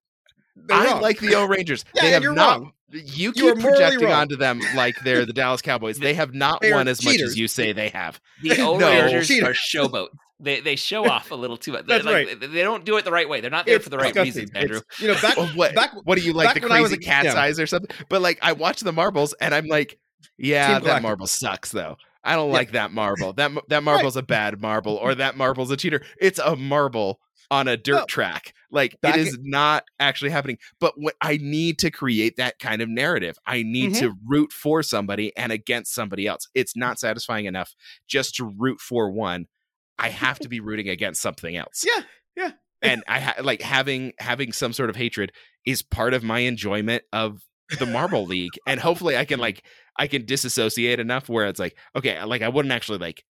They're 0.55 0.75
I 0.77 0.85
wrong. 0.85 1.01
like 1.01 1.19
the 1.19 1.35
O'rangers. 1.35 1.85
Yeah, 1.95 2.01
they 2.03 2.11
have 2.11 2.23
you're 2.23 2.33
not. 2.33 2.59
wrong. 2.61 2.73
You 2.91 3.01
You 3.03 3.31
keep 3.33 3.43
morally 3.43 3.61
projecting 3.61 4.07
wrong. 4.07 4.13
onto 4.21 4.35
them 4.35 4.61
like 4.75 4.99
they're 5.03 5.25
the 5.25 5.33
Dallas 5.33 5.61
Cowboys. 5.61 5.99
They 5.99 6.15
have 6.15 6.33
not 6.33 6.61
They 6.61 6.73
won 6.73 6.87
as 6.87 7.03
much 7.05 7.19
as 7.21 7.37
you 7.37 7.47
say 7.47 7.71
they 7.71 7.89
have. 7.89 8.19
The 8.41 8.59
O'rangers 8.61 9.27
cheater. 9.27 9.51
are 9.51 9.53
showboats. 9.53 10.07
They 10.39 10.59
they 10.61 10.75
show 10.75 11.05
off 11.09 11.31
a 11.31 11.35
little 11.35 11.57
too 11.57 11.73
much. 11.73 11.85
That's 11.85 12.05
Like, 12.05 12.13
right. 12.27 12.39
They, 12.39 12.47
they 12.47 12.61
don't 12.61 12.85
do 12.85 12.97
it 12.97 13.05
the 13.05 13.11
right 13.11 13.27
way. 13.27 13.41
They're 13.41 13.49
not 13.51 13.65
there 13.65 13.75
It's 13.75 13.83
for 13.83 13.89
the 13.89 13.97
right 13.97 14.15
reasons, 14.15 14.51
Andrew. 14.55 14.77
It's- 14.77 14.99
you 15.01 15.07
know, 15.07 15.21
back 15.21 15.37
what? 15.55 15.75
back 15.75 15.91
What 16.03 16.17
do 16.17 16.23
you 16.23 16.33
like 16.33 16.53
the 16.55 16.61
when 16.61 16.71
I 16.71 16.81
was 16.81 16.91
crazy 16.91 17.03
a- 17.03 17.05
cat's 17.05 17.25
yeah. 17.35 17.41
eyes 17.41 17.59
or 17.59 17.67
something? 17.67 17.95
But 18.09 18.21
like, 18.21 18.39
I 18.41 18.53
watch 18.53 18.79
the 18.81 18.93
marbles 18.93 19.33
and 19.41 19.53
I'm 19.53 19.67
like, 19.67 19.99
yeah, 20.37 20.67
Team 20.67 20.73
that 20.75 20.81
Galactic. 20.83 21.03
marble 21.03 21.27
sucks 21.27 21.71
though. 21.71 21.97
I 22.23 22.35
don't 22.35 22.47
Yeah. 22.49 22.53
like 22.53 22.71
that 22.71 22.91
marble. 22.91 23.33
That 23.33 23.51
that 23.69 23.83
marble's 23.83 24.17
a 24.17 24.23
bad 24.23 24.61
marble, 24.61 24.95
or 24.95 25.15
that 25.15 25.37
marble's 25.37 25.71
a 25.71 25.77
cheater. 25.77 26.01
It's 26.19 26.39
a 26.39 26.55
marble 26.55 27.19
on 27.51 27.67
a 27.67 27.75
dirt 27.77 27.95
No. 27.95 28.05
track. 28.05 28.53
Like 28.71 28.99
Back 29.01 29.15
it 29.17 29.21
is 29.21 29.37
not 29.41 29.83
actually 29.99 30.29
happening. 30.29 30.57
But 30.79 30.93
what 30.97 31.15
I 31.21 31.37
need 31.41 31.79
to 31.79 31.89
create 31.89 32.35
that 32.37 32.59
kind 32.59 32.81
of 32.81 32.87
narrative. 32.89 33.37
I 33.47 33.63
need 33.63 33.93
Mhm. 33.93 33.99
to 34.01 34.13
root 34.27 34.51
for 34.53 34.83
somebody 34.83 35.35
and 35.35 35.51
against 35.51 35.93
somebody 35.95 36.27
else. 36.27 36.47
It's 36.53 36.75
not 36.75 36.99
satisfying 36.99 37.45
enough 37.45 37.73
just 38.07 38.35
to 38.35 38.45
root 38.45 38.79
for 38.79 39.09
one. 39.11 39.47
I 39.99 40.09
have 40.09 40.39
to 40.39 40.49
be 40.49 40.59
rooting 40.59 40.89
against 40.89 41.21
something 41.21 41.55
else 41.55 41.85
yeah, 41.85 42.03
yeah. 42.35 42.51
and 42.81 43.03
I 43.07 43.19
ha- 43.19 43.41
like 43.41 43.61
having 43.61 44.13
having 44.19 44.51
some 44.51 44.73
sort 44.73 44.89
of 44.89 44.95
hatred 44.95 45.31
is 45.65 45.81
part 45.81 46.13
of 46.13 46.23
my 46.23 46.39
enjoyment 46.39 47.03
of 47.13 47.41
the 47.77 47.85
Marble 47.85 48.25
League, 48.27 48.53
and 48.65 48.79
hopefully 48.79 49.17
I 49.17 49.25
can 49.25 49.39
like 49.39 49.63
I 49.97 50.07
can 50.07 50.25
disassociate 50.25 50.99
enough 50.99 51.29
where 51.29 51.47
it's 51.47 51.59
like 51.59 51.77
okay, 51.95 52.23
like 52.23 52.41
I 52.41 52.49
wouldn't 52.49 52.73
actually 52.73 52.99
like 52.99 53.23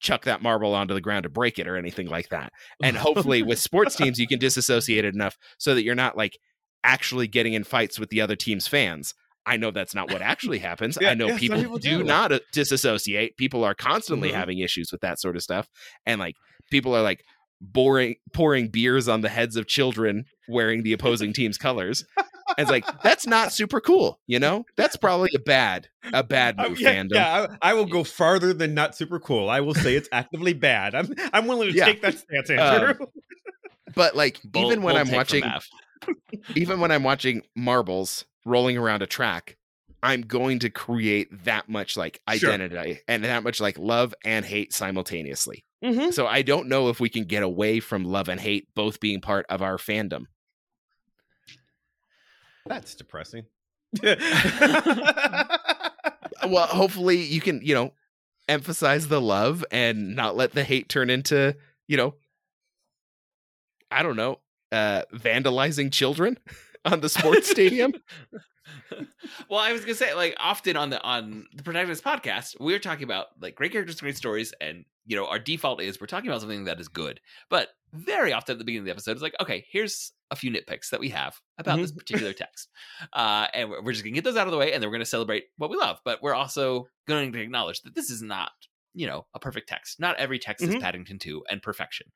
chuck 0.00 0.24
that 0.24 0.42
marble 0.42 0.74
onto 0.74 0.94
the 0.94 1.00
ground 1.00 1.24
to 1.24 1.28
break 1.28 1.58
it 1.58 1.66
or 1.66 1.76
anything 1.76 2.08
like 2.08 2.28
that, 2.28 2.52
and 2.82 2.96
hopefully 2.96 3.42
with 3.42 3.58
sports 3.58 3.96
teams 3.96 4.18
you 4.18 4.26
can 4.26 4.38
disassociate 4.38 5.04
it 5.04 5.14
enough 5.14 5.36
so 5.58 5.74
that 5.74 5.84
you're 5.84 5.94
not 5.94 6.16
like 6.16 6.38
actually 6.84 7.26
getting 7.26 7.54
in 7.54 7.64
fights 7.64 7.98
with 7.98 8.10
the 8.10 8.20
other 8.20 8.36
team's 8.36 8.66
fans. 8.66 9.14
I 9.46 9.56
know 9.56 9.70
that's 9.70 9.94
not 9.94 10.10
what 10.12 10.20
actually 10.22 10.58
happens. 10.58 10.98
Yeah, 11.00 11.10
I 11.10 11.14
know 11.14 11.28
yeah, 11.28 11.38
people, 11.38 11.58
people 11.60 11.78
do 11.78 11.98
do. 11.98 12.04
not 12.04 12.32
uh, 12.32 12.40
disassociate. 12.52 13.36
People 13.36 13.64
are 13.64 13.74
constantly 13.74 14.30
Mhm. 14.30 14.34
having 14.34 14.58
issues 14.58 14.90
with 14.92 15.00
that 15.02 15.18
sort 15.20 15.36
of 15.36 15.42
stuff, 15.42 15.68
and 16.06 16.18
like 16.20 16.34
people 16.70 16.94
are 16.94 17.02
like 17.02 17.22
boring 17.60 18.14
pouring 18.32 18.68
beers 18.68 19.08
on 19.08 19.20
the 19.22 19.28
heads 19.28 19.56
of 19.56 19.66
children 19.66 20.24
wearing 20.48 20.82
the 20.82 20.92
opposing 20.92 21.32
team's 21.32 21.58
colors. 21.58 22.04
And 22.56 22.64
it's 22.64 22.70
like 22.70 22.84
that's 23.02 23.26
not 23.26 23.52
super 23.52 23.80
cool, 23.80 24.18
you 24.26 24.38
know. 24.38 24.64
That's 24.76 24.96
probably 24.96 25.30
a 25.34 25.38
bad 25.40 25.88
a 26.12 26.22
bad 26.22 26.54
Uh, 26.58 26.68
move 26.70 26.80
yeah, 26.80 26.94
fandom. 26.94 27.14
yeah, 27.14 27.46
I, 27.62 27.70
I 27.70 27.74
will 27.74 27.84
go 27.86 28.04
farther 28.04 28.52
than 28.54 28.74
not 28.74 28.94
super 28.96 29.18
cool. 29.20 29.50
I 29.50 29.60
will 29.60 29.74
say 29.74 29.94
it's 29.96 30.08
actively 30.12 30.52
bad. 30.54 30.94
I'm 30.94 31.12
I'm 31.32 31.46
willing 31.46 31.70
to 31.70 31.76
Yeah. 31.76 31.84
take 31.86 32.02
that 32.02 32.18
stance, 32.18 32.50
Um, 32.50 32.56
Andrew. 32.58 33.06
But 33.94 34.14
like 34.16 34.40
Bold- 34.44 34.66
even 34.72 34.82
when 34.82 34.96
I'm 34.96 35.10
watching. 35.10 35.42
Even 36.54 36.80
when 36.80 36.90
I'm 36.90 37.02
watching 37.02 37.42
marbles 37.54 38.24
rolling 38.44 38.76
around 38.78 39.02
a 39.02 39.06
track, 39.06 39.56
I'm 40.02 40.22
going 40.22 40.60
to 40.60 40.70
create 40.70 41.44
that 41.44 41.68
much 41.68 41.96
like 41.96 42.20
Sure. 42.36 42.52
identity 42.52 43.00
and 43.08 43.24
that 43.24 43.42
much 43.42 43.60
like 43.60 43.78
love 43.78 44.14
and 44.24 44.44
hate 44.44 44.72
simultaneously. 44.72 45.64
Mhm. 45.84 46.12
So 46.12 46.26
I 46.26 46.42
don't 46.42 46.68
know 46.68 46.88
if 46.88 47.00
we 47.00 47.08
can 47.08 47.24
get 47.24 47.42
away 47.42 47.80
from 47.80 48.04
love 48.04 48.28
and 48.28 48.40
hate 48.40 48.68
both 48.74 49.00
being 49.00 49.20
part 49.20 49.46
of 49.48 49.60
our 49.62 49.76
fandom. 49.76 50.26
That's 52.66 52.94
depressing. 52.94 53.44
Well, 56.46 56.66
hopefully 56.68 57.16
you 57.20 57.40
can, 57.40 57.60
you 57.62 57.74
know, 57.74 57.92
emphasize 58.48 59.08
the 59.08 59.20
love 59.20 59.64
and 59.72 60.14
not 60.14 60.36
let 60.36 60.52
the 60.52 60.62
hate 60.64 60.88
turn 60.88 61.10
into, 61.10 61.56
you 61.88 61.96
know, 61.96 62.14
I 63.90 64.02
don't 64.04 64.14
know, 64.16 64.38
uh 64.72 65.02
vandalizing 65.14 65.92
children 65.92 66.38
on 66.84 67.00
the 67.00 67.08
sports 67.08 67.50
stadium. 67.50 67.92
well, 69.48 69.60
I 69.60 69.72
was 69.72 69.82
gonna 69.82 69.94
say, 69.94 70.14
like, 70.14 70.36
often 70.38 70.76
on 70.76 70.90
the 70.90 71.02
on 71.02 71.46
the 71.54 71.62
protagonist 71.62 72.04
podcast, 72.04 72.56
we're 72.60 72.78
talking 72.78 73.04
about 73.04 73.26
like 73.40 73.54
great 73.54 73.72
characters, 73.72 74.00
great 74.00 74.16
stories, 74.16 74.52
and 74.60 74.84
you 75.06 75.16
know, 75.16 75.26
our 75.26 75.38
default 75.38 75.80
is 75.80 76.00
we're 76.00 76.06
talking 76.06 76.28
about 76.28 76.40
something 76.40 76.64
that 76.64 76.80
is 76.80 76.88
good. 76.88 77.20
But 77.48 77.68
very 77.94 78.32
often 78.34 78.52
at 78.54 78.58
the 78.58 78.64
beginning 78.64 78.80
of 78.82 78.84
the 78.86 78.90
episode, 78.90 79.12
it's 79.12 79.22
like, 79.22 79.34
okay, 79.40 79.64
here's 79.70 80.12
a 80.30 80.36
few 80.36 80.50
nitpicks 80.50 80.90
that 80.90 81.00
we 81.00 81.08
have 81.08 81.34
about 81.56 81.78
this 81.78 81.92
particular 81.92 82.34
text, 82.34 82.68
uh, 83.14 83.46
and 83.54 83.70
we're, 83.70 83.92
just 83.92 84.04
gonna 84.04 84.14
get 84.14 84.24
those 84.24 84.36
out 84.36 84.46
of 84.46 84.50
the 84.52 84.58
way, 84.58 84.72
and 84.72 84.82
then 84.82 84.90
we're 84.90 84.94
gonna 84.94 85.06
celebrate 85.06 85.44
what 85.56 85.70
we 85.70 85.76
love. 85.78 85.98
But 86.04 86.22
we're 86.22 86.34
also 86.34 86.88
going 87.06 87.32
to 87.32 87.40
acknowledge 87.40 87.80
that 87.82 87.94
this 87.94 88.10
is 88.10 88.20
not, 88.20 88.52
you 88.92 89.06
know, 89.06 89.26
a 89.32 89.38
perfect 89.38 89.68
text. 89.70 89.98
Not 89.98 90.18
every 90.18 90.38
text 90.38 90.62
is 90.62 90.74
Mhm. 90.74 90.80
Paddington 90.80 91.18
Two 91.18 91.42
and 91.50 91.62
perfection. 91.62 92.08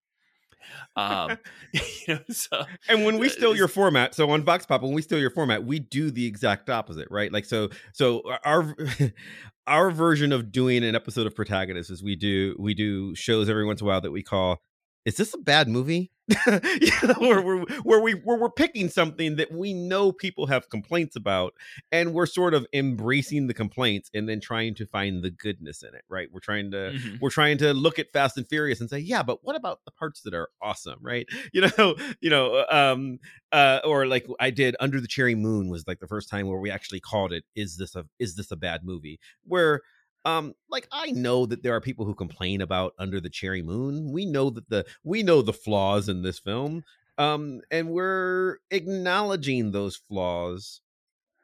Um, 0.96 1.38
you 1.72 2.14
know, 2.14 2.20
so 2.30 2.64
and 2.88 3.04
when 3.04 3.18
we 3.18 3.26
Uh, 3.26 3.30
steal 3.30 3.56
your 3.56 3.68
format 3.68 4.14
so 4.14 4.30
on 4.30 4.44
vox 4.44 4.66
pop 4.66 4.82
when 4.82 4.92
we 4.92 5.02
steal 5.02 5.18
your 5.18 5.30
format 5.30 5.64
we 5.64 5.78
do 5.78 6.10
the 6.10 6.26
exact 6.26 6.70
opposite 6.70 7.08
right? 7.10 7.32
Like 7.32 7.44
so 7.44 7.68
so 7.92 8.22
our 8.44 8.74
our 9.66 9.90
version 9.90 10.32
of 10.32 10.52
doing 10.52 10.84
an 10.84 10.94
episode 10.94 11.26
of 11.26 11.34
protagonist 11.34 11.90
is 11.90 12.02
we 12.02 12.16
do 12.16 12.56
we 12.58 12.74
do 12.74 13.14
shows 13.14 13.48
every 13.48 13.64
once 13.64 13.80
in 13.80 13.86
a 13.86 13.88
while 13.88 14.00
that 14.00 14.10
we 14.10 14.22
call 14.22 14.58
is 15.04 15.16
this 15.16 15.34
a 15.34 15.38
bad 15.38 15.68
movie 15.68 16.10
you 16.46 16.90
know, 17.02 17.14
where, 17.18 17.42
where, 17.42 17.58
where 17.82 18.00
we 18.00 18.12
where 18.12 18.38
we're 18.38 18.48
picking 18.48 18.88
something 18.88 19.36
that 19.36 19.50
we 19.50 19.74
know 19.74 20.12
people 20.12 20.46
have 20.46 20.70
complaints 20.70 21.16
about 21.16 21.52
and 21.90 22.14
we're 22.14 22.26
sort 22.26 22.54
of 22.54 22.64
embracing 22.72 23.48
the 23.48 23.54
complaints 23.54 24.08
and 24.14 24.28
then 24.28 24.40
trying 24.40 24.72
to 24.72 24.86
find 24.86 25.22
the 25.22 25.30
goodness 25.30 25.82
in 25.82 25.92
it 25.94 26.04
right 26.08 26.28
we're 26.32 26.40
trying 26.40 26.70
to 26.70 26.92
mhm. 26.94 27.20
we're 27.20 27.28
trying 27.28 27.58
to 27.58 27.74
look 27.74 27.98
at 27.98 28.12
Fast 28.12 28.36
and 28.36 28.46
Furious 28.46 28.80
and 28.80 28.88
say, 28.88 28.98
yeah, 28.98 29.22
but 29.22 29.42
what 29.42 29.56
about 29.56 29.84
the 29.84 29.90
parts 29.90 30.20
that 30.22 30.34
are 30.34 30.48
awesome, 30.60 30.98
right? 31.00 31.26
You 31.52 31.68
know, 31.76 31.96
you 32.20 32.30
know, 32.30 32.64
um, 32.70 33.18
uh, 33.50 33.80
or 33.84 34.06
like 34.06 34.26
I 34.40 34.50
did 34.50 34.74
Under 34.80 35.00
the 35.00 35.06
Cherry 35.06 35.34
Moon 35.34 35.68
was 35.68 35.84
like 35.86 35.98
the 35.98 36.06
first 36.06 36.30
time 36.30 36.46
where 36.46 36.58
we 36.58 36.70
actually 36.70 37.00
called 37.00 37.32
it, 37.32 37.44
is 37.54 37.76
this 37.76 37.94
a 37.94 38.06
is 38.18 38.36
this 38.36 38.50
a 38.50 38.56
bad 38.56 38.82
movie? 38.84 39.18
Where 39.44 39.82
um 40.24 40.54
like 40.70 40.88
I 40.92 41.10
know 41.10 41.46
that 41.46 41.62
there 41.62 41.74
are 41.74 41.80
people 41.80 42.04
who 42.04 42.14
complain 42.14 42.60
about 42.60 42.94
Under 42.98 43.20
the 43.20 43.30
Cherry 43.30 43.62
Moon. 43.62 44.12
We 44.12 44.26
know 44.26 44.50
that 44.50 44.68
the 44.68 44.86
we 45.04 45.22
know 45.22 45.42
the 45.42 45.52
flaws 45.52 46.08
in 46.08 46.22
this 46.22 46.38
film. 46.38 46.84
Um, 47.18 47.60
and 47.70 47.90
we're 47.90 48.58
acknowledging 48.70 49.70
those 49.70 49.96
flaws. 49.96 50.80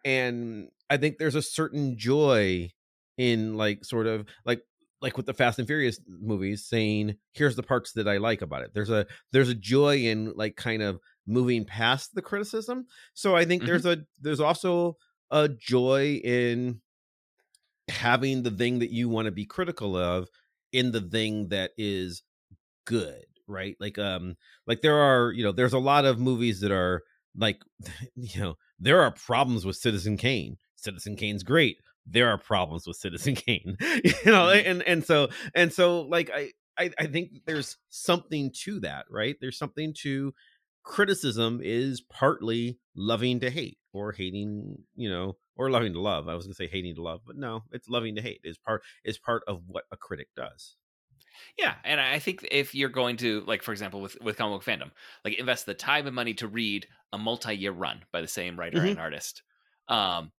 And 0.04 0.70
I 0.88 0.96
think 0.96 1.18
there's 1.18 1.34
a 1.34 1.42
certain 1.42 1.98
joy 1.98 2.72
in 3.18 3.56
like 3.56 3.84
sort 3.84 4.06
of 4.06 4.26
like 4.44 4.62
like 5.00 5.16
with 5.16 5.26
the 5.26 5.34
Fast 5.34 5.58
and 5.58 5.68
Furious 5.68 6.00
movies 6.08 6.64
saying 6.64 7.16
here's 7.32 7.56
the 7.56 7.62
parts 7.62 7.92
that 7.92 8.08
I 8.08 8.16
like 8.16 8.42
about 8.42 8.62
it. 8.62 8.72
There's 8.74 8.90
a 8.90 9.06
there's 9.32 9.48
a 9.48 9.54
joy 9.54 9.98
in 9.98 10.32
like 10.34 10.56
kind 10.56 10.82
of 10.82 10.98
moving 11.26 11.64
past 11.64 12.14
the 12.14 12.22
criticism. 12.22 12.86
So 13.14 13.36
I 13.36 13.44
think 13.44 13.64
there's 13.64 13.86
a 13.86 13.98
there's 14.20 14.40
also 14.40 14.96
a 15.30 15.48
joy 15.48 16.20
in 16.24 16.80
having 17.88 18.42
the 18.42 18.50
thing 18.50 18.80
that 18.80 18.90
you 18.92 19.08
want 19.08 19.26
to 19.26 19.32
be 19.32 19.46
critical 19.46 19.96
of 19.96 20.28
in 20.72 20.92
the 20.92 21.00
thing 21.00 21.48
that 21.48 21.72
is 21.78 22.22
good, 22.86 23.24
right? 23.46 23.76
Like 23.80 23.98
um 23.98 24.36
like 24.66 24.82
there 24.82 24.96
are, 24.98 25.32
you 25.32 25.42
know, 25.44 25.52
there's 25.52 25.72
a 25.72 25.78
lot 25.78 26.04
of 26.04 26.18
movies 26.18 26.60
that 26.60 26.72
are 26.72 27.02
like 27.36 27.62
you 28.14 28.40
know, 28.40 28.54
there 28.78 29.02
are 29.02 29.10
problems 29.12 29.64
with 29.64 29.76
Citizen 29.76 30.16
Kane. 30.16 30.56
Citizen 30.76 31.16
Kane's 31.16 31.42
great 31.42 31.78
there 32.10 32.30
are 32.30 32.38
problems 32.38 32.86
with 32.86 32.96
Citizen 32.96 33.34
Kane, 33.36 33.76
you 33.82 34.12
know, 34.32 34.46
Mhm. 34.46 34.62
and 34.66 34.82
and 34.84 35.04
so 35.04 35.28
and 35.54 35.70
so 35.72 36.02
like 36.02 36.30
I, 36.34 36.52
I 36.78 36.90
I 36.98 37.06
think 37.06 37.32
there's 37.46 37.76
something 37.90 38.50
to 38.64 38.80
that, 38.80 39.04
right? 39.10 39.36
There's 39.40 39.58
something 39.58 39.92
to 40.02 40.32
criticism 40.88 41.60
is 41.62 42.00
partly 42.02 42.80
loving 42.96 43.40
to 43.40 43.50
hate 43.50 43.78
or 43.92 44.12
hating, 44.12 44.84
you 44.96 45.10
know, 45.10 45.38
or 45.56 45.70
loving 45.70 45.92
to 45.94 46.00
love. 46.00 46.28
I 46.28 46.34
was 46.34 46.46
gonna 46.46 46.54
say 46.54 46.68
hating 46.68 46.96
to 46.96 47.02
love, 47.02 47.22
but 47.26 47.36
no, 47.36 47.64
it's 47.72 47.88
loving 47.88 48.16
to 48.16 48.22
hate 48.22 48.40
is 48.44 48.58
part 48.58 48.82
is 49.04 49.18
part 49.18 49.44
of 49.48 49.64
what 49.68 49.84
a 49.92 49.96
critic 49.96 50.28
does. 50.36 50.76
Yeah, 51.58 51.76
and 51.84 52.00
I 52.00 52.18
think 52.18 52.46
if 52.50 52.74
you're 52.74 52.88
going 52.88 53.16
to, 53.18 53.40
like, 53.42 53.62
for 53.62 53.72
example, 53.72 54.00
with 54.00 54.20
with 54.20 54.36
comic 54.36 54.58
book 54.60 54.66
fandom, 54.66 54.90
like 55.24 55.34
invest 55.38 55.66
the 55.66 55.74
time 55.74 56.06
and 56.06 56.14
money 56.14 56.34
to 56.34 56.48
read 56.48 56.88
a 57.12 57.18
multi-year 57.18 57.72
run 57.72 58.04
by 58.12 58.20
the 58.20 58.28
same 58.28 58.58
writer 58.58 58.82
Mhm. 58.82 58.88
and 58.88 58.98
artist, 58.98 59.42
um, 59.88 60.32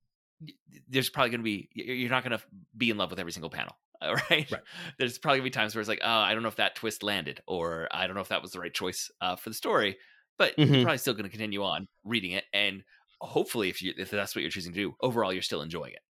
there's 0.88 1.10
probably 1.10 1.30
going 1.30 1.40
to 1.40 1.44
be 1.44 1.68
you're 1.72 2.10
not 2.10 2.24
going 2.24 2.38
to 2.38 2.44
be 2.76 2.90
in 2.90 2.96
love 2.96 3.10
with 3.10 3.18
every 3.18 3.32
single 3.32 3.50
panel, 3.50 3.76
right? 4.02 4.48
Right. 4.50 4.62
There's 4.98 5.18
probably 5.18 5.40
going 5.40 5.50
to 5.50 5.58
be 5.58 5.60
times 5.60 5.74
where 5.74 5.80
it's 5.80 5.88
like, 5.88 6.00
oh, 6.02 6.08
I 6.10 6.34
don't 6.34 6.42
know 6.42 6.48
if 6.48 6.56
that 6.56 6.76
twist 6.76 7.02
landed, 7.02 7.40
or 7.46 7.88
I 7.90 8.06
don't 8.06 8.14
know 8.14 8.22
if 8.22 8.28
that 8.28 8.42
was 8.42 8.52
the 8.52 8.60
right 8.60 8.74
choice 8.74 9.10
uh, 9.20 9.36
for 9.36 9.50
the 9.50 9.54
story, 9.54 9.98
but 10.38 10.56
you're 10.58 10.66
Mhm. 10.68 10.82
probably 10.84 10.98
still 10.98 11.14
going 11.14 11.24
to 11.24 11.30
continue 11.30 11.62
on 11.64 11.88
reading 12.04 12.32
it, 12.32 12.44
and 12.52 12.82
hopefully, 13.20 13.68
if 13.68 13.82
you 13.82 13.92
if 13.98 14.10
that's 14.10 14.34
what 14.36 14.42
you're 14.42 14.50
choosing 14.50 14.72
to 14.72 14.78
do, 14.80 14.94
overall, 15.00 15.32
you're 15.32 15.42
still 15.42 15.60
enjoying 15.62 15.92
it. 15.92 16.00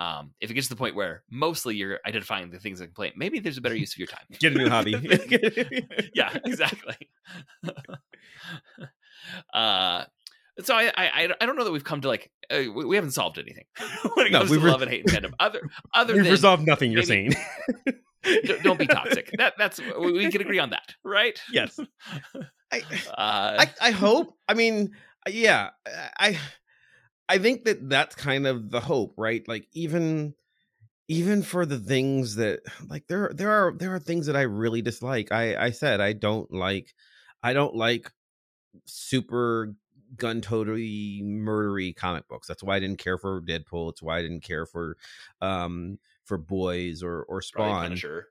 Um, 0.00 0.32
if 0.40 0.50
it 0.50 0.54
gets 0.54 0.68
to 0.68 0.74
the 0.74 0.78
point 0.78 0.94
where 0.94 1.22
mostly 1.30 1.74
you're 1.76 1.98
identifying 2.06 2.50
the 2.50 2.58
things 2.58 2.78
that 2.78 2.86
complain, 2.86 3.12
maybe 3.16 3.38
there's 3.40 3.56
a 3.58 3.60
better 3.60 3.74
use 3.76 3.92
of 3.94 3.98
your 3.98 4.06
time 4.08 4.24
Get 4.40 4.52
a 4.52 4.58
new 4.58 4.68
hobby. 4.68 4.92
yeah, 6.14 6.36
exactly. 6.44 6.96
uh, 9.52 10.04
so 10.62 10.74
I, 10.74 10.92
I 10.96 11.28
I 11.40 11.46
don't 11.46 11.56
know 11.56 11.64
that 11.64 11.72
we've 11.72 11.84
come 11.84 12.00
to 12.02 12.08
like 12.08 12.30
uh, 12.50 12.62
we, 12.74 12.84
we 12.84 12.96
haven't 12.96 13.12
solved 13.12 13.38
anything 13.38 13.64
when 14.14 14.26
it 14.26 14.32
No, 14.32 14.38
comes 14.40 14.50
to 14.50 14.56
we've 14.56 14.64
re- 14.64 14.70
love 14.70 14.82
and 14.82 14.90
hate 14.90 15.10
and 15.10 15.24
fandom. 15.24 15.32
Other 15.40 15.60
other 15.94 16.14
We've 16.14 16.24
than 16.24 16.32
resolved 16.32 16.66
nothing. 16.66 16.90
You're 16.92 17.04
maybe- 17.06 17.32
saying. 17.32 17.94
D- 18.24 18.58
don't 18.62 18.78
be 18.78 18.88
toxic. 18.88 19.34
That 19.36 19.54
that's 19.58 19.80
we 19.80 20.12
we 20.12 20.28
can 20.28 20.40
agree 20.40 20.58
on 20.58 20.70
that, 20.70 20.94
right? 21.04 21.38
yes. 21.48 21.78
I, 22.72 22.82
Uh, 23.06 23.62
I, 23.62 23.74
I 23.80 23.90
hope. 23.92 24.38
I 24.48 24.54
mean, 24.54 24.94
yeah, 25.26 25.70
I 25.86 26.38
I 27.28 27.38
think 27.38 27.64
that 27.64 27.88
that's 27.88 28.14
kind 28.14 28.46
of 28.46 28.70
the 28.70 28.80
hope, 28.80 29.14
right? 29.16 29.46
Like 29.48 29.68
even 29.72 30.34
even 31.08 31.42
for 31.42 31.66
the 31.66 31.78
things 31.78 32.36
that 32.36 32.60
like 32.88 33.06
there 33.08 33.30
there 33.34 33.50
are 33.50 33.72
there 33.76 33.94
are 33.94 34.00
things 34.00 34.26
that 34.26 34.36
I 34.36 34.42
really 34.42 34.82
dislike. 34.82 35.32
I 35.32 35.56
I 35.66 35.70
said 35.70 36.00
I 36.00 36.12
don't 36.14 36.50
like 36.52 36.94
I 37.42 37.52
don't 37.52 37.74
like 37.76 38.12
super 38.86 39.74
gun 40.16 40.40
totally 40.40 41.22
murdery 41.22 41.94
comic 41.94 42.28
books. 42.28 42.48
That's 42.48 42.62
why 42.62 42.76
I 42.76 42.80
didn't 42.80 42.98
care 42.98 43.18
for 43.18 43.42
Deadpool. 43.42 43.90
It's 43.90 44.02
why 44.02 44.18
I 44.18 44.22
didn't 44.22 44.42
care 44.42 44.66
for 44.66 44.96
um 45.40 45.98
for 46.28 46.38
Boys 46.38 47.02
or 47.02 47.24
or 47.24 47.42
Spawn. 47.42 47.82
Punisher. 47.82 48.26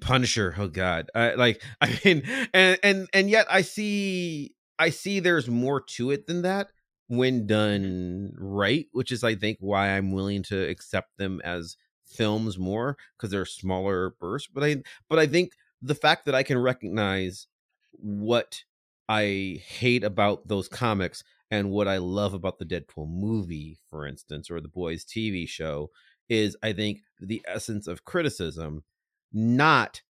Punisher. 0.00 0.54
Oh 0.58 0.68
God. 0.68 1.10
I, 1.14 1.34
like 1.34 1.62
I 1.80 2.00
mean, 2.04 2.22
and 2.52 2.78
and 2.82 3.08
and 3.12 3.30
yet 3.30 3.46
I 3.48 3.60
see 3.62 4.54
I 4.78 4.90
see 4.90 5.20
there's 5.20 5.48
more 5.48 5.80
to 5.80 6.10
it 6.10 6.26
than 6.26 6.42
that 6.42 6.68
when 7.08 7.40
mm-hmm. 7.40 7.46
done 7.46 8.32
right, 8.38 8.86
which 8.92 9.12
is 9.12 9.22
I 9.22 9.34
think 9.34 9.58
why 9.60 9.90
I'm 9.90 10.12
willing 10.12 10.42
to 10.44 10.68
accept 10.68 11.18
them 11.18 11.40
as 11.44 11.76
films 12.06 12.58
more 12.58 12.96
because 13.16 13.30
they're 13.30 13.44
smaller 13.44 14.14
bursts. 14.18 14.48
But 14.52 14.64
I 14.64 14.76
but 15.08 15.18
I 15.18 15.26
think 15.26 15.52
the 15.82 15.94
fact 15.94 16.24
that 16.26 16.34
I 16.34 16.42
can 16.42 16.58
recognize 16.58 17.46
what 17.92 18.62
I 19.08 19.60
hate 19.64 20.02
about 20.02 20.48
those 20.48 20.68
comics 20.68 21.22
and 21.50 21.70
what 21.70 21.86
I 21.86 21.98
love 21.98 22.34
about 22.34 22.58
the 22.58 22.64
Deadpool 22.64 23.08
movie, 23.08 23.78
for 23.88 24.06
instance, 24.06 24.50
or 24.50 24.60
the 24.60 24.68
Boys 24.68 25.04
TV 25.04 25.48
show, 25.48 25.90
is 26.28 26.56
I 26.62 26.72
think 26.72 27.00
the 27.20 27.42
essence 27.46 27.86
of 27.86 28.04
criticism, 28.04 28.84
not 29.32 30.02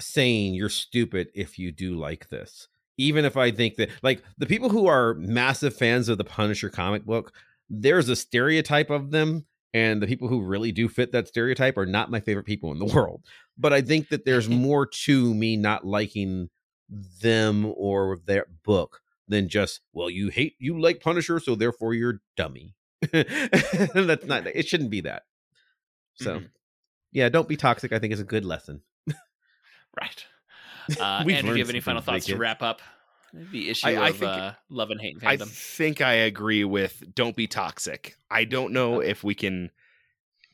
saying 0.00 0.54
you're 0.54 0.68
stupid 0.68 1.28
if 1.34 1.58
you 1.58 1.72
do 1.72 1.96
like 1.96 2.28
this. 2.28 2.68
Even 2.96 3.24
if 3.24 3.36
I 3.36 3.50
think 3.50 3.76
that, 3.76 3.90
like, 4.02 4.22
the 4.38 4.46
people 4.46 4.68
who 4.68 4.86
are 4.86 5.14
massive 5.14 5.74
fans 5.74 6.08
of 6.08 6.18
the 6.18 6.24
Punisher 6.24 6.68
comic 6.68 7.04
book, 7.04 7.32
there's 7.70 8.08
a 8.08 8.16
stereotype 8.16 8.90
of 8.90 9.10
them, 9.10 9.46
and 9.72 10.02
the 10.02 10.06
people 10.06 10.26
who 10.26 10.40
really 10.40 10.72
do 10.72 10.88
fit 10.88 11.12
that 11.12 11.28
stereotype 11.28 11.76
are 11.76 11.86
not 11.86 12.10
my 12.10 12.18
favorite 12.20 12.46
people 12.46 12.72
in 12.72 12.78
the 12.78 12.84
world. 12.94 13.22
But 13.56 13.72
I 13.72 13.82
think 13.82 14.08
that 14.08 14.24
there's 14.24 14.48
more 14.48 14.86
to 14.86 15.34
me 15.34 15.56
not 15.56 15.86
liking 15.86 16.48
them 17.20 17.72
or 17.76 18.18
their 18.24 18.46
book 18.64 19.00
than 19.28 19.48
just 19.48 19.80
well 19.92 20.08
you 20.08 20.30
hate 20.30 20.54
you 20.58 20.80
like 20.80 21.00
punisher 21.00 21.38
so 21.38 21.54
therefore 21.54 21.92
you're 21.92 22.20
dummy 22.34 22.74
that's 23.12 24.26
not 24.26 24.46
it 24.46 24.66
shouldn't 24.68 24.90
be 24.90 25.00
that 25.02 25.22
so 26.14 26.40
Mhm. 26.40 26.50
yeah 27.12 27.28
don't 27.28 27.48
be 27.48 27.56
toxic 27.56 27.92
i 27.92 27.98
think 27.98 28.12
is 28.12 28.20
a 28.20 28.24
good 28.24 28.44
lesson 28.44 28.82
Right. 30.00 30.26
Uh, 31.00 31.22
We've 31.26 31.38
do 31.42 31.48
you 31.48 31.56
have 31.58 31.68
any 31.68 31.80
final 31.80 32.00
thoughts 32.00 32.24
to 32.26 32.36
wrap 32.36 32.62
up? 32.62 32.80
the 33.34 33.68
issue 33.68 33.88
I- 33.88 33.96
I 33.96 34.08
of 34.08 34.16
think- 34.16 34.30
uh, 34.30 34.52
love 34.70 34.90
and 34.90 34.98
hate 35.00 35.18
I 35.22 35.36
think 35.36 36.00
I 36.00 36.12
agree 36.14 36.64
with 36.64 37.02
don't 37.14 37.36
be 37.36 37.46
toxic. 37.46 38.16
I 38.30 38.44
don't 38.44 38.72
know 38.72 39.00
if 39.00 39.22
we 39.22 39.34
can 39.34 39.70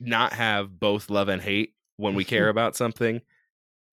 not 0.01 0.33
have 0.33 0.81
both 0.81 1.09
love 1.09 1.29
and 1.29 1.41
hate 1.41 1.75
when 1.99 2.17
we 2.17 2.25
care 2.25 2.49
about 2.49 2.75
something. 2.75 3.21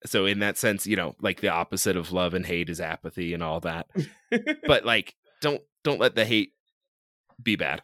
So 0.04 0.26
in 0.26 0.40
that 0.40 0.58
sense, 0.58 0.84
you 0.84 0.96
know, 0.96 1.14
like 1.20 1.40
the 1.42 1.48
opposite 1.50 1.96
of 1.96 2.10
love 2.10 2.34
and 2.34 2.44
hate 2.44 2.68
is 2.68 2.80
apathy 2.80 3.34
and 3.34 3.42
all 3.42 3.60
that. 3.60 3.86
But 4.66 4.84
like 4.84 5.14
don't 5.42 5.62
don't 5.84 6.00
let 6.00 6.16
the 6.16 6.24
hate 6.24 6.54
be 7.40 7.54
bad. 7.54 7.82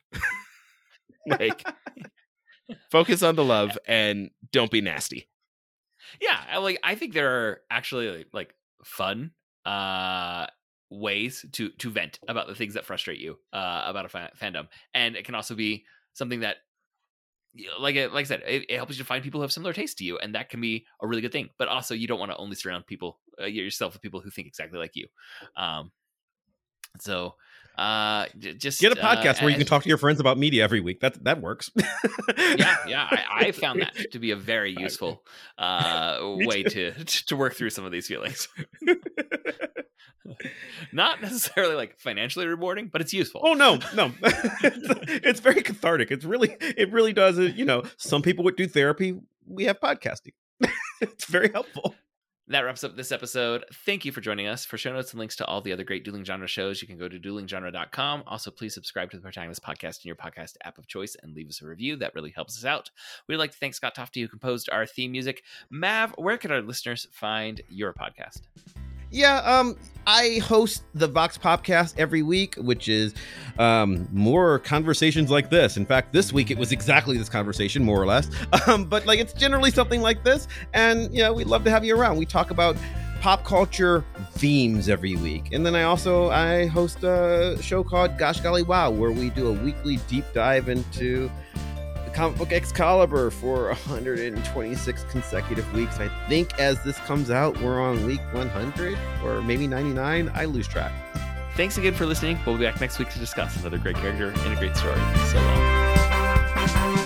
Like 1.31 1.67
focus 2.91 3.23
on 3.23 3.37
the 3.37 3.45
love 3.45 3.79
and 3.87 4.31
don't 4.53 4.71
be 4.71 4.81
nasty. 4.81 5.29
yeah 6.21 6.39
I 6.51 6.59
like 6.59 6.79
i 6.85 6.95
think 6.95 7.13
there 7.15 7.31
are 7.31 7.61
actually 7.71 8.25
like, 8.33 8.55
fun 8.85 9.33
uh 9.67 10.47
ways 10.91 11.45
to 11.53 11.69
to 11.71 11.91
vent 11.91 12.19
about 12.29 12.47
the 12.47 12.55
things 12.55 12.75
that 12.75 12.85
frustrate 12.87 13.21
you 13.21 13.39
uh 13.53 13.83
about 13.87 14.07
a 14.07 14.09
fa- 14.09 14.31
fandom 14.41 14.69
and 14.95 15.17
it 15.17 15.25
can 15.25 15.35
also 15.35 15.55
be 15.55 15.85
something 16.15 16.41
that 16.41 16.57
like 17.79 17.97
I- 17.97 18.07
like 18.07 18.25
i 18.25 18.29
said 18.29 18.43
it, 18.47 18.67
it 18.71 18.77
helps 18.77 18.97
you 18.97 19.03
to 19.03 19.07
find 19.07 19.23
people 19.23 19.41
who 19.41 19.43
have 19.43 19.53
similar 19.53 19.73
taste 19.73 19.99
to 19.99 20.05
you 20.05 20.19
and 20.19 20.35
that 20.35 20.49
can 20.49 20.61
be 20.61 20.87
a 21.03 21.07
really 21.07 21.21
good 21.21 21.33
thing 21.33 21.51
but 21.59 21.69
also 21.69 21.95
you 21.95 22.07
don't 22.07 22.21
want 22.21 22.31
to 22.31 22.37
only 22.39 22.55
surround 22.55 22.87
people 22.87 23.19
uh, 23.43 23.47
yourself 23.47 23.93
with 23.93 24.03
people 24.03 24.21
who 24.21 24.31
think 24.31 24.47
exactly 24.47 24.79
like 24.79 24.95
you 24.95 25.07
um 25.57 25.91
so 27.01 27.35
uh 27.79 28.27
just 28.57 28.81
Get 28.81 28.91
a 28.91 28.97
podcast 28.97 29.37
uh, 29.37 29.45
where 29.45 29.51
you 29.51 29.57
can 29.57 29.67
talk 29.67 29.85
to 29.85 29.89
your 29.89 29.99
friends 29.99 30.19
about 30.19 30.37
media 30.37 30.65
every 30.65 30.81
week. 30.81 30.99
That 31.01 31.23
that 31.25 31.41
works. 31.41 31.71
yeah, 32.57 32.77
yeah, 32.89 33.07
I, 33.09 33.25
I 33.31 33.53
found 33.53 33.81
that 33.83 34.11
to 34.11 34.19
be 34.19 34.33
a 34.33 34.37
very 34.37 34.75
useful 34.77 35.23
uh, 35.57 36.19
way 36.39 36.65
to 36.65 36.93
to 37.05 37.37
work 37.37 37.55
through 37.55 37.71
some 37.71 37.85
of 37.85 37.93
these 37.93 38.09
feelings. 38.09 38.49
Not 40.93 41.23
necessarily 41.23 41.77
like 41.77 41.99
financially 41.99 42.47
rewarding, 42.47 42.89
but 42.89 43.01
it's 43.01 43.13
useful. 43.15 43.43
Oh 43.45 43.55
no, 43.55 43.79
no, 43.95 44.13
it's, 44.23 45.21
it's 45.25 45.41
very 45.41 45.63
cathartic. 45.63 46.11
It's 46.11 46.25
really, 46.25 46.57
it 46.61 46.93
really 46.93 47.13
does. 47.13 47.39
You 47.39 47.65
know, 47.65 47.85
some 47.97 48.23
people 48.23 48.45
would 48.45 48.57
do 48.57 48.67
therapy. 48.67 49.19
We 49.47 49.65
have 49.65 49.79
podcasting. 49.81 50.33
it's 51.01 51.27
very 51.27 51.51
helpful. 51.51 51.95
That 52.51 52.61
wraps 52.61 52.83
up 52.83 52.97
this 52.97 53.12
episode. 53.12 53.66
Thank 53.85 54.07
you 54.07 54.12
for 54.12 54.23
joining 54.23 54.47
us. 54.47 54.65
For 54.65 54.79
show 54.79 54.91
notes 54.91 55.12
and 55.12 55.19
links 55.19 55.37
to 55.37 55.45
all 55.45 55.61
the 55.61 55.70
other 55.70 55.85
great 55.85 56.03
dueling 56.03 56.25
genre 56.25 56.49
shows, 56.49 56.81
you 56.81 56.89
can 56.89 56.97
go 56.97 57.07
to 57.07 57.19
duelinggenre.com. 57.19 58.23
Also, 58.27 58.51
please 58.51 58.73
subscribe 58.73 59.11
to 59.11 59.19
the 59.19 59.23
Protagonist 59.23 59.62
Podcast 59.62 60.03
in 60.03 60.09
your 60.09 60.16
podcast 60.16 60.57
app 60.65 60.79
of 60.79 60.87
choice 60.87 61.15
and 61.23 61.35
leave 61.35 61.51
us 61.51 61.61
a 61.61 61.66
review. 61.66 61.97
That 61.97 62.15
really 62.15 62.31
helps 62.31 62.57
us 62.57 62.65
out. 62.65 62.91
We'd 63.27 63.37
like 63.37 63.51
to 63.51 63.59
thank 63.59 63.75
Scott 63.75 63.95
Tofty, 63.95 64.23
who 64.23 64.29
composed 64.29 64.70
our 64.73 64.87
theme 64.87 65.12
music. 65.12 65.43
Mav, 65.69 66.15
where 66.16 66.39
can 66.39 66.51
our 66.51 66.62
listeners 66.62 67.07
find 67.12 67.61
your 67.69 67.93
podcast? 67.93 68.41
Yeah, 69.11 69.39
um, 69.39 69.77
I 70.07 70.41
host 70.43 70.85
the 70.95 71.07
Vox 71.07 71.37
Popcast 71.37 71.95
every 71.99 72.23
week, 72.23 72.55
which 72.57 72.89
is 72.89 73.15
um, 73.59 74.09
more 74.13 74.59
conversations 74.61 75.31
like 75.31 75.51
this. 75.51 75.77
In 75.77 75.85
fact, 75.85 76.13
this 76.13 76.33
week 76.33 76.51
it 76.51 76.59
was 76.59 76.73
exactly 76.73 77.19
this 77.19 77.29
conversation, 77.29 77.85
more 77.85 78.01
or 78.01 78.07
less. 78.07 78.31
Um, 78.67 78.85
but 78.85 79.07
like 79.07 79.19
it's 79.19 79.33
generally 79.33 79.71
something 79.71 80.03
like 80.03 80.25
this, 80.25 80.47
and 80.75 81.15
you 81.15 81.23
know, 81.23 81.33
we'd 81.33 81.47
love 81.47 81.65
to 81.65 81.71
have 81.71 81.85
you 81.85 81.97
around. 81.97 82.19
We 82.19 82.27
talk 82.27 82.51
about 82.51 82.77
pop 83.21 83.45
culture 83.45 84.05
themes 84.33 84.89
every 84.91 85.17
week, 85.17 85.53
and 85.53 85.65
then 85.65 85.75
I 85.75 85.85
also 85.85 86.31
I 86.31 86.67
host 86.67 87.03
a 87.03 87.57
show 87.63 87.83
called 87.83 88.19
Gosh 88.19 88.41
Golly 88.41 88.63
Wow, 88.63 88.91
where 88.91 89.13
we 89.13 89.31
do 89.31 89.49
a 89.49 89.53
weekly 89.53 89.97
deep 90.09 90.25
dive 90.35 90.69
into 90.69 91.31
comic 92.09 92.39
book 92.39 92.53
Excalibur 92.53 93.31
for 93.31 93.69
126 93.69 95.05
consecutive 95.11 95.73
weeks. 95.73 95.99
I 95.99 96.09
think 96.29 96.59
as 96.59 96.83
this 96.85 96.99
comes 96.99 97.31
out, 97.31 97.61
we're 97.61 97.81
on 97.81 98.07
week 98.07 98.21
100 98.33 98.99
or 99.25 99.43
maybe 99.43 99.67
99. 99.67 100.31
I 100.35 100.45
lose 100.45 100.69
track. 100.69 100.93
Thanks 101.57 101.77
again 101.77 101.95
for 101.95 102.07
listening. 102.07 102.39
We'll 102.47 102.57
be 102.57 102.65
back 102.65 102.81
next 102.81 102.99
week 102.99 103.11
to 103.11 103.19
discuss 103.19 103.57
another 103.59 103.79
great 103.79 103.97
character 103.97 104.29
and 104.29 104.53
a 104.53 104.57
great 104.57 104.77
story. 104.77 105.01
So 105.31 105.37
long. 105.39 107.05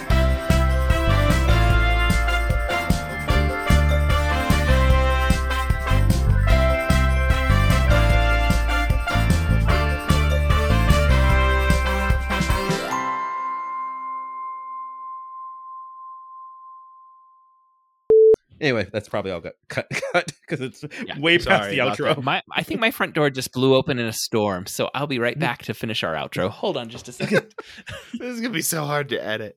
Anyway, 18.62 18.86
that's 18.92 19.08
probably 19.08 19.32
all 19.32 19.40
got 19.40 19.54
cut 19.68 19.88
cut 20.12 20.32
because 20.40 20.60
it's 20.60 20.84
Yeah, 21.04 21.18
way 21.18 21.36
past 21.36 21.68
the 21.68 21.78
outro. 21.78 22.22
My, 22.22 22.42
I 22.52 22.62
think 22.62 22.78
my 22.78 22.92
front 22.92 23.12
door 23.12 23.28
just 23.28 23.52
blew 23.52 23.74
open 23.74 23.98
in 23.98 24.06
a 24.06 24.12
storm, 24.12 24.66
so 24.66 24.88
I'll 24.94 25.08
be 25.08 25.18
right 25.18 25.34
mm-hmm. 25.34 25.40
back 25.40 25.62
to 25.64 25.74
finish 25.74 26.04
our 26.04 26.14
outro. 26.14 26.48
Hold 26.48 26.76
on 26.76 26.88
just 26.88 27.08
a 27.08 27.12
second. 27.12 27.52
This 28.12 28.34
is 28.34 28.40
gonna 28.40 28.54
be 28.54 28.62
so 28.62 28.84
hard 28.84 29.08
to 29.08 29.22
edit. 29.22 29.56